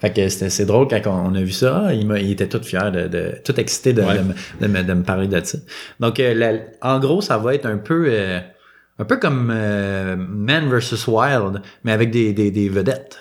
Fait 0.00 0.12
que 0.12 0.28
c'était 0.28 0.50
c'est 0.50 0.66
drôle 0.66 0.88
quand 0.88 1.00
on, 1.06 1.32
on 1.32 1.34
a 1.34 1.40
vu 1.40 1.50
ça, 1.52 1.84
ah, 1.86 1.94
il, 1.94 2.06
m'a- 2.06 2.20
il 2.20 2.30
était 2.32 2.48
tout 2.48 2.62
fier 2.62 2.92
de, 2.92 3.08
de 3.08 3.34
tout 3.44 3.58
excité 3.58 3.92
de, 3.92 4.02
Ouais. 4.02 4.18
de, 4.18 4.22
me- 4.22 4.34
de 4.60 4.66
me, 4.66 4.82
de 4.84 4.92
me 4.94 5.02
parler 5.02 5.26
de 5.26 5.40
ça. 5.42 5.58
Donc 5.98 6.20
euh, 6.20 6.34
la- 6.34 6.60
en 6.82 7.00
gros 7.00 7.20
ça 7.22 7.38
va 7.38 7.54
être 7.54 7.66
un 7.66 7.78
peu 7.78 8.06
euh, 8.08 8.40
un 8.98 9.04
peu 9.04 9.16
comme 9.16 9.50
euh, 9.52 10.16
Man 10.16 10.68
vs 10.68 11.06
Wild, 11.08 11.62
mais 11.84 11.92
avec 11.92 12.10
des, 12.10 12.32
des, 12.34 12.50
des 12.50 12.68
vedettes. 12.68 13.18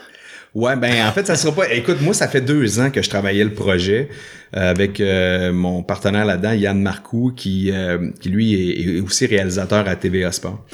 Ouais, 0.56 0.76
ben 0.76 1.08
en 1.08 1.12
fait, 1.12 1.28
ça 1.28 1.36
sera 1.36 1.54
pas. 1.54 1.72
Écoute, 1.72 2.02
moi, 2.02 2.14
ça 2.14 2.28
fait 2.28 2.41
deux 2.41 2.80
ans 2.80 2.89
que 2.89 3.02
je 3.02 3.10
travaillais 3.10 3.43
le 3.43 3.54
projet 3.54 4.10
euh, 4.56 4.72
avec 4.72 5.00
euh, 5.00 5.54
mon 5.54 5.84
partenaire 5.84 6.26
là-dedans, 6.26 6.54
Yann 6.54 6.82
Marcoux, 6.82 7.32
qui, 7.36 7.72
euh, 7.72 8.10
qui 8.20 8.30
lui 8.30 8.54
est, 8.56 8.97
est 8.97 9.00
aussi 9.02 9.28
réalisateur 9.28 9.88
à 9.88 9.95
TVA 9.95 10.32
Sport. 10.32 10.66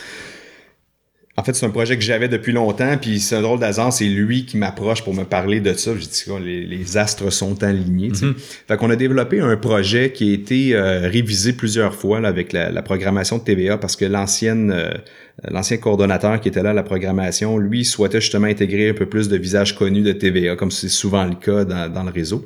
En 1.38 1.44
fait, 1.44 1.54
c'est 1.54 1.66
un 1.66 1.70
projet 1.70 1.98
que 1.98 2.04
j'avais 2.04 2.30
depuis 2.30 2.54
longtemps, 2.54 2.98
puis 3.00 3.20
c'est 3.20 3.36
un 3.36 3.42
drôle 3.42 3.60
d'hasard, 3.60 3.92
c'est 3.92 4.06
lui 4.06 4.46
qui 4.46 4.56
m'approche 4.56 5.04
pour 5.04 5.14
me 5.14 5.26
parler 5.26 5.60
de 5.60 5.74
ça. 5.74 5.92
J'ai 5.94 6.08
dit, 6.08 6.24
oh, 6.30 6.40
les, 6.40 6.66
les 6.66 6.96
astres 6.96 7.30
sont 7.30 7.62
alignés. 7.62 8.08
tu 8.10 8.20
sais. 8.20 8.26
Fait 8.70 8.78
qu'on 8.78 8.90
a 8.90 8.96
développé 8.96 9.42
un 9.42 9.58
projet 9.58 10.14
qui 10.14 10.32
a 10.32 10.34
été 10.34 10.76
euh, 10.76 11.10
révisé 11.10 11.52
plusieurs 11.52 11.94
fois 11.94 12.22
là, 12.22 12.30
avec 12.30 12.54
la, 12.54 12.72
la 12.72 12.82
programmation 12.82 13.38
de 13.38 13.44
TVA 13.44 13.78
parce 13.78 13.98
que 13.98 14.06
l'ancienne 14.06 14.72
euh, 14.74 14.92
l'ancien 15.44 15.78
coordonnateur 15.78 16.40
qui 16.40 16.48
était 16.48 16.64
là 16.64 16.72
à 16.72 16.74
la 16.74 16.84
programmation, 16.84 17.58
lui, 17.58 17.86
souhaitait 17.86 18.22
justement 18.22 18.48
intégrer 18.48 18.90
un 18.90 18.94
peu 18.94 19.06
plus 19.06 19.28
de 19.28 19.38
visages 19.38 19.76
connus 19.76 20.02
de 20.02 20.12
TVA, 20.12 20.56
comme 20.56 20.72
c'est 20.72 20.90
souvent 20.90 21.26
le 21.26 21.36
cas 21.36 21.66
dans, 21.66 21.92
dans 21.92 22.04
le 22.04 22.12
réseau. 22.12 22.46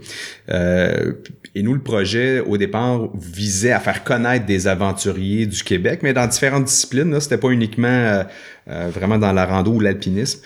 Euh, 0.49 1.13
et 1.55 1.61
nous, 1.61 1.73
le 1.73 1.81
projet, 1.81 2.39
au 2.39 2.57
départ, 2.57 3.09
visait 3.15 3.71
à 3.71 3.79
faire 3.79 4.03
connaître 4.03 4.45
des 4.45 4.67
aventuriers 4.67 5.45
du 5.45 5.63
Québec, 5.63 5.99
mais 6.03 6.13
dans 6.13 6.27
différentes 6.27 6.65
disciplines. 6.65 7.11
Là, 7.11 7.19
c'était 7.19 7.37
pas 7.37 7.49
uniquement 7.49 7.87
euh, 7.87 8.23
euh, 8.69 8.89
vraiment 8.93 9.17
dans 9.17 9.33
la 9.33 9.45
rando 9.45 9.71
ou 9.73 9.79
l'alpinisme. 9.79 10.41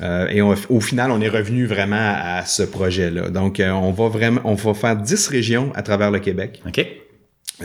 Euh, 0.00 0.26
et 0.28 0.40
au 0.40 0.80
final, 0.80 1.10
on 1.10 1.20
est 1.20 1.28
revenu 1.28 1.66
vraiment 1.66 2.14
à 2.16 2.44
ce 2.46 2.62
projet-là. 2.62 3.28
Donc, 3.28 3.60
euh, 3.60 3.70
on 3.70 3.92
va 3.92 4.08
vraiment, 4.08 4.40
on 4.44 4.54
va 4.54 4.74
faire 4.74 4.96
10 4.96 5.28
régions 5.28 5.72
à 5.74 5.82
travers 5.82 6.10
le 6.10 6.18
Québec. 6.18 6.62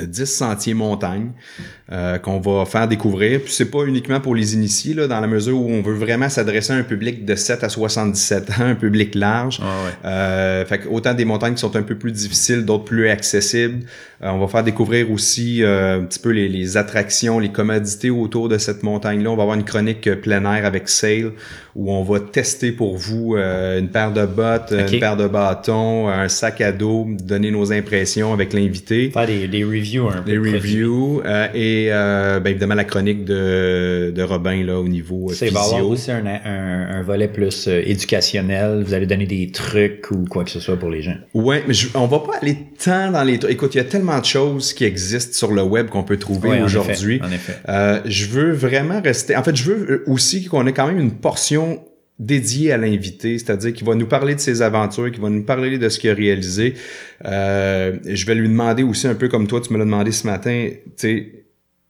10 0.05 0.25
sentiers 0.25 0.73
montagnes 0.73 1.31
euh, 1.91 2.17
qu'on 2.17 2.39
va 2.39 2.65
faire 2.65 2.87
découvrir. 2.87 3.41
Puis 3.41 3.53
c'est 3.53 3.71
pas 3.71 3.83
uniquement 3.85 4.19
pour 4.19 4.35
les 4.35 4.53
initiés, 4.53 4.93
là, 4.93 5.07
dans 5.07 5.19
la 5.19 5.27
mesure 5.27 5.57
où 5.57 5.69
on 5.69 5.81
veut 5.81 5.93
vraiment 5.93 6.29
s'adresser 6.29 6.73
à 6.73 6.75
un 6.75 6.83
public 6.83 7.25
de 7.25 7.35
7 7.35 7.63
à 7.63 7.69
77 7.69 8.49
ans, 8.49 8.53
un 8.59 8.75
public 8.75 9.15
large. 9.15 9.59
Ah 9.61 9.65
ouais. 9.65 9.91
Euh, 10.05 10.65
fait 10.65 10.79
que 10.79 10.89
autant 10.89 11.13
des 11.13 11.25
montagnes 11.25 11.53
qui 11.53 11.61
sont 11.61 11.75
un 11.75 11.83
peu 11.83 11.95
plus 11.95 12.11
difficiles, 12.11 12.65
d'autres 12.65 12.83
plus 12.83 13.09
accessibles. 13.09 13.85
Euh, 14.23 14.29
on 14.29 14.39
va 14.39 14.47
faire 14.47 14.63
découvrir 14.63 15.11
aussi 15.11 15.63
euh, 15.63 15.99
un 15.99 16.03
petit 16.03 16.19
peu 16.19 16.31
les, 16.31 16.49
les 16.49 16.75
attractions, 16.75 17.39
les 17.39 17.51
commodités 17.51 18.09
autour 18.09 18.49
de 18.49 18.57
cette 18.57 18.83
montagne-là. 18.83 19.29
On 19.29 19.35
va 19.35 19.43
avoir 19.43 19.57
une 19.57 19.65
chronique 19.65 20.09
plein 20.21 20.43
air 20.51 20.65
avec 20.65 20.89
Sail 20.89 21.31
où 21.77 21.91
on 21.93 22.03
va 22.03 22.19
tester 22.19 22.71
pour 22.71 22.97
vous 22.97 23.35
euh, 23.35 23.79
une 23.79 23.87
paire 23.89 24.11
de 24.11 24.25
bottes, 24.25 24.73
une 24.91 24.99
paire 24.99 25.15
de 25.15 25.27
bâtons, 25.27 26.09
un 26.09 26.27
sac 26.27 26.59
à 26.59 26.71
dos, 26.71 27.05
donner 27.23 27.51
nos 27.51 27.71
impressions 27.71 28.33
avec 28.33 28.51
l'invité 28.51 29.11
Faire 29.11 29.27
des, 29.27 29.47
des 29.47 29.63
reviews 29.63 30.09
un 30.09 30.23
peu. 30.23 30.31
les 30.31 30.37
de 30.37 30.41
produits. 30.41 30.57
reviews 30.83 31.21
euh, 31.23 31.47
et 31.53 31.87
euh, 31.91 32.39
ben, 32.39 32.49
évidemment 32.49 32.73
la 32.73 32.83
chronique 32.83 33.25
de, 33.25 34.11
de 34.13 34.23
Robin 34.23 34.63
là 34.65 34.79
au 34.79 34.87
niveau 34.87 35.31
il 35.39 35.51
va 35.51 35.61
avoir 35.61 35.87
aussi 35.87 36.11
un, 36.11 36.25
un, 36.25 36.97
un 36.99 37.01
volet 37.03 37.27
plus 37.27 37.67
éducationnel. 37.67 38.83
Vous 38.83 38.93
allez 38.93 39.05
donner 39.05 39.27
des 39.27 39.51
trucs 39.51 40.09
ou 40.11 40.25
quoi 40.25 40.43
que 40.43 40.49
ce 40.49 40.59
soit 40.59 40.77
pour 40.77 40.89
les 40.89 41.01
gens. 41.03 41.15
Ouais, 41.33 41.63
mais 41.67 41.73
je- 41.75 41.89
on 41.93 42.07
va 42.07 42.19
pas 42.19 42.37
aller 42.41 42.57
tant 42.83 43.11
dans 43.11 43.23
les 43.23 43.37
trucs. 43.39 43.51
Écoute, 43.53 43.75
il 43.75 43.77
y 43.77 43.81
a 43.81 43.83
tellement 43.85 44.19
de 44.19 44.25
choses 44.25 44.73
qui 44.73 44.83
existent 44.85 45.33
sur 45.37 45.51
le 45.51 45.61
web 45.61 45.89
qu'on 45.89 46.03
peut 46.03 46.17
trouver 46.17 46.49
Ouais, 46.49 46.61
en 46.61 46.65
aujourd'hui. 46.65 47.15
effet, 47.17 47.25
En 47.25 47.31
effet. 47.31 48.01
Je 48.09 48.25
veux 48.27 48.51
vraiment 48.51 49.01
rester. 49.01 49.35
En 49.35 49.43
fait, 49.43 49.55
je 49.55 49.63
veux 49.71 50.03
aussi 50.07 50.45
qu'on 50.45 50.65
ait 50.67 50.73
quand 50.73 50.87
même 50.87 50.99
une 50.99 51.11
portion 51.11 51.66
dédiée 52.19 52.71
à 52.71 52.77
l'invité, 52.77 53.37
c'est-à-dire 53.37 53.73
qu'il 53.73 53.85
va 53.85 53.93
nous 53.93 54.07
parler 54.07 54.33
de 54.33 54.39
ses 54.39 54.61
aventures, 54.61 55.11
qu'il 55.11 55.21
va 55.21 55.29
nous 55.29 55.43
parler 55.43 55.77
de 55.77 55.87
ce 55.87 55.99
qu'il 55.99 56.09
a 56.09 56.15
réalisé. 56.15 56.73
Euh, 57.25 57.97
je 58.05 58.25
vais 58.25 58.35
lui 58.35 58.49
demander 58.49 58.83
aussi 58.83 59.07
un 59.07 59.13
peu 59.15 59.27
comme 59.27 59.47
toi, 59.47 59.61
tu 59.61 59.71
me 59.71 59.77
l'as 59.77 59.85
demandé 59.85 60.11
ce 60.11 60.25
matin, 60.25 60.69
tu 60.71 60.91
sais, 60.95 61.36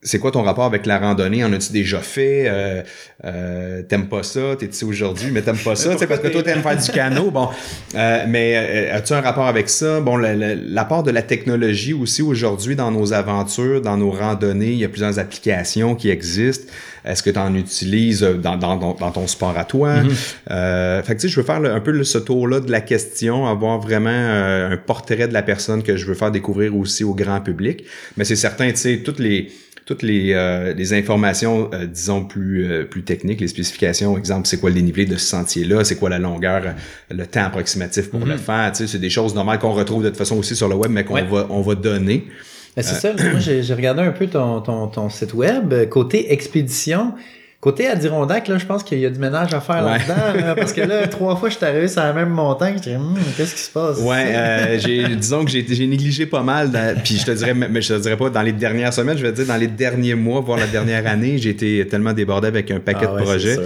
c'est 0.07 0.19
quoi 0.19 0.31
ton 0.31 0.41
rapport 0.41 0.63
avec 0.63 0.85
la 0.85 0.99
randonnée? 0.99 1.43
En 1.43 1.51
as-tu 1.51 1.73
déjà 1.73 1.99
fait? 1.99 2.45
Euh, 2.47 2.81
euh, 3.25 3.83
t'aimes 3.83 4.07
pas 4.07 4.23
ça? 4.23 4.55
T'es 4.57 4.67
ici 4.67 4.85
aujourd'hui, 4.85 5.29
mais 5.31 5.41
t'aimes 5.41 5.57
pas 5.57 5.75
ça? 5.75 5.95
parce 6.07 6.21
que 6.21 6.27
toi, 6.29 6.43
t'aimes 6.43 6.61
faire 6.61 6.77
du 6.77 6.91
canot. 6.91 7.29
Bon, 7.29 7.49
euh, 7.95 8.25
mais 8.27 8.89
as-tu 8.91 9.13
un 9.13 9.21
rapport 9.21 9.47
avec 9.47 9.69
ça? 9.69 9.99
Bon, 9.99 10.17
l'apport 10.17 11.03
de 11.03 11.11
la 11.11 11.21
technologie 11.21 11.93
aussi 11.93 12.21
aujourd'hui 12.21 12.75
dans 12.75 12.91
nos 12.91 13.13
aventures, 13.13 13.81
dans 13.81 13.97
nos 13.97 14.11
randonnées, 14.11 14.71
il 14.71 14.77
y 14.77 14.85
a 14.85 14.89
plusieurs 14.89 15.19
applications 15.19 15.95
qui 15.95 16.09
existent. 16.09 16.71
Est-ce 17.05 17.23
que 17.23 17.29
tu 17.29 17.39
en 17.39 17.53
utilises 17.55 18.21
dans, 18.21 18.57
dans, 18.57 18.75
dans, 18.75 19.11
ton 19.11 19.27
sport 19.27 19.57
à 19.57 19.63
toi? 19.63 19.95
Mm-hmm. 19.95 21.03
fait 21.03 21.15
que 21.15 21.21
tu 21.21 21.27
sais, 21.27 21.27
je 21.29 21.39
veux 21.39 21.45
faire 21.45 21.63
un 21.63 21.79
peu 21.79 22.03
ce 22.03 22.17
tour-là 22.17 22.59
de 22.59 22.71
la 22.71 22.81
question, 22.81 23.45
avoir 23.45 23.79
vraiment 23.79 24.09
un 24.09 24.77
portrait 24.77 25.27
de 25.27 25.33
la 25.33 25.41
personne 25.41 25.83
que 25.83 25.95
je 25.95 26.05
veux 26.05 26.15
faire 26.15 26.31
découvrir 26.31 26.75
aussi 26.75 27.03
au 27.03 27.13
grand 27.13 27.39
public. 27.39 27.85
Mais 28.17 28.25
c'est 28.25 28.35
certain, 28.35 28.69
tu 28.71 28.77
sais, 28.77 28.97
toutes 29.03 29.19
les 29.19 29.49
toutes 29.87 30.03
les, 30.03 30.33
euh, 30.33 30.73
les 30.73 30.93
informations, 30.93 31.71
euh, 31.73 31.85
disons, 31.85 32.25
plus, 32.25 32.69
euh, 32.69 32.83
plus 32.83 33.03
techniques, 33.03 33.39
les 33.39 33.47
spécifications, 33.47 34.17
exemple, 34.17 34.45
c'est 34.45 34.59
quoi 34.59 34.69
le 34.69 34.75
dénivelé 34.75 35.05
de 35.05 35.15
ce 35.15 35.25
sentier-là, 35.25 35.85
c'est 35.85 35.95
quoi 35.95 36.09
la 36.09 36.19
longueur, 36.19 36.75
le 37.09 37.25
temps 37.25 37.45
approximatif 37.45 38.11
pour 38.11 38.19
le 38.19 38.33
mhm. 38.33 38.37
faire, 38.37 38.71
tu 38.73 38.79
sais, 38.79 38.87
c'est 38.87 38.99
des 38.99 39.09
choses 39.09 39.33
normales 39.33 39.59
qu'on 39.59 39.71
retrouve 39.71 40.03
de 40.03 40.09
toute 40.09 40.17
façon 40.17 40.37
aussi 40.37 40.57
sur 40.57 40.67
le 40.67 40.75
web, 40.75 40.91
mais 40.91 41.05
qu'on 41.05 41.23
va, 41.23 41.47
on 41.49 41.61
va 41.61 41.75
donner. 41.75 42.27
c'est 42.75 42.83
ça, 42.83 43.13
moi 43.13 43.39
j'ai 43.39 43.73
regardé 43.73 44.01
un 44.01 44.11
peu 44.11 44.27
ton, 44.27 44.59
ton, 44.59 44.87
ton 44.87 45.09
site 45.09 45.33
web, 45.33 45.73
côté 45.89 46.33
expédition, 46.33 47.13
Côté 47.59 47.87
Adirondack, 47.87 48.49
là, 48.49 48.59
je 48.59 48.65
pense 48.65 48.83
qu'il 48.83 48.99
y 48.99 49.05
a 49.05 49.09
du 49.09 49.17
ménage 49.17 49.51
à 49.51 49.59
faire 49.59 49.81
là-dedans. 49.81 50.53
parce 50.55 50.73
que 50.73 50.81
là, 50.81 51.07
trois 51.09 51.35
fois, 51.35 51.49
je 51.49 51.55
suis 51.55 51.65
arrivé 51.65 51.87
sur 51.87 52.03
la 52.03 52.13
même 52.13 52.29
montagne. 52.29 52.77
Je 52.83 52.91
hum, 52.91 53.15
qu'est-ce 53.35 53.55
qui 53.55 53.61
se 53.61 53.71
passe? 53.71 53.97
Ouais, 53.97 54.35
euh, 54.35 54.79
j'ai, 54.79 55.07
disons 55.15 55.43
que 55.43 55.49
j'ai, 55.49 55.87
négligé 55.87 56.27
pas 56.27 56.43
mal. 56.43 56.71
puis 57.03 57.17
je 57.17 57.25
te 57.25 57.31
dirais, 57.31 57.55
mais 57.55 57.81
je 57.81 57.95
te 57.95 57.99
dirais 57.99 58.15
pas 58.15 58.29
dans 58.29 58.43
les 58.43 58.51
dernières 58.51 58.93
semaines, 58.93 59.17
je 59.17 59.23
vais 59.23 59.31
te 59.31 59.37
dire 59.37 59.47
dans 59.47 59.59
les 59.59 59.67
derniers 59.67 60.13
mois, 60.13 60.41
voire 60.41 60.59
la 60.59 60.67
dernière 60.67 61.07
année, 61.07 61.39
j'ai 61.39 61.49
été 61.49 61.87
tellement 61.87 62.13
débordé 62.13 62.47
avec 62.47 62.69
un 62.69 62.79
paquet 62.79 63.07
ah 63.09 63.15
de 63.15 63.23
projets. 63.23 63.57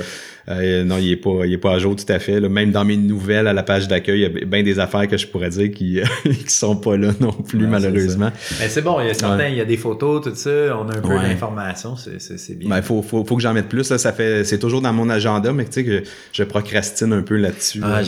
Euh, 0.49 0.83
non, 0.83 0.97
il 0.97 1.11
est 1.11 1.17
pas, 1.17 1.45
il 1.45 1.53
est 1.53 1.57
pas 1.57 1.73
à 1.73 1.79
jour 1.79 1.95
tout 1.95 2.11
à 2.11 2.19
fait. 2.19 2.39
Même 2.41 2.71
dans 2.71 2.85
mes 2.85 2.97
nouvelles 2.97 3.47
à 3.47 3.53
la 3.53 3.63
page 3.63 3.87
d'accueil, 3.87 4.19
il 4.19 4.21
y 4.21 4.43
a 4.43 4.45
bien 4.45 4.63
des 4.63 4.79
affaires 4.79 5.07
que 5.07 5.17
je 5.17 5.27
pourrais 5.27 5.49
dire 5.49 5.71
qui, 5.71 5.99
qui 6.23 6.53
sont 6.53 6.75
pas 6.75 6.97
là 6.97 7.11
non 7.19 7.31
plus, 7.31 7.67
malheureusement. 7.67 8.31
Mais 8.59 8.69
c'est 8.69 8.81
bon, 8.81 8.99
il 9.01 9.07
y 9.07 9.09
a 9.09 9.13
certains, 9.13 9.47
il 9.47 9.55
y 9.55 9.61
a 9.61 9.65
des 9.65 9.77
photos, 9.77 10.23
tout 10.23 10.35
ça, 10.35 10.49
on 10.77 10.89
a 10.89 10.97
un 10.97 11.01
peu 11.01 11.19
d'informations, 11.19 11.95
c'est 11.95 12.57
bien. 12.57 12.69
Ben, 12.69 12.81
faut, 12.81 13.01
faut, 13.01 13.23
faut 13.23 13.35
que 13.35 13.41
j'en 13.41 13.53
mette 13.53 13.69
plus. 13.69 13.89
Là, 13.89 13.97
ça 13.97 14.13
fait, 14.13 14.43
c'est 14.43 14.59
toujours 14.59 14.81
dans 14.81 14.93
mon 14.93 15.09
agenda, 15.09 15.53
mais 15.53 15.65
tu 15.65 15.73
sais 15.73 15.83
que 15.83 16.03
je 16.31 16.43
procrastine 16.43 17.13
un 17.13 17.21
peu 17.21 17.37
là-dessus. 17.37 17.81
Ah, 17.83 18.01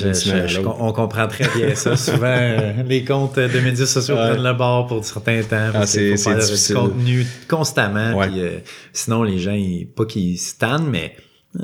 on 0.79 0.91
comprend 0.91 1.27
très 1.27 1.47
bien 1.55 1.75
ça. 1.75 1.95
Souvent, 2.03 2.25
euh, 2.25 2.73
les 2.87 3.03
comptes 3.03 3.37
de 3.37 3.59
médias 3.59 3.85
sociaux 3.85 4.15
prennent 4.15 4.43
le 4.43 4.53
bord 4.53 4.87
pour 4.87 5.03
certains 5.03 5.41
temps. 5.43 5.71
Ah, 5.73 5.85
c'est 5.85 6.13
du 6.13 6.73
contenu 6.73 7.25
constamment. 7.47 8.21
Euh, 8.21 8.59
sinon, 8.91 9.23
les 9.23 9.39
gens, 9.39 9.53
ils, 9.53 9.87
pas 9.87 10.05
qu'ils 10.05 10.37
se 10.37 10.55
tannent, 10.57 10.89
mais 10.89 11.15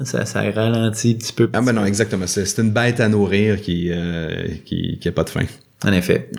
ça, 0.04 0.26
ça 0.26 0.42
ralentit 0.52 1.12
un 1.16 1.18
petit 1.18 1.34
peu. 1.34 1.50
Ah 1.54 1.62
ben 1.62 1.74
non, 1.74 1.86
exactement. 1.86 2.28
C'est 2.28 2.58
une 2.60 2.72
bête 2.72 3.00
à 3.00 3.10
nourrir 3.10 3.62
qui, 3.62 3.90
euh, 3.92 4.48
qui, 4.66 5.00
qui 5.00 5.08
a 5.08 5.12
pas 5.12 5.24
de 5.24 5.30
fin. 5.30 5.46
En 5.84 5.94
effet. 5.94 6.30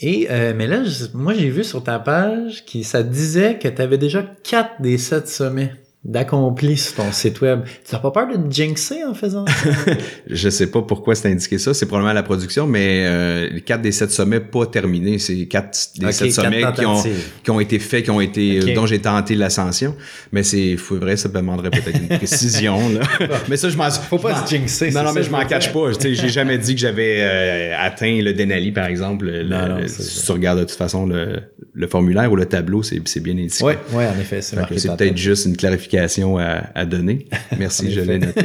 Et 0.00 0.28
euh, 0.30 0.52
mais 0.56 0.66
là, 0.66 0.82
moi 1.14 1.34
j'ai 1.34 1.50
vu 1.50 1.64
sur 1.64 1.82
ta 1.82 1.98
page 1.98 2.64
que 2.64 2.82
ça 2.82 3.02
disait 3.02 3.58
que 3.58 3.66
tu 3.66 3.82
avais 3.82 3.98
déjà 3.98 4.24
quatre 4.44 4.80
des 4.80 4.96
sept 4.96 5.28
sommets 5.28 5.72
d'accompli 6.04 6.76
sur 6.76 6.94
ton 6.94 7.12
site 7.12 7.40
web. 7.40 7.64
Tu 7.84 7.94
n'as 7.94 8.00
pas 8.00 8.12
peur 8.12 8.28
de 8.28 8.36
te 8.36 8.54
jinxer 8.54 9.04
en 9.04 9.14
faisant 9.14 9.44
ça? 9.46 9.92
je 10.28 10.48
sais 10.48 10.68
pas 10.68 10.80
pourquoi 10.80 11.16
c'est 11.16 11.30
indiqué 11.30 11.58
ça. 11.58 11.74
C'est 11.74 11.86
probablement 11.86 12.14
la 12.14 12.22
production, 12.22 12.68
mais 12.68 13.04
euh, 13.04 13.48
les 13.50 13.60
quatre 13.62 13.82
des 13.82 13.90
sept 13.90 14.12
sommets 14.12 14.40
pas 14.40 14.66
terminés. 14.66 15.18
C'est 15.18 15.46
quatre 15.46 15.76
des 15.96 16.12
sept 16.12 16.32
sommets 16.32 16.62
qui 16.74 16.86
ont, 16.86 17.02
qui 17.42 17.50
ont 17.50 17.58
été 17.58 17.80
faits, 17.80 18.04
qui 18.04 18.10
ont 18.10 18.20
été, 18.20 18.60
euh, 18.60 18.74
dont 18.74 18.86
j'ai 18.86 19.00
tenté 19.00 19.34
l'ascension. 19.34 19.96
Mais 20.30 20.44
c'est, 20.44 20.76
vrai, 20.76 21.16
ça 21.16 21.28
demanderait 21.28 21.70
peut-être 21.70 22.00
une 22.00 22.08
précision, 22.16 22.88
là. 22.90 23.00
mais 23.48 23.56
ça, 23.56 23.68
je 23.68 23.76
m'en 23.76 23.90
Faut 23.90 24.18
pas 24.18 24.46
se 24.46 24.54
jinxer. 24.54 24.92
Non, 24.92 25.02
non, 25.02 25.12
mais 25.12 25.24
je 25.24 25.30
m'en 25.30 25.44
cache 25.44 25.72
pas. 25.72 25.92
Tu 25.94 26.00
sais, 26.00 26.14
j'ai 26.14 26.28
jamais 26.28 26.58
dit 26.58 26.76
que 26.76 26.80
j'avais 26.80 27.18
euh, 27.20 27.74
atteint 27.76 28.22
le 28.22 28.32
Denali, 28.34 28.70
par 28.70 28.86
exemple. 28.86 29.28
Non, 29.42 29.80
si 29.86 30.24
tu 30.24 30.32
regardes 30.32 30.60
de 30.60 30.64
toute 30.64 30.78
façon 30.78 31.06
le, 31.06 31.40
le 31.74 31.86
formulaire 31.88 32.30
ou 32.30 32.36
le 32.36 32.46
tableau, 32.46 32.84
c'est, 32.84 33.20
bien 33.20 33.36
indiqué. 33.36 33.64
Oui, 33.64 33.72
ouais, 33.92 34.06
en 34.06 34.18
effet. 34.20 34.40
C'est 34.42 34.56
peut-être 34.56 35.16
juste 35.16 35.44
une 35.44 35.56
clarification 35.56 35.97
à, 36.38 36.84
donner. 36.84 37.26
Merci, 37.58 37.92
je 37.92 38.00
l'ai 38.00 38.18
noté. 38.18 38.42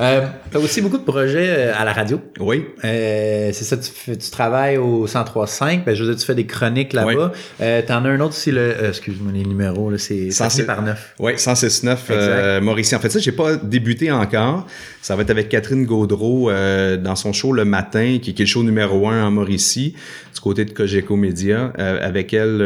Euh, 0.00 0.26
tu 0.50 0.56
as 0.56 0.60
aussi 0.60 0.80
beaucoup 0.80 0.98
de 0.98 1.04
projets 1.04 1.48
euh, 1.48 1.72
à 1.76 1.84
la 1.84 1.92
radio. 1.92 2.20
Oui. 2.40 2.64
Euh, 2.84 3.50
c'est 3.52 3.64
ça, 3.64 3.76
tu, 3.76 4.16
tu, 4.16 4.30
travailles 4.30 4.76
au 4.76 5.06
103.5. 5.06 5.84
Ben, 5.84 5.94
je 5.94 6.02
veux 6.02 6.10
dire, 6.10 6.18
tu 6.18 6.26
fais 6.26 6.34
des 6.34 6.46
chroniques 6.46 6.92
là-bas. 6.92 7.32
Euh, 7.60 7.82
tu 7.86 7.92
en 7.92 8.04
as 8.04 8.08
un 8.08 8.20
autre 8.20 8.34
aussi, 8.34 8.50
le, 8.50 8.60
euh, 8.60 8.88
excuse-moi 8.88 9.32
les 9.32 9.44
numéros, 9.44 9.96
c'est 9.96 10.30
106 10.30 10.64
par 10.64 10.82
9. 10.82 11.14
Oui, 11.20 11.32
106.9 11.34 11.96
euh, 12.10 12.60
Mauricie. 12.60 12.96
En 12.96 12.98
fait, 12.98 13.10
ça, 13.10 13.18
j'ai 13.18 13.32
pas 13.32 13.56
débuté 13.56 14.10
encore. 14.10 14.66
Ça 15.00 15.16
va 15.16 15.22
être 15.22 15.30
avec 15.30 15.48
Catherine 15.48 15.84
Gaudreau 15.84 16.50
dans 16.50 17.16
son 17.16 17.32
show 17.32 17.52
le 17.52 17.64
matin, 17.64 18.18
qui, 18.20 18.30
est 18.30 18.38
le 18.38 18.46
show 18.46 18.62
numéro 18.62 19.08
un 19.08 19.26
en 19.26 19.30
Mauricie, 19.30 19.94
du 20.34 20.40
côté 20.40 20.64
de 20.64 20.70
Cogeco 20.70 21.16
Media. 21.16 21.72
avec 21.76 22.32
elle, 22.32 22.58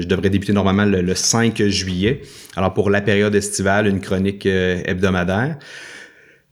je 0.00 0.06
devrais 0.06 0.30
débuter 0.30 0.52
normalement 0.52 0.84
le 0.84 1.14
5 1.14 1.62
juillet. 1.66 2.22
Alors, 2.56 2.72
pour 2.72 2.90
la 2.90 3.00
période 3.00 3.34
estivale, 3.34 3.86
une 3.86 4.00
chronique 4.00 4.46
hebdomadaire. 4.46 5.56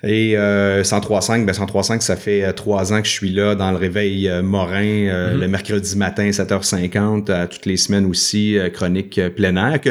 Et 0.04 0.36
euh, 0.36 0.82
103.5, 0.82 1.44
ben 1.44 1.52
103.5, 1.52 2.00
ça 2.00 2.16
fait 2.16 2.42
euh, 2.42 2.52
trois 2.52 2.92
ans 2.92 3.00
que 3.00 3.06
je 3.06 3.12
suis 3.12 3.30
là 3.30 3.54
dans 3.54 3.70
le 3.70 3.76
réveil 3.76 4.28
euh, 4.28 4.42
Morin, 4.42 4.82
euh, 4.82 5.36
mm-hmm. 5.36 5.40
le 5.40 5.48
mercredi 5.48 5.96
matin, 5.96 6.28
7h50, 6.28 7.30
à 7.30 7.46
toutes 7.46 7.66
les 7.66 7.76
semaines 7.76 8.06
aussi, 8.06 8.58
chronique 8.74 9.20
plein 9.36 9.54
air, 9.56 9.80
que, 9.80 9.90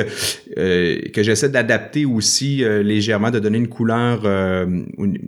que 1.09 1.23
j'essaie 1.23 1.47
d'adapter 1.47 2.05
aussi 2.05 2.63
légèrement, 2.83 3.31
de 3.31 3.39
donner 3.39 3.57
une 3.57 3.69
couleur 3.69 4.23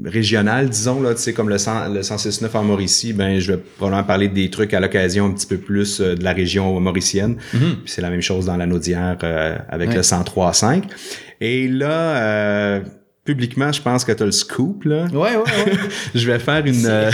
régionale, 0.04 0.70
disons, 0.70 1.02
là, 1.02 1.14
tu 1.14 1.22
sais, 1.22 1.34
comme 1.34 1.50
le, 1.50 1.58
100, 1.58 1.94
le 1.94 2.02
106.9 2.02 2.58
en 2.58 2.64
Mauricie, 2.64 3.14
ben 3.14 3.40
je 3.40 3.54
vais 3.54 3.60
probablement 3.78 4.04
parler 4.04 4.28
des 4.28 4.50
trucs 4.50 4.74
à 4.74 4.80
l'occasion 4.80 5.26
un 5.26 5.32
petit 5.32 5.48
peu 5.48 5.58
plus 5.58 6.02
de 6.02 6.24
la 6.24 6.34
région 6.34 6.80
mauricienne. 6.80 7.38
Mm-hmm. 7.54 7.60
Puis 7.60 7.94
c'est 7.94 8.02
la 8.02 8.10
même 8.10 8.22
chose 8.22 8.46
dans 8.46 8.58
la 8.58 8.66
Naudière 8.66 9.18
avec 9.70 9.94
le 9.94 10.02
103.5. 10.02 10.84
Et 11.40 11.68
là 11.68 12.82
publiquement, 13.26 13.72
je 13.72 13.82
pense 13.82 14.04
que 14.04 14.12
tu 14.12 14.22
as 14.22 14.26
le 14.26 14.34
scoop 14.34 14.84
là. 14.84 15.06
Ouais, 15.06 15.36
ouais, 15.36 15.38
ouais. 15.38 15.74
je 16.16 16.30
vais 16.30 16.40
faire 16.40 16.66
une 16.66 16.86
euh, 16.86 17.10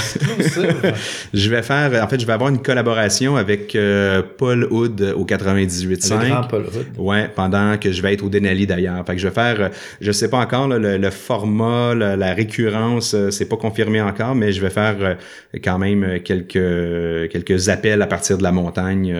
je 1.34 1.50
vais 1.50 1.62
faire 1.62 2.04
en 2.04 2.08
fait, 2.08 2.20
je 2.20 2.26
vais 2.26 2.34
avoir 2.34 2.50
une 2.50 2.62
collaboration 2.62 3.36
avec 3.36 3.76
euh, 3.76 4.24
Paul 4.38 4.68
Hood 4.72 5.14
au 5.16 5.24
98.5. 5.24 6.48
Paul 6.48 6.62
Hood. 6.62 6.88
Ouais, 6.98 7.30
pendant 7.36 7.78
que 7.78 7.92
je 7.92 8.02
vais 8.02 8.14
être 8.14 8.24
au 8.24 8.30
Denali 8.30 8.66
d'ailleurs. 8.66 9.06
Fait 9.06 9.14
que 9.14 9.22
je 9.22 9.28
vais 9.28 9.34
faire 9.34 9.62
euh, 9.62 9.70
je 10.02 10.12
sais 10.12 10.30
pas 10.30 10.38
encore 10.38 10.68
le, 10.68 11.10
format, 11.12 11.94
la 11.94 12.34
récurrence, 12.34 13.16
c'est 13.30 13.48
pas 13.48 13.58
confirmé 13.58 14.02
encore, 14.02 14.34
mais 14.34 14.52
je 14.52 14.62
vais 14.62 14.70
faire 14.70 15.18
quand 15.64 15.78
même 15.78 16.20
quelques 16.22 17.30
quelques 17.30 17.70
appels 17.70 18.02
à 18.02 18.08
partir 18.08 18.38
de 18.38 18.44
la 18.44 18.52
montagne 18.52 19.14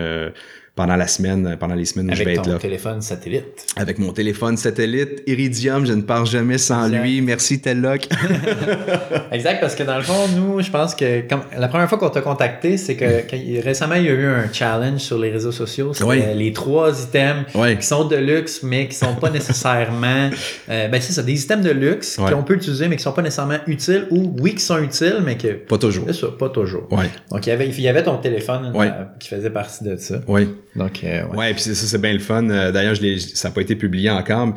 pendant 0.80 0.96
la 0.96 1.08
semaine, 1.08 1.58
pendant 1.60 1.74
les 1.74 1.84
semaines 1.84 2.10
où 2.10 2.14
je 2.14 2.24
vais 2.24 2.32
être 2.32 2.46
là. 2.46 2.52
Avec 2.52 2.62
ton 2.62 2.68
téléphone 2.68 3.02
satellite. 3.02 3.66
Avec 3.76 3.98
mon 3.98 4.12
téléphone 4.12 4.56
satellite, 4.56 5.22
Iridium, 5.26 5.84
je 5.84 5.92
ne 5.92 6.00
pars 6.00 6.24
jamais 6.24 6.56
sans 6.56 6.88
lui. 6.88 7.20
Merci 7.20 7.60
Telloc. 7.60 8.08
exact, 9.30 9.60
parce 9.60 9.74
que 9.74 9.82
dans 9.82 9.98
le 9.98 10.02
fond, 10.02 10.26
nous, 10.34 10.62
je 10.62 10.70
pense 10.70 10.94
que 10.94 11.24
la 11.54 11.68
première 11.68 11.86
fois 11.86 11.98
qu'on 11.98 12.08
t'a 12.08 12.22
contacté, 12.22 12.78
c'est 12.78 12.96
que 12.96 13.60
récemment, 13.62 13.96
il 13.96 14.04
y 14.04 14.08
a 14.08 14.12
eu 14.12 14.24
un 14.24 14.50
challenge 14.50 15.00
sur 15.00 15.18
les 15.18 15.30
réseaux 15.30 15.52
sociaux. 15.52 15.92
C'était 15.92 16.32
les 16.34 16.54
trois 16.54 16.98
items 17.02 17.44
qui 17.78 17.86
sont 17.86 18.06
de 18.06 18.16
luxe, 18.16 18.62
mais 18.62 18.88
qui 18.88 18.94
sont 18.94 19.16
pas 19.16 19.28
nécessairement... 19.28 20.30
euh, 20.70 20.88
ben 20.88 20.98
c'est 20.98 21.12
ça, 21.12 21.22
des 21.22 21.44
items 21.44 21.62
de 21.62 21.72
luxe 21.72 22.16
qu'on 22.16 22.42
peut 22.42 22.54
utiliser, 22.54 22.88
mais 22.88 22.96
qui 22.96 23.02
sont 23.02 23.12
pas 23.12 23.20
nécessairement 23.20 23.58
utiles, 23.66 24.06
ou 24.10 24.34
oui, 24.40 24.54
qui 24.54 24.62
sont 24.62 24.82
utiles, 24.82 25.18
mais 25.22 25.36
que... 25.36 25.48
Pas 25.48 25.76
toujours. 25.76 26.04
C'est 26.06 26.14
ça, 26.14 26.28
pas 26.28 26.48
toujours. 26.48 26.88
Donc, 26.88 27.46
il 27.46 27.50
y 27.50 27.52
avait, 27.52 27.68
il 27.68 27.80
y 27.80 27.88
avait 27.88 28.02
ton 28.02 28.16
téléphone 28.16 28.72
euh, 28.74 28.90
qui 29.18 29.28
faisait 29.28 29.50
partie 29.50 29.84
de 29.84 29.96
ça. 29.96 30.20
Oui. 30.26 30.48
Donc, 30.76 31.02
euh, 31.04 31.26
ouais. 31.28 31.36
ouais, 31.36 31.54
puis 31.54 31.62
ça, 31.62 31.74
c'est 31.74 32.00
bien 32.00 32.12
le 32.12 32.18
fun. 32.18 32.48
Euh, 32.48 32.70
d'ailleurs, 32.70 32.94
je 32.94 33.18
ça 33.18 33.48
n'a 33.48 33.54
pas 33.54 33.60
été 33.60 33.76
publié 33.76 34.10
encore. 34.10 34.54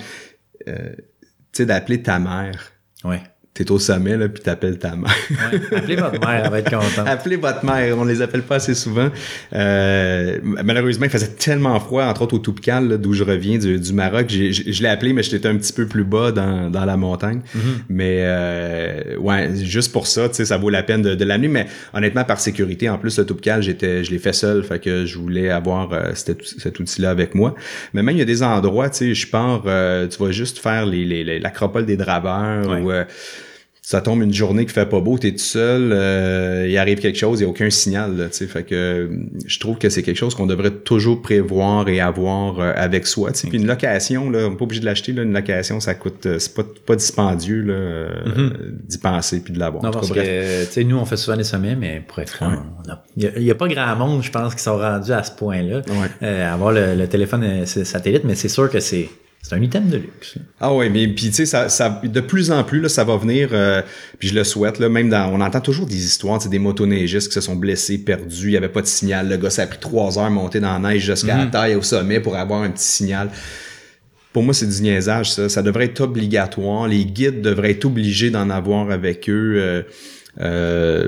Euh, 0.67 0.93
tu 0.95 1.57
sais, 1.57 1.65
d'appeler 1.65 2.01
ta 2.01 2.19
mère. 2.19 2.71
Ouais 3.03 3.21
t'es 3.53 3.69
au 3.69 3.77
sommet, 3.77 4.17
là, 4.17 4.27
puis 4.29 4.41
t'appelles 4.41 4.79
ta 4.79 4.95
mère. 4.95 5.15
ouais, 5.29 5.77
appelez 5.77 5.95
votre 5.95 6.19
mère, 6.19 6.41
elle 6.45 6.51
va 6.51 6.59
être 6.59 6.71
contente. 6.71 7.07
appelez 7.07 7.35
votre 7.35 7.63
mère, 7.63 7.95
on 7.99 8.03
les 8.03 8.21
appelle 8.23 8.41
pas 8.41 8.55
assez 8.55 8.73
souvent. 8.73 9.09
Euh, 9.53 10.39
malheureusement, 10.43 11.05
il 11.05 11.11
faisait 11.11 11.27
tellement 11.27 11.79
froid, 11.79 12.03
entre 12.05 12.23
autres 12.23 12.35
au 12.35 12.39
Toubkal, 12.39 12.97
d'où 12.97 13.13
je 13.13 13.23
reviens, 13.23 13.59
du, 13.59 13.79
du 13.79 13.93
Maroc. 13.93 14.25
je 14.29 14.81
l'ai 14.81 14.89
appelé, 14.89 15.13
mais 15.13 15.21
j'étais 15.21 15.47
un 15.47 15.55
petit 15.57 15.71
peu 15.71 15.85
plus 15.85 16.03
bas 16.03 16.31
dans, 16.31 16.71
dans 16.71 16.83
la 16.83 16.97
montagne. 16.97 17.41
Mm-hmm. 17.55 17.59
Mais 17.89 18.17
euh, 18.21 19.17
ouais, 19.17 19.51
juste 19.55 19.91
pour 19.91 20.07
ça, 20.07 20.29
tu 20.29 20.35
sais, 20.35 20.45
ça 20.45 20.57
vaut 20.57 20.71
la 20.71 20.81
peine 20.81 21.03
de, 21.03 21.13
de 21.13 21.23
l'amener. 21.23 21.47
Mais 21.47 21.67
honnêtement, 21.93 22.23
par 22.23 22.39
sécurité, 22.39 22.89
en 22.89 22.97
plus, 22.97 23.19
le 23.19 23.25
Toubkal, 23.25 23.61
j'étais, 23.61 24.03
je 24.03 24.09
l'ai 24.09 24.19
fait 24.19 24.33
seul, 24.33 24.63
fait 24.63 24.79
que 24.79 25.05
je 25.05 25.19
voulais 25.19 25.51
avoir 25.51 25.93
euh, 25.93 26.11
cet, 26.15 26.43
cet 26.43 26.79
outil-là 26.79 27.11
avec 27.11 27.35
moi. 27.35 27.53
Mais 27.93 28.01
même, 28.01 28.15
il 28.15 28.19
y 28.19 28.23
a 28.23 28.25
des 28.25 28.41
endroits, 28.41 28.89
tu 28.89 28.97
sais, 28.97 29.13
je 29.13 29.27
pars, 29.27 29.61
euh, 29.67 30.07
tu 30.07 30.17
vas 30.23 30.31
juste 30.31 30.57
faire 30.57 30.87
les, 30.87 31.05
les, 31.05 31.39
l'acropole 31.39 31.85
des 31.85 31.97
draveurs 31.97 32.81
ou 32.81 32.91
ça 33.85 33.99
tombe 33.99 34.23
une 34.23 34.33
journée 34.33 34.65
qui 34.65 34.71
fait 34.71 34.85
pas 34.85 35.01
beau, 35.01 35.17
t'es 35.17 35.33
tout 35.33 35.39
seul, 35.39 35.91
euh, 35.91 36.65
il 36.69 36.77
arrive 36.77 36.99
quelque 36.99 37.17
chose, 37.17 37.41
il 37.41 37.43
n'y 37.43 37.47
a 37.47 37.49
aucun 37.49 37.69
signal. 37.69 38.15
Là, 38.15 38.29
fait 38.29 38.63
que 38.63 39.11
je 39.45 39.59
trouve 39.59 39.77
que 39.77 39.89
c'est 39.89 40.03
quelque 40.03 40.17
chose 40.17 40.35
qu'on 40.35 40.45
devrait 40.45 40.71
toujours 40.71 41.21
prévoir 41.21 41.89
et 41.89 41.99
avoir 41.99 42.61
euh, 42.61 42.71
avec 42.77 43.05
soi. 43.05 43.31
Puis 43.33 43.57
une 43.57 43.67
location, 43.67 44.29
là, 44.29 44.47
on 44.47 44.51
n'est 44.51 44.55
pas 44.55 44.63
obligé 44.63 44.79
de 44.79 44.85
l'acheter. 44.85 45.11
Une 45.11 45.33
location, 45.33 45.81
ça 45.81 45.95
coûte, 45.95 46.25
euh, 46.27 46.39
c'est 46.39 46.53
pas, 46.53 46.63
pas 46.85 46.95
dispendieux 46.95 47.61
là, 47.61 48.07
mm-hmm. 48.25 48.51
d'y 48.87 48.97
penser 48.99 49.41
puis 49.41 49.53
de 49.53 49.59
l'avoir. 49.59 49.83
Non, 49.83 49.91
parce 49.91 50.11
que 50.11 50.81
nous, 50.83 50.95
on 50.95 51.03
fait 51.03 51.17
souvent 51.17 51.35
des 51.35 51.43
sommets, 51.43 51.75
mais 51.75 52.01
pour 52.07 52.19
être 52.19 52.31
franc, 52.31 52.53
il 53.17 53.31
n'y 53.37 53.51
a, 53.51 53.55
pas 53.55 53.67
grand 53.67 53.97
monde, 53.97 54.23
je 54.23 54.31
pense, 54.31 54.55
qui 54.55 54.63
sont 54.63 54.77
rendus 54.77 55.11
à 55.11 55.23
ce 55.23 55.31
point-là. 55.31 55.81
avoir 56.53 56.71
le, 56.71 56.95
le 56.95 57.07
téléphone 57.07 57.65
satellite, 57.65 58.23
mais 58.23 58.35
c'est 58.35 58.47
sûr 58.47 58.69
que 58.69 58.79
c'est 58.79 59.09
c'est 59.43 59.55
un 59.55 59.61
item 59.61 59.89
de 59.89 59.97
luxe. 59.97 60.35
Ah 60.61 60.73
oui, 60.73 60.89
mais 60.89 61.05
puis 61.09 61.27
tu 61.27 61.33
sais, 61.33 61.45
ça, 61.45 61.67
ça, 61.67 62.01
de 62.01 62.19
plus 62.21 62.49
en 62.49 62.63
plus, 62.63 62.79
là, 62.79 62.87
ça 62.87 63.03
va 63.03 63.17
venir, 63.17 63.49
euh, 63.51 63.81
puis 64.17 64.29
je 64.29 64.35
le 64.35 64.45
souhaite, 64.45 64.79
là, 64.79 64.87
même 64.87 65.09
dans, 65.09 65.29
on 65.33 65.41
entend 65.41 65.59
toujours 65.59 65.85
des 65.85 66.05
histoires, 66.05 66.39
des 66.47 66.59
motoneigistes 66.59 67.27
qui 67.27 67.33
se 67.33 67.41
sont 67.41 67.57
blessés, 67.57 67.97
perdus, 67.97 68.47
il 68.47 68.51
n'y 68.51 68.57
avait 68.57 68.69
pas 68.69 68.81
de 68.81 68.87
signal, 68.87 69.27
le 69.27 69.35
gars, 69.35 69.49
ça 69.49 69.63
a 69.63 69.67
pris 69.67 69.79
trois 69.79 70.17
heures 70.17 70.25
à 70.25 70.29
monter 70.29 70.61
dans 70.61 70.79
la 70.79 70.91
neige 70.91 71.03
jusqu'à 71.03 71.35
la 71.35 71.45
mhm. 71.45 71.51
taille 71.51 71.75
au 71.75 71.81
sommet 71.81 72.21
pour 72.21 72.37
avoir 72.37 72.61
un 72.61 72.69
petit 72.69 72.85
signal. 72.85 73.29
Pour 74.31 74.43
moi, 74.43 74.53
c'est 74.53 74.65
du 74.65 74.81
niaisage, 74.81 75.31
ça. 75.31 75.47
Ça 75.47 75.61
devrait 75.61 75.85
être 75.85 76.01
obligatoire. 76.01 76.87
Les 76.87 77.05
guides 77.05 77.41
devraient 77.41 77.71
être 77.71 77.85
obligés 77.85 78.31
d'en 78.31 78.49
avoir 78.49 78.89
avec 78.89 79.29
eux. 79.29 79.55
Euh, 79.57 79.83
euh, 80.41 81.07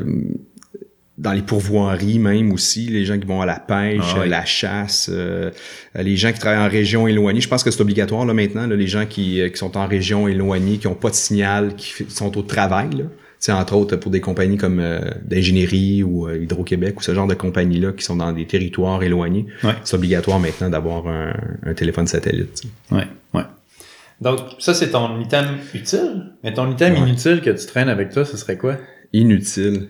dans 1.18 1.32
les 1.32 1.42
pourvoiries 1.42 2.20
même 2.20 2.52
aussi, 2.52 2.88
les 2.88 3.06
gens 3.06 3.18
qui 3.18 3.26
vont 3.26 3.42
à 3.42 3.46
la 3.46 3.60
pêche, 3.60 4.16
ah 4.18 4.26
la 4.26 4.44
chasse, 4.44 5.10
euh, 5.12 5.50
les 5.96 6.18
gens 6.18 6.32
qui 6.34 6.40
travaillent 6.40 6.66
en 6.66 6.70
région 6.70 7.08
éloignée. 7.08 7.40
Je 7.40 7.48
pense 7.48 7.64
que 7.64 7.72
c'est 7.72 7.82
obligatoire 7.82 8.26
là 8.26 8.34
maintenant, 8.34 8.68
les 8.68 8.88
gens 8.88 9.06
qui, 9.06 9.40
euh, 9.40 9.50
qui, 9.50 9.58
sont 9.58 9.78
en 9.78 9.88
région 9.88 10.28
éloignée, 10.28 10.78
qui 10.78 10.88
ont 10.88 10.96
pas 10.96 11.10
de 11.10 11.16
signal, 11.16 11.76
qui 11.76 12.06
sont 12.10 12.38
au 12.38 12.42
travail. 12.42 12.90
Là. 12.98 13.56
entre 13.58 13.76
autres 13.76 13.96
pour 13.96 14.12
des 14.12 14.20
compagnies 14.20 14.58
comme 14.58 14.80
euh, 14.80 15.00
d'ingénierie 15.24 16.04
ou 16.04 16.30
Hydro-Québec 16.30 17.00
ou 17.00 17.04
ce 17.04 17.14
genre 17.14 17.28
de 17.28 17.36
compagnies-là 17.36 17.94
qui 17.94 18.04
sont 18.04 18.18
dans 18.18 18.34
des 18.34 18.46
territoires 18.46 19.02
éloignés. 19.02 19.46
C'est 19.84 19.96
obligatoire 19.96 20.40
maintenant 20.40 20.70
d'avoir 20.70 21.08
un, 21.08 21.34
un, 21.64 21.74
téléphone 21.74 22.08
satellite. 22.08 22.64
Ouais, 22.92 23.08
ouais. 23.34 23.44
Donc, 24.20 24.40
ça, 24.60 24.74
c'est 24.74 24.92
ton 24.92 25.20
item 25.22 25.46
utile? 25.74 26.34
Mais 26.44 26.54
ton 26.54 26.70
item 26.72 26.96
inutile 26.96 27.42
que 27.42 27.50
tu 27.50 27.66
traînes 27.66 27.90
avec 27.90 28.12
toi, 28.12 28.26
ce 28.26 28.38
serait 28.38 28.58
quoi? 28.58 28.78
Inutile. 29.14 29.90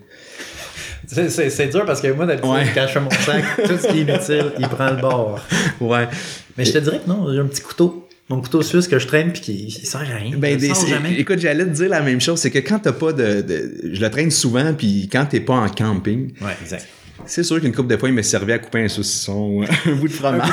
C'est 1.06 1.68
dur 1.68 1.84
parce 1.84 2.00
que 2.00 2.08
moi, 2.08 2.26
d'habitude, 2.26 2.50
ouais. 2.50 2.66
quand 2.74 2.86
je 2.86 2.92
fais 2.92 3.00
mon 3.00 3.10
sac, 3.10 3.44
tout 3.64 3.78
ce 3.78 3.88
qui 3.88 3.98
est 3.98 4.02
inutile, 4.02 4.52
il 4.58 4.68
prend 4.68 4.90
le 4.90 5.00
bord. 5.00 5.40
Ouais. 5.80 6.08
Mais 6.56 6.64
je 6.64 6.72
te 6.72 6.78
dirais 6.78 7.00
que 7.04 7.08
non, 7.08 7.32
j'ai 7.32 7.40
un 7.40 7.46
petit 7.46 7.62
couteau. 7.62 8.08
Mon 8.28 8.40
couteau 8.40 8.60
suisse 8.60 8.88
que 8.88 8.98
je 8.98 9.06
traîne 9.06 9.32
puis 9.32 9.40
qui 9.40 9.70
sert 9.70 10.00
à 10.00 10.16
rien. 10.16 10.36
Ben, 10.36 10.56
des, 10.58 10.72
jamais. 10.88 11.14
Écoute, 11.14 11.38
j'allais 11.38 11.64
te 11.64 11.70
dire 11.70 11.88
la 11.88 12.00
même 12.00 12.20
chose, 12.20 12.40
c'est 12.40 12.50
que 12.50 12.58
quand 12.58 12.80
t'as 12.80 12.92
pas 12.92 13.12
de, 13.12 13.40
de, 13.40 13.92
Je 13.92 14.00
le 14.00 14.10
traîne 14.10 14.32
souvent 14.32 14.74
puis 14.74 15.08
quand 15.10 15.26
t'es 15.26 15.38
pas 15.38 15.54
en 15.54 15.68
camping. 15.68 16.32
Ouais, 16.40 16.56
exact. 16.60 16.88
C'est 17.24 17.42
sûr 17.42 17.60
qu'une 17.60 17.72
coupe 17.72 17.88
de 17.88 17.96
fois, 17.96 18.08
il 18.08 18.14
me 18.14 18.22
servait 18.22 18.52
à 18.52 18.58
couper 18.58 18.84
un 18.84 18.88
saucisson, 18.88 19.62
un 19.86 19.92
bout 19.92 20.08
de 20.08 20.12
fromage. 20.12 20.48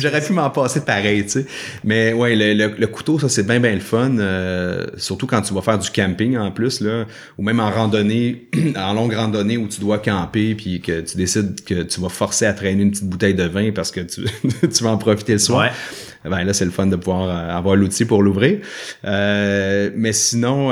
j'aurais 0.00 0.20
pu 0.20 0.32
m'en 0.32 0.50
passer 0.50 0.80
pareil, 0.82 1.24
tu 1.24 1.30
sais. 1.30 1.46
Mais 1.84 2.12
ouais, 2.12 2.36
le, 2.36 2.86
couteau, 2.86 3.18
ça 3.18 3.28
c'est 3.28 3.46
bien 3.46 3.60
bien 3.60 3.74
le 3.74 3.80
fun, 3.80 4.18
euh, 4.18 4.86
surtout 4.96 5.26
quand 5.26 5.40
tu 5.42 5.54
vas 5.54 5.62
faire 5.62 5.78
du 5.78 5.90
camping 5.90 6.36
en 6.36 6.50
plus 6.50 6.80
là, 6.80 7.06
ou 7.38 7.42
même 7.42 7.60
en 7.60 7.70
randonnée, 7.70 8.48
en 8.76 8.92
longue 8.92 9.14
randonnée 9.14 9.56
où 9.56 9.66
tu 9.66 9.80
dois 9.80 9.98
camper 9.98 10.54
puis 10.54 10.80
que 10.80 11.00
tu 11.00 11.16
décides 11.16 11.64
que 11.64 11.82
tu 11.82 12.00
vas 12.00 12.08
forcer 12.08 12.46
à 12.46 12.52
traîner 12.52 12.82
une 12.82 12.90
petite 12.90 13.08
bouteille 13.08 13.34
de 13.34 13.44
vin 13.44 13.72
parce 13.72 13.90
que 13.90 14.00
tu, 14.00 14.24
tu 14.60 14.84
vas 14.84 14.90
en 14.90 14.98
profiter 14.98 15.32
le 15.32 15.38
soir. 15.38 15.70
Ben 16.24 16.44
là, 16.44 16.52
c'est 16.52 16.64
le 16.64 16.72
fun 16.72 16.86
de 16.86 16.96
pouvoir 16.96 17.28
euh, 17.28 17.56
avoir 17.56 17.76
l'outil 17.76 18.04
pour 18.04 18.22
l'ouvrir. 18.22 18.58
Euh, 19.04 19.90
mais 19.94 20.12
sinon 20.12 20.70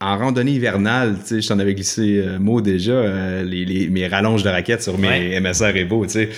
en 0.00 0.16
randonnée 0.16 0.52
hivernale, 0.52 1.16
tu 1.20 1.26
sais, 1.26 1.40
je 1.40 1.48
t'en 1.48 1.58
avais 1.58 1.74
glissé 1.74 2.22
un 2.24 2.34
euh, 2.34 2.38
mot 2.38 2.60
déjà, 2.60 2.92
euh, 2.92 3.42
les, 3.42 3.88
mes 3.88 4.06
rallonges 4.06 4.42
de 4.42 4.48
raquettes 4.48 4.82
sur 4.82 4.96
mes 4.98 5.40
MSR 5.40 5.76
Evo, 5.76 6.06
tu 6.06 6.12
sais. 6.12 6.28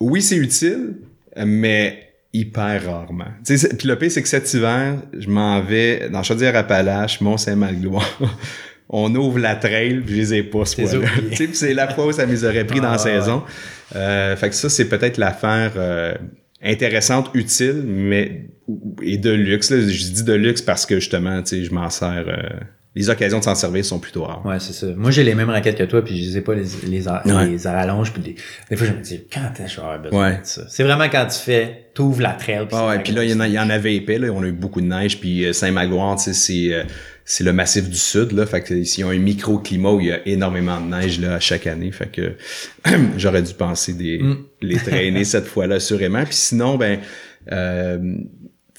Oui, 0.00 0.22
c'est 0.22 0.36
utile, 0.36 0.96
mais 1.44 2.14
hyper 2.32 2.84
rarement. 2.86 3.28
Tu 3.46 3.58
sais, 3.58 3.68
puis 3.76 3.88
le 3.88 3.96
pire, 3.96 4.10
c'est 4.10 4.22
que 4.22 4.28
cet 4.28 4.52
hiver, 4.54 4.96
je 5.16 5.28
m'en 5.28 5.60
vais 5.60 6.08
dans 6.08 6.22
Chaudière-Appalaches, 6.22 7.20
Mont-Saint-Malgloire. 7.20 8.18
On 8.88 9.14
ouvre 9.14 9.38
la 9.38 9.56
trail, 9.56 10.02
puis 10.04 10.14
je 10.14 10.20
les 10.20 10.34
ai 10.34 10.42
pas 10.42 10.64
ce 10.64 10.82
fois-là. 10.82 11.08
c'est 11.52 11.74
la 11.74 11.88
fois 11.88 12.06
où 12.06 12.12
ça 12.12 12.26
m'y 12.26 12.44
aurait 12.44 12.66
pris 12.66 12.80
dans 12.80 12.88
la 12.88 12.94
ah, 12.94 12.98
saison. 12.98 13.42
Euh, 13.96 14.36
fait 14.36 14.50
que 14.50 14.54
ça, 14.54 14.68
c'est 14.68 14.88
peut-être 14.88 15.16
l'affaire 15.16 15.72
intéressante, 16.64 17.30
utile, 17.34 17.82
mais 17.84 18.48
et 19.02 19.18
de 19.18 19.30
luxe. 19.30 19.70
Là. 19.70 19.80
Je 19.80 20.12
dis 20.12 20.24
de 20.24 20.32
luxe 20.32 20.62
parce 20.62 20.86
que 20.86 20.96
justement, 20.96 21.42
tu 21.42 21.48
sais, 21.50 21.64
je 21.64 21.72
m'en 21.72 21.90
sers. 21.90 22.26
Les 22.96 23.10
occasions 23.10 23.40
de 23.40 23.44
s'en 23.44 23.56
servir 23.56 23.84
sont 23.84 23.98
plutôt 23.98 24.22
rares. 24.22 24.46
Ouais, 24.46 24.60
c'est 24.60 24.72
ça. 24.72 24.86
Moi, 24.94 25.10
j'ai 25.10 25.24
les 25.24 25.34
mêmes 25.34 25.50
raquettes 25.50 25.76
que 25.76 25.82
toi, 25.82 26.04
puis 26.04 26.24
je 26.24 26.30
sais 26.30 26.42
pas 26.42 26.54
les 26.54 26.64
les, 26.86 27.00
les 27.00 27.68
rallonges, 27.68 28.12
puis 28.12 28.22
des, 28.22 28.76
fois 28.76 28.86
je 28.86 28.92
me 28.92 29.00
dis 29.00 29.20
quand 29.32 29.50
est-ce 29.58 29.76
que 29.76 29.80
j'aurais 29.80 29.98
besoin 29.98 30.32
de 30.32 30.38
ça? 30.44 30.62
C'est 30.68 30.84
vraiment 30.84 31.08
quand 31.08 31.26
tu 31.26 31.38
fais, 31.38 31.88
t'ouvres 31.92 32.22
la 32.22 32.32
trail. 32.32 32.66
Puis 32.68 32.78
ouais, 32.78 32.98
puis 33.00 33.12
là 33.12 33.24
il 33.24 33.30
y 33.30 33.34
en 33.34 33.44
y 33.44 33.58
en 33.58 33.68
avait 33.68 33.96
épais 33.96 34.18
là, 34.18 34.28
on 34.32 34.42
a 34.42 34.46
eu 34.46 34.52
beaucoup 34.52 34.80
de 34.80 34.86
neige, 34.86 35.18
puis 35.18 35.44
euh, 35.44 35.52
Saint-Magloire, 35.52 36.16
tu 36.16 36.24
sais, 36.24 36.34
c'est 36.34 36.72
euh, 36.72 36.84
c'est 37.24 37.42
le 37.42 37.52
massif 37.52 37.88
du 37.88 37.96
sud 37.96 38.32
là, 38.32 38.46
fait 38.46 38.60
que 38.60 38.84
s'ils 38.84 39.04
ont 39.04 39.10
un 39.10 39.18
microclimat 39.18 39.92
où 39.92 40.00
il 40.00 40.06
y 40.06 40.12
a 40.12 40.26
énormément 40.28 40.80
de 40.80 40.86
neige 40.86 41.18
là 41.18 41.34
à 41.34 41.40
chaque 41.40 41.66
année, 41.66 41.90
fait 41.90 42.10
que 42.12 42.36
j'aurais 43.16 43.42
dû 43.42 43.54
penser 43.54 43.94
des 43.94 44.18
mm. 44.18 44.36
les 44.62 44.76
traîner 44.76 45.24
cette 45.24 45.46
fois-là 45.46 45.76
assurément. 45.76 46.24
Puis 46.24 46.34
sinon 46.34 46.76
ben 46.76 47.00
euh, 47.50 48.16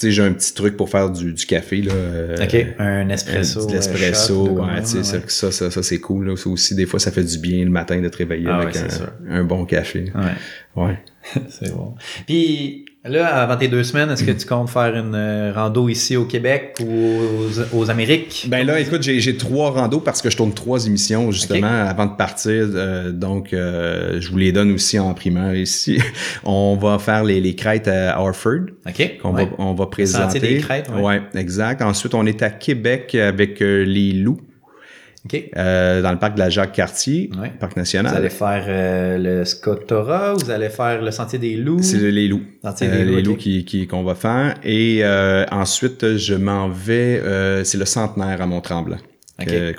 sais, 0.02 0.12
j'ai 0.12 0.24
un 0.24 0.34
petit 0.34 0.54
truc 0.54 0.76
pour 0.78 0.89
faire 0.89 1.10
du, 1.10 1.34
du 1.34 1.46
café, 1.46 1.82
là. 1.82 1.93
Euh, 1.93 2.43
OK, 2.43 2.66
un 2.80 3.10
espresso. 3.10 3.68
Un 3.68 3.72
l'espresso, 3.72 4.48
ouais, 4.50 4.82
tu 4.82 5.04
sais, 5.04 5.22
ça, 5.28 5.52
ça, 5.52 5.72
ça, 5.72 5.84
c'est 5.84 6.00
cool, 6.00 6.28
là. 6.28 6.38
Ça 6.38 6.50
aussi, 6.50 6.76
des 6.76 6.86
fois, 6.86 7.00
ça 7.00 7.12
fait 7.12 7.24
du 7.24 7.38
bien 7.38 7.64
le 7.64 7.72
matin 7.72 8.00
de 8.02 8.10
te 8.10 8.18
réveiller 8.18 8.48
ah 8.50 8.60
avec 8.60 8.76
un, 8.76 9.30
un, 9.30 9.43
bon 9.43 9.66
café. 9.66 10.12
Ouais. 10.16 10.84
Ouais. 10.84 11.00
c'est 11.50 11.74
bon. 11.74 11.96
Puis, 12.26 12.84
Là, 13.08 13.28
avant 13.28 13.56
tes 13.56 13.68
deux 13.68 13.84
semaines, 13.84 14.10
est-ce 14.10 14.24
que 14.24 14.32
tu 14.32 14.47
comptes 14.47 14.70
faire 14.70 14.95
une 14.95 15.14
euh, 15.14 15.53
rando 15.53 15.89
ici 15.89 16.18
au 16.18 16.26
Québec 16.26 16.76
ou 16.82 17.20
aux, 17.72 17.89
Amériques? 17.91 18.47
Ben 18.49 18.66
là, 18.66 18.80
écoute, 18.80 19.03
j'ai 19.03 19.38
trois 19.38 19.70
randos 19.70 19.99
parce 19.99 20.24
que 20.24 20.32
je 20.32 20.38
tourne 20.38 20.53
trois 20.53 20.88
émissions 20.88 21.32
justement 21.32 21.68
avant 21.68 22.08
de 22.08 22.16
partir. 22.16 22.66
Euh, 22.74 23.12
donc, 23.12 23.53
euh, 23.53 24.20
je 24.20 24.32
vous 24.32 24.38
les 24.39 24.51
donne 24.51 24.72
aussi 24.72 24.97
en 24.97 25.14
primaire 25.14 25.56
ici. 25.56 26.01
on 26.43 26.76
va 26.78 26.97
faire 26.97 27.24
les, 27.24 27.39
les 27.39 27.53
crêtes 27.53 27.88
à 27.88 28.18
Harford. 28.18 28.72
OK. 28.88 29.20
On, 29.24 29.34
va, 29.34 29.43
on 29.60 29.76
va 29.76 29.86
présenter. 29.86 30.39
Des 30.39 30.58
crêtes, 30.58 30.89
ouais. 30.89 31.01
ouais. 31.01 31.22
exact. 31.36 31.84
Ensuite, 31.84 32.16
on 32.16 32.26
est 32.26 32.41
à 32.41 32.49
Québec 32.49 33.14
avec 33.14 33.60
les 33.60 34.14
loups. 34.14 34.41
Euh, 35.34 36.01
dans 36.01 36.11
le 36.11 36.19
parc 36.19 36.36
de 36.36 36.39
la 36.39 36.49
Jacques-Cartier, 36.49 37.32
parc 37.59 37.76
national. 37.78 38.11
Vous 38.11 38.17
allez 38.17 38.30
faire 38.30 38.65
euh, 38.67 39.17
le 39.17 39.45
Scotora, 39.45 40.34
vous 40.34 40.51
allez 40.51 40.69
faire 40.69 41.01
le 41.01 41.11
Sentier 41.11 41.39
des 41.39 41.55
Loups. 41.55 41.82
C'est 41.82 41.97
les 41.97 42.28
loups. 42.28 42.43
Sentier 42.63 42.88
des 42.88 42.97
euh, 42.97 43.05
les 43.05 43.21
loups 43.23 43.36
qui, 43.36 43.65
qui, 43.65 43.88
qu'on 43.88 44.03
va 44.03 44.13
faire. 44.13 44.55
Et 44.63 45.03
ensuite, 45.51 46.17
je 46.17 46.36
m'en 46.36 46.69
vais, 46.69 47.21
c'est 47.63 47.78
le 47.78 47.86
centenaire 47.86 48.41
à 48.41 48.45
Mont-Tremblant. 48.45 48.99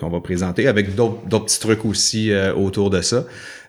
qu'on 0.01 0.09
va 0.09 0.21
présenter 0.21 0.67
avec 0.67 0.95
d'autres, 0.95 1.27
d'autres 1.29 1.47
petits 1.47 1.61
trucs 1.61 1.85
aussi 1.85 2.33
autour 2.57 2.91
de 2.91 3.01
ça. 3.01 3.25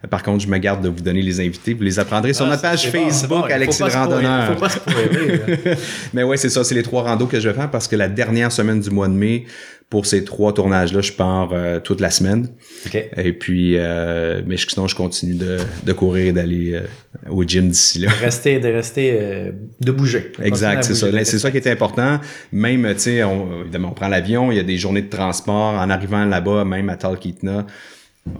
Par 0.09 0.21
contre, 0.21 0.43
je 0.43 0.47
me 0.47 0.57
garde 0.57 0.83
de 0.83 0.89
vous 0.89 1.01
donner 1.01 1.21
les 1.21 1.39
invités. 1.39 1.73
Vous 1.73 1.83
les 1.83 1.97
apprendrez 1.97 2.33
sur 2.33 2.45
ah, 2.45 2.49
notre 2.49 2.61
page 2.61 2.89
Facebook, 2.89 3.49
Alexis 3.49 3.81
le 3.83 3.89
Randonneur. 3.89 4.53
Faut 4.53 4.59
pas 4.59 4.69
se 4.69 4.79
Mais 6.13 6.23
ouais, 6.23 6.37
c'est 6.37 6.49
ça. 6.49 6.63
C'est 6.63 6.75
les 6.75 6.83
trois 6.83 7.01
randos 7.01 7.25
que 7.25 7.39
je 7.39 7.49
vais 7.49 7.55
faire 7.55 7.71
parce 7.71 7.87
que 7.87 7.95
la 7.95 8.07
dernière 8.07 8.51
semaine 8.51 8.79
du 8.79 8.91
mois 8.91 9.07
de 9.07 9.13
mai, 9.13 9.45
pour 9.89 10.05
ces 10.05 10.25
trois 10.25 10.53
tournages-là, 10.53 10.99
je 10.99 11.13
pars 11.13 11.49
euh, 11.53 11.79
toute 11.79 12.01
la 12.01 12.09
semaine. 12.09 12.49
Et 13.15 13.31
puis, 13.31 13.77
euh, 13.77 14.41
mais 14.45 14.57
sinon, 14.57 14.87
je 14.87 14.95
continue 14.95 15.35
de, 15.35 15.59
de 15.85 15.93
courir 15.93 16.27
et 16.27 16.31
d'aller 16.33 16.73
euh, 16.73 16.81
au 17.29 17.43
gym 17.43 17.69
d'ici 17.69 17.99
là. 17.99 18.09
De 18.09 18.25
rester, 18.25 18.59
de 18.59 18.67
rester, 18.67 19.51
de 19.79 19.91
bouger. 19.91 20.33
Exact, 20.43 20.83
c'est 20.83 20.95
ça. 20.95 21.07
C'est 21.23 21.39
ça 21.39 21.51
qui 21.51 21.57
est 21.57 21.67
important. 21.67 22.19
Même, 22.51 22.85
tu 22.95 22.99
sais, 22.99 23.23
on, 23.23 23.61
évidemment, 23.61 23.89
on 23.91 23.93
prend 23.93 24.09
l'avion, 24.09 24.51
il 24.51 24.57
y 24.57 24.59
a 24.59 24.63
des 24.63 24.77
journées 24.77 25.03
de 25.03 25.09
transport. 25.09 25.73
En 25.75 25.89
arrivant 25.89 26.25
là-bas, 26.25 26.65
même 26.65 26.89
à 26.89 26.97
Talkeetna, 26.97 27.65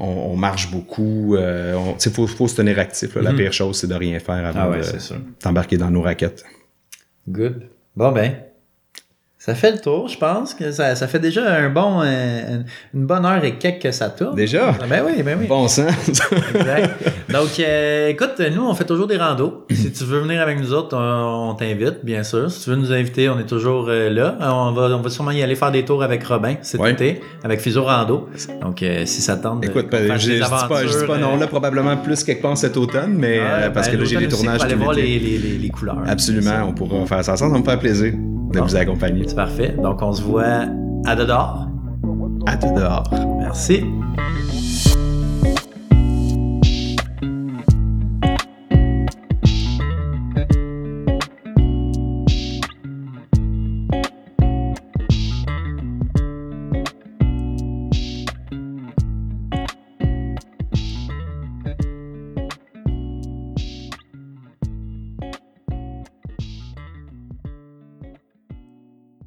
on, 0.01 0.05
on, 0.05 0.35
marche 0.35 0.69
beaucoup. 0.69 1.37
Il 1.37 2.11
faut, 2.11 2.27
faut, 2.27 2.49
se 2.49 2.57
tenir 2.57 2.77
actif. 2.77 3.15
La 3.15 3.31
mm-hmm. 3.31 3.35
pire 3.37 3.53
chose, 3.53 3.79
c'est 3.79 3.87
de 3.87 3.95
rien 3.95 4.19
faire 4.19 4.45
avant 4.45 4.73
ah 4.73 4.77
de 4.77 5.15
t'embarquer 5.39 5.77
dans 5.77 5.91
nos 5.91 6.01
raquettes. 6.01 6.43
Good. 7.29 7.69
Bon 7.95 8.11
ben, 8.11 8.33
ça 9.47 9.55
fait 9.55 9.71
le 9.71 9.77
tour, 9.77 10.09
je 10.09 10.17
pense. 10.17 10.53
que 10.53 10.73
Ça, 10.73 10.93
ça 10.95 11.07
fait 11.07 11.19
déjà 11.19 11.49
un 11.49 11.69
bon, 11.69 12.01
euh, 12.03 12.57
une 12.93 13.05
bonne 13.05 13.25
heure 13.25 13.41
et 13.45 13.53
quelques 13.53 13.83
que 13.83 13.91
ça 13.91 14.09
tourne. 14.09 14.35
Déjà? 14.35 14.73
Ben 14.89 15.01
oui, 15.05 15.23
ben 15.23 15.37
oui. 15.39 15.47
Bon 15.47 15.69
sens. 15.69 15.89
exact. 16.53 16.89
Donc, 17.29 17.57
euh, 17.59 18.09
écoute, 18.09 18.41
nous, 18.53 18.67
on 18.67 18.73
fait 18.73 18.83
toujours 18.83 19.07
des 19.07 19.15
randos. 19.15 19.65
si 19.71 19.93
tu 19.93 20.03
veux 20.03 20.19
venir 20.19 20.41
avec 20.41 20.59
nous 20.59 20.73
autres, 20.73 20.97
on, 20.97 21.53
t'invite, 21.53 22.03
bien 22.03 22.23
sûr. 22.23 22.51
Si 22.51 22.65
tu 22.65 22.71
veux 22.71 22.75
nous 22.75 22.91
inviter, 22.91 23.29
on 23.29 23.39
est 23.39 23.45
toujours 23.45 23.85
euh, 23.87 24.09
là. 24.09 24.37
On 24.41 24.73
va, 24.73 24.97
on 24.97 24.99
va 24.99 25.09
sûrement 25.09 25.31
y 25.31 25.41
aller 25.41 25.55
faire 25.55 25.71
des 25.71 25.85
tours 25.85 26.03
avec 26.03 26.25
Robin 26.25 26.55
cet 26.61 26.85
été, 26.85 27.21
avec 27.41 27.61
Fiso 27.61 27.83
Rando. 27.85 28.27
Donc, 28.61 28.83
si 29.05 29.21
ça 29.21 29.37
tente. 29.37 29.63
Écoute, 29.63 29.87
je, 29.93 30.17
je, 30.17 30.31
dis 30.33 30.39
pas, 30.39 30.85
je 30.85 30.99
dis 30.99 31.05
pas 31.05 31.17
non, 31.17 31.37
là, 31.37 31.47
probablement 31.47 31.95
plus 31.95 32.21
quelque 32.25 32.41
part 32.41 32.57
cet 32.57 32.75
automne, 32.75 33.13
mais 33.17 33.39
parce 33.73 33.87
ben, 33.87 33.93
que 33.93 34.01
là, 34.01 34.03
j'ai 34.09 34.17
des 34.17 34.27
tournages. 34.27 34.59
On 34.59 34.65
aller 34.65 34.75
voir 34.75 34.91
les, 34.91 35.19
les, 35.19 35.37
les, 35.37 35.69
couleurs. 35.69 36.03
Absolument, 36.05 36.65
on 36.67 36.73
pourra 36.73 37.05
faire 37.05 37.23
ça 37.23 37.31
ensemble, 37.31 37.53
ça 37.53 37.59
me 37.59 37.63
faire 37.63 37.79
plaisir. 37.79 38.13
De 38.51 38.59
vous 38.59 38.75
accompagner. 38.75 39.25
C'est 39.27 39.35
parfait. 39.35 39.75
Donc, 39.81 40.01
on 40.01 40.13
se 40.13 40.21
voit 40.21 40.65
à 41.05 41.15
dehors. 41.15 41.67
À 42.45 42.55
dehors. 42.55 43.09
Merci. 43.39 43.83